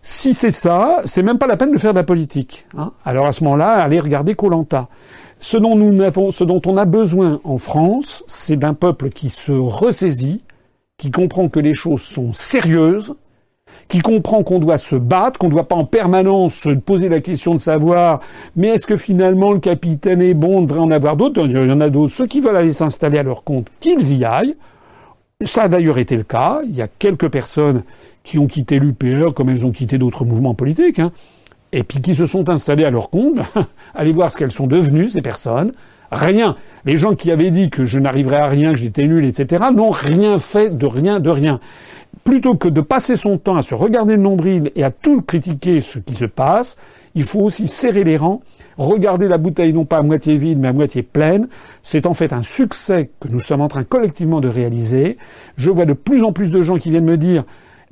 si 0.10 0.34
c'est 0.34 0.52
ça, 0.52 1.02
c'est 1.04 1.22
même 1.22 1.38
pas 1.38 1.48
la 1.48 1.58
peine 1.58 1.74
de 1.74 1.78
faire 1.78 1.92
de 1.92 1.98
la 1.98 2.06
politique. 2.06 2.66
Hein. 2.78 2.94
Alors 3.04 3.28
à 3.28 3.34
ce 3.34 3.44
moment-là, 3.44 3.74
allez 3.74 4.00
regarder 4.00 4.36
Colanta. 4.36 4.88
Ce 5.42 5.58
dont 5.58 5.76
nous 5.76 6.02
avons, 6.02 6.32
ce 6.32 6.46
dont 6.46 6.62
on 6.66 6.78
a 6.78 6.86
besoin 6.86 7.42
en 7.44 7.58
France, 7.58 8.24
c'est 8.26 8.56
d'un 8.56 8.74
peuple 8.74 9.10
qui 9.10 9.30
se 9.30 9.52
ressaisit, 9.52 10.44
qui 10.98 11.12
comprend 11.12 11.50
que 11.50 11.60
les 11.60 11.74
choses 11.74 12.04
sont 12.04 12.32
sérieuses, 12.32 13.16
qui 13.90 14.00
comprend 14.00 14.44
qu'on 14.44 14.60
doit 14.60 14.78
se 14.78 14.96
battre, 14.96 15.40
qu'on 15.40 15.48
ne 15.48 15.52
doit 15.52 15.68
pas 15.68 15.76
en 15.76 15.84
permanence 15.84 16.54
se 16.54 16.70
poser 16.70 17.10
la 17.10 17.20
question 17.20 17.54
de 17.54 17.60
savoir, 17.60 18.22
mais 18.56 18.70
est-ce 18.70 18.88
que 18.88 18.96
finalement 18.96 19.52
le 19.52 19.60
capitaine 19.60 20.22
est 20.22 20.34
bon, 20.34 20.60
on 20.60 20.62
devrait 20.62 20.80
en 20.80 20.92
avoir 20.92 21.18
d'autres? 21.18 21.46
Il 21.46 21.52
y 21.52 21.72
en 21.72 21.82
a 21.82 21.90
d'autres. 21.90 22.14
Ceux 22.14 22.28
qui 22.28 22.40
veulent 22.40 22.56
aller 22.56 22.72
s'installer 22.72 23.18
à 23.18 23.24
leur 23.24 23.44
compte, 23.44 23.68
qu'ils 23.82 24.14
y 24.18 24.24
aillent. 24.24 24.56
Ça 25.44 25.64
a 25.64 25.68
d'ailleurs 25.68 25.98
été 25.98 26.16
le 26.16 26.24
cas. 26.24 26.62
Il 26.64 26.76
y 26.76 26.82
a 26.82 26.88
quelques 26.88 27.28
personnes 27.28 27.84
qui 28.28 28.40
ont 28.40 28.48
quitté 28.48 28.78
l'UPR 28.78 29.34
comme 29.34 29.50
elles 29.50 29.66
ont 29.66 29.72
quitté 29.72 29.98
d'autres 29.98 30.26
mouvements 30.26 30.54
politiques, 30.54 31.00
hein, 31.00 31.14
et 31.72 31.84
puis 31.84 32.02
qui 32.02 32.14
se 32.14 32.26
sont 32.26 32.50
installées 32.50 32.84
à 32.84 32.92
leur 32.92 33.10
compte. 33.10 33.40
Allez 33.96 34.12
voir 34.12 34.32
ce 34.32 34.38
qu'elles 34.38 34.52
sont 34.52 34.68
devenues, 34.68 35.10
ces 35.10 35.22
personnes. 35.22 35.72
Rien. 36.12 36.58
Les 36.84 36.98
gens 36.98 37.16
qui 37.16 37.32
avaient 37.32 37.52
dit 37.52 37.70
que 37.70 37.86
je 37.86 38.00
n'arriverais 38.00 38.42
à 38.42 38.48
rien, 38.48 38.72
que 38.72 38.80
j'étais 38.80 39.08
nul, 39.08 39.24
etc., 39.24 39.68
n'ont 39.74 39.92
rien 39.92 40.40
fait 40.40 40.78
de 40.78 40.86
rien, 40.86 41.22
de 41.22 41.30
rien. 41.30 41.62
Plutôt 42.26 42.56
que 42.56 42.68
de 42.68 42.82
passer 42.82 43.16
son 43.16 43.38
temps 43.38 43.56
à 43.56 43.62
se 43.62 43.74
regarder 43.74 44.18
le 44.18 44.22
nombril 44.22 44.72
et 44.76 44.84
à 44.84 44.92
tout 44.92 45.22
critiquer 45.22 45.80
ce 45.80 46.00
qui 46.00 46.14
se 46.14 46.26
passe, 46.26 46.78
il 47.16 47.24
faut 47.24 47.40
aussi 47.40 47.70
serrer 47.70 48.04
les 48.04 48.18
rangs, 48.18 48.42
regarder 48.78 49.30
la 49.30 49.38
bouteille 49.38 49.72
non 49.72 49.86
pas 49.86 49.98
à 49.98 50.02
moitié 50.02 50.38
vide, 50.38 50.60
mais 50.60 50.68
à 50.68 50.74
moitié 50.74 51.02
pleine. 51.02 51.48
C'est 51.82 52.06
en 52.06 52.14
fait 52.14 52.34
un 52.34 52.42
succès 52.42 53.10
que 53.22 53.30
nous 53.30 53.40
sommes 53.40 53.62
en 53.62 53.70
train 53.70 53.84
collectivement 53.84 54.42
de 54.42 54.50
réaliser. 54.50 55.18
Je 55.56 55.70
vois 55.70 55.86
de 55.86 55.94
plus 55.94 56.24
en 56.24 56.34
plus 56.34 56.52
de 56.52 56.62
gens 56.62 56.78
qui 56.78 56.90
viennent 56.90 57.06
me 57.06 57.18
dire 57.18 57.46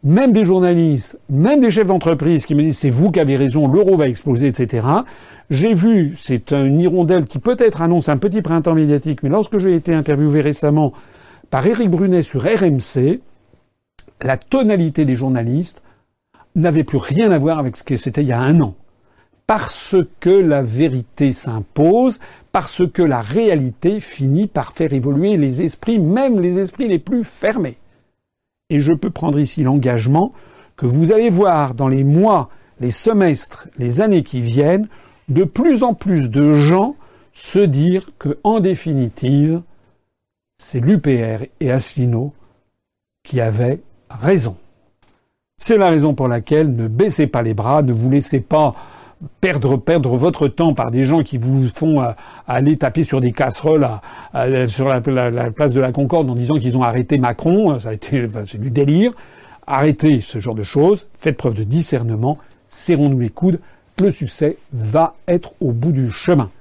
même 0.05 0.31
des 0.31 0.45
journalistes, 0.45 1.19
même 1.29 1.59
des 1.59 1.71
chefs 1.71 1.87
d'entreprise 1.87 2.45
qui 2.45 2.53
me 2.53 2.61
disent 2.61 2.77
c'est 2.77 2.91
vous 2.91 3.11
qui 3.11 3.19
avez 3.19 3.35
raison, 3.35 3.67
l'euro 3.67 3.97
va 3.97 4.07
exploser, 4.07 4.47
etc. 4.47 4.87
J'ai 5.49 5.73
vu, 5.73 6.13
c'est 6.15 6.53
une 6.53 6.79
hirondelle 6.79 7.25
qui 7.25 7.39
peut-être 7.39 7.81
annonce 7.81 8.07
un 8.07 8.17
petit 8.17 8.43
printemps 8.43 8.75
médiatique, 8.75 9.23
mais 9.23 9.29
lorsque 9.29 9.57
j'ai 9.57 9.75
été 9.75 9.93
interviewé 9.95 10.41
récemment 10.41 10.93
par 11.49 11.65
Éric 11.65 11.89
Brunet 11.89 12.21
sur 12.21 12.43
RMC, 12.43 13.19
la 14.21 14.37
tonalité 14.37 15.05
des 15.05 15.15
journalistes 15.15 15.81
n'avait 16.55 16.83
plus 16.83 16.99
rien 16.99 17.31
à 17.31 17.39
voir 17.39 17.57
avec 17.57 17.75
ce 17.75 17.83
que 17.83 17.97
c'était 17.97 18.21
il 18.21 18.27
y 18.27 18.31
a 18.31 18.39
un 18.39 18.61
an. 18.61 18.75
Parce 19.47 19.95
que 20.19 20.29
la 20.29 20.61
vérité 20.61 21.31
s'impose, 21.31 22.19
parce 22.51 22.83
que 22.87 23.01
la 23.01 23.21
réalité 23.21 23.99
finit 23.99 24.47
par 24.47 24.71
faire 24.71 24.93
évoluer 24.93 25.37
les 25.37 25.63
esprits, 25.63 25.99
même 25.99 26.39
les 26.39 26.59
esprits 26.59 26.87
les 26.87 26.99
plus 26.99 27.23
fermés 27.23 27.77
et 28.69 28.79
je 28.79 28.93
peux 28.93 29.09
prendre 29.09 29.39
ici 29.39 29.63
l'engagement 29.63 30.31
que 30.75 30.85
vous 30.85 31.11
allez 31.11 31.29
voir 31.29 31.73
dans 31.73 31.87
les 31.87 32.03
mois, 32.03 32.49
les 32.79 32.91
semestres, 32.91 33.67
les 33.77 34.01
années 34.01 34.23
qui 34.23 34.41
viennent, 34.41 34.87
de 35.29 35.43
plus 35.43 35.83
en 35.83 35.93
plus 35.93 36.29
de 36.29 36.53
gens 36.53 36.95
se 37.33 37.59
dire 37.59 38.11
que, 38.17 38.39
en 38.43 38.59
définitive, 38.59 39.61
c'est 40.57 40.79
l'UPR 40.79 41.45
et 41.59 41.71
Asselineau 41.71 42.33
qui 43.23 43.41
avaient 43.41 43.81
raison. 44.09 44.57
C'est 45.57 45.77
la 45.77 45.89
raison 45.89 46.13
pour 46.13 46.27
laquelle 46.27 46.75
ne 46.75 46.87
baissez 46.87 47.27
pas 47.27 47.41
les 47.41 47.53
bras, 47.53 47.81
ne 47.81 47.93
vous 47.93 48.09
laissez 48.09 48.41
pas 48.41 48.75
perdre, 49.41 49.77
perdre 49.77 50.15
votre 50.17 50.47
temps 50.47 50.73
par 50.73 50.91
des 50.91 51.03
gens 51.03 51.23
qui 51.23 51.37
vous 51.37 51.67
font 51.69 52.01
euh, 52.01 52.11
aller 52.47 52.77
taper 52.77 53.03
sur 53.03 53.21
des 53.21 53.31
casseroles 53.31 53.87
sur 54.67 54.87
la, 54.87 55.01
place 55.01 55.71
de 55.71 55.79
la 55.79 55.91
Concorde 55.91 56.29
en 56.29 56.35
disant 56.35 56.55
qu'ils 56.55 56.77
ont 56.77 56.83
arrêté 56.83 57.17
Macron, 57.17 57.77
ça 57.79 57.89
a 57.89 57.93
été, 57.93 58.27
c'est 58.45 58.59
du 58.59 58.71
délire. 58.71 59.13
Arrêtez 59.67 60.19
ce 60.21 60.39
genre 60.39 60.55
de 60.55 60.63
choses, 60.63 61.07
faites 61.17 61.37
preuve 61.37 61.55
de 61.55 61.63
discernement, 61.63 62.37
serrons-nous 62.69 63.19
les 63.19 63.29
coudes, 63.29 63.59
le 64.01 64.11
succès 64.11 64.57
va 64.73 65.15
être 65.27 65.55
au 65.61 65.71
bout 65.71 65.91
du 65.91 66.11
chemin. 66.11 66.51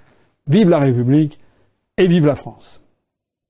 Vive 0.47 0.71
la 0.71 0.79
République 0.79 1.39
et 1.99 2.07
vive 2.07 2.27
la 2.27 2.35
France. 2.35 2.84